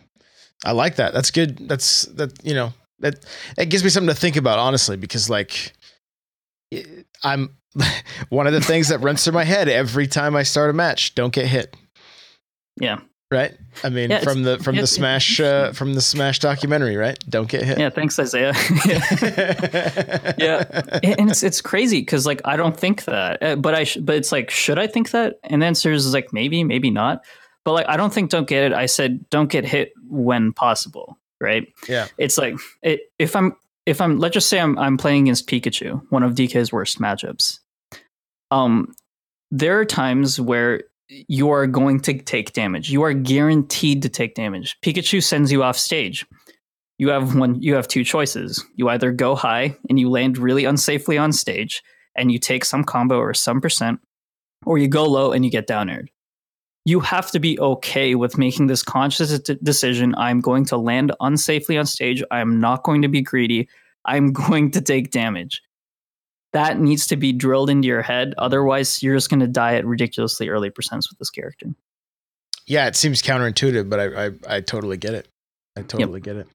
I 0.64 0.72
like 0.72 0.96
that. 0.96 1.12
That's 1.12 1.30
good. 1.30 1.68
That's 1.68 2.02
that, 2.06 2.32
you 2.44 2.54
know, 2.54 2.72
that 3.00 3.24
it 3.58 3.66
gives 3.66 3.84
me 3.84 3.90
something 3.90 4.14
to 4.14 4.20
think 4.20 4.36
about, 4.36 4.58
honestly, 4.58 4.96
because 4.96 5.28
like 5.28 5.74
I'm 7.22 7.56
one 8.30 8.46
of 8.46 8.52
the 8.52 8.60
things 8.60 8.88
that 8.88 9.00
runs 9.00 9.22
through 9.24 9.34
my 9.34 9.44
head 9.44 9.68
every 9.68 10.06
time 10.06 10.34
I 10.34 10.44
start 10.44 10.70
a 10.70 10.72
match. 10.72 11.14
Don't 11.14 11.32
get 11.32 11.46
hit. 11.46 11.76
Yeah 12.80 13.00
right? 13.32 13.56
I 13.82 13.88
mean, 13.88 14.10
yeah, 14.10 14.20
from 14.20 14.42
the 14.42 14.58
from 14.58 14.76
the 14.76 14.86
Smash 14.86 15.40
uh, 15.40 15.72
from 15.72 15.94
the 15.94 16.00
Smash 16.00 16.38
documentary, 16.38 16.96
right? 16.96 17.18
Don't 17.28 17.48
get 17.48 17.62
hit. 17.62 17.78
Yeah, 17.78 17.90
thanks, 17.90 18.18
Isaiah. 18.18 18.52
yeah, 20.38 20.82
and 21.02 21.30
it's 21.30 21.42
it's 21.42 21.60
crazy 21.60 22.00
because 22.00 22.26
like 22.26 22.40
I 22.44 22.56
don't 22.56 22.76
think 22.78 23.04
that, 23.06 23.42
uh, 23.42 23.56
but 23.56 23.74
I 23.74 23.84
sh- 23.84 23.96
but 23.96 24.14
it's 24.16 24.30
like 24.30 24.50
should 24.50 24.78
I 24.78 24.86
think 24.86 25.10
that? 25.10 25.40
And 25.44 25.62
the 25.62 25.66
answer 25.66 25.90
is 25.90 26.12
like 26.12 26.32
maybe, 26.32 26.62
maybe 26.62 26.90
not. 26.90 27.24
But 27.64 27.72
like 27.72 27.88
I 27.88 27.96
don't 27.96 28.12
think 28.12 28.30
don't 28.30 28.46
get 28.46 28.64
it. 28.64 28.72
I 28.72 28.86
said 28.86 29.28
don't 29.30 29.50
get 29.50 29.64
hit 29.64 29.92
when 30.08 30.52
possible, 30.52 31.18
right? 31.40 31.66
Yeah. 31.88 32.08
It's 32.18 32.38
like 32.38 32.54
it, 32.82 33.00
if 33.18 33.34
I'm 33.34 33.56
if 33.86 34.00
I'm 34.00 34.18
let's 34.18 34.34
just 34.34 34.48
say 34.48 34.60
I'm 34.60 34.78
I'm 34.78 34.98
playing 34.98 35.22
against 35.22 35.48
Pikachu, 35.48 36.02
one 36.10 36.22
of 36.22 36.34
DK's 36.34 36.72
worst 36.72 37.00
matchups. 37.00 37.58
Um, 38.50 38.94
there 39.50 39.78
are 39.78 39.84
times 39.84 40.40
where 40.40 40.84
you 41.28 41.50
are 41.50 41.66
going 41.66 42.00
to 42.00 42.18
take 42.18 42.52
damage. 42.52 42.90
You 42.90 43.02
are 43.02 43.12
guaranteed 43.12 44.02
to 44.02 44.08
take 44.08 44.34
damage. 44.34 44.76
Pikachu 44.82 45.22
sends 45.22 45.52
you 45.52 45.62
off 45.62 45.78
stage. 45.78 46.26
You 46.98 47.08
have 47.08 47.34
one 47.34 47.60
you 47.60 47.74
have 47.74 47.88
two 47.88 48.04
choices. 48.04 48.64
You 48.76 48.88
either 48.88 49.12
go 49.12 49.34
high 49.34 49.76
and 49.88 49.98
you 49.98 50.08
land 50.08 50.38
really 50.38 50.64
unsafely 50.64 51.20
on 51.20 51.32
stage 51.32 51.82
and 52.14 52.30
you 52.30 52.38
take 52.38 52.64
some 52.64 52.84
combo 52.84 53.18
or 53.18 53.34
some 53.34 53.60
percent, 53.60 54.00
or 54.66 54.78
you 54.78 54.86
go 54.86 55.06
low 55.06 55.32
and 55.32 55.44
you 55.44 55.50
get 55.50 55.66
down 55.66 55.88
aired. 55.88 56.10
You 56.84 57.00
have 57.00 57.30
to 57.30 57.40
be 57.40 57.58
okay 57.60 58.14
with 58.14 58.38
making 58.38 58.66
this 58.66 58.82
conscious 58.82 59.38
decision. 59.38 60.14
I'm 60.16 60.40
going 60.40 60.64
to 60.66 60.76
land 60.76 61.12
unsafely 61.20 61.78
on 61.78 61.86
stage. 61.86 62.22
I'm 62.30 62.60
not 62.60 62.82
going 62.82 63.02
to 63.02 63.08
be 63.08 63.22
greedy. 63.22 63.68
I'm 64.04 64.32
going 64.32 64.70
to 64.72 64.80
take 64.80 65.10
damage 65.10 65.62
that 66.52 66.78
needs 66.78 67.06
to 67.08 67.16
be 67.16 67.32
drilled 67.32 67.70
into 67.70 67.88
your 67.88 68.02
head. 68.02 68.34
Otherwise, 68.38 69.02
you're 69.02 69.16
just 69.16 69.30
going 69.30 69.40
to 69.40 69.46
die 69.46 69.74
at 69.76 69.86
ridiculously 69.86 70.48
early 70.48 70.70
percents 70.70 71.10
with 71.10 71.18
this 71.18 71.30
character. 71.30 71.66
Yeah, 72.66 72.86
it 72.86 72.96
seems 72.96 73.22
counterintuitive, 73.22 73.88
but 73.88 74.00
I 74.00 74.26
I, 74.26 74.56
I 74.56 74.60
totally 74.60 74.96
get 74.96 75.14
it. 75.14 75.28
I 75.76 75.82
totally 75.82 76.20
yep. 76.20 76.24
get 76.24 76.36
it. 76.36 76.48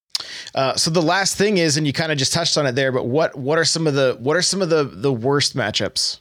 Uh, 0.55 0.75
so 0.75 0.89
the 0.91 1.01
last 1.01 1.37
thing 1.37 1.57
is, 1.57 1.77
and 1.77 1.85
you 1.85 1.93
kind 1.93 2.11
of 2.11 2.17
just 2.17 2.33
touched 2.33 2.57
on 2.57 2.65
it 2.65 2.73
there, 2.73 2.91
but 2.91 3.07
what 3.07 3.35
what 3.35 3.57
are 3.57 3.65
some 3.65 3.87
of 3.87 3.93
the 3.93 4.17
what 4.19 4.35
are 4.35 4.41
some 4.41 4.61
of 4.61 4.69
the 4.69 4.83
the 4.83 5.11
worst 5.11 5.55
matchups? 5.55 6.19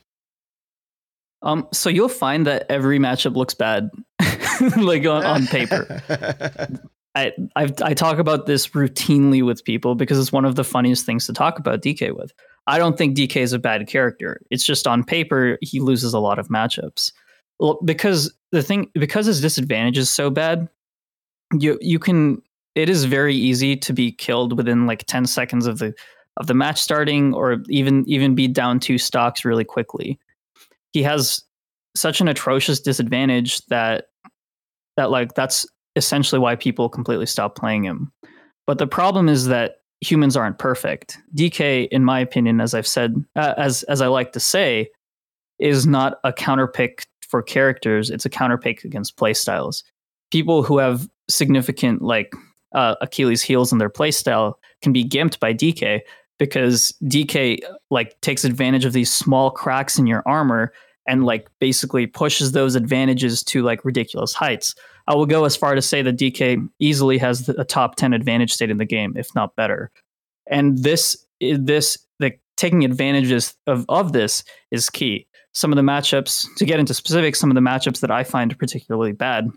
Um, 1.43 1.69
so 1.73 1.91
you'll 1.91 2.09
find 2.09 2.47
that 2.47 2.67
every 2.69 2.99
matchup 2.99 3.37
looks 3.37 3.55
bad, 3.55 3.91
like 4.77 5.07
on, 5.07 5.25
on 5.25 5.47
paper. 5.47 6.03
I 7.17 7.33
I've, 7.57 7.73
I 7.83 7.95
talk 7.95 8.19
about 8.19 8.47
this 8.47 8.69
routinely 8.69 9.45
with 9.45 9.65
people 9.65 9.95
because 9.95 10.19
it's 10.19 10.33
one 10.33 10.45
of 10.45 10.55
the 10.55 10.65
funniest 10.65 11.07
things 11.07 11.27
to 11.27 11.33
talk 11.33 11.59
about 11.59 11.81
DK 11.81 12.15
with. 12.15 12.33
I 12.67 12.79
don't 12.79 12.99
think 12.99 13.17
DK 13.17 13.37
is 13.37 13.53
a 13.53 13.59
bad 13.59 13.89
character. 13.89 14.43
It's 14.51 14.65
just 14.65 14.87
on 14.87 15.03
paper 15.03 15.59
he 15.63 15.81
loses 15.81 16.13
a 16.13 16.21
lot 16.21 16.39
of 16.39 16.49
matchups. 16.49 17.13
Well, 17.59 17.81
because 17.85 18.35
the 18.53 18.63
thing 18.63 18.91
because 18.93 19.25
his 19.27 19.41
disadvantage 19.41 19.97
is 19.97 20.11
so 20.11 20.29
bad, 20.29 20.69
you 21.59 21.79
you 21.81 21.99
can 21.99 22.43
it 22.75 22.91
is 22.91 23.05
very 23.05 23.35
easy 23.35 23.77
to 23.77 23.93
be 23.95 24.13
killed 24.13 24.55
within 24.55 24.87
like 24.87 25.07
10 25.07 25.25
seconds 25.25 25.67
of 25.67 25.79
the 25.79 25.95
of 26.37 26.49
the 26.49 26.55
match 26.55 26.79
starting 26.79 27.33
or 27.33 27.63
even 27.71 28.05
even 28.07 28.35
be 28.35 28.47
down 28.47 28.79
two 28.79 28.99
stocks 28.99 29.43
really 29.43 29.65
quickly. 29.65 30.19
He 30.93 31.03
has 31.03 31.43
such 31.95 32.21
an 32.21 32.29
atrocious 32.29 32.79
disadvantage 32.79 33.65
that 33.67 34.09
that 34.99 35.11
like 35.11 35.35
that's 35.35 35.65
essentially 35.97 36.39
why 36.39 36.55
people 36.55 36.89
completely 36.89 37.27
stop 37.27 37.57
playing 37.57 37.85
him. 37.85 38.13
But 38.67 38.79
the 38.79 38.87
problem 38.87 39.29
is 39.29 39.47
that 39.47 39.77
humans 40.01 40.37
aren't 40.37 40.59
perfect. 40.59 41.19
DK, 41.35 41.89
in 41.91 42.05
my 42.05 42.21
opinion, 42.21 42.61
as 42.61 42.75
I've 42.75 42.87
said, 42.87 43.25
uh, 43.35 43.55
as 43.57 43.83
as 43.85 44.01
I 44.01 44.09
like 44.09 44.33
to 44.33 44.41
say, 44.41 44.91
is 45.59 45.87
not 45.87 46.19
a 46.25 46.33
counterpick 46.33 47.07
for 47.29 47.43
characters. 47.43 48.11
It's 48.11 48.25
a 48.25 48.31
counterpick 48.31 48.85
against 48.85 49.17
playstyles. 49.17 49.83
People 50.31 50.63
who 50.63 50.79
have 50.79 51.09
significant 51.29 52.03
like 52.03 52.33
uh, 52.73 52.95
Achilles 53.01 53.43
heels 53.43 53.73
in 53.73 53.79
their 53.79 53.91
playstyle 53.91 54.55
can 54.83 54.93
be 54.93 55.05
gimped 55.05 55.41
by 55.41 55.55
DK 55.55 56.01
because 56.39 56.93
DK 57.05 57.59
like 57.91 58.21
takes 58.21 58.45
advantage 58.45 58.85
of 58.85 58.93
these 58.93 59.13
small 59.13 59.51
cracks 59.51 59.99
in 59.99 60.07
your 60.07 60.23
armor 60.27 60.73
and 61.07 61.25
like 61.25 61.49
basically 61.61 62.07
pushes 62.07 62.53
those 62.53 62.75
advantages 62.75 63.43
to 63.45 63.63
like 63.63 63.85
ridiculous 63.85 64.33
heights. 64.33 64.75
I 65.09 65.15
will 65.15 65.27
go 65.27 65.45
as 65.45 65.57
far 65.57 65.75
to 65.75 65.83
say 65.83 66.03
that 66.03 66.17
DK 66.17 66.69
easily 66.79 67.19
has 67.19 67.49
a 67.49 67.65
top 67.65 67.97
10 67.97 68.13
advantage 68.13 68.53
state 68.53 68.71
in 68.71 68.79
the 68.79 68.85
game, 68.85 69.15
if 69.17 69.35
not 69.35 69.55
better. 69.57 69.91
And 70.49 70.79
this 70.79 71.25
this 71.41 71.99
the 72.19 72.33
taking 72.57 72.85
advantages 72.85 73.55
of, 73.67 73.85
of 73.89 74.13
this 74.13 74.43
is 74.71 74.91
key. 74.91 75.27
Some 75.53 75.73
of 75.73 75.77
the 75.77 75.83
matchups, 75.83 76.47
to 76.57 76.65
get 76.67 76.81
into 76.81 76.93
specifics, 76.93 77.41
some 77.41 77.51
of 77.51 77.55
the 77.55 77.61
matchups 77.61 78.01
that 78.01 78.11
I 78.11 78.25
find 78.25 78.59
particularly 78.59 79.13
bad, 79.13 79.49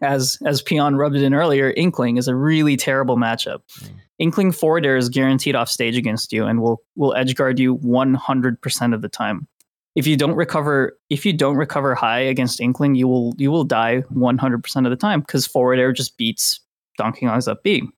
as 0.00 0.38
as 0.44 0.62
Peon 0.62 0.96
rubbed 0.96 1.16
it 1.16 1.22
in 1.22 1.34
earlier, 1.34 1.72
Inkling 1.76 2.16
is 2.16 2.28
a 2.28 2.34
really 2.34 2.76
terrible 2.76 3.16
matchup. 3.16 3.60
Mm. 3.80 3.90
Inkling 4.18 4.52
forward 4.52 4.86
air 4.86 4.96
is 4.96 5.08
guaranteed 5.08 5.54
off 5.54 5.68
stage 5.68 5.96
against 5.96 6.32
you 6.32 6.44
and 6.44 6.60
will 6.60 6.82
will 6.96 7.14
edge 7.14 7.34
guard 7.34 7.58
you 7.58 7.76
100% 7.78 8.94
of 8.94 9.02
the 9.02 9.08
time 9.08 9.46
if 9.94 10.06
you 10.06 10.16
don't 10.16 10.34
recover 10.34 10.96
if 11.10 11.26
you 11.26 11.32
don't 11.32 11.56
recover 11.56 11.94
high 11.94 12.20
against 12.20 12.60
inkling 12.60 12.94
you 12.94 13.06
will 13.06 13.34
you 13.36 13.50
will 13.50 13.64
die 13.64 14.02
100% 14.14 14.84
of 14.84 14.90
the 14.90 14.96
time 14.96 15.20
because 15.20 15.46
forward 15.46 15.78
air 15.78 15.92
just 15.92 16.16
beats 16.16 16.60
Donkey 16.98 17.26
Kong's 17.26 17.48
up 17.48 17.62
b. 17.62 17.88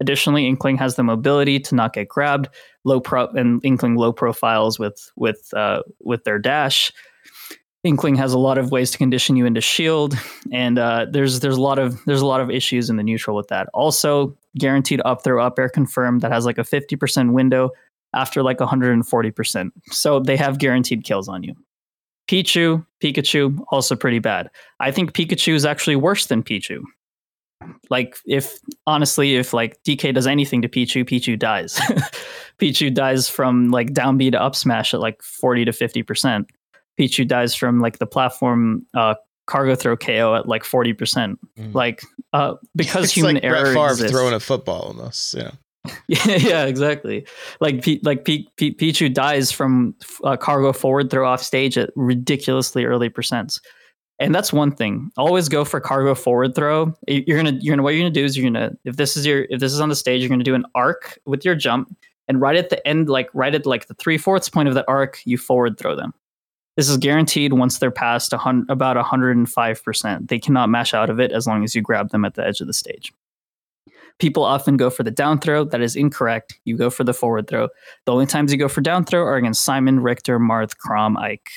Additionally 0.00 0.46
inkling 0.46 0.76
has 0.76 0.96
the 0.96 1.02
mobility 1.02 1.58
to 1.60 1.74
not 1.74 1.92
get 1.92 2.08
grabbed 2.08 2.48
low 2.84 3.00
pro 3.00 3.26
and 3.28 3.64
inkling 3.64 3.96
low 3.96 4.12
profiles 4.12 4.78
with 4.78 5.10
with 5.16 5.52
uh, 5.54 5.82
with 6.00 6.24
their 6.24 6.38
dash. 6.38 6.92
Inkling 7.82 8.16
has 8.16 8.32
a 8.32 8.38
lot 8.38 8.58
of 8.58 8.72
ways 8.72 8.90
to 8.90 8.98
condition 8.98 9.36
you 9.36 9.46
into 9.46 9.60
shield 9.60 10.14
and 10.52 10.78
uh, 10.78 11.06
there's 11.10 11.40
there's 11.40 11.56
a 11.56 11.62
lot 11.62 11.78
of 11.78 12.04
there's 12.04 12.20
a 12.20 12.26
lot 12.26 12.40
of 12.40 12.50
issues 12.50 12.90
in 12.90 12.96
the 12.96 13.02
neutral 13.02 13.36
with 13.36 13.48
that. 13.48 13.68
Also 13.72 14.36
guaranteed 14.58 15.00
up 15.04 15.24
throw 15.24 15.44
up 15.44 15.58
air 15.58 15.68
confirmed 15.68 16.20
that 16.20 16.32
has 16.32 16.44
like 16.44 16.58
a 16.58 16.62
50% 16.62 17.32
window 17.32 17.70
after 18.16 18.42
like 18.42 18.58
140%. 18.58 19.70
So 19.90 20.18
they 20.18 20.36
have 20.36 20.58
guaranteed 20.58 21.04
kills 21.04 21.28
on 21.28 21.44
you. 21.44 21.54
Pichu, 22.28 22.84
Pikachu, 23.00 23.58
also 23.68 23.94
pretty 23.94 24.18
bad. 24.18 24.50
I 24.80 24.90
think 24.90 25.12
Pikachu 25.12 25.54
is 25.54 25.64
actually 25.64 25.94
worse 25.94 26.26
than 26.26 26.42
Pichu. 26.42 26.82
Like 27.88 28.16
if 28.26 28.58
honestly, 28.86 29.36
if 29.36 29.52
like 29.52 29.80
DK 29.84 30.14
does 30.14 30.26
anything 30.26 30.62
to 30.62 30.68
Pichu, 30.68 31.04
Pichu 31.04 31.38
dies. 31.38 31.74
Pichu 32.58 32.92
dies 32.92 33.28
from 33.28 33.70
like 33.70 33.92
down 33.92 34.18
B 34.18 34.30
to 34.30 34.42
up 34.42 34.56
smash 34.56 34.92
at 34.92 35.00
like 35.00 35.22
40 35.22 35.66
to 35.66 35.72
50%. 35.72 36.46
Pichu 36.98 37.28
dies 37.28 37.54
from 37.54 37.80
like 37.80 37.98
the 37.98 38.06
platform 38.06 38.86
uh, 38.94 39.14
cargo 39.46 39.74
throw 39.74 39.96
KO 39.96 40.34
at 40.34 40.48
like 40.48 40.64
40%. 40.64 41.36
Mm. 41.58 41.74
Like 41.74 42.02
uh, 42.32 42.54
because 42.74 43.04
it's 43.04 43.12
human 43.12 43.36
like 43.36 43.44
error 43.44 43.62
Brett 43.62 43.74
Favre 43.74 43.90
exists. 43.90 44.12
throwing 44.12 44.34
a 44.34 44.40
football 44.40 44.82
almost. 44.82 45.34
Yeah. 45.34 45.52
Yeah, 46.08 46.36
yeah, 46.36 46.64
exactly. 46.66 47.26
Like 47.60 47.82
P- 47.82 48.00
like 48.02 48.24
P- 48.24 48.48
P- 48.56 48.74
Pichu 48.74 49.12
dies 49.12 49.50
from 49.52 49.94
uh, 50.24 50.36
cargo 50.36 50.72
forward 50.72 51.10
throw 51.10 51.28
off 51.28 51.42
stage 51.42 51.76
at 51.78 51.90
ridiculously 51.96 52.84
early 52.84 53.10
percents, 53.10 53.60
and 54.18 54.34
that's 54.34 54.52
one 54.52 54.70
thing. 54.72 55.10
Always 55.16 55.48
go 55.48 55.64
for 55.64 55.80
cargo 55.80 56.14
forward 56.14 56.54
throw. 56.54 56.94
You're 57.08 57.36
gonna 57.36 57.58
you're 57.60 57.72
gonna 57.72 57.82
what 57.82 57.94
you're 57.94 58.00
gonna 58.02 58.10
do 58.10 58.24
is 58.24 58.36
you're 58.36 58.50
gonna 58.50 58.72
if 58.84 58.96
this 58.96 59.16
is 59.16 59.26
your 59.26 59.46
if 59.50 59.60
this 59.60 59.72
is 59.72 59.80
on 59.80 59.88
the 59.88 59.96
stage, 59.96 60.20
you're 60.22 60.30
gonna 60.30 60.44
do 60.44 60.54
an 60.54 60.64
arc 60.74 61.18
with 61.26 61.44
your 61.44 61.54
jump, 61.54 61.94
and 62.28 62.40
right 62.40 62.56
at 62.56 62.70
the 62.70 62.86
end, 62.86 63.08
like 63.08 63.28
right 63.34 63.54
at 63.54 63.66
like 63.66 63.86
the 63.88 63.94
three 63.94 64.18
fourths 64.18 64.48
point 64.48 64.68
of 64.68 64.74
that 64.74 64.84
arc, 64.88 65.20
you 65.24 65.38
forward 65.38 65.78
throw 65.78 65.96
them. 65.96 66.12
This 66.76 66.90
is 66.90 66.98
guaranteed 66.98 67.54
once 67.54 67.78
they're 67.78 67.90
past 67.90 68.34
a 68.34 68.38
hun- 68.38 68.66
about 68.68 68.98
105%. 68.98 70.28
They 70.28 70.38
cannot 70.38 70.68
mash 70.68 70.92
out 70.92 71.08
of 71.08 71.18
it 71.18 71.32
as 71.32 71.46
long 71.46 71.64
as 71.64 71.74
you 71.74 71.80
grab 71.80 72.10
them 72.10 72.24
at 72.26 72.34
the 72.34 72.46
edge 72.46 72.60
of 72.60 72.66
the 72.66 72.74
stage. 72.74 73.12
People 74.18 74.44
often 74.44 74.76
go 74.76 74.88
for 74.88 75.02
the 75.02 75.10
down 75.10 75.38
throw. 75.38 75.64
That 75.64 75.82
is 75.82 75.94
incorrect. 75.94 76.58
You 76.64 76.76
go 76.76 76.88
for 76.88 77.04
the 77.04 77.12
forward 77.12 77.48
throw. 77.48 77.68
The 78.06 78.12
only 78.12 78.26
times 78.26 78.50
you 78.50 78.58
go 78.58 78.68
for 78.68 78.80
down 78.80 79.04
throw 79.04 79.22
are 79.22 79.36
against 79.36 79.62
Simon, 79.62 80.00
Richter, 80.00 80.38
Marth, 80.38 80.74
Chrom, 80.76 81.18
Ike, 81.18 81.50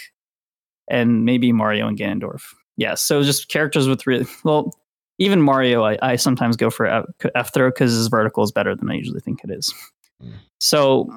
and 0.89 1.23
maybe 1.23 1.51
Mario 1.51 1.87
and 1.87 1.97
Ganondorf. 1.97 2.41
Yeah, 2.75 2.95
so 2.95 3.23
just 3.23 3.49
characters 3.49 3.87
with 3.87 4.05
really 4.07 4.25
well, 4.43 4.73
even 5.19 5.41
Mario, 5.41 5.83
I, 5.83 5.97
I 6.01 6.15
sometimes 6.15 6.55
go 6.55 6.69
for 6.69 6.85
F, 6.85 7.05
F 7.35 7.53
throw 7.53 7.69
because 7.69 7.93
his 7.93 8.07
vertical 8.07 8.43
is 8.43 8.51
better 8.51 8.75
than 8.75 8.89
I 8.89 8.95
usually 8.95 9.19
think 9.19 9.41
it 9.43 9.51
is. 9.51 9.73
Mm. 10.23 10.33
So, 10.59 11.09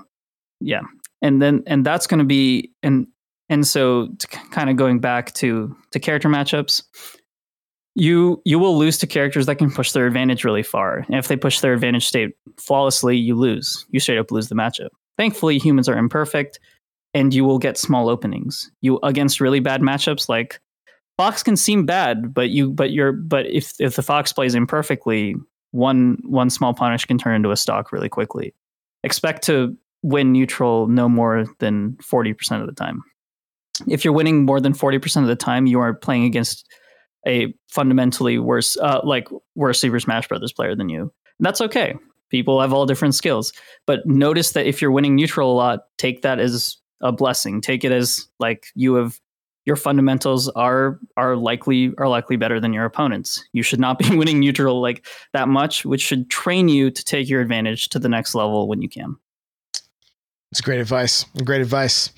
yeah, 0.61 0.83
and 1.23 1.41
then 1.41 1.63
and 1.67 1.87
that's 1.87 2.07
going 2.07 2.19
to 2.19 2.25
be 2.25 2.73
and 2.83 3.07
and 3.49 3.67
so 3.67 4.09
kind 4.51 4.71
of 4.71 4.77
going 4.77 4.99
back 4.99 5.33
to 5.35 5.75
to 5.93 6.01
character 6.01 6.29
matchups 6.29 6.83
you 7.95 8.41
you 8.45 8.59
will 8.59 8.79
lose 8.79 8.99
to 8.99 9.07
characters 9.07 9.47
that 9.47 9.57
can 9.57 9.71
push 9.71 9.93
their 9.93 10.07
advantage 10.07 10.45
really 10.45 10.63
far. 10.63 10.99
And 10.99 11.17
if 11.17 11.29
they 11.29 11.37
push 11.37 11.61
their 11.61 11.75
advantage 11.75 12.07
state 12.07 12.31
flawlessly, 12.59 13.17
you 13.17 13.35
lose. 13.35 13.85
You 13.91 14.01
straight 14.01 14.19
up 14.19 14.31
lose 14.31 14.49
the 14.49 14.55
matchup. 14.55 14.89
Thankfully, 15.19 15.59
humans 15.59 15.89
are 15.89 15.97
imperfect, 15.97 16.59
and 17.13 17.35
you 17.35 17.45
will 17.45 17.59
get 17.59 17.77
small 17.77 18.09
openings. 18.09 18.71
You 18.81 18.99
against 19.03 19.41
really 19.41 19.61
bad 19.61 19.83
matchups 19.83 20.29
like 20.29 20.59
Fox 21.19 21.43
can 21.43 21.57
seem 21.57 21.85
bad, 21.85 22.33
but 22.33 22.51
you 22.51 22.71
but 22.71 22.93
you're 22.93 23.13
but 23.13 23.47
if 23.47 23.75
if 23.79 23.97
the 23.97 24.03
Fox 24.03 24.33
plays 24.33 24.55
imperfectly, 24.55 25.37
one 25.73 26.19
one 26.25 26.51
small 26.51 26.73
punish 26.73 27.05
can 27.05 27.19
turn 27.19 27.35
into 27.35 27.51
a 27.51 27.57
stock 27.57 27.93
really 27.93 28.09
quickly. 28.09 28.55
Expect 29.05 29.43
to 29.45 29.77
win 30.03 30.33
neutral 30.33 30.89
no 30.89 31.09
more 31.09 31.47
than 31.61 31.93
40% 32.03 32.61
of 32.61 32.67
the 32.67 32.73
time. 32.73 33.03
If 33.89 34.05
you're 34.05 34.13
winning 34.13 34.45
more 34.45 34.61
than 34.61 34.73
40% 34.73 35.23
of 35.23 35.29
the 35.29 35.37
time, 35.37 35.67
you 35.67 35.79
are 35.81 35.95
playing 35.95 36.25
against 36.25 36.67
a 37.27 37.55
fundamentally 37.69 38.39
worse, 38.39 38.77
uh, 38.77 39.01
like 39.05 39.29
worse 39.55 39.81
Super 39.81 40.01
Smash 40.01 40.29
Brothers 40.29 40.53
player 40.53 40.75
than 40.75 40.89
you. 40.89 41.03
And 41.03 41.47
that's 41.47 41.61
okay. 41.61 41.95
People 42.31 42.61
have 42.61 42.73
all 42.73 42.87
different 42.87 43.15
skills, 43.15 43.53
but 43.87 44.07
notice 44.07 44.53
that 44.53 44.67
if 44.67 44.81
you're 44.81 44.91
winning 44.91 45.15
neutral 45.15 45.53
a 45.53 45.55
lot, 45.55 45.81
take 45.99 46.23
that 46.23 46.39
as 46.41 46.79
a 47.03 47.13
blessing. 47.13 47.61
Take 47.61 47.85
it 47.85 47.93
as 47.93 48.27
like 48.39 48.67
you 48.75 48.95
have 48.95 49.21
your 49.65 49.77
fundamentals 49.77 50.49
are 50.51 50.99
are 51.17 51.37
likely 51.37 51.93
are 51.99 52.09
likely 52.09 52.37
better 52.37 52.59
than 52.59 52.73
your 52.73 52.85
opponents. 52.85 53.45
You 53.53 53.63
should 53.63 53.81
not 53.81 53.99
be 53.99 54.17
winning 54.17 54.41
neutral 54.41 54.81
like 54.81 55.07
that 55.33 55.49
much, 55.49 55.85
which 55.85 56.01
should 56.01 56.31
train 56.31 56.69
you 56.69 56.91
to 56.91 57.05
take 57.05 57.29
your 57.29 57.41
advantage 57.41 57.89
to 57.91 57.99
the 57.99 58.09
next 58.09 58.35
level 58.35 58.69
when 58.69 58.83
you 58.83 58.89
can. 58.89 59.17
It's 60.51 60.61
great 60.61 60.81
advice. 60.81 61.25
Great 61.45 61.61
advice. 61.63 62.11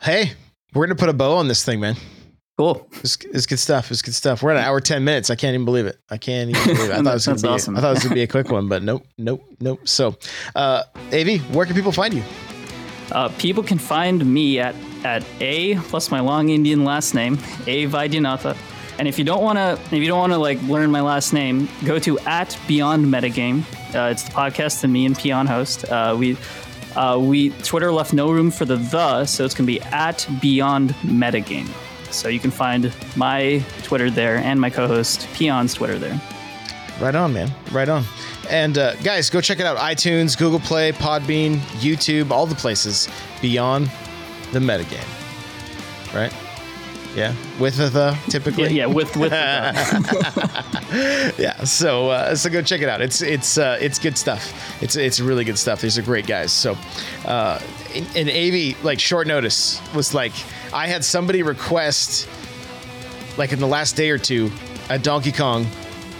Hey, 0.00 0.32
we're 0.74 0.86
gonna 0.86 0.96
put 0.96 1.08
a 1.08 1.14
bow 1.14 1.34
on 1.36 1.48
this 1.48 1.64
thing, 1.64 1.80
man. 1.80 1.96
Cool. 2.62 2.86
It's, 3.00 3.18
it's 3.32 3.46
good 3.46 3.58
stuff. 3.58 3.90
It's 3.90 4.02
good 4.02 4.14
stuff. 4.14 4.40
We're 4.40 4.52
at 4.52 4.58
an 4.58 4.62
hour 4.62 4.80
ten 4.80 5.02
minutes. 5.02 5.30
I 5.30 5.34
can't 5.34 5.52
even 5.54 5.64
believe 5.64 5.86
it. 5.86 5.98
I 6.10 6.16
can't 6.16 6.48
even 6.50 6.62
believe 6.76 6.90
it. 6.90 6.92
I 6.92 7.02
thought 7.02 7.06
it 7.10 7.14
was 7.14 7.26
gonna 7.26 7.34
That's 7.34 7.42
be. 7.42 7.48
awesome. 7.48 7.76
I 7.76 7.80
thought 7.80 7.90
it 7.90 7.94
was 7.94 8.02
gonna 8.04 8.14
be 8.14 8.22
a 8.22 8.28
quick 8.28 8.50
one, 8.50 8.68
but 8.68 8.84
nope, 8.84 9.04
nope, 9.18 9.42
nope. 9.58 9.88
So, 9.88 10.14
uh, 10.54 10.84
Av, 11.12 11.54
where 11.56 11.66
can 11.66 11.74
people 11.74 11.90
find 11.90 12.14
you? 12.14 12.22
Uh, 13.10 13.30
people 13.30 13.64
can 13.64 13.78
find 13.78 14.24
me 14.24 14.60
at 14.60 14.76
at 15.02 15.24
a 15.40 15.74
plus 15.74 16.12
my 16.12 16.20
long 16.20 16.50
Indian 16.50 16.84
last 16.84 17.14
name, 17.14 17.34
a 17.66 17.88
Vaidyanatha. 17.88 18.56
And 19.00 19.08
if 19.08 19.18
you 19.18 19.24
don't 19.24 19.42
want 19.42 19.58
to, 19.58 19.72
if 19.86 20.00
you 20.00 20.06
don't 20.06 20.20
want 20.20 20.32
to 20.32 20.38
like 20.38 20.62
learn 20.62 20.88
my 20.92 21.00
last 21.00 21.32
name, 21.32 21.68
go 21.84 21.98
to 21.98 22.16
at 22.20 22.56
Beyond 22.68 23.06
Metagame. 23.06 23.62
Uh, 23.92 24.10
it's 24.12 24.22
the 24.22 24.30
podcast 24.30 24.82
that 24.82 24.88
me 24.88 25.04
and 25.04 25.18
Peon 25.18 25.48
host. 25.48 25.84
Uh, 25.90 26.14
we 26.16 26.36
uh, 26.94 27.18
we 27.20 27.50
Twitter 27.64 27.90
left 27.90 28.12
no 28.12 28.30
room 28.30 28.52
for 28.52 28.66
the 28.66 28.76
the, 28.76 29.26
so 29.26 29.44
it's 29.44 29.54
gonna 29.56 29.66
be 29.66 29.80
at 29.80 30.28
Beyond 30.40 30.90
Metagame. 31.02 31.68
So 32.12 32.28
you 32.28 32.40
can 32.40 32.50
find 32.50 32.92
my 33.16 33.64
Twitter 33.82 34.10
there 34.10 34.36
and 34.36 34.60
my 34.60 34.70
co-host 34.70 35.26
Peon's 35.34 35.74
Twitter 35.74 35.98
there. 35.98 36.20
Right 37.00 37.14
on, 37.14 37.32
man. 37.32 37.50
Right 37.72 37.88
on. 37.88 38.04
And 38.50 38.78
uh, 38.78 38.94
guys, 38.96 39.30
go 39.30 39.40
check 39.40 39.60
it 39.60 39.66
out. 39.66 39.78
iTunes, 39.78 40.36
Google 40.38 40.60
Play, 40.60 40.92
Podbean, 40.92 41.56
YouTube, 41.80 42.30
all 42.30 42.46
the 42.46 42.54
places 42.54 43.08
beyond 43.40 43.90
the 44.52 44.58
metagame. 44.58 45.04
Right? 46.14 46.32
Yeah, 47.14 47.34
with 47.58 47.76
the 47.76 47.88
the 47.88 48.18
typically. 48.30 48.64
Yeah, 48.64 48.70
yeah 48.70 48.86
with 48.86 49.16
with 49.16 49.32
yeah 51.38 51.64
so 51.64 52.10
uh, 52.10 52.34
so 52.34 52.50
go 52.50 52.60
check 52.62 52.82
it 52.82 52.88
out 52.88 53.00
it's 53.00 53.22
it's 53.22 53.56
uh, 53.58 53.78
it's 53.80 53.98
good 53.98 54.18
stuff 54.18 54.52
it's 54.82 54.96
it's 54.96 55.20
really 55.20 55.44
good 55.44 55.58
stuff 55.58 55.80
these 55.80 55.98
are 55.98 56.02
great 56.02 56.26
guys 56.26 56.52
so 56.52 56.76
uh 57.24 57.58
and, 57.94 58.06
and 58.16 58.28
av 58.30 58.84
like 58.84 59.00
short 59.00 59.26
notice 59.26 59.80
was 59.94 60.12
like 60.12 60.32
i 60.72 60.86
had 60.86 61.02
somebody 61.04 61.42
request 61.42 62.28
like 63.38 63.52
in 63.52 63.58
the 63.58 63.66
last 63.66 63.96
day 63.96 64.10
or 64.10 64.18
two 64.18 64.50
a 64.90 64.98
donkey 64.98 65.32
kong 65.32 65.66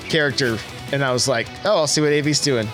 character 0.09 0.57
and 0.93 1.05
i 1.05 1.13
was 1.13 1.29
like 1.29 1.47
oh 1.65 1.77
i'll 1.77 1.87
see 1.87 2.01
what 2.01 2.13
av's 2.13 2.41
doing 2.41 2.67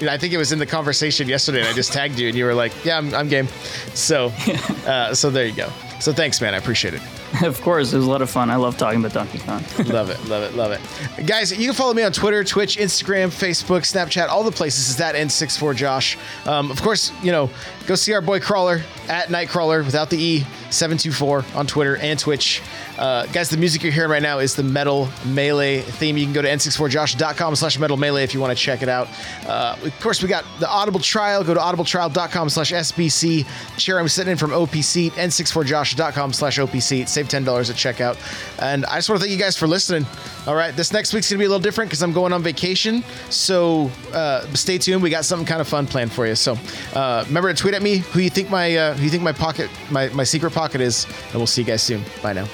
you 0.00 0.06
know, 0.08 0.14
I 0.14 0.18
think 0.18 0.32
it 0.32 0.38
was 0.38 0.50
in 0.50 0.58
the 0.58 0.66
conversation 0.66 1.28
yesterday, 1.28 1.60
and 1.60 1.68
I 1.68 1.72
just 1.74 1.92
tagged 1.92 2.18
you, 2.18 2.26
and 2.26 2.36
you 2.36 2.44
were 2.44 2.54
like, 2.54 2.72
"Yeah, 2.84 2.98
I'm, 2.98 3.14
I'm 3.14 3.28
game." 3.28 3.46
So, 3.94 4.32
uh, 4.84 5.14
so 5.14 5.30
there 5.30 5.46
you 5.46 5.54
go. 5.54 5.70
So 6.00 6.12
thanks, 6.12 6.40
man. 6.40 6.54
I 6.54 6.56
appreciate 6.56 6.94
it. 6.94 7.02
of 7.42 7.60
course, 7.62 7.92
it 7.92 7.96
was 7.96 8.06
a 8.06 8.10
lot 8.10 8.22
of 8.22 8.30
fun. 8.30 8.50
I 8.50 8.56
love 8.56 8.76
talking 8.76 9.00
about 9.00 9.12
Donkey 9.12 9.38
Kong. 9.38 9.64
love 9.86 10.10
it, 10.10 10.22
love 10.28 10.42
it, 10.42 10.54
love 10.54 10.72
it. 10.72 11.26
Guys, 11.26 11.56
you 11.56 11.66
can 11.66 11.74
follow 11.74 11.94
me 11.94 12.02
on 12.02 12.12
Twitter, 12.12 12.44
Twitch, 12.44 12.76
Instagram, 12.76 13.28
Facebook, 13.28 13.82
Snapchat, 13.82 14.28
all 14.28 14.44
the 14.44 14.52
places. 14.52 14.88
Is 14.88 14.96
that 14.98 15.14
N64Josh. 15.14 16.16
Um, 16.46 16.70
of 16.70 16.82
course, 16.82 17.12
you 17.22 17.32
know, 17.32 17.48
go 17.86 17.94
see 17.94 18.12
our 18.12 18.20
boy 18.20 18.40
Crawler 18.40 18.82
at 19.08 19.28
Nightcrawler 19.28 19.84
without 19.84 20.10
the 20.10 20.18
E, 20.18 20.40
724 20.70 21.44
on 21.54 21.66
Twitter 21.66 21.96
and 21.96 22.18
Twitch. 22.18 22.60
Uh, 23.02 23.26
guys, 23.26 23.50
the 23.50 23.56
music 23.56 23.82
you're 23.82 23.90
hearing 23.90 24.12
right 24.12 24.22
now 24.22 24.38
is 24.38 24.54
the 24.54 24.62
Metal 24.62 25.08
Melee 25.26 25.80
theme. 25.80 26.16
You 26.16 26.24
can 26.24 26.32
go 26.32 26.40
to 26.40 26.46
n64josh.com 26.46 27.56
slash 27.56 27.76
metal 27.76 27.96
melee 27.96 28.22
if 28.22 28.32
you 28.32 28.38
want 28.38 28.56
to 28.56 28.64
check 28.64 28.80
it 28.80 28.88
out. 28.88 29.08
Uh, 29.44 29.76
of 29.82 30.00
course, 30.00 30.22
we 30.22 30.28
got 30.28 30.44
the 30.60 30.68
Audible 30.68 31.00
Trial. 31.00 31.42
Go 31.42 31.52
to 31.52 31.58
audibletrial.com 31.58 32.48
slash 32.48 32.70
SBC. 32.70 33.44
Chair 33.76 33.98
I'm 33.98 34.06
sitting 34.06 34.30
in 34.30 34.38
from 34.38 34.52
OPC, 34.52 35.10
n64josh.com 35.10 36.32
slash 36.32 36.60
OPC. 36.60 37.08
Save 37.08 37.26
$10 37.26 37.40
at 37.40 37.74
checkout. 37.74 38.62
And 38.62 38.86
I 38.86 38.98
just 38.98 39.08
want 39.08 39.20
to 39.20 39.26
thank 39.26 39.36
you 39.36 39.44
guys 39.44 39.56
for 39.56 39.66
listening. 39.66 40.06
All 40.46 40.54
right, 40.54 40.74
this 40.76 40.92
next 40.92 41.12
week's 41.12 41.28
going 41.28 41.38
to 41.38 41.42
be 41.42 41.46
a 41.46 41.48
little 41.48 41.60
different 41.60 41.90
because 41.90 42.04
I'm 42.04 42.12
going 42.12 42.32
on 42.32 42.40
vacation. 42.40 43.02
So 43.30 43.90
uh, 44.12 44.46
stay 44.54 44.78
tuned. 44.78 45.02
We 45.02 45.10
got 45.10 45.24
something 45.24 45.46
kind 45.46 45.60
of 45.60 45.66
fun 45.66 45.88
planned 45.88 46.12
for 46.12 46.24
you. 46.24 46.36
So 46.36 46.56
uh, 46.94 47.24
remember 47.26 47.52
to 47.52 47.60
tweet 47.60 47.74
at 47.74 47.82
me 47.82 47.96
who 47.96 48.20
you 48.20 48.30
think 48.30 48.48
my 48.48 48.76
uh, 48.76 48.94
who 48.94 49.02
you 49.02 49.10
think 49.10 49.24
my 49.24 49.32
pocket 49.32 49.68
my, 49.90 50.08
my 50.10 50.22
secret 50.22 50.52
pocket 50.52 50.80
is, 50.80 51.04
and 51.30 51.34
we'll 51.34 51.48
see 51.48 51.62
you 51.62 51.66
guys 51.66 51.82
soon. 51.82 52.04
Bye 52.22 52.34
now. 52.34 52.46